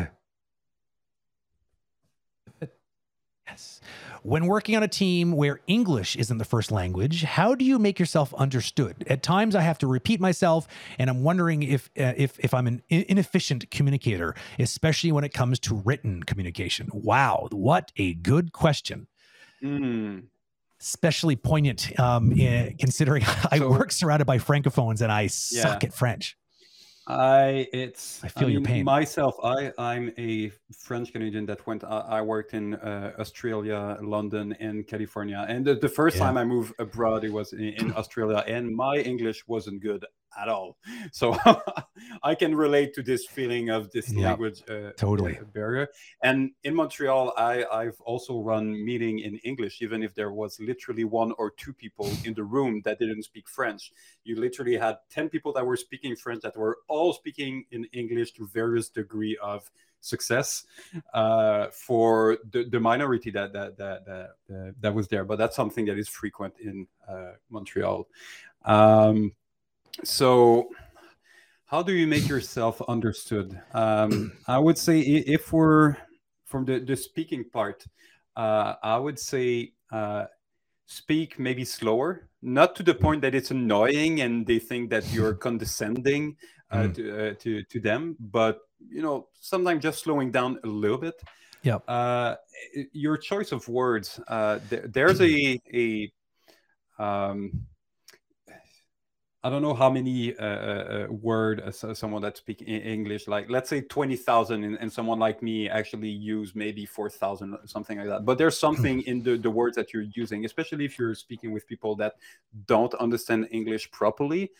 Yes. 3.47 3.79
When 4.23 4.47
working 4.47 4.75
on 4.75 4.81
a 4.81 4.87
team 4.87 5.33
where 5.33 5.59
English 5.67 6.15
isn't 6.15 6.39
the 6.39 6.45
first 6.45 6.71
language, 6.71 7.23
how 7.23 7.53
do 7.53 7.63
you 7.63 7.77
make 7.77 7.99
yourself 7.99 8.33
understood? 8.33 9.05
At 9.07 9.21
times, 9.21 9.55
I 9.55 9.61
have 9.61 9.77
to 9.79 9.87
repeat 9.87 10.19
myself, 10.19 10.67
and 10.97 11.09
I'm 11.09 11.23
wondering 11.23 11.61
if 11.61 11.89
uh, 11.97 12.13
if 12.17 12.39
if 12.39 12.53
I'm 12.53 12.65
an 12.65 12.81
inefficient 12.89 13.69
communicator, 13.69 14.33
especially 14.57 15.11
when 15.11 15.23
it 15.23 15.33
comes 15.33 15.59
to 15.59 15.75
written 15.75 16.23
communication. 16.23 16.89
Wow, 16.91 17.47
what 17.51 17.91
a 17.97 18.15
good 18.15 18.51
question. 18.51 19.07
Mm. 19.63 20.23
Especially 20.81 21.35
poignant, 21.35 21.97
um, 21.99 22.31
in, 22.31 22.75
considering 22.77 23.23
I 23.51 23.59
so, 23.59 23.69
work 23.69 23.91
surrounded 23.91 24.25
by 24.25 24.39
francophones 24.39 25.01
and 25.01 25.11
I 25.11 25.21
yeah. 25.21 25.27
suck 25.27 25.83
at 25.83 25.93
French. 25.93 26.35
I 27.07 27.67
it's 27.71 28.23
I 28.23 28.29
feel 28.29 28.47
I 28.47 28.51
your 28.51 28.61
pain 28.61 28.83
myself. 28.83 29.35
I 29.43 29.71
I'm 29.77 30.11
a 30.17 30.51
French 30.75 31.11
Canadian 31.11 31.45
that 31.45 31.65
went. 31.67 31.83
I, 31.83 31.99
I 31.99 32.21
worked 32.21 32.53
in 32.53 32.75
uh, 32.75 33.13
Australia, 33.19 33.97
London, 34.01 34.53
and 34.59 34.87
California. 34.87 35.45
And 35.47 35.63
the, 35.63 35.75
the 35.75 35.89
first 35.89 36.17
yeah. 36.17 36.23
time 36.23 36.37
I 36.37 36.45
moved 36.45 36.73
abroad, 36.79 37.23
it 37.23 37.31
was 37.31 37.53
in, 37.53 37.73
in 37.79 37.93
Australia, 37.97 38.43
and 38.47 38.75
my 38.75 38.97
English 38.97 39.47
wasn't 39.47 39.81
good 39.81 40.03
at 40.39 40.49
all. 40.49 40.77
So 41.11 41.37
I 42.23 42.35
can 42.35 42.55
relate 42.55 42.93
to 42.95 43.03
this 43.03 43.25
feeling 43.25 43.69
of 43.69 43.91
this 43.91 44.11
yeah, 44.11 44.29
language 44.29 44.63
uh, 44.69 44.91
totally 44.97 45.39
barrier. 45.53 45.87
And 46.23 46.51
in 46.63 46.75
Montreal, 46.75 47.33
I, 47.37 47.63
I've 47.65 47.99
also 48.01 48.41
run 48.41 48.83
meeting 48.83 49.19
in 49.19 49.37
English, 49.39 49.81
even 49.81 50.03
if 50.03 50.13
there 50.13 50.31
was 50.31 50.59
literally 50.59 51.03
one 51.03 51.31
or 51.37 51.51
two 51.51 51.73
people 51.73 52.09
in 52.25 52.33
the 52.33 52.43
room 52.43 52.81
that 52.85 52.99
didn't 52.99 53.23
speak 53.23 53.47
French. 53.47 53.91
You 54.23 54.35
literally 54.39 54.77
had 54.77 54.97
10 55.09 55.29
people 55.29 55.53
that 55.53 55.65
were 55.65 55.77
speaking 55.77 56.15
French 56.15 56.41
that 56.41 56.57
were 56.57 56.79
all 56.87 57.13
speaking 57.13 57.65
in 57.71 57.85
English 57.93 58.33
to 58.33 58.47
various 58.47 58.89
degree 58.89 59.37
of 59.41 59.69
success 60.01 60.65
uh, 61.13 61.67
for 61.71 62.37
the, 62.51 62.65
the 62.65 62.79
minority 62.79 63.31
that 63.31 63.51
that, 63.53 63.77
that 63.77 64.05
that 64.05 64.75
that 64.79 64.93
was 64.93 65.07
there. 65.07 65.25
But 65.25 65.37
that's 65.37 65.55
something 65.55 65.85
that 65.85 65.97
is 65.97 66.07
frequent 66.07 66.53
in 66.59 66.87
uh, 67.07 67.33
Montreal. 67.49 68.07
Um, 68.63 69.33
so 70.03 70.69
how 71.65 71.81
do 71.81 71.93
you 71.93 72.07
make 72.07 72.27
yourself 72.27 72.81
understood? 72.87 73.59
Um, 73.73 74.33
i 74.47 74.57
would 74.57 74.77
say 74.77 74.99
if 74.99 75.51
we're 75.51 75.97
from 76.45 76.65
the, 76.65 76.79
the 76.79 76.95
speaking 76.95 77.43
part 77.51 77.85
uh, 78.35 78.75
i 78.83 78.97
would 78.97 79.19
say 79.19 79.73
uh, 79.91 80.25
speak 80.85 81.39
maybe 81.39 81.65
slower 81.65 82.29
not 82.41 82.75
to 82.75 82.83
the 82.83 82.93
point 82.93 83.21
that 83.21 83.33
it's 83.33 83.51
annoying 83.51 84.21
and 84.21 84.45
they 84.45 84.59
think 84.59 84.89
that 84.89 85.11
you're 85.11 85.33
condescending 85.47 86.35
uh, 86.71 86.83
mm. 86.83 86.95
to, 86.95 87.29
uh, 87.29 87.33
to, 87.39 87.63
to 87.63 87.79
them 87.79 88.15
but 88.19 88.59
you 88.89 89.01
know 89.01 89.27
sometimes 89.39 89.81
just 89.81 90.03
slowing 90.03 90.31
down 90.31 90.59
a 90.63 90.67
little 90.67 90.97
bit. 90.97 91.15
Yeah 91.63 91.77
uh, 91.87 92.35
your 92.93 93.17
choice 93.17 93.51
of 93.51 93.67
words 93.67 94.19
uh, 94.27 94.59
there, 94.69 94.87
there's 94.87 95.19
a 95.21 95.59
a 95.73 96.11
um, 96.99 97.65
I 99.45 99.49
don't 99.51 99.61
know 99.61 99.75
how 99.75 99.91
many 99.91 100.35
uh, 100.37 100.43
uh, 100.43 100.47
uh 100.47 101.07
word 101.11 101.61
uh, 101.61 101.71
someone 101.71 102.23
that 102.23 102.35
speak 102.35 102.63
English, 102.65 103.27
like 103.27 103.47
let's 103.47 103.69
say 103.69 103.81
twenty 103.81 104.15
thousand, 104.15 104.63
and, 104.63 104.91
someone 104.91 105.19
like 105.19 105.43
me 105.43 105.69
actually 105.69 106.09
use 106.09 106.55
maybe 106.55 106.83
four 106.83 107.11
thousand, 107.11 107.55
something 107.65 107.99
like 107.99 108.07
that. 108.07 108.25
But 108.25 108.39
there's 108.39 108.57
something 108.57 109.01
in 109.03 109.21
the, 109.21 109.37
the 109.37 109.51
words 109.51 109.75
that 109.75 109.93
you're 109.93 110.07
using, 110.15 110.45
especially 110.45 110.83
if 110.85 110.97
you're 110.97 111.13
speaking 111.13 111.51
with 111.51 111.67
people 111.67 111.95
that 111.97 112.15
don't 112.65 112.95
understand 112.95 113.47
English 113.51 113.91
properly. 113.91 114.51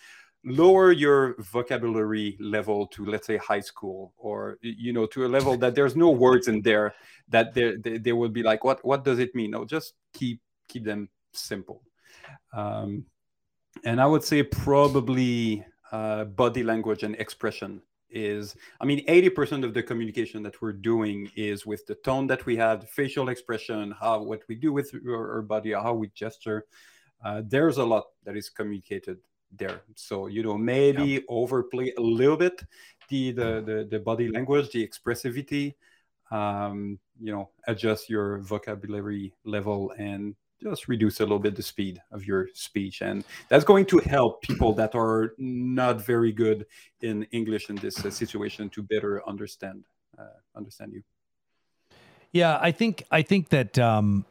Lower 0.44 0.92
your 0.92 1.36
vocabulary 1.40 2.38
level 2.40 2.86
to 2.94 3.08
let's 3.08 3.26
say 3.26 3.38
high 3.38 3.62
school, 3.62 4.14
or 4.18 4.60
you 4.62 4.94
know, 4.94 5.08
to 5.08 5.26
a 5.26 5.28
level 5.28 5.58
that 5.58 5.74
there's 5.74 5.96
no 5.96 6.12
words 6.12 6.48
in 6.48 6.62
there 6.62 6.94
that 7.30 7.56
they 7.56 7.76
they, 7.78 7.98
they 7.98 8.14
would 8.14 8.34
be 8.34 8.44
like, 8.44 8.64
what 8.64 8.86
what 8.86 9.04
does 9.04 9.18
it 9.18 9.34
mean? 9.34 9.50
No, 9.50 9.66
just 9.66 9.96
keep 10.14 10.42
keep 10.68 10.84
them 10.84 11.10
simple. 11.34 11.82
Um, 12.54 13.06
and 13.84 14.02
I 14.02 14.06
would 14.06 14.24
say 14.24 14.44
probably 14.44 15.66
uh, 15.92 16.26
body 16.26 16.64
language 16.64 17.04
and 17.04 17.16
expression 17.16 17.82
is 18.10 18.56
i 18.80 18.86
mean 18.86 19.06
80% 19.08 19.64
of 19.64 19.74
the 19.74 19.84
communication 19.84 20.42
that 20.44 20.62
we're 20.62 20.74
doing 20.74 21.30
is 21.36 21.66
with 21.66 21.86
the 21.86 21.96
tone 21.96 22.28
that 22.28 22.46
we 22.46 22.56
have 22.56 22.90
facial 22.90 23.30
expression 23.30 23.94
how 24.00 24.22
what 24.22 24.42
we 24.48 24.56
do 24.56 24.72
with 24.72 24.92
our, 25.08 25.36
our 25.36 25.42
body 25.42 25.74
how 25.74 25.94
we 25.94 26.08
gesture 26.16 26.66
uh, 27.24 27.42
there's 27.46 27.78
a 27.78 27.84
lot 27.84 28.06
that 28.24 28.38
is 28.38 28.50
communicated 28.50 29.18
there 29.52 29.82
so 29.96 30.28
you 30.28 30.44
know 30.44 30.58
maybe 30.58 31.04
yeah. 31.04 31.20
overplay 31.30 31.92
a 31.98 32.02
little 32.02 32.38
bit 32.38 32.62
the, 33.10 33.32
the 33.32 33.62
the 33.66 33.88
the 33.92 34.00
body 34.00 34.28
language 34.30 34.72
the 34.72 34.88
expressivity 34.88 35.76
um, 36.32 36.98
you 37.22 37.32
know 37.32 37.50
adjust 37.68 38.10
your 38.10 38.40
vocabulary 38.40 39.34
level 39.44 39.94
and 39.98 40.36
just 40.62 40.88
reduce 40.88 41.20
a 41.20 41.24
little 41.24 41.40
bit 41.40 41.56
the 41.56 41.62
speed 41.62 42.02
of 42.12 42.26
your 42.26 42.48
speech 42.54 43.02
and 43.02 43.24
that's 43.50 43.66
going 43.66 43.86
to 43.86 44.00
help 44.00 44.42
people 44.42 44.74
that 44.74 44.96
are 44.96 45.34
not 45.38 46.06
very 46.06 46.32
good 46.32 46.66
in 47.02 47.24
english 47.32 47.70
in 47.70 47.76
this 47.78 48.04
uh, 48.06 48.10
situation 48.10 48.70
to 48.70 48.82
better 48.82 49.22
understand 49.28 49.84
uh, 50.18 50.38
understand 50.56 50.94
you. 50.94 51.04
Yeah 52.32 52.58
i 52.62 52.72
think 52.72 53.04
i 53.12 53.22
think 53.22 53.50
that 53.50 53.78
um 53.78 54.26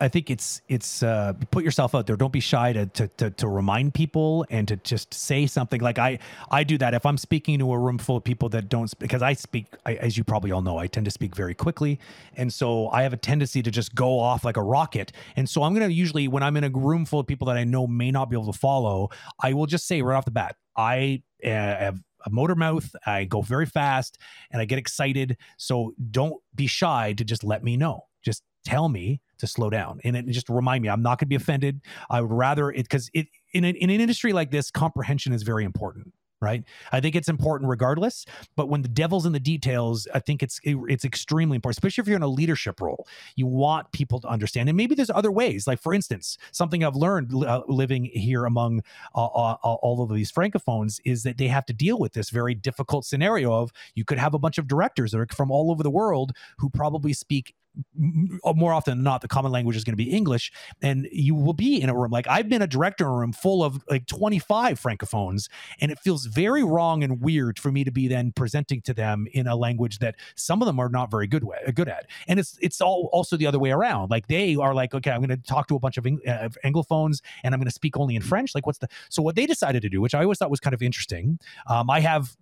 I 0.00 0.08
think 0.08 0.30
it's 0.30 0.62
it's 0.68 1.02
uh, 1.02 1.34
put 1.50 1.62
yourself 1.62 1.94
out 1.94 2.06
there. 2.06 2.16
Don't 2.16 2.32
be 2.32 2.40
shy 2.40 2.72
to, 2.72 2.86
to 2.86 3.08
to 3.18 3.30
to 3.30 3.48
remind 3.48 3.92
people 3.92 4.46
and 4.48 4.66
to 4.68 4.76
just 4.76 5.12
say 5.12 5.46
something. 5.46 5.80
Like 5.80 5.98
I 5.98 6.18
I 6.50 6.64
do 6.64 6.78
that 6.78 6.94
if 6.94 7.04
I'm 7.04 7.18
speaking 7.18 7.58
to 7.58 7.72
a 7.72 7.78
room 7.78 7.98
full 7.98 8.16
of 8.16 8.24
people 8.24 8.48
that 8.50 8.68
don't 8.68 8.98
because 8.98 9.22
I 9.22 9.34
speak 9.34 9.66
I, 9.84 9.94
as 9.94 10.16
you 10.16 10.24
probably 10.24 10.52
all 10.52 10.62
know 10.62 10.78
I 10.78 10.86
tend 10.86 11.04
to 11.04 11.10
speak 11.10 11.36
very 11.36 11.54
quickly, 11.54 11.98
and 12.36 12.52
so 12.52 12.88
I 12.88 13.02
have 13.02 13.12
a 13.12 13.18
tendency 13.18 13.62
to 13.62 13.70
just 13.70 13.94
go 13.94 14.18
off 14.18 14.44
like 14.44 14.56
a 14.56 14.62
rocket. 14.62 15.12
And 15.36 15.48
so 15.48 15.62
I'm 15.62 15.74
gonna 15.74 15.88
usually 15.88 16.28
when 16.28 16.42
I'm 16.42 16.56
in 16.56 16.64
a 16.64 16.70
room 16.70 17.04
full 17.04 17.20
of 17.20 17.26
people 17.26 17.46
that 17.48 17.56
I 17.58 17.64
know 17.64 17.86
may 17.86 18.10
not 18.10 18.30
be 18.30 18.36
able 18.36 18.50
to 18.52 18.58
follow, 18.58 19.10
I 19.42 19.52
will 19.52 19.66
just 19.66 19.86
say 19.86 20.00
right 20.00 20.16
off 20.16 20.24
the 20.24 20.30
bat, 20.30 20.56
I 20.76 21.22
uh, 21.44 21.48
have 21.48 22.00
a 22.26 22.30
motor 22.30 22.54
mouth. 22.54 22.94
I 23.06 23.24
go 23.24 23.42
very 23.42 23.66
fast 23.66 24.18
and 24.50 24.60
I 24.60 24.64
get 24.64 24.78
excited. 24.78 25.36
So 25.56 25.94
don't 26.10 26.40
be 26.54 26.66
shy 26.66 27.12
to 27.14 27.24
just 27.24 27.44
let 27.44 27.62
me 27.62 27.76
know. 27.76 28.06
Just 28.22 28.42
tell 28.64 28.88
me 28.88 29.20
to 29.38 29.46
slow 29.46 29.70
down 29.70 30.00
and 30.04 30.16
it 30.16 30.26
just 30.28 30.48
remind 30.48 30.82
me 30.82 30.88
i'm 30.88 31.02
not 31.02 31.18
going 31.18 31.26
to 31.26 31.26
be 31.26 31.34
offended. 31.34 31.80
I 32.10 32.20
would 32.20 32.32
rather 32.32 32.70
it 32.70 32.82
because 32.82 33.10
it 33.14 33.28
in, 33.52 33.64
an, 33.64 33.74
in 33.76 33.90
an 33.90 34.00
industry 34.00 34.32
like 34.32 34.50
this 34.50 34.70
comprehension 34.70 35.32
is 35.32 35.42
very 35.42 35.64
important 35.64 36.12
right? 36.42 36.64
I 36.90 37.00
think 37.00 37.16
it's 37.16 37.28
important 37.28 37.68
regardless 37.68 38.24
but 38.56 38.68
when 38.68 38.82
the 38.82 38.88
devil's 38.88 39.26
in 39.26 39.32
the 39.32 39.40
details 39.40 40.08
i 40.14 40.18
think 40.18 40.42
it's 40.42 40.58
it's 40.64 41.04
extremely 41.04 41.56
important 41.56 41.76
especially 41.76 42.02
if 42.02 42.08
you're 42.08 42.16
in 42.16 42.22
a 42.22 42.28
leadership 42.28 42.80
role. 42.80 43.06
You 43.36 43.46
want 43.46 43.92
people 43.92 44.20
to 44.20 44.28
understand 44.28 44.68
and 44.68 44.76
maybe 44.76 44.94
there's 44.94 45.10
other 45.10 45.30
ways. 45.30 45.66
Like 45.66 45.80
for 45.80 45.92
instance 45.92 46.38
something 46.52 46.84
i've 46.84 46.96
learned 46.96 47.32
uh, 47.44 47.62
living 47.68 48.04
here 48.06 48.44
among 48.44 48.82
uh, 49.14 49.26
uh, 49.26 49.54
all 49.62 50.02
of 50.02 50.14
these 50.14 50.32
francophones 50.32 51.00
is 51.04 51.22
that 51.24 51.38
they 51.38 51.48
have 51.48 51.66
to 51.66 51.72
deal 51.72 51.98
with 51.98 52.12
this 52.12 52.30
very 52.30 52.54
difficult 52.54 53.04
scenario 53.04 53.52
of 53.52 53.70
you 53.94 54.04
could 54.04 54.18
have 54.18 54.34
a 54.34 54.38
bunch 54.38 54.58
of 54.58 54.66
directors 54.66 55.12
that 55.12 55.18
are 55.18 55.26
from 55.34 55.50
all 55.50 55.70
over 55.70 55.82
the 55.82 55.90
world 55.90 56.32
who 56.58 56.70
probably 56.70 57.12
speak 57.12 57.54
uh, 57.54 57.69
more 57.94 58.72
often 58.72 58.98
than 58.98 59.04
not, 59.04 59.20
the 59.20 59.28
common 59.28 59.52
language 59.52 59.76
is 59.76 59.84
going 59.84 59.92
to 59.92 60.02
be 60.02 60.10
English, 60.10 60.52
and 60.82 61.08
you 61.12 61.34
will 61.34 61.52
be 61.52 61.80
in 61.80 61.88
a 61.88 61.96
room 61.96 62.10
like 62.10 62.26
I've 62.28 62.48
been 62.48 62.62
a 62.62 62.66
director 62.66 63.04
in 63.04 63.10
a 63.10 63.16
room 63.16 63.32
full 63.32 63.62
of 63.62 63.82
like 63.88 64.06
25 64.06 64.80
francophones, 64.80 65.48
and 65.80 65.90
it 65.90 65.98
feels 65.98 66.26
very 66.26 66.62
wrong 66.62 67.02
and 67.04 67.20
weird 67.20 67.58
for 67.58 67.70
me 67.70 67.84
to 67.84 67.90
be 67.90 68.08
then 68.08 68.32
presenting 68.32 68.80
to 68.82 68.94
them 68.94 69.26
in 69.32 69.46
a 69.46 69.56
language 69.56 69.98
that 69.98 70.16
some 70.34 70.62
of 70.62 70.66
them 70.66 70.78
are 70.78 70.88
not 70.88 71.10
very 71.10 71.26
good 71.26 71.44
way, 71.44 71.58
good 71.74 71.88
at, 71.88 72.06
and 72.28 72.38
it's 72.40 72.58
it's 72.60 72.80
all 72.80 73.08
also 73.12 73.36
the 73.36 73.46
other 73.46 73.58
way 73.58 73.70
around. 73.70 74.10
Like 74.10 74.26
they 74.28 74.56
are 74.56 74.74
like, 74.74 74.94
okay, 74.94 75.10
I'm 75.10 75.20
going 75.20 75.30
to 75.30 75.36
talk 75.36 75.68
to 75.68 75.76
a 75.76 75.80
bunch 75.80 75.96
of, 75.96 76.06
uh, 76.06 76.48
Anglophones, 76.64 77.20
and 77.44 77.54
I'm 77.54 77.60
going 77.60 77.68
to 77.68 77.74
speak 77.74 77.96
only 77.96 78.16
in 78.16 78.22
French. 78.22 78.54
Like, 78.54 78.66
what's 78.66 78.78
the 78.78 78.88
so 79.08 79.22
what 79.22 79.36
they 79.36 79.46
decided 79.46 79.82
to 79.82 79.88
do, 79.88 80.00
which 80.00 80.14
I 80.14 80.22
always 80.22 80.38
thought 80.38 80.50
was 80.50 80.60
kind 80.60 80.74
of 80.74 80.82
interesting. 80.82 81.38
Um, 81.66 81.90
I 81.90 82.00
have 82.00 82.36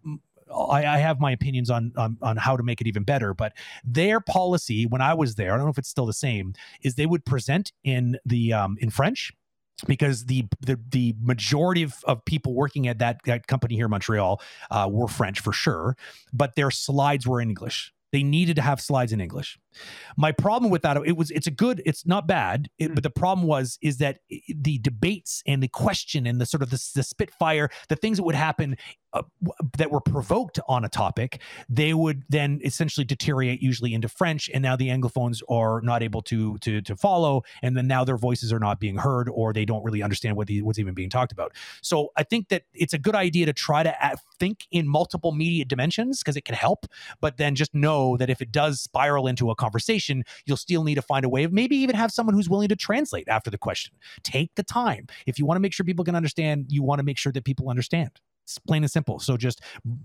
I, 0.55 0.85
I, 0.85 0.99
have 0.99 1.21
my 1.21 1.33
opinions 1.33 1.71
on, 1.71 1.93
on 1.97 2.17
on 2.23 2.37
how 2.37 2.57
to 2.57 2.63
make 2.63 2.81
it 2.81 2.87
even 2.87 3.03
better, 3.03 3.35
but 3.35 3.53
their 3.85 4.21
policy 4.21 4.87
when 4.87 5.01
I 5.01 5.15
was 5.15 5.35
there, 5.35 5.53
I 5.53 5.57
don't 5.57 5.67
know 5.67 5.71
if 5.71 5.79
it's 5.79 5.89
still 5.89 6.07
the 6.07 6.13
same, 6.13 6.55
is 6.83 6.95
they 6.95 7.07
would 7.07 7.25
present 7.25 7.73
in 7.85 8.19
the 8.25 8.53
um, 8.53 8.77
in 8.81 8.91
French 8.91 9.33
because 9.87 10.27
the, 10.27 10.47
the 10.61 10.79
the 10.91 11.15
majority 11.21 11.83
of, 11.83 11.95
of 12.05 12.25
people 12.25 12.55
working 12.55 12.89
at 12.89 12.99
that, 12.99 13.21
that 13.25 13.47
company 13.47 13.77
here 13.77 13.87
in 13.87 13.91
Montreal 13.91 14.41
uh, 14.71 14.89
were 14.91 15.09
French 15.09 15.41
for 15.41 15.53
sure, 15.53 15.97
but 16.33 16.57
their 16.57 16.71
slides 16.71 17.27
were 17.27 17.41
in 17.41 17.49
English. 17.49 17.93
They 18.11 18.23
needed 18.23 18.57
to 18.57 18.63
have 18.63 18.81
slides 18.81 19.13
in 19.13 19.21
English. 19.21 19.59
My 20.17 20.33
problem 20.33 20.71
with 20.71 20.83
that 20.83 20.97
it 21.07 21.17
was 21.17 21.31
it's 21.31 21.47
a 21.47 21.51
good 21.51 21.83
it's 21.87 22.07
not 22.07 22.27
bad, 22.27 22.69
it, 22.79 22.95
but 22.95 23.03
the 23.03 23.11
problem 23.11 23.47
was 23.47 23.79
is 23.83 23.99
that 23.99 24.21
the 24.49 24.79
debates 24.79 25.43
and 25.47 25.63
the 25.63 25.69
question 25.69 26.27
and 26.27 26.41
the 26.41 26.47
sort 26.47 26.63
of 26.63 26.71
the, 26.71 26.91
the 26.95 27.03
spitfire, 27.03 27.71
the 27.89 27.97
things 27.97 28.17
that 28.17 28.25
would 28.25 28.35
happen 28.35 28.77
uh, 29.15 29.23
that 29.79 29.91
were 29.91 30.01
provoked 30.01 30.61
on 30.69 30.85
a 30.85 30.89
topic, 30.89 31.41
they 31.69 31.95
would 31.95 32.25
then 32.29 32.61
essentially 32.63 33.05
deteriorate 33.05 33.63
usually 33.63 33.95
into 33.95 34.09
French, 34.09 34.51
and 34.53 34.63
now 34.63 34.77
the 34.77 34.89
Anglophones 34.89 35.41
are 35.49 35.81
not 35.83 36.03
able 36.03 36.23
to 36.23 36.59
to 36.59 36.81
to 36.83 36.97
follow, 36.97 37.43
and 37.63 37.77
then 37.77 37.87
now 37.87 38.05
their 38.05 38.19
voices 38.19 38.53
are 38.53 38.59
not 38.59 38.81
being 38.81 38.97
heard, 38.97 39.29
or 39.29 39.53
they 39.53 39.65
don't 39.65 39.83
really 39.85 40.03
understand 40.03 40.37
what 40.37 40.47
the, 40.47 40.63
what's 40.63 40.79
even 40.79 40.95
being 40.95 41.11
talked 41.11 41.33
about. 41.33 41.53
So 41.83 42.11
I 42.17 42.23
think 42.23 42.49
that 42.49 42.65
it's 42.75 42.93
a 42.93 42.99
good 42.99 43.15
idea 43.15 43.47
to 43.47 43.53
try 43.53 43.83
to 43.83 44.05
add, 44.05 44.19
think 44.39 44.67
in 44.71 44.89
multiple 44.89 45.33
media 45.33 45.65
dimensions 45.65 46.21
because 46.21 46.37
it 46.37 46.45
can 46.45 46.55
help, 46.55 46.87
but 47.21 47.37
then 47.37 47.55
just 47.55 47.75
know 47.75 48.17
that 48.17 48.31
if 48.31 48.43
it 48.43 48.53
does 48.53 48.81
spiral 48.81 49.27
into 49.27 49.51
a 49.51 49.57
conversation, 49.59 50.25
you'll 50.47 50.57
still 50.57 50.85
need 50.85 50.95
to 50.95 51.03
find 51.03 51.25
a 51.25 51.29
way 51.29 51.45
of 51.45 51.53
maybe 51.53 51.77
even 51.77 51.95
have 51.95 52.11
someone 52.11 52.35
who's 52.35 52.49
willing 52.49 52.69
to 52.69 52.77
translate 52.77 53.29
after 53.29 53.51
the 53.51 53.59
question. 53.59 53.95
Take 54.23 54.55
the 54.55 54.63
time 54.63 55.07
if 55.27 55.39
you 55.39 55.47
want 55.47 55.57
to 55.57 55.61
make 55.61 55.73
sure 55.73 55.85
people 55.85 56.05
can 56.05 56.15
understand. 56.15 56.67
You 56.69 56.83
want 56.83 56.99
to 56.99 57.05
make 57.05 57.19
sure 57.19 57.33
that 57.33 57.45
people 57.45 57.69
understand. 57.69 58.11
It's 58.45 58.59
plain 58.59 58.83
and 58.83 58.91
simple. 58.91 59.19
So 59.19 59.37
just 59.37 59.61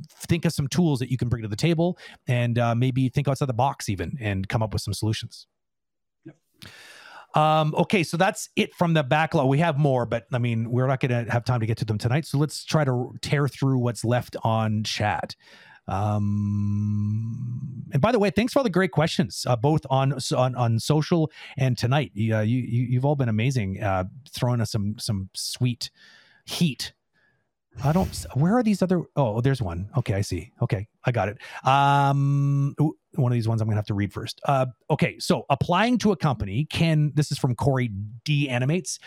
think 0.10 0.44
of 0.44 0.52
some 0.52 0.68
tools 0.68 1.00
that 1.00 1.10
you 1.10 1.18
can 1.18 1.30
bring 1.30 1.44
to 1.44 1.48
the 1.48 1.56
table 1.56 1.98
and 2.28 2.60
uh, 2.60 2.76
maybe 2.76 3.08
think 3.08 3.30
outside 3.30 3.48
the 3.48 3.54
box 3.54 3.88
even 3.88 4.18
and 4.20 4.50
come 4.50 4.62
up 4.62 4.74
with 4.74 4.82
some 4.82 4.94
solutions. 4.94 5.48
Yep. 6.26 6.36
Um, 7.36 7.74
okay, 7.76 8.04
so 8.04 8.18
that's 8.18 8.50
it 8.56 8.76
from 8.76 8.94
the 8.94 9.02
backlog. 9.02 9.48
We 9.48 9.60
have 9.60 9.78
more, 9.78 10.06
but 10.06 10.26
I 10.32 10.38
mean, 10.38 10.70
we're 10.70 10.88
not 10.88 11.00
going 11.00 11.26
to 11.26 11.32
have 11.32 11.46
time 11.46 11.62
to 11.62 11.66
get 11.66 11.78
to 11.78 11.86
them 11.86 11.98
tonight. 11.98 12.26
So 12.26 12.38
let's 12.38 12.64
try 12.64 12.84
to 12.84 13.16
tear 13.22 13.48
through 13.48 13.80
what's 13.80 14.04
left 14.04 14.36
on 14.44 14.84
chat. 14.84 15.36
Um, 15.88 17.84
and 17.92 18.02
by 18.02 18.12
the 18.12 18.20
way, 18.20 18.30
thanks 18.30 18.54
for 18.54 18.60
all 18.60 18.64
the 18.64 18.70
great 18.70 18.92
questions, 18.92 19.46
uh, 19.48 19.56
both 19.56 19.86
on 19.90 20.14
on 20.36 20.56
on 20.56 20.80
social 20.80 21.32
and 21.58 21.78
tonight. 21.78 22.12
Uh, 22.16 22.40
you, 22.40 22.60
you 22.60 22.84
you've 22.90 23.06
all 23.06 23.16
been 23.16 23.30
amazing, 23.30 23.84
uh, 23.84 24.06
throwing 24.30 24.62
us 24.62 24.72
some 24.72 24.98
some 24.98 25.30
sweet 25.34 25.92
heat 26.46 26.94
I 27.84 27.92
don't. 27.92 28.26
Where 28.36 28.58
are 28.58 28.64
these 28.64 28.82
other? 28.82 29.02
Oh, 29.16 29.42
there's 29.42 29.62
one. 29.62 29.90
Okay, 29.98 30.14
I 30.14 30.22
see. 30.22 30.52
Okay, 30.62 30.88
I 31.06 31.12
got 31.12 31.30
it. 31.30 31.38
Um, 31.68 32.76
one 33.16 33.32
of 33.32 33.34
these 33.34 33.48
ones 33.48 33.62
I'm 33.62 33.68
gonna 33.68 33.78
have 33.78 33.86
to 33.88 33.94
read 33.94 34.14
first. 34.14 34.42
Uh, 34.46 34.68
okay, 34.90 35.18
so 35.20 35.46
applying 35.50 35.98
to 36.00 36.12
a 36.12 36.16
company 36.16 36.66
can. 36.66 37.12
This 37.16 37.32
is 37.32 37.38
from 37.38 37.56
Corey 37.56 37.90
D 38.26 38.48
Animates. 38.48 39.00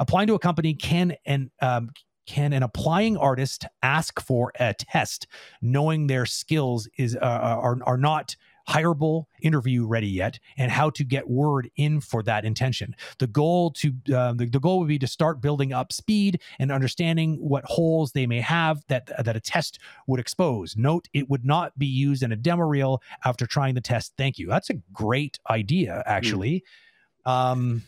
Applying 0.00 0.26
to 0.28 0.34
a 0.34 0.38
company 0.38 0.74
can 0.74 1.14
and 1.26 1.50
um, 1.60 1.90
can 2.26 2.52
an 2.52 2.62
applying 2.62 3.16
artist 3.16 3.66
ask 3.82 4.20
for 4.20 4.52
a 4.58 4.74
test, 4.74 5.26
knowing 5.60 6.06
their 6.06 6.26
skills 6.26 6.88
is 6.96 7.16
uh, 7.16 7.20
are 7.20 7.78
are 7.84 7.98
not 7.98 8.36
hireable 8.68 9.26
interview 9.42 9.86
ready 9.86 10.06
yet 10.08 10.38
and 10.56 10.72
how 10.72 10.88
to 10.88 11.04
get 11.04 11.28
word 11.28 11.70
in 11.76 12.00
for 12.00 12.22
that 12.22 12.44
intention? 12.44 12.94
The 13.18 13.26
goal 13.26 13.70
to 13.72 13.88
uh, 14.14 14.32
the, 14.32 14.46
the 14.46 14.60
goal 14.60 14.78
would 14.80 14.88
be 14.88 14.98
to 14.98 15.06
start 15.06 15.40
building 15.40 15.72
up 15.72 15.92
speed 15.92 16.40
and 16.58 16.72
understanding 16.72 17.36
what 17.36 17.64
holes 17.64 18.12
they 18.12 18.26
may 18.26 18.40
have 18.40 18.82
that 18.88 19.10
that 19.24 19.36
a 19.36 19.40
test 19.40 19.78
would 20.06 20.20
expose. 20.20 20.76
Note 20.76 21.08
it 21.12 21.28
would 21.28 21.44
not 21.44 21.78
be 21.78 21.86
used 21.86 22.22
in 22.22 22.32
a 22.32 22.36
demo 22.36 22.64
reel 22.64 23.02
after 23.24 23.46
trying 23.46 23.74
the 23.74 23.80
test. 23.80 24.14
Thank 24.16 24.38
you. 24.38 24.48
That's 24.48 24.70
a 24.70 24.74
great 24.92 25.38
idea 25.50 26.02
actually. 26.06 26.64
Mm. 27.26 27.30
um 27.30 27.82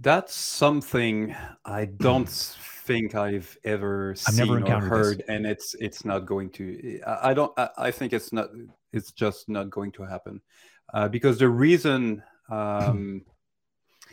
that's 0.00 0.34
something 0.34 1.34
i 1.64 1.84
don't 1.84 2.56
think 2.86 3.14
I've 3.14 3.56
ever 3.64 4.12
I've 4.26 4.34
seen 4.34 4.60
never 4.60 4.76
or 4.76 4.80
heard, 4.80 5.18
this. 5.18 5.26
and 5.28 5.44
it's 5.44 5.74
it's 5.80 6.04
not 6.04 6.26
going 6.26 6.50
to. 6.50 7.00
I, 7.06 7.34
don't. 7.34 7.52
I, 7.58 7.68
I, 7.76 7.90
think 7.90 8.12
it's 8.12 8.32
not. 8.32 8.48
It's 8.92 9.12
just 9.12 9.48
not 9.48 9.70
going 9.70 9.92
to 9.92 10.04
happen, 10.04 10.40
uh, 10.94 11.08
because 11.08 11.38
the 11.38 11.48
reason. 11.48 12.22
Um, 12.48 13.22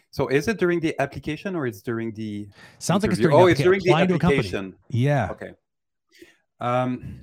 so 0.09 0.27
is 0.27 0.47
it 0.47 0.57
during 0.57 0.79
the 0.79 0.99
application 0.99 1.55
or 1.55 1.67
it's 1.67 1.81
during 1.81 2.11
the? 2.13 2.47
Sounds 2.79 3.03
interview? 3.03 3.07
like 3.07 3.11
it's 3.11 3.21
during. 3.21 3.35
Oh, 3.35 3.47
it's 3.47 3.61
during 3.61 3.81
the 3.83 3.93
application. 3.93 4.75
Yeah. 4.89 5.29
Okay. 5.31 5.53
Um, 6.59 7.19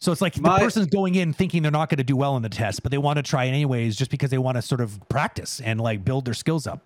so 0.00 0.10
it's 0.10 0.20
like 0.20 0.38
my, 0.40 0.58
the 0.58 0.64
person's 0.64 0.86
going 0.86 1.14
in 1.14 1.32
thinking 1.32 1.62
they're 1.62 1.70
not 1.70 1.88
going 1.88 1.98
to 1.98 2.04
do 2.04 2.16
well 2.16 2.36
in 2.36 2.42
the 2.42 2.48
test, 2.48 2.82
but 2.82 2.90
they 2.90 2.98
want 2.98 3.18
to 3.18 3.22
try 3.22 3.46
anyways, 3.46 3.96
just 3.96 4.10
because 4.10 4.30
they 4.30 4.38
want 4.38 4.56
to 4.56 4.62
sort 4.62 4.80
of 4.80 5.00
practice 5.08 5.60
and 5.60 5.80
like 5.80 6.04
build 6.04 6.24
their 6.24 6.34
skills 6.34 6.66
up. 6.66 6.84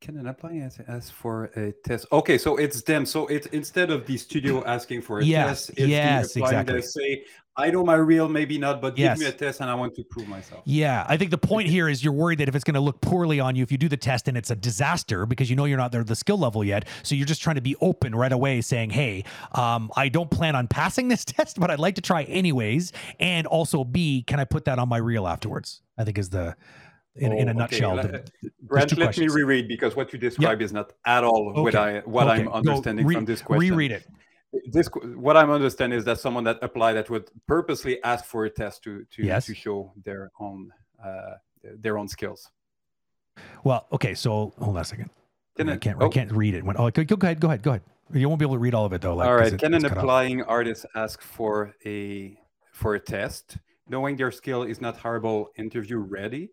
Can 0.00 0.18
an 0.18 0.26
apply 0.26 0.56
as, 0.56 0.78
as 0.86 1.08
for 1.08 1.44
a 1.56 1.72
test? 1.84 2.06
Okay, 2.12 2.36
so 2.36 2.56
it's 2.56 2.82
them. 2.82 3.06
So 3.06 3.26
it's 3.28 3.46
instead 3.46 3.90
of 3.90 4.06
the 4.06 4.16
studio 4.18 4.62
asking 4.66 5.02
for 5.02 5.20
a 5.20 5.24
yes, 5.24 5.66
test, 5.66 5.78
it's 5.78 5.88
yes, 5.88 6.34
the 6.34 6.42
exactly. 6.42 6.76
that 6.76 6.84
say, 6.84 7.24
I 7.56 7.70
know 7.70 7.82
my 7.82 7.94
reel, 7.94 8.28
maybe 8.28 8.58
not, 8.58 8.82
but 8.82 8.98
yes. 8.98 9.18
give 9.18 9.26
me 9.26 9.30
a 9.30 9.32
test 9.32 9.60
and 9.60 9.70
I 9.70 9.74
want 9.74 9.94
to 9.94 10.04
prove 10.04 10.28
myself. 10.28 10.60
Yeah, 10.66 11.06
I 11.08 11.16
think 11.16 11.30
the 11.30 11.38
point 11.38 11.68
here 11.68 11.88
is 11.88 12.04
you're 12.04 12.12
worried 12.12 12.38
that 12.40 12.48
if 12.48 12.54
it's 12.54 12.64
going 12.64 12.74
to 12.74 12.80
look 12.80 13.00
poorly 13.00 13.40
on 13.40 13.56
you 13.56 13.62
if 13.62 13.72
you 13.72 13.78
do 13.78 13.88
the 13.88 13.96
test 13.96 14.28
and 14.28 14.36
it's 14.36 14.50
a 14.50 14.56
disaster 14.56 15.24
because 15.24 15.48
you 15.48 15.56
know 15.56 15.64
you're 15.64 15.78
not 15.78 15.92
there 15.92 16.04
the 16.04 16.14
skill 16.14 16.38
level 16.38 16.62
yet. 16.62 16.86
So 17.02 17.14
you're 17.14 17.26
just 17.26 17.40
trying 17.40 17.56
to 17.56 17.62
be 17.62 17.74
open 17.80 18.14
right 18.14 18.32
away, 18.32 18.60
saying, 18.60 18.90
"Hey, 18.90 19.24
um, 19.52 19.90
I 19.96 20.10
don't 20.10 20.30
plan 20.30 20.54
on 20.54 20.68
passing 20.68 21.08
this 21.08 21.24
test, 21.24 21.58
but 21.58 21.70
I'd 21.70 21.80
like 21.80 21.94
to 21.94 22.02
try 22.02 22.24
anyways." 22.24 22.92
And 23.18 23.46
also, 23.46 23.82
B, 23.82 24.22
can 24.26 24.38
I 24.38 24.44
put 24.44 24.66
that 24.66 24.78
on 24.78 24.90
my 24.90 24.98
reel 24.98 25.26
afterwards? 25.26 25.80
I 25.96 26.04
think 26.04 26.18
is 26.18 26.28
the 26.28 26.54
in, 27.18 27.32
oh, 27.32 27.36
in 27.36 27.48
a 27.48 27.52
oh, 27.52 27.54
nutshell. 27.54 27.98
Okay. 27.98 28.22
Brent, 28.62 28.92
let 28.92 29.06
questions. 29.06 29.34
me 29.34 29.40
reread 29.40 29.68
because 29.68 29.96
what 29.96 30.12
you 30.12 30.18
describe 30.18 30.60
is 30.62 30.72
not 30.72 30.92
at 31.04 31.24
all 31.24 31.50
okay. 31.50 31.60
what 31.60 31.74
I 31.74 31.98
what 32.00 32.28
okay. 32.28 32.42
I'm 32.42 32.48
understanding 32.48 33.06
re- 33.06 33.14
from 33.14 33.24
this 33.24 33.42
question. 33.42 33.70
Reread 33.70 33.92
it. 33.92 34.06
This 34.70 34.88
what 34.88 35.36
I'm 35.36 35.50
understanding 35.50 35.98
is 35.98 36.04
that 36.04 36.18
someone 36.18 36.44
that 36.44 36.58
applied 36.62 36.94
that 36.94 37.10
would 37.10 37.30
purposely 37.46 38.02
ask 38.04 38.24
for 38.24 38.44
a 38.44 38.50
test 38.50 38.82
to 38.84 39.04
to 39.12 39.22
yes. 39.22 39.46
to 39.46 39.54
show 39.54 39.92
their 40.04 40.30
own 40.40 40.70
uh, 41.04 41.34
their 41.62 41.98
own 41.98 42.08
skills. 42.08 42.50
Well, 43.64 43.86
okay, 43.92 44.14
so 44.14 44.54
hold 44.58 44.76
on 44.76 44.82
a 44.82 44.84
second. 44.84 45.10
Can 45.56 45.68
I, 45.70 45.76
can't 45.76 45.96
oh. 46.00 46.06
I 46.06 46.08
can't 46.08 46.32
read 46.32 46.54
it. 46.54 46.64
When, 46.64 46.76
oh, 46.78 46.90
go, 46.90 47.02
go 47.04 47.16
ahead, 47.22 47.40
go 47.40 47.48
ahead, 47.48 47.62
go 47.62 47.70
ahead. 47.70 47.82
You 48.12 48.28
won't 48.28 48.38
be 48.38 48.44
able 48.44 48.54
to 48.54 48.60
read 48.60 48.74
all 48.74 48.84
of 48.84 48.92
it 48.92 49.00
though. 49.00 49.16
Like, 49.16 49.28
all 49.28 49.34
right. 49.34 49.52
It, 49.52 49.58
Can 49.58 49.74
an 49.74 49.84
applying 49.84 50.42
off. 50.42 50.48
artist 50.48 50.86
ask 50.94 51.20
for 51.20 51.74
a 51.84 52.38
for 52.72 52.94
a 52.94 53.00
test, 53.00 53.58
knowing 53.88 54.16
their 54.16 54.30
skill 54.30 54.62
is 54.62 54.80
not 54.80 54.96
horrible 54.96 55.50
interview 55.56 55.98
ready? 55.98 56.50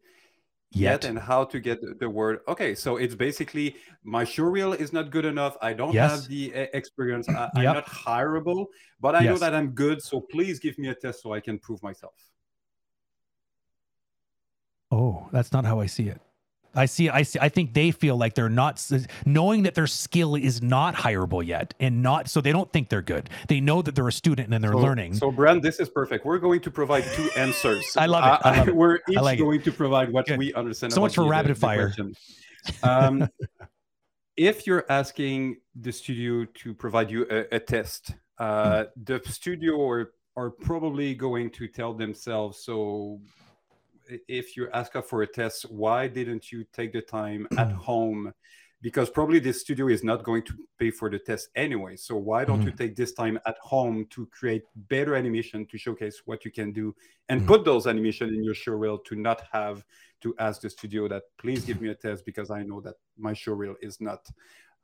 Yet. 0.75 1.05
and 1.05 1.17
how 1.19 1.43
to 1.45 1.59
get 1.59 1.79
the- 1.99 2.09
word. 2.09 2.39
Okay, 2.47 2.73
so 2.75 2.97
it's 2.97 3.15
basically 3.15 3.75
my 4.03 4.23
show 4.23 4.43
reel 4.45 4.73
is 4.73 4.91
not 4.91 5.11
good 5.11 5.25
enough. 5.25 5.55
I 5.61 5.73
don't 5.73 5.93
Yes. 5.93 6.11
have 6.11 6.27
the 6.29 6.53
uh, 6.53 6.65
experience. 6.73 7.29
I, 7.29 7.49
I'm 7.55 7.63
Yep. 7.63 7.73
not 7.75 7.85
hireable, 7.85 8.65
but 8.99 9.15
I 9.15 9.21
know 9.23 9.37
that 9.37 9.53
I'm 9.53 9.69
good. 9.71 10.01
So 10.01 10.19
please 10.21 10.59
give 10.59 10.77
me 10.77 10.87
a 10.89 10.95
test 10.95 11.21
so 11.21 11.31
I 11.33 11.39
can 11.39 11.59
prove 11.59 11.81
myself. 11.83 12.15
Oh, 14.91 15.27
that's 15.31 15.51
not 15.51 15.65
how 15.65 15.79
I 15.79 15.85
see 15.87 16.07
it. 16.09 16.21
I 16.75 16.85
see. 16.85 17.09
I 17.09 17.23
see. 17.23 17.39
I 17.39 17.49
think 17.49 17.73
they 17.73 17.91
feel 17.91 18.17
like 18.17 18.33
they're 18.33 18.49
not 18.49 18.83
knowing 19.25 19.63
that 19.63 19.75
their 19.75 19.87
skill 19.87 20.35
is 20.35 20.61
not 20.61 20.95
hireable 20.95 21.45
yet, 21.45 21.73
and 21.79 22.01
not 22.01 22.29
so 22.29 22.41
they 22.41 22.51
don't 22.51 22.71
think 22.71 22.89
they're 22.89 23.01
good. 23.01 23.29
They 23.47 23.59
know 23.59 23.81
that 23.81 23.95
they're 23.95 24.07
a 24.07 24.11
student 24.11 24.53
and 24.53 24.63
they're 24.63 24.71
so, 24.71 24.79
learning. 24.79 25.13
So, 25.15 25.31
Brent, 25.31 25.61
this 25.61 25.79
is 25.79 25.89
perfect. 25.89 26.25
We're 26.25 26.39
going 26.39 26.61
to 26.61 26.71
provide 26.71 27.03
two 27.13 27.29
answers. 27.35 27.85
I 27.95 28.07
love 28.07 28.23
it. 28.23 28.45
I 28.45 28.57
love 28.57 28.67
it. 28.69 28.75
We're 28.75 28.99
each 29.09 29.17
like 29.17 29.39
it. 29.39 29.43
going 29.43 29.61
to 29.61 29.71
provide 29.71 30.11
what 30.11 30.25
Good. 30.25 30.39
we 30.39 30.53
understand. 30.53 30.93
So 30.93 31.01
much 31.01 31.15
for 31.15 31.27
rapid 31.27 31.51
the 31.51 31.55
fire. 31.55 31.93
Um, 32.81 33.27
if 34.37 34.65
you're 34.65 34.85
asking 34.89 35.57
the 35.75 35.91
studio 35.91 36.45
to 36.45 36.73
provide 36.73 37.11
you 37.11 37.27
a, 37.29 37.55
a 37.55 37.59
test, 37.59 38.13
uh, 38.39 38.85
the 39.03 39.21
studio 39.25 39.85
are, 39.85 40.13
are 40.37 40.49
probably 40.49 41.13
going 41.13 41.49
to 41.51 41.67
tell 41.67 41.93
themselves, 41.93 42.63
so 42.63 43.19
if 44.27 44.55
you 44.57 44.69
ask 44.71 44.95
us 44.95 45.05
for 45.07 45.21
a 45.21 45.27
test, 45.27 45.63
why 45.71 46.07
didn't 46.07 46.51
you 46.51 46.65
take 46.73 46.93
the 46.93 47.01
time 47.01 47.47
at 47.57 47.71
home? 47.71 48.33
Because 48.81 49.09
probably 49.09 49.39
the 49.39 49.53
studio 49.53 49.87
is 49.87 50.03
not 50.03 50.23
going 50.23 50.43
to 50.43 50.53
pay 50.77 50.91
for 50.91 51.09
the 51.09 51.17
test 51.17 51.49
anyway. 51.55 51.95
So 51.95 52.17
why 52.17 52.43
don't 52.43 52.65
you 52.65 52.71
take 52.71 52.95
this 52.97 53.13
time 53.13 53.39
at 53.45 53.57
home 53.61 54.05
to 54.09 54.25
create 54.25 54.63
better 54.75 55.15
animation 55.15 55.65
to 55.67 55.77
showcase 55.77 56.21
what 56.25 56.43
you 56.43 56.51
can 56.51 56.73
do 56.73 56.93
and 57.29 57.41
Mhm. 57.41 57.47
put 57.47 57.63
those 57.63 57.87
animation 57.87 58.27
in 58.29 58.43
your 58.43 58.53
show 58.53 58.73
reel 58.73 58.97
to 58.97 59.15
not 59.15 59.41
have 59.51 59.85
to 60.21 60.35
ask 60.37 60.61
the 60.61 60.69
studio 60.69 61.07
that 61.07 61.23
please 61.37 61.63
give 61.63 61.79
me 61.81 61.89
a 61.89 61.95
test 61.95 62.25
because 62.25 62.51
I 62.51 62.63
know 62.63 62.81
that 62.81 62.95
my 63.17 63.33
show 63.33 63.53
reel 63.53 63.75
is 63.81 64.01
not 64.01 64.29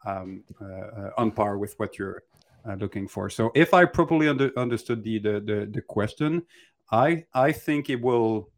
um, 0.06 0.44
uh, 0.62 0.66
uh, 0.66 1.12
on 1.18 1.32
par 1.32 1.58
with 1.58 1.74
what 1.78 1.98
you're 1.98 2.24
uh, 2.66 2.76
looking 2.76 3.08
for. 3.08 3.30
So 3.30 3.52
if 3.54 3.74
I 3.74 3.84
properly 3.86 4.30
under, 4.30 4.58
understood 4.58 5.04
the, 5.04 5.20
the 5.20 5.40
the 5.42 5.70
the 5.72 5.82
question, 5.82 6.44
I 6.92 7.26
I 7.34 7.52
think 7.52 7.90
it 7.90 8.02
will 8.02 8.50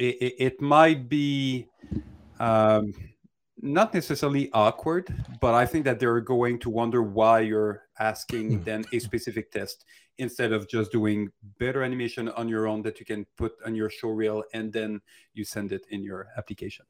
it, 0.00 0.34
it, 0.38 0.60
might 0.60 1.08
be 1.08 1.68
um, 2.38 2.92
not 3.60 3.92
necessarily 3.92 4.50
awkward, 4.52 5.12
but 5.40 5.54
I 5.54 5.66
think 5.66 5.84
that 5.84 6.00
they're 6.00 6.20
going 6.20 6.58
to 6.60 6.70
wonder 6.70 7.02
why 7.02 7.40
you're 7.40 7.82
asking 7.98 8.62
them 8.64 8.84
a 8.92 8.98
specific 8.98 9.52
test 9.52 9.84
instead 10.18 10.52
of 10.52 10.68
just 10.68 10.92
doing 10.92 11.30
better 11.58 11.82
animation 11.82 12.28
on 12.30 12.48
your 12.48 12.66
own 12.66 12.82
that 12.82 13.00
you 13.00 13.06
can 13.06 13.26
put 13.36 13.52
on 13.64 13.74
your 13.74 13.90
show 13.90 14.08
reel 14.08 14.44
and 14.52 14.72
then 14.72 15.00
you 15.34 15.44
send 15.44 15.72
it 15.72 15.86
in 15.90 16.02
your 16.02 16.28
application. 16.36 16.84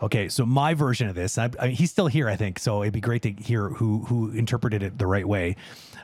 Okay, 0.00 0.28
so 0.28 0.46
my 0.46 0.74
version 0.74 1.08
of 1.08 1.16
this, 1.16 1.38
I, 1.38 1.50
I, 1.58 1.68
he's 1.68 1.90
still 1.90 2.06
here, 2.06 2.28
I 2.28 2.36
think. 2.36 2.60
So 2.60 2.82
it'd 2.82 2.94
be 2.94 3.00
great 3.00 3.22
to 3.22 3.32
hear 3.32 3.70
who 3.70 4.04
who 4.04 4.30
interpreted 4.30 4.82
it 4.82 4.96
the 4.96 5.08
right 5.08 5.26
way. 5.26 5.56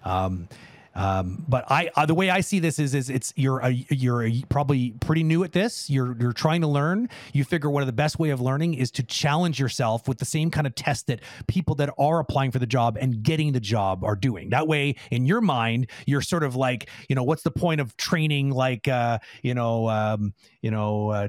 Um, 0.03 0.49
um, 0.95 1.45
but 1.49 1.65
I, 1.71 1.91
uh, 1.97 2.07
the 2.07 2.15
way 2.15 2.31
I 2.31 2.41
see 2.41 2.61
this 2.61 2.79
is, 2.79 2.95
is 2.95 3.11
it's 3.11 3.33
you're 3.37 3.59
a, 3.61 3.71
you're 3.71 4.23
a, 4.23 4.43
probably 4.49 4.93
pretty 5.01 5.23
new 5.23 5.43
at 5.45 5.53
this. 5.53 5.91
You're 5.91 6.17
you're 6.21 6.33
trying 6.33 6.61
to 6.61 6.69
learn. 6.69 7.09
You 7.33 7.45
figure 7.45 7.69
one 7.69 7.83
of 7.83 7.87
the 7.87 7.93
best 7.93 8.19
way 8.19 8.31
of 8.31 8.41
learning 8.41 8.75
is 8.75 8.91
to 8.93 9.03
challenge 9.03 9.59
yourself 9.59 10.07
with 10.07 10.19
the 10.19 10.25
same 10.25 10.51
kind 10.51 10.67
of 10.67 10.75
test 10.75 11.07
that 11.09 11.21
people 11.47 11.75
that 11.77 11.91
are 11.99 12.21
applying 12.21 12.51
for 12.51 12.59
the 12.59 12.67
job 12.67 12.97
and 13.01 13.23
getting 13.23 13.53
the 13.53 13.61
job 13.61 14.05
are 14.05 14.17
doing. 14.17 14.51
That 14.51 14.69
way, 14.69 14.97
in 15.11 15.27
your 15.27 15.41
mind, 15.41 15.89
you're 16.07 16.23
sort 16.23 16.45
of 16.45 16.55
like, 16.57 16.89
you 17.09 17.17
know, 17.17 17.25
what's 17.25 17.43
the 17.43 17.51
point 17.51 17.81
of 17.81 17.97
training? 17.97 18.51
Like, 18.51 18.87
uh, 18.89 19.19
you 19.43 19.55
know, 19.55 19.89
um, 19.89 20.35
you 20.63 20.71
know. 20.71 21.11
Uh, 21.11 21.29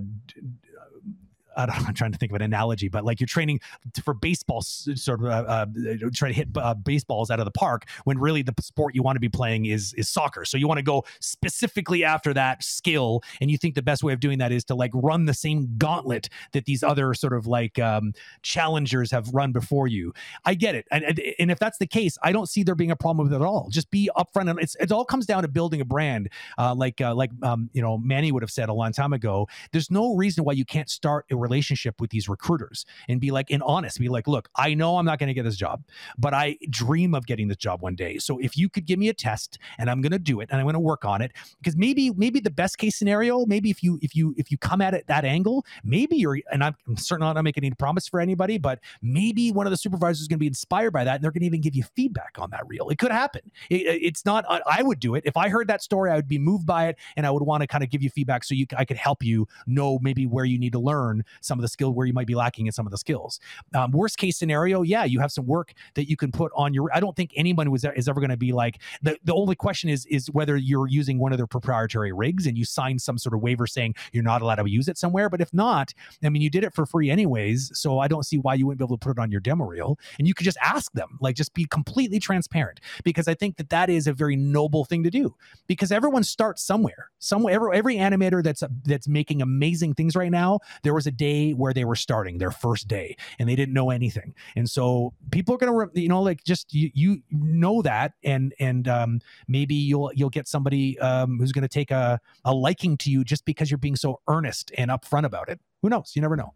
I 1.56 1.66
don't, 1.66 1.88
I'm 1.88 1.94
trying 1.94 2.12
to 2.12 2.18
think 2.18 2.32
of 2.32 2.36
an 2.36 2.42
analogy, 2.42 2.88
but 2.88 3.06
like 3.06 3.20
you're 3.20 3.28
training 3.28 3.60
for 4.04 4.14
baseball, 4.14 4.62
sort 4.62 5.22
of 5.22 5.26
uh, 5.26 5.30
uh, 5.30 5.66
try 6.14 6.30
to 6.30 6.34
hit 6.34 6.50
uh, 6.56 6.74
baseballs 6.74 7.32
out 7.32 7.40
of 7.40 7.46
the 7.46 7.52
park 7.52 7.86
when 8.04 8.18
really 8.18 8.42
the 8.42 8.54
sport 8.62 8.96
you 8.96 9.04
want 9.04 9.16
to 9.16 9.20
be 9.20 9.30
playing 9.30 9.66
is 9.66 9.94
is 9.94 10.10
soccer. 10.10 10.46
So 10.46 10.58
you 10.58 10.68
want 10.68 10.78
to 10.78 10.84
go 10.84 11.04
specifically 11.20 12.04
after 12.04 12.34
that 12.34 12.64
skill, 12.64 13.22
and 13.42 13.50
you 13.50 13.58
think 13.58 13.76
the 13.76 13.82
best 13.82 14.04
way 14.04 14.14
of 14.14 14.20
doing 14.20 14.38
that 14.40 14.52
is 14.52 14.64
to 14.66 14.76
like 14.76 14.92
run 14.94 15.26
the 15.26 15.34
same 15.34 15.76
gauntlet 15.78 16.30
that 16.54 16.66
these 16.66 16.84
other 16.84 17.14
sort 17.14 17.34
of 17.34 17.48
like 17.48 17.80
um, 17.80 18.14
challengers 18.42 19.12
have 19.12 19.30
run 19.34 19.52
before 19.52 19.88
you. 19.88 20.14
I 20.46 20.54
get 20.54 20.76
it, 20.76 20.86
and, 20.92 21.04
and 21.04 21.22
and 21.40 21.52
if 21.52 21.60
that's 21.60 21.78
the 21.78 21.88
case, 21.88 22.18
I 22.24 22.32
don't 22.32 22.48
see 22.48 22.64
there 22.64 22.76
being 22.76 22.92
a 22.92 22.96
problem 22.96 23.28
with 23.28 23.34
it 23.34 23.38
at 23.38 23.42
all. 23.42 23.68
Just 23.70 23.90
be 23.92 24.10
upfront, 24.18 24.50
and 24.50 24.60
it's 24.60 24.76
it 24.80 24.92
all 24.92 25.06
comes 25.06 25.26
down 25.26 25.44
to 25.44 25.48
building 25.48 25.82
a 25.82 25.86
brand, 25.86 26.30
uh, 26.58 26.74
like 26.76 27.02
uh, 27.02 27.14
like 27.16 27.32
um, 27.44 27.70
you 27.74 27.82
know 27.82 27.98
Manny 27.98 28.32
would 28.32 28.44
have 28.44 28.52
said 28.52 28.70
a 28.70 28.74
long 28.74 28.92
time 28.92 29.14
ago. 29.14 29.48
There's 29.72 29.92
no 29.92 30.16
reason 30.16 30.44
why 30.44 30.54
you 30.54 30.66
can't 30.66 30.90
start 30.90 31.26
a 31.32 31.36
relationship 31.46 32.02
with 32.02 32.10
these 32.10 32.28
recruiters 32.28 32.86
and 33.08 33.22
be 33.22 33.32
like, 33.32 33.52
and 33.52 33.62
honest, 33.64 34.00
be 34.00 34.10
like, 34.10 34.28
look, 34.28 34.50
I 34.56 34.74
know 34.74 34.98
I'm 34.98 35.06
not 35.06 35.20
going 35.20 35.28
to 35.28 35.34
get 35.34 35.44
this 35.44 35.58
job, 35.58 35.84
but 36.18 36.34
I 36.34 36.58
dream 36.70 37.14
of 37.14 37.26
getting 37.26 37.48
this 37.48 37.58
job 37.58 37.82
one 37.82 37.96
day. 37.96 38.18
So 38.18 38.40
if 38.40 38.58
you 38.58 38.70
could 38.70 38.86
give 38.86 39.00
me 39.00 39.10
a 39.10 39.14
test, 39.14 39.60
and 39.78 39.90
I'm 39.90 40.02
going 40.02 40.12
to 40.12 40.20
do 40.20 40.42
it, 40.42 40.50
and 40.52 40.60
I'm 40.60 40.66
going 40.66 40.74
to 40.74 40.80
work 40.80 41.06
on 41.06 41.22
it, 41.22 41.32
because 41.60 41.76
maybe 41.76 42.12
maybe 42.12 42.40
the 42.40 42.52
best 42.52 42.78
case 42.78 42.96
scenario, 42.96 43.46
maybe 43.46 43.70
if 43.70 43.84
you 43.84 44.00
if 44.02 44.16
you 44.16 44.34
if 44.38 44.52
you 44.52 44.58
come 44.58 44.82
at 44.82 44.94
it 44.94 45.06
that 45.08 45.26
angle, 45.26 45.66
maybe 45.84 46.16
you're, 46.18 46.40
and 46.52 46.64
I'm, 46.64 46.76
I'm 46.88 46.98
certainly 46.98 47.34
not 47.34 47.44
making 47.44 47.64
any 47.64 47.76
promise 47.76 48.08
for 48.08 48.20
anybody, 48.20 48.58
but 48.58 48.80
maybe 49.02 49.52
one 49.52 49.68
of 49.68 49.72
the 49.72 49.78
supervisors 49.78 50.22
is 50.22 50.28
going 50.28 50.38
to 50.38 50.46
be 50.48 50.48
inspired 50.48 50.92
by 50.92 51.04
that, 51.04 51.16
and 51.16 51.24
they're 51.24 51.32
going 51.32 51.42
to 51.42 51.48
even 51.48 51.62
give 51.62 51.76
you 51.76 51.84
feedback 51.96 52.36
on 52.38 52.50
that 52.52 52.68
reel. 52.68 52.90
It 52.90 52.98
could 52.98 53.12
happen. 53.12 53.42
It, 53.70 53.84
it's 53.86 54.26
not. 54.26 54.46
I 54.50 54.62
I 54.80 54.84
would 54.84 55.00
do 55.00 55.16
it 55.16 55.24
if 55.26 55.38
I 55.38 55.50
heard 55.50 55.68
that 55.68 55.82
story. 55.82 56.12
I 56.12 56.16
would 56.16 56.28
be 56.28 56.40
moved 56.40 56.66
by 56.66 56.88
it, 56.88 56.98
and 57.16 57.26
I 57.26 57.32
would 57.32 57.44
want 57.44 57.62
to 57.62 57.68
kind 57.68 57.84
of 57.84 57.90
give 57.90 58.02
you 58.02 58.10
feedback 58.10 58.44
so 58.44 58.54
you 58.56 58.66
I 58.78 58.86
could 58.86 58.98
help 58.98 59.24
you 59.24 59.48
know 59.68 60.00
maybe 60.02 60.26
where 60.26 60.46
you 60.46 60.58
need 60.58 60.74
to 60.74 60.80
learn 60.80 61.24
some 61.42 61.60
of 61.60 61.62
the 61.62 61.68
skill 61.68 61.94
where 61.94 62.06
you 62.06 62.14
might 62.14 62.28
be 62.28 62.36
lacking 62.36 62.66
in 62.66 62.72
some 62.72 62.86
of 62.86 62.92
the 62.92 62.98
skills. 62.98 63.40
Um, 63.74 63.92
worst 63.92 64.18
case 64.18 64.38
scenario, 64.38 64.82
yeah, 64.82 65.04
you 65.04 65.20
have 65.20 65.32
some 65.32 65.46
work 65.46 65.74
that 65.96 66.10
you 66.10 66.18
can 66.18 66.32
put 66.32 66.52
on 66.56 66.74
your. 66.74 66.90
I 66.94 67.00
don't 67.00 67.16
think 67.16 67.32
anyone 67.36 67.72
was 67.72 67.86
is 67.96 68.08
ever 68.10 68.20
going 68.20 68.30
to 68.30 68.38
be 68.38 68.52
like 68.52 68.82
the 69.02 69.18
the 69.24 69.34
only 69.34 69.56
question 69.56 69.90
is 69.90 70.06
is 70.08 70.30
whether 70.32 70.58
you're 70.58 70.88
using 70.88 71.20
one 71.20 71.32
of 71.32 71.38
their 71.38 71.48
proprietary 71.48 72.12
rigs 72.12 72.48
and 72.48 72.58
you 72.58 72.66
sign 72.66 73.00
some 73.00 73.18
sort 73.18 73.34
of 73.34 73.42
waiver 73.42 73.68
saying 73.68 73.96
you're 74.12 74.24
not 74.24 74.42
allowed 74.42 74.56
to 74.56 74.70
use 74.70 74.88
it 74.88 74.98
somewhere. 74.98 75.30
But 75.30 75.42
if 75.42 75.54
not, 75.54 75.94
I 76.24 76.30
mean, 76.30 76.42
you 76.42 76.50
did 76.50 76.64
it 76.64 76.74
for 76.74 76.86
free 76.86 77.10
anyways, 77.10 77.72
so 77.74 78.00
I 78.00 78.08
don't 78.08 78.24
see 78.24 78.38
why 78.38 78.54
you 78.54 78.66
wouldn't 78.66 78.80
be 78.80 78.86
able 78.86 78.98
to 78.98 79.04
put 79.04 79.18
it 79.18 79.22
on 79.22 79.32
your 79.32 79.42
demo 79.42 79.66
reel. 79.66 79.98
And 80.18 80.28
you 80.28 80.34
could 80.34 80.46
just 80.46 80.58
ask 80.64 80.92
them, 80.92 81.18
like, 81.22 81.36
just 81.36 81.54
be 81.54 81.66
completely 81.66 82.20
transparent, 82.20 82.80
because 83.04 83.28
I 83.28 83.34
think 83.34 83.58
that 83.58 83.70
that 83.70 83.90
is 83.90 84.08
a 84.08 84.14
very 84.14 84.36
noble 84.36 84.86
thing 84.86 85.04
to 85.04 85.10
do. 85.10 85.36
Because 85.68 85.92
everyone 85.92 86.24
starts 86.24 86.64
somewhere. 86.64 87.10
Somewhere, 87.20 87.54
every, 87.54 87.76
every 87.78 87.96
animator 87.96 88.44
that's 88.44 88.64
that's 88.84 89.08
making 89.08 89.42
amazing 89.42 89.96
things 89.96 90.16
right 90.16 90.32
now, 90.32 90.60
there 90.84 90.94
was 90.94 91.08
a 91.08 91.12
day 91.12 91.25
where 91.54 91.74
they 91.74 91.86
were 91.86 91.96
starting 91.96 92.38
their 92.38 92.52
first 92.52 92.88
day 92.88 93.16
and 93.40 93.48
they 93.50 93.56
didn't 93.56 93.74
know 93.74 93.90
anything, 93.90 94.34
and 94.56 94.70
so 94.70 95.14
people 95.32 95.56
are 95.56 95.58
gonna, 95.58 95.88
you 95.94 96.08
know, 96.10 96.22
like 96.22 96.44
just 96.44 96.74
you, 96.74 96.90
you 96.94 97.22
know 97.32 97.82
that, 97.82 98.14
and 98.24 98.54
and 98.60 98.88
um, 98.88 99.20
maybe 99.48 99.76
you'll 99.76 100.12
you'll 100.16 100.30
get 100.30 100.48
somebody 100.48 100.98
um, 101.00 101.38
who's 101.40 101.52
gonna 101.52 101.68
take 101.68 101.92
a 101.92 102.20
a 102.46 102.54
liking 102.54 102.98
to 102.98 103.10
you 103.12 103.24
just 103.24 103.46
because 103.46 103.70
you're 103.72 103.78
being 103.78 103.96
so 103.96 104.20
earnest 104.28 104.72
and 104.78 104.92
upfront 104.92 105.26
about 105.26 105.50
it. 105.50 105.60
Who 105.82 105.90
knows? 105.90 106.12
You 106.16 106.22
never 106.22 106.36
know. 106.36 106.54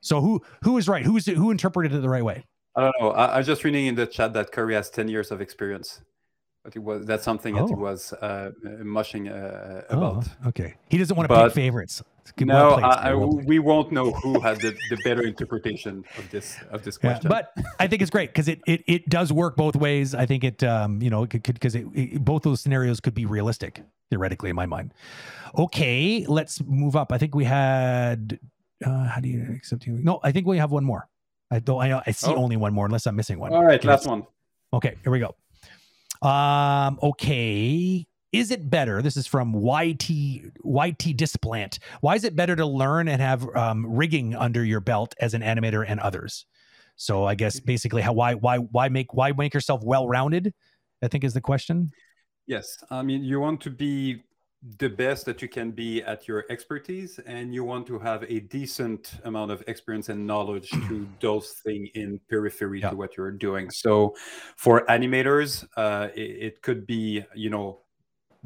So 0.00 0.20
who 0.20 0.42
who 0.62 0.76
is 0.78 0.88
right? 0.88 1.04
Who's 1.04 1.26
who 1.26 1.50
interpreted 1.50 1.92
it 1.94 2.00
the 2.02 2.08
right 2.10 2.24
way? 2.24 2.44
I 2.76 2.80
don't 2.82 2.94
know. 3.00 3.10
I, 3.12 3.26
I 3.26 3.38
was 3.38 3.46
just 3.46 3.62
reading 3.64 3.86
in 3.86 3.94
the 3.94 4.06
chat 4.06 4.32
that 4.34 4.50
Curry 4.50 4.74
has 4.74 4.90
10 4.90 5.06
years 5.08 5.30
of 5.30 5.40
experience. 5.40 6.00
But 6.64 6.74
it 6.76 6.80
was 6.80 7.06
that's 7.06 7.22
something 7.24 7.54
that 7.54 7.68
he 7.68 7.74
Oh. 7.74 7.78
was 7.78 8.12
uh, 8.14 8.50
mushing 8.82 9.28
uh, 9.28 9.82
Oh, 9.90 9.98
about. 9.98 10.28
okay. 10.48 10.74
He 10.88 10.98
doesn't 10.98 11.14
want 11.16 11.28
to 11.28 11.34
But- 11.34 11.44
pick 11.48 11.54
favorites. 11.54 12.02
No, 12.40 12.54
well 12.54 12.72
played, 12.74 12.84
I, 12.84 12.92
Steve, 12.92 13.04
I, 13.06 13.14
well 13.14 13.32
played. 13.32 13.46
we 13.48 13.58
won't 13.58 13.92
know 13.92 14.10
who 14.12 14.40
had 14.40 14.60
the, 14.60 14.74
the 14.90 14.96
better 15.04 15.22
interpretation 15.22 16.04
of 16.18 16.30
this 16.30 16.56
of 16.70 16.82
this 16.82 16.98
Yeah, 17.02 17.12
question. 17.12 17.28
but 17.28 17.52
I 17.78 17.86
think 17.86 18.02
it's 18.02 18.10
great 18.10 18.30
because 18.30 18.48
it, 18.48 18.60
it 18.66 18.82
it 18.86 19.08
does 19.08 19.32
work 19.32 19.56
both 19.56 19.76
ways. 19.76 20.14
I 20.14 20.26
think 20.26 20.42
it 20.44 20.62
um 20.64 21.00
you 21.02 21.10
know 21.10 21.24
it 21.24 21.30
could 21.30 21.42
because 21.44 21.74
it, 21.74 21.86
it, 21.94 22.24
both 22.24 22.42
those 22.42 22.60
scenarios 22.60 23.00
could 23.00 23.14
be 23.14 23.26
realistic 23.26 23.82
theoretically 24.10 24.50
in 24.50 24.56
my 24.56 24.66
mind. 24.66 24.94
Okay, 25.58 26.24
let's 26.28 26.62
move 26.64 26.96
up. 26.96 27.12
I 27.12 27.18
think 27.18 27.34
we 27.34 27.44
had 27.44 28.38
uh 28.84 29.04
how 29.08 29.20
do 29.20 29.28
you 29.28 29.52
accept 29.56 29.86
you? 29.86 29.92
No, 30.02 30.20
I 30.22 30.32
think 30.32 30.46
we 30.46 30.58
have 30.58 30.70
one 30.72 30.84
more. 30.84 31.08
I 31.50 31.58
don't. 31.60 31.80
I, 31.80 32.02
I 32.06 32.10
see 32.10 32.30
Oh. 32.32 32.36
only 32.36 32.56
one 32.56 32.72
more 32.72 32.86
unless 32.86 33.06
I'm 33.06 33.14
missing 33.16 33.38
one. 33.38 33.52
All 33.52 33.62
right, 33.64 33.78
Okay, 33.78 33.86
last 33.88 34.06
one. 34.06 34.26
Okay, 34.72 34.96
here 35.02 35.12
we 35.12 35.20
go. 35.20 35.34
Um, 36.26 36.98
okay. 37.02 38.06
Is 38.34 38.50
it 38.50 38.68
better? 38.68 39.00
This 39.00 39.16
is 39.16 39.28
from 39.28 39.54
YT 39.54 40.10
YT 40.10 41.16
Displant. 41.16 41.78
Why 42.00 42.16
is 42.16 42.24
it 42.24 42.34
better 42.34 42.56
to 42.56 42.66
learn 42.66 43.06
and 43.06 43.22
have 43.22 43.48
um, 43.54 43.86
rigging 43.86 44.34
under 44.34 44.64
your 44.64 44.80
belt 44.80 45.14
as 45.20 45.34
an 45.34 45.42
animator 45.42 45.84
and 45.86 46.00
others? 46.00 46.44
So 46.96 47.24
I 47.24 47.36
guess 47.36 47.60
basically 47.60 48.02
how 48.02 48.12
why 48.12 48.34
why 48.34 48.58
why 48.58 48.88
make 48.88 49.14
why 49.14 49.30
make 49.30 49.54
yourself 49.54 49.84
well 49.84 50.08
rounded? 50.08 50.52
I 51.00 51.06
think 51.06 51.22
is 51.22 51.34
the 51.34 51.40
question. 51.40 51.92
Yes, 52.48 52.82
I 52.90 53.02
mean 53.02 53.22
you 53.22 53.38
want 53.38 53.60
to 53.62 53.70
be 53.70 54.24
the 54.78 54.88
best 54.88 55.26
that 55.26 55.40
you 55.40 55.46
can 55.48 55.70
be 55.70 56.02
at 56.02 56.26
your 56.26 56.44
expertise, 56.50 57.20
and 57.26 57.54
you 57.54 57.62
want 57.62 57.86
to 57.86 57.98
have 58.00 58.24
a 58.24 58.40
decent 58.40 59.12
amount 59.22 59.52
of 59.52 59.62
experience 59.68 60.08
and 60.08 60.26
knowledge 60.26 60.70
to 60.70 61.06
those 61.20 61.52
things 61.64 61.88
in 61.94 62.18
periphery 62.28 62.80
Yeah. 62.80 62.90
to 62.90 62.96
what 62.96 63.16
you're 63.16 63.30
doing. 63.30 63.70
So, 63.70 64.16
for 64.56 64.84
animators, 64.86 65.64
uh, 65.76 66.08
it, 66.16 66.30
it 66.46 66.62
could 66.62 66.84
be 66.84 67.24
you 67.34 67.50
know 67.50 67.83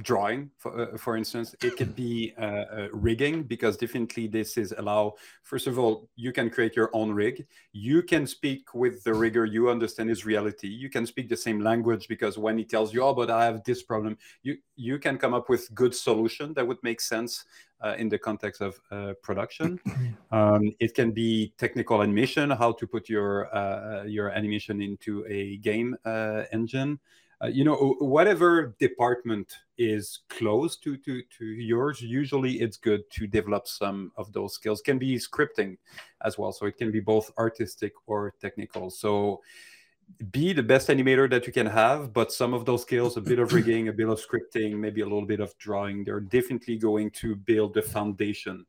drawing 0.03 0.51
for, 0.57 0.81
uh, 0.81 0.97
for 0.97 1.17
instance 1.17 1.55
it 1.63 1.77
could 1.77 1.95
be 1.97 2.33
uh, 2.39 2.45
uh, 2.45 2.89
rigging 2.93 3.43
because 3.43 3.77
definitely 3.77 4.27
this 4.27 4.57
is 4.57 4.73
allow 4.79 5.15
first 5.43 5.67
of 5.67 5.79
all 5.79 6.09
you 6.15 6.33
can 6.33 6.49
create 6.51 6.77
your 6.77 6.91
own 6.93 7.11
rig. 7.11 7.47
You 7.73 8.03
can 8.03 8.27
speak 8.27 8.75
with 8.75 9.03
the 9.05 9.15
rigger 9.15 9.45
you 9.45 9.71
understand 9.71 10.09
his 10.09 10.25
reality. 10.25 10.69
You 10.69 10.89
can 10.89 11.07
speak 11.07 11.29
the 11.29 11.37
same 11.37 11.61
language 11.61 12.09
because 12.09 12.39
when 12.39 12.57
he 12.59 12.65
tells 12.65 12.95
you 12.95 13.03
oh 13.03 13.15
but 13.15 13.31
i 13.31 13.45
have 13.45 13.63
this 13.65 13.83
problem 13.83 14.17
you 14.43 14.57
you 14.77 14.99
can 14.99 15.19
come 15.19 15.35
up 15.35 15.49
with 15.49 15.73
good 15.75 15.95
solution 15.95 16.55
that 16.55 16.67
would 16.67 16.83
make 16.83 17.01
sense 17.01 17.45
uh, 17.81 17.95
in 17.99 18.09
the 18.09 18.19
context 18.19 18.61
of 18.61 18.81
uh, 18.91 19.15
production. 19.23 19.81
Um, 20.31 20.75
it 20.79 20.95
can 20.95 21.13
be 21.13 21.55
technical 21.57 22.03
animation 22.03 22.51
how 22.51 22.73
to 22.73 22.87
put 22.87 23.09
your 23.09 23.49
uh, 23.55 24.03
your 24.05 24.29
animation 24.29 24.83
into 24.83 25.25
a 25.27 25.57
game 25.57 25.97
engine 26.53 27.01
Uh, 27.43 27.47
you 27.47 27.63
know 27.63 27.95
whatever 28.01 28.75
department 28.81 29.53
is 29.77 30.21
close 30.29 30.77
to, 30.77 30.97
to 30.97 31.23
to 31.31 31.45
yours 31.45 32.03
usually 32.03 32.61
it's 32.61 32.77
good 32.77 33.09
to 33.13 33.29
develop 33.29 33.67
some 33.69 34.11
of 34.17 34.33
those 34.33 34.55
skills. 34.55 34.81
Can 34.81 34.99
be 34.99 35.17
scripting 35.17 35.77
as 36.25 36.37
well 36.37 36.53
so 36.53 36.67
it 36.67 36.77
can 36.77 36.91
be 36.91 37.01
both 37.01 37.31
artistic 37.39 37.93
or 38.07 38.35
technical. 38.41 38.91
So 38.91 39.41
be 40.33 40.53
the 40.53 40.63
best 40.63 40.89
animator 40.89 41.31
that 41.31 41.47
you 41.47 41.53
can 41.53 41.67
have 41.67 42.13
but 42.13 42.33
some 42.33 42.55
of 42.55 42.65
those 42.65 42.83
skills 42.83 43.17
a 43.17 43.21
bit 43.21 43.39
of 43.39 43.53
rigging 43.53 43.89
a 43.89 43.93
bit 43.93 44.09
of 44.09 44.19
scripting 44.19 44.77
maybe 44.77 45.03
a 45.03 45.05
little 45.05 45.27
bit 45.27 45.39
of 45.41 45.57
drawing 45.59 46.03
they're 46.03 46.21
definitely 46.21 46.77
going 46.77 47.11
to 47.11 47.37
build 47.37 47.75
the 47.75 47.83
foundation 47.83 48.65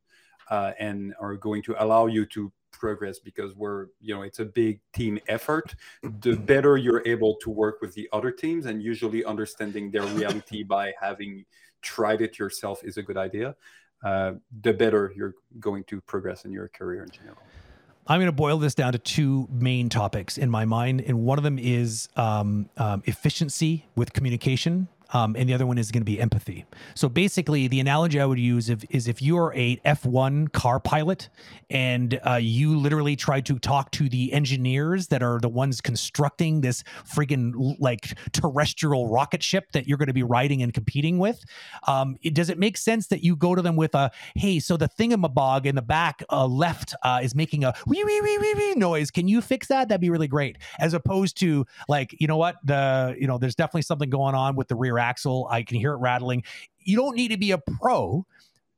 uh, 0.50 0.72
and 0.78 1.14
are 1.20 1.36
going 1.36 1.62
to 1.62 1.82
allow 1.82 2.06
you 2.06 2.26
to 2.26 2.52
progress 2.72 3.18
because 3.18 3.54
we're 3.56 3.86
you 4.00 4.14
know 4.14 4.22
it's 4.22 4.38
a 4.38 4.44
big 4.44 4.80
team 4.92 5.18
effort. 5.28 5.74
The 6.02 6.36
better 6.36 6.76
you're 6.76 7.02
able 7.06 7.36
to 7.36 7.50
work 7.50 7.80
with 7.80 7.94
the 7.94 8.08
other 8.12 8.30
teams 8.30 8.66
and 8.66 8.82
usually 8.82 9.24
understanding 9.24 9.90
their 9.90 10.02
reality 10.02 10.62
by 10.76 10.92
having 11.00 11.44
tried 11.82 12.20
it 12.20 12.38
yourself 12.38 12.84
is 12.84 12.98
a 12.98 13.02
good 13.02 13.16
idea 13.16 13.56
uh, 14.04 14.32
the 14.62 14.72
better 14.72 15.12
you're 15.14 15.34
going 15.58 15.84
to 15.84 16.00
progress 16.02 16.44
in 16.44 16.52
your 16.52 16.68
career 16.68 17.02
in 17.02 17.10
general. 17.10 17.36
I'm 18.06 18.18
going 18.18 18.26
to 18.26 18.32
boil 18.32 18.58
this 18.58 18.74
down 18.74 18.92
to 18.92 18.98
two 18.98 19.46
main 19.50 19.88
topics 19.88 20.36
in 20.36 20.50
my 20.50 20.64
mind, 20.64 21.02
and 21.02 21.20
one 21.20 21.38
of 21.38 21.44
them 21.44 21.58
is 21.58 22.08
um, 22.16 22.68
um, 22.76 23.02
efficiency 23.06 23.86
with 23.94 24.12
communication 24.12 24.88
um, 25.12 25.34
and 25.36 25.48
the 25.48 25.54
other 25.54 25.66
one 25.66 25.78
is 25.78 25.90
going 25.90 26.02
to 26.02 26.06
be 26.06 26.20
empathy. 26.20 26.64
So 26.94 27.08
basically, 27.08 27.68
the 27.68 27.80
analogy 27.80 28.20
I 28.20 28.26
would 28.26 28.38
use 28.38 28.68
if, 28.70 28.84
is 28.90 29.08
if 29.08 29.20
you 29.20 29.38
are 29.38 29.52
a 29.54 29.76
F1 29.78 30.52
car 30.52 30.80
pilot 30.80 31.28
and 31.68 32.20
uh, 32.26 32.34
you 32.34 32.76
literally 32.76 33.16
try 33.16 33.40
to 33.42 33.58
talk 33.58 33.90
to 33.92 34.08
the 34.08 34.32
engineers 34.32 35.08
that 35.08 35.22
are 35.22 35.38
the 35.40 35.48
ones 35.48 35.80
constructing 35.80 36.60
this 36.60 36.82
friggin' 37.04 37.76
like 37.78 38.18
terrestrial 38.32 39.08
rocket 39.08 39.42
ship 39.42 39.72
that 39.72 39.86
you're 39.86 39.98
going 39.98 40.08
to 40.08 40.12
be 40.12 40.22
riding 40.22 40.62
and 40.62 40.74
competing 40.74 41.18
with, 41.18 41.44
um, 41.86 42.16
it, 42.22 42.34
does 42.34 42.50
it 42.50 42.58
make 42.58 42.76
sense 42.76 43.08
that 43.08 43.22
you 43.22 43.36
go 43.36 43.54
to 43.54 43.62
them 43.62 43.76
with 43.76 43.94
a, 43.94 44.10
hey, 44.34 44.58
so 44.58 44.76
the 44.76 44.88
thingamabog 44.88 45.66
in 45.66 45.74
the 45.74 45.82
back 45.82 46.22
uh, 46.30 46.46
left 46.46 46.94
uh, 47.02 47.20
is 47.22 47.34
making 47.34 47.64
a 47.64 47.74
wee 47.86 48.02
wee 48.04 48.20
wee 48.20 48.38
wee 48.38 48.54
wee 48.54 48.74
noise. 48.74 49.10
Can 49.10 49.28
you 49.28 49.40
fix 49.40 49.68
that? 49.68 49.88
That'd 49.88 50.00
be 50.00 50.10
really 50.10 50.28
great. 50.28 50.58
As 50.78 50.94
opposed 50.94 51.38
to 51.40 51.66
like, 51.88 52.14
you 52.18 52.26
know 52.26 52.36
what, 52.36 52.56
the 52.64 53.16
you 53.18 53.26
know, 53.26 53.38
there's 53.38 53.54
definitely 53.54 53.82
something 53.82 54.10
going 54.10 54.34
on 54.34 54.56
with 54.56 54.68
the 54.68 54.76
rear 54.76 54.98
axle. 55.00 55.48
I 55.50 55.62
can 55.62 55.78
hear 55.78 55.92
it 55.92 55.98
rattling. 55.98 56.44
You 56.78 56.96
don't 56.96 57.16
need 57.16 57.28
to 57.28 57.38
be 57.38 57.50
a 57.50 57.58
pro 57.58 58.26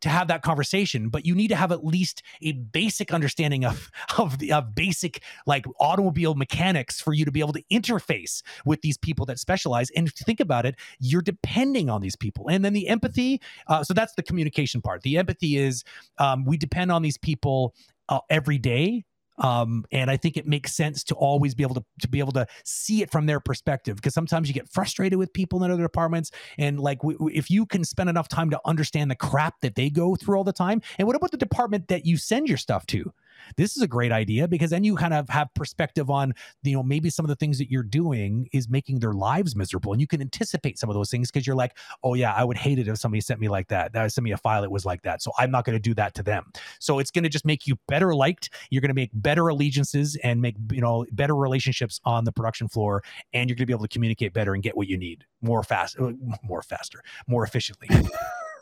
to 0.03 0.09
have 0.09 0.29
that 0.29 0.43
conversation, 0.43 1.09
but 1.09 1.25
you 1.25 1.35
need 1.35 1.49
to 1.49 1.57
have 1.57 1.73
at 1.73 1.85
least 1.85 2.23
a 2.43 2.53
basic 2.53 3.13
understanding 3.15 3.65
of 3.65 3.91
of 4.19 4.39
the 4.39 4.53
of 4.53 4.75
basic 4.75 5.23
like 5.47 5.65
automobile 5.81 6.35
mechanics 6.35 7.01
for 7.01 7.15
you 7.15 7.25
to 7.25 7.33
be 7.33 7.41
able 7.41 7.53
to 7.53 7.63
interface 7.73 8.43
with 8.67 8.83
these 8.83 8.99
people 8.99 9.25
that 9.27 9.39
specialize. 9.39 9.91
And 9.91 10.13
think 10.13 10.41
about 10.41 10.67
it, 10.67 10.77
you're 10.99 11.23
depending 11.23 11.89
on 11.89 12.03
these 12.03 12.17
people. 12.17 12.49
And 12.49 12.65
then 12.65 12.73
the 12.73 12.89
empathy. 12.89 13.41
Uh, 13.69 13.83
so 13.85 13.95
that's 13.95 14.15
the 14.15 14.23
communication 14.23 14.83
part. 14.83 15.03
The 15.03 15.17
empathy 15.17 15.57
is 15.57 15.85
um, 16.19 16.45
we 16.45 16.57
depend 16.57 16.93
on 16.93 17.03
these 17.03 17.17
people 17.17 17.75
uh, 18.09 18.21
every 18.29 18.59
day 18.59 19.05
um, 19.43 19.85
and 19.91 20.11
I 20.11 20.17
think 20.17 20.37
it 20.37 20.47
makes 20.47 20.75
sense 20.75 21.03
to 21.05 21.15
always 21.17 21.55
be 21.55 21.65
able 21.65 21.75
to, 21.75 21.85
to 22.01 22.09
be 22.09 22.21
able 22.21 22.33
to 22.33 22.47
see 22.65 23.03
it 23.03 23.11
from 23.11 23.27
their 23.27 23.41
perspective 23.41 23.97
because 23.97 24.15
sometimes 24.15 24.49
you 24.49 24.55
get 24.55 24.69
frustrated 24.69 25.19
with 25.19 25.33
people 25.33 25.63
in 25.65 25.71
other 25.71 25.83
departments. 25.83 26.31
And 26.59 26.79
like, 26.79 27.01
w- 27.01 27.19
w- 27.19 27.37
if 27.37 27.51
you 27.51 27.67
can 27.67 27.85
spend 27.85 28.09
enough 28.09 28.29
time 28.29 28.51
to 28.51 28.61
understand 28.65 29.11
the 29.11 29.17
crap 29.17 29.61
that 29.61 29.75
they 29.75 29.91
go 29.91 30.15
through 30.15 30.37
all 30.37 30.45
the 30.45 30.53
time, 30.53 30.81
and 30.99 31.07
what 31.07 31.17
about 31.17 31.33
the 31.33 31.37
department 31.37 31.89
that 31.89 32.07
you 32.07 32.17
send 32.17 32.49
your 32.49 32.57
stuff 32.57 32.87
to? 32.87 33.13
This 33.57 33.77
is 33.77 33.83
a 33.83 33.87
great 33.87 34.13
idea 34.13 34.49
because 34.49 34.71
then 34.71 34.85
you 34.85 34.97
kind 34.97 35.15
of 35.15 35.29
have 35.29 35.49
perspective 35.55 36.11
on 36.11 36.35
you 36.63 36.75
know 36.75 36.83
maybe 36.83 37.11
some 37.11 37.25
of 37.25 37.29
the 37.29 37.37
things 37.37 37.59
that 37.59 37.71
you're 37.71 37.83
doing 37.83 38.49
is 38.53 38.69
making 38.69 39.01
their 39.01 39.13
lives 39.13 39.57
miserable. 39.57 39.93
And 39.93 40.01
you 40.01 40.07
can 40.07 40.21
anticipate 40.21 40.79
some 40.79 40.89
of 40.89 40.95
those 40.95 41.11
things 41.11 41.31
because 41.31 41.47
you're 41.47 41.57
like 41.57 41.77
oh 42.03 42.15
yeah 42.15 42.33
i 42.35 42.45
would 42.45 42.57
hate 42.57 42.79
it 42.79 42.89
if 42.89 42.99
somebody 42.99 43.21
sent 43.21 43.41
me 43.41 43.49
like 43.49 43.69
that 43.69 43.93
that 43.93 44.11
sent 44.13 44.25
me 44.25 44.33
a 44.33 44.37
file 44.37 44.65
it 44.65 44.71
was 44.71 44.85
like 44.85 45.03
that. 45.03 45.23
So 45.23 45.33
i'm 45.39 45.51
not 45.51 45.65
going 45.65 45.77
to 45.77 45.81
do 45.81 45.95
that 45.95 46.15
to 46.15 46.23
them. 46.23 46.51
So 46.79 46.99
it's 46.99 47.11
going 47.11 47.25
to 47.25 47.31
just 47.31 47.45
make 47.45 47.67
you 47.67 47.77
better 47.89 48.15
liked. 48.15 48.51
You're 48.71 48.81
going 48.81 48.91
to 48.91 48.95
make 48.95 49.11
better 49.15 49.49
allegiances 49.49 50.17
and 50.23 50.41
make 50.41 50.57
you 50.71 50.81
know 50.81 51.07
better 51.13 51.35
relationships 51.35 52.01
on 52.05 52.25
the 52.25 52.33
production 52.33 52.69
floor 52.69 53.03
and 53.33 53.49
you're 53.49 53.57
going 53.57 53.65
to 53.65 53.67
be 53.67 53.73
able 53.73 53.85
to 53.85 53.93
communicate 53.93 54.33
better 54.33 54.55
and 54.55 54.63
get 54.63 54.77
what 54.77 54.89
you 54.89 54.97
need 54.97 55.25
more 55.41 55.63
fast 55.63 55.99
uh, 55.99 56.13
more 56.43 56.63
faster 56.63 57.03
more 57.27 57.45
efficiently. 57.45 57.89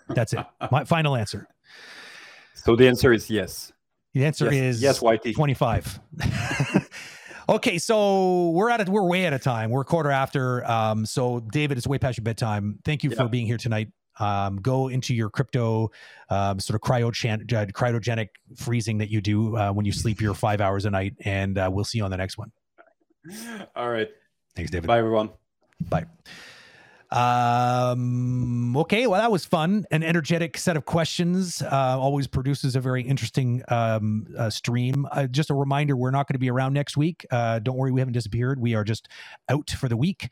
That's 0.09 0.32
it. 0.32 0.44
My 0.70 0.85
final 0.85 1.15
answer. 1.15 1.47
So 2.55 2.77
the 2.77 2.89
answer 2.89 3.12
is 3.12 3.31
yes 3.31 3.73
the 4.14 4.24
answer 4.24 4.46
yes, 4.52 4.76
is 4.76 4.82
yes, 4.82 5.02
YT. 5.02 5.34
25. 5.34 6.00
okay, 7.48 7.78
so 7.78 8.50
we're 8.50 8.70
at 8.70 8.80
it. 8.80 8.88
We're 8.88 9.04
way 9.04 9.26
out 9.26 9.32
of 9.32 9.42
time. 9.42 9.70
We're 9.70 9.82
a 9.82 9.84
quarter 9.84 10.10
after. 10.10 10.68
Um, 10.68 11.06
so 11.06 11.40
David, 11.40 11.78
it's 11.78 11.86
way 11.86 11.98
past 11.98 12.18
your 12.18 12.24
bedtime. 12.24 12.78
Thank 12.84 13.04
you 13.04 13.10
yeah. 13.10 13.16
for 13.16 13.28
being 13.28 13.46
here 13.46 13.56
tonight. 13.56 13.88
Um, 14.18 14.56
go 14.56 14.88
into 14.88 15.14
your 15.14 15.30
crypto 15.30 15.90
um, 16.28 16.60
sort 16.60 16.74
of 16.74 16.82
cryogen- 16.82 17.52
uh, 17.52 17.66
cryogenic 17.66 18.28
freezing 18.56 18.98
that 18.98 19.08
you 19.08 19.20
do 19.20 19.56
uh, 19.56 19.72
when 19.72 19.86
you 19.86 19.92
sleep 19.92 20.20
your 20.20 20.34
five 20.34 20.60
hours 20.60 20.84
a 20.84 20.90
night, 20.90 21.14
and 21.24 21.56
uh, 21.56 21.70
we'll 21.72 21.84
see 21.84 21.98
you 21.98 22.04
on 22.04 22.10
the 22.10 22.18
next 22.18 22.36
one. 22.36 22.52
All 23.74 23.90
right. 23.90 24.08
Thanks, 24.54 24.70
David. 24.70 24.88
Bye, 24.88 24.98
everyone. 24.98 25.30
Bye. 25.88 26.04
Um, 27.10 28.76
okay, 28.76 29.06
well, 29.06 29.20
that 29.20 29.32
was 29.32 29.44
fun. 29.44 29.84
An 29.90 30.02
energetic 30.02 30.56
set 30.56 30.76
of 30.76 30.84
questions. 30.84 31.60
Uh, 31.60 31.98
always 31.98 32.26
produces 32.26 32.76
a 32.76 32.80
very 32.80 33.02
interesting 33.02 33.62
um, 33.68 34.26
uh, 34.38 34.50
stream. 34.50 35.06
Uh, 35.10 35.26
just 35.26 35.50
a 35.50 35.54
reminder 35.54 35.96
we're 35.96 36.12
not 36.12 36.28
going 36.28 36.34
to 36.34 36.38
be 36.40 36.50
around 36.50 36.72
next 36.72 36.96
week. 36.96 37.26
Uh, 37.30 37.58
don't 37.58 37.76
worry, 37.76 37.90
we 37.90 38.00
haven't 38.00 38.14
disappeared. 38.14 38.60
We 38.60 38.74
are 38.74 38.84
just 38.84 39.08
out 39.48 39.70
for 39.70 39.88
the 39.88 39.96
week. 39.96 40.28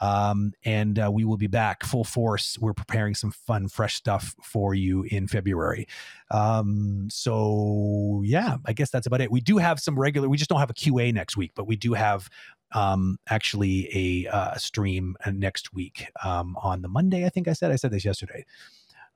Um, 0.00 0.54
and 0.64 0.98
uh, 0.98 1.10
we 1.12 1.24
will 1.24 1.36
be 1.36 1.46
back 1.46 1.84
full 1.84 2.04
force. 2.04 2.56
We're 2.58 2.72
preparing 2.72 3.14
some 3.14 3.30
fun, 3.30 3.68
fresh 3.68 3.94
stuff 3.96 4.34
for 4.42 4.74
you 4.74 5.02
in 5.02 5.28
February. 5.28 5.86
Um, 6.30 7.08
so 7.10 8.22
yeah, 8.24 8.56
I 8.64 8.72
guess 8.72 8.90
that's 8.90 9.06
about 9.06 9.20
it. 9.20 9.30
We 9.30 9.40
do 9.40 9.58
have 9.58 9.78
some 9.78 9.98
regular. 9.98 10.28
We 10.28 10.38
just 10.38 10.48
don't 10.48 10.60
have 10.60 10.70
a 10.70 10.74
QA 10.74 11.12
next 11.12 11.36
week, 11.36 11.52
but 11.54 11.66
we 11.66 11.76
do 11.76 11.92
have 11.92 12.30
um, 12.72 13.18
actually 13.28 13.88
a 14.26 14.30
uh, 14.30 14.54
stream 14.56 15.16
uh, 15.24 15.30
next 15.30 15.72
week 15.74 16.06
um, 16.24 16.56
on 16.62 16.82
the 16.82 16.88
Monday. 16.88 17.26
I 17.26 17.28
think 17.28 17.48
I 17.48 17.52
said 17.52 17.70
I 17.70 17.76
said 17.76 17.90
this 17.90 18.04
yesterday. 18.04 18.44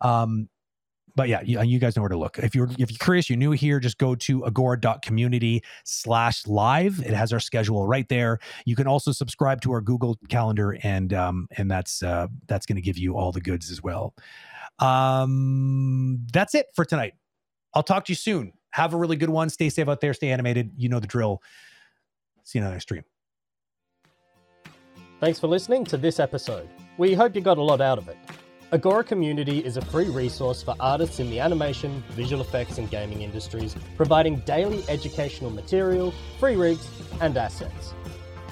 Um, 0.01 0.49
but 1.17 1.29
yeah, 1.29 1.43
you, 1.43 1.63
you, 1.63 1.79
guys 1.79 1.95
know 1.97 2.03
where 2.03 2.09
to 2.09 2.17
look. 2.17 2.39
If 2.39 2.55
you're 2.55 2.69
if 2.79 2.91
you're 2.91 2.99
curious, 2.99 3.31
you're 3.31 3.39
new 3.39 3.53
here, 3.53 3.79
just 3.79 3.99
go 3.99 4.15
to 4.17 4.45
agora.community 4.45 5.63
slash 5.85 6.47
live. 6.47 7.01
It 7.01 7.13
has 7.13 7.33
our 7.33 7.39
schedule 7.41 7.87
right 7.87 8.09
there. 8.09 8.41
You 8.65 8.75
can 8.75 8.87
also 8.87 9.13
subscribe 9.13 9.61
to 9.63 9.73
our 9.73 9.81
Google 9.81 10.19
Calendar, 10.29 10.77
and 10.83 11.13
um, 11.13 11.47
and 11.57 11.71
that's 11.71 12.03
uh, 12.03 12.27
that's 12.49 12.67
going 12.67 12.77
to 12.77 12.83
give 12.83 12.99
you 12.99 13.17
all 13.17 13.31
the 13.31 13.41
goods 13.41 13.71
as 13.71 13.83
well. 13.83 14.15
Um, 14.81 16.27
that's 16.33 16.55
it 16.55 16.67
for 16.75 16.85
tonight. 16.85 17.15
I'll 17.75 17.85
talk 17.85 18.07
to 18.07 18.13
you 18.13 18.17
soon. 18.17 18.53
Have 18.71 18.93
a 18.93 18.97
really 18.97 19.17
good 19.17 19.31
one. 19.31 19.51
Stay 19.51 19.69
safe 19.69 19.89
out 19.89 20.01
there. 20.01 20.15
Stay 20.15 20.31
animated. 20.31 20.73
You 20.77 20.89
know 20.89 20.99
the 20.99 21.07
drill. 21.07 21.43
See 22.43 22.59
you 22.59 22.65
on 22.65 22.71
the 22.71 22.75
next 22.75 22.85
stream. 22.85 23.05
Thanks 25.25 25.41
for 25.41 25.47
listening 25.47 25.87
to 25.87 25.97
this 25.97 26.21
episode. 26.21 26.69
We 26.99 27.15
hope 27.15 27.35
you 27.35 27.41
got 27.41 27.57
a 27.57 27.63
lot 27.63 27.81
out 27.81 27.97
of 27.97 28.09
it. 28.09 28.19
Agora 28.73 29.03
Community 29.03 29.65
is 29.65 29.79
a 29.79 29.81
free 29.81 30.11
resource 30.11 30.63
for 30.63 30.75
artists 30.79 31.19
in 31.19 31.31
the 31.31 31.41
animation, 31.41 32.05
visual 32.11 32.43
effects, 32.43 32.77
and 32.77 32.91
gaming 32.91 33.23
industries, 33.23 33.75
providing 33.97 34.41
daily 34.41 34.85
educational 34.87 35.51
material, 35.51 36.13
free 36.39 36.57
rigs, 36.57 36.87
and 37.23 37.39
assets. 37.39 37.95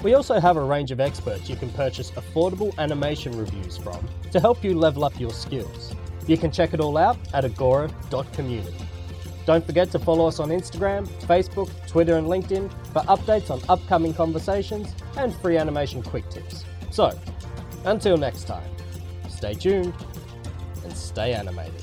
We 0.01 0.15
also 0.15 0.39
have 0.39 0.57
a 0.57 0.63
range 0.63 0.89
of 0.89 0.99
experts 0.99 1.47
you 1.47 1.57
can 1.57 1.69
purchase 1.73 2.09
affordable 2.09 2.75
animation 2.79 3.37
reviews 3.37 3.77
from 3.77 4.03
to 4.31 4.39
help 4.39 4.63
you 4.63 4.73
level 4.73 5.05
up 5.05 5.19
your 5.19 5.29
skills. 5.29 5.93
You 6.25 6.37
can 6.37 6.49
check 6.49 6.73
it 6.73 6.79
all 6.79 6.97
out 6.97 7.19
at 7.35 7.45
agora.community. 7.45 8.73
Don't 9.45 9.65
forget 9.65 9.91
to 9.91 9.99
follow 9.99 10.27
us 10.27 10.39
on 10.39 10.49
Instagram, 10.49 11.07
Facebook, 11.27 11.69
Twitter, 11.87 12.17
and 12.17 12.27
LinkedIn 12.27 12.71
for 12.93 13.01
updates 13.03 13.51
on 13.51 13.61
upcoming 13.67 14.13
conversations 14.13 14.93
and 15.17 15.35
free 15.35 15.57
animation 15.57 16.01
quick 16.01 16.29
tips. 16.29 16.63
So, 16.91 17.11
until 17.85 18.15
next 18.17 18.45
time, 18.45 18.69
stay 19.29 19.53
tuned 19.53 19.93
and 20.83 20.95
stay 20.95 21.33
animated. 21.33 21.82